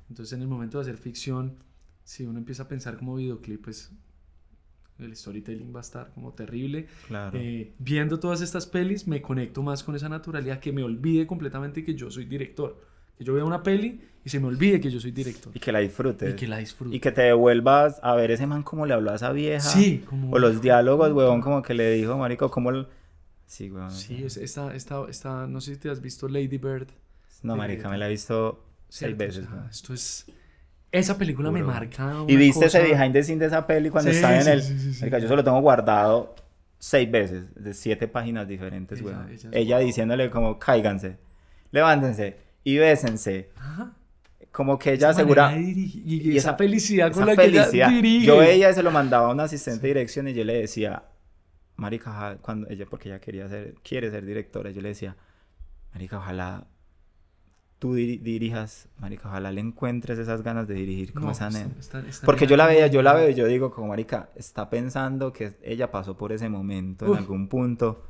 Entonces 0.10 0.34
en 0.34 0.42
el 0.42 0.48
momento 0.48 0.78
de 0.78 0.84
hacer 0.84 0.98
ficción, 0.98 1.56
si 2.04 2.26
uno 2.26 2.40
empieza 2.40 2.64
a 2.64 2.68
pensar 2.68 2.98
como 2.98 3.16
videoclip, 3.16 3.64
pues 3.64 3.92
el 5.00 5.16
storytelling 5.16 5.74
va 5.74 5.80
a 5.80 5.82
estar 5.82 6.12
como 6.14 6.34
terrible. 6.34 6.88
Claro. 7.08 7.38
Eh, 7.38 7.74
viendo 7.80 8.20
todas 8.20 8.42
estas 8.42 8.66
pelis, 8.66 9.08
me 9.08 9.22
conecto 9.22 9.62
más 9.62 9.84
con 9.84 9.96
esa 9.96 10.10
naturalidad 10.10 10.60
que 10.60 10.72
me 10.72 10.84
olvide 10.84 11.28
completamente 11.28 11.84
que 11.84 11.96
yo 11.96 12.10
soy 12.10 12.26
director. 12.26 12.82
Que 13.18 13.24
yo 13.24 13.34
vea 13.34 13.46
una 13.46 13.64
peli 13.64 14.02
y 14.24 14.30
se 14.30 14.40
me 14.40 14.48
olvide 14.48 14.80
que 14.80 14.90
yo 14.90 15.00
soy 15.00 15.12
director. 15.12 15.52
Y 15.56 15.60
que 15.60 15.72
la 15.72 15.80
disfrutes. 15.80 16.34
Y 16.34 16.36
que 16.36 16.48
la 16.48 16.58
disfrutes. 16.58 16.96
Y 16.96 17.00
que 17.00 17.12
te 17.12 17.22
devuelvas 17.22 18.00
a 18.02 18.16
ver 18.16 18.32
ese 18.32 18.48
man 18.48 18.64
como 18.64 18.86
le 18.86 18.94
habló 18.94 19.12
a 19.12 19.16
esa 19.16 19.32
vieja. 19.32 19.62
Sí, 19.62 20.04
como... 20.10 20.32
O 20.32 20.40
los 20.40 20.62
diálogos, 20.62 21.12
huevón, 21.12 21.42
como 21.42 21.62
que 21.62 21.74
le 21.74 21.92
dijo, 21.92 22.18
marico, 22.18 22.50
como... 22.50 22.88
Sí, 23.46 23.70
huevón. 23.70 23.92
Sí, 23.92 24.24
esta, 24.26 24.74
esta, 24.76 25.06
esta, 25.08 25.48
no 25.48 25.62
sé 25.62 25.76
si 25.76 25.80
te 25.80 25.90
has 25.90 26.02
visto 26.02 26.28
Lady 26.28 26.58
Bird. 26.58 26.88
No, 27.44 27.56
marica, 27.56 27.90
me 27.90 27.98
la 27.98 28.08
he 28.08 28.10
visto 28.10 28.66
seis 28.90 29.16
veces. 29.16 29.46
esto 29.70 29.94
es... 29.94 30.26
Esa 30.96 31.18
película 31.18 31.52
me 31.52 31.62
marca 31.62 32.24
¿Y 32.28 32.36
viste 32.38 32.66
ese 32.66 32.82
behind 32.82 33.12
the 33.12 33.22
scenes 33.22 33.40
de 33.42 33.46
esa 33.48 33.68
peli 33.68 33.90
cuando 33.90 34.12
estaba 34.12 34.40
en 34.40 34.48
el... 34.48 34.64
Marica, 35.00 35.20
yo 35.20 35.28
solo 35.28 35.44
tengo 35.44 35.60
guardado 35.60 36.36
seis 36.80 37.10
veces, 37.10 37.54
de 37.56 37.74
siete 37.74 38.08
páginas 38.08 38.48
diferentes, 38.48 39.02
güey. 39.02 39.16
Ella, 39.52 39.80
diciéndole 39.80 40.30
como, 40.30 40.58
cáiganse, 40.58 41.18
levántense 41.72 42.38
y 42.64 42.78
bésense. 42.78 43.50
Como 44.52 44.80
que 44.80 44.94
ella 44.94 45.10
asegura... 45.10 45.54
Y, 45.58 46.38
esa, 46.38 46.56
felicidad 46.56 47.12
con 47.12 47.26
la 47.26 47.36
que 47.36 47.46
ella 47.46 47.68
dirige. 47.90 48.26
Yo 48.26 48.42
ella 48.42 48.72
se 48.74 48.82
lo 48.82 48.92
mandaba 48.92 49.28
a 49.30 49.34
un 49.34 49.40
asistente 49.42 49.82
de 49.82 49.88
dirección 49.90 50.28
y 50.30 50.34
yo 50.34 50.46
le 50.46 50.62
decía, 50.62 51.04
marica, 51.76 52.38
cuando 52.42 52.70
ella, 52.70 52.86
porque 52.90 53.10
ella 53.10 53.20
quería 53.20 53.50
ser, 53.50 53.76
quiere 53.84 54.10
ser 54.12 54.26
directora, 54.26 54.72
yo 54.72 54.82
le 54.82 54.90
decía, 54.90 55.18
marica, 55.92 56.20
ojalá 56.20 56.68
tú 57.80 57.94
dirijas, 57.96 58.88
marica, 59.00 59.28
ojalá 59.28 59.52
le 59.52 59.62
encuentres 59.62 60.18
esas 60.18 60.42
ganas 60.42 60.68
de 60.68 60.76
dirigir 60.76 61.14
como 61.14 61.32
esa 61.32 61.50
nena. 61.50 61.72
Porque 62.24 62.48
yo 62.48 62.58
la 62.58 62.68
veía, 62.68 62.88
yo 62.88 63.02
la 63.02 63.14
veo 63.14 63.30
y 63.30 63.34
yo 63.34 63.46
digo 63.46 63.72
como, 63.72 63.90
marica, 63.90 64.30
está 64.36 64.70
pensando 64.70 65.34
que 65.34 65.54
ella 65.62 65.92
pasó 65.92 66.16
por 66.16 66.32
ese 66.32 66.50
momento 66.50 67.06
en 67.06 67.18
algún 67.18 67.48
punto 67.48 68.04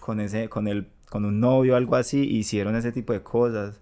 con 0.00 0.20
ese, 0.20 0.48
con 0.48 0.68
el, 0.68 0.88
con 1.08 1.24
un 1.24 1.40
novio 1.40 1.74
o 1.74 1.76
algo 1.76 1.96
así, 1.96 2.20
hicieron 2.20 2.76
ese 2.76 2.92
tipo 2.92 3.12
de 3.12 3.22
cosas. 3.22 3.80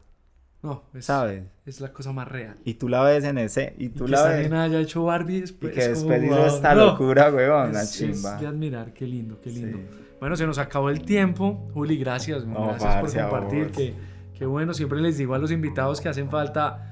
No, 0.63 0.85
es, 0.95 1.07
¿sabes? 1.07 1.43
Es 1.67 1.81
la 1.81 1.93
cosa 1.93 2.13
más 2.13 2.29
real. 2.29 2.57
Y 2.65 2.75
tú 2.75 2.89
la 2.89 3.03
ves 3.03 3.25
en 3.25 3.37
ese, 3.39 3.75
y 3.79 3.89
tú 3.89 4.05
y 4.07 4.11
la 4.11 4.23
que 4.23 4.29
ves. 4.29 4.43
nena 4.45 4.63
haya 4.65 4.79
hecho 4.79 5.03
Barbie 5.03 5.41
después. 5.41 5.73
Y 5.73 5.75
que 5.75 5.89
después 5.89 6.23
hizo 6.23 6.47
esta 6.47 6.75
locura, 6.77 7.33
weón, 7.33 7.73
la 7.73 7.85
chimba. 7.85 8.35
Es 8.35 8.41
de 8.43 8.47
admirar, 8.47 8.93
qué 8.93 9.07
lindo, 9.07 9.41
qué 9.41 9.51
lindo. 9.51 9.79
Bueno, 10.21 10.37
se 10.37 10.47
nos 10.47 10.59
acabó 10.59 10.89
el 10.89 11.03
tiempo. 11.03 11.69
Juli, 11.75 11.97
gracias, 11.97 12.45
gracias 12.47 13.01
por 13.01 13.13
compartir. 13.13 13.73
Que, 13.73 14.12
que 14.43 14.47
bueno, 14.47 14.75
siempre 14.75 15.01
les 15.01 15.19
digo 15.19 15.35
a 15.35 15.39
los 15.39 15.53
invitados 15.53 16.01
que 16.01 16.09
hacen 16.09 16.29
falta 16.29 16.91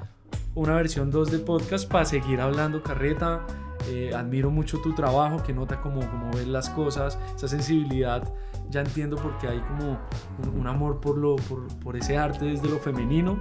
una 0.54 0.76
versión 0.76 1.10
2 1.10 1.32
del 1.32 1.40
podcast 1.40 1.90
para 1.90 2.04
seguir 2.04 2.40
hablando 2.40 2.80
carreta. 2.80 3.44
Eh, 3.88 4.12
admiro 4.14 4.52
mucho 4.52 4.78
tu 4.78 4.94
trabajo, 4.94 5.42
que 5.42 5.52
nota 5.52 5.80
cómo, 5.80 5.98
cómo 5.98 6.30
ves 6.30 6.46
las 6.46 6.70
cosas, 6.70 7.18
esa 7.34 7.48
sensibilidad. 7.48 8.22
Ya 8.68 8.82
entiendo 8.82 9.16
por 9.16 9.36
qué 9.38 9.48
hay 9.48 9.58
como 9.62 9.98
un, 10.56 10.66
amor 10.68 11.00
por, 11.00 11.18
lo, 11.18 11.34
por, 11.34 11.66
por, 11.80 11.96
ese 11.96 12.16
arte 12.16 12.44
desde 12.44 12.68
lo 12.68 12.78
femenino. 12.78 13.40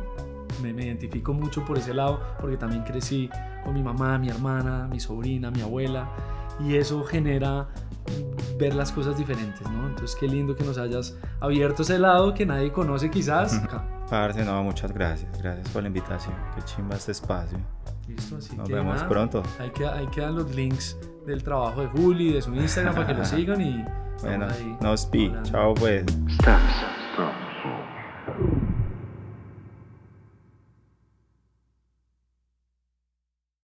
Me, 0.60 0.74
me, 0.74 0.88
identifico 0.88 1.32
mucho 1.32 1.64
por 1.64 1.78
ese 1.78 1.94
lado, 1.94 2.20
porque 2.42 2.58
también 2.58 2.82
crecí 2.82 3.30
con 3.64 3.76
mi 3.76 3.84
mamá, 3.84 4.18
mi 4.18 4.30
hermana, 4.30 4.88
mi 4.92 5.00
sobrina, 5.00 5.52
mi 5.52 5.62
abuela, 5.62 6.10
y 6.60 6.78
eso 6.78 7.04
genera 7.04 7.68
ver 8.58 8.76
las 8.76 8.92
cosas 8.92 9.18
diferentes, 9.18 9.62
¿no? 9.70 9.88
Entonces 9.88 10.16
qué 10.20 10.28
lindo 10.28 10.56
que 10.56 10.64
nos 10.64 10.78
hayas 10.78 11.18
abierto 11.40 11.84
ese 11.84 11.98
lado 11.98 12.34
que 12.34 12.46
nadie 12.46 12.72
conoce 12.72 13.10
quizás. 13.10 13.62
Parce, 14.10 14.44
no, 14.44 14.64
muchas 14.64 14.92
gracias, 14.92 15.32
gracias 15.42 15.70
por 15.70 15.84
la 15.84 15.88
invitación, 15.88 16.36
qué 16.56 16.62
chimba 16.64 16.96
este 16.96 17.12
espacio. 17.12 17.60
Listo, 18.08 18.38
así 18.38 18.56
Nos 18.56 18.68
vemos 18.68 19.04
pronto. 19.04 19.44
Hay 19.60 19.70
que, 19.70 19.86
hay 19.86 20.08
que 20.08 20.22
dar 20.22 20.32
los 20.32 20.54
links 20.56 20.98
del 21.28 21.44
trabajo 21.44 21.82
de 21.82 21.88
Juli, 21.88 22.34
de 22.34 22.42
su 22.42 22.56
Instagram 22.56 22.96
para 22.96 23.08
que 23.08 23.14
lo 23.14 23.26
sigan 23.26 23.62
y... 23.62 23.86
Bueno, 24.22 24.48
no 24.82 24.98
speak, 24.98 25.44
chao 25.44 25.74
pues. 25.74 26.06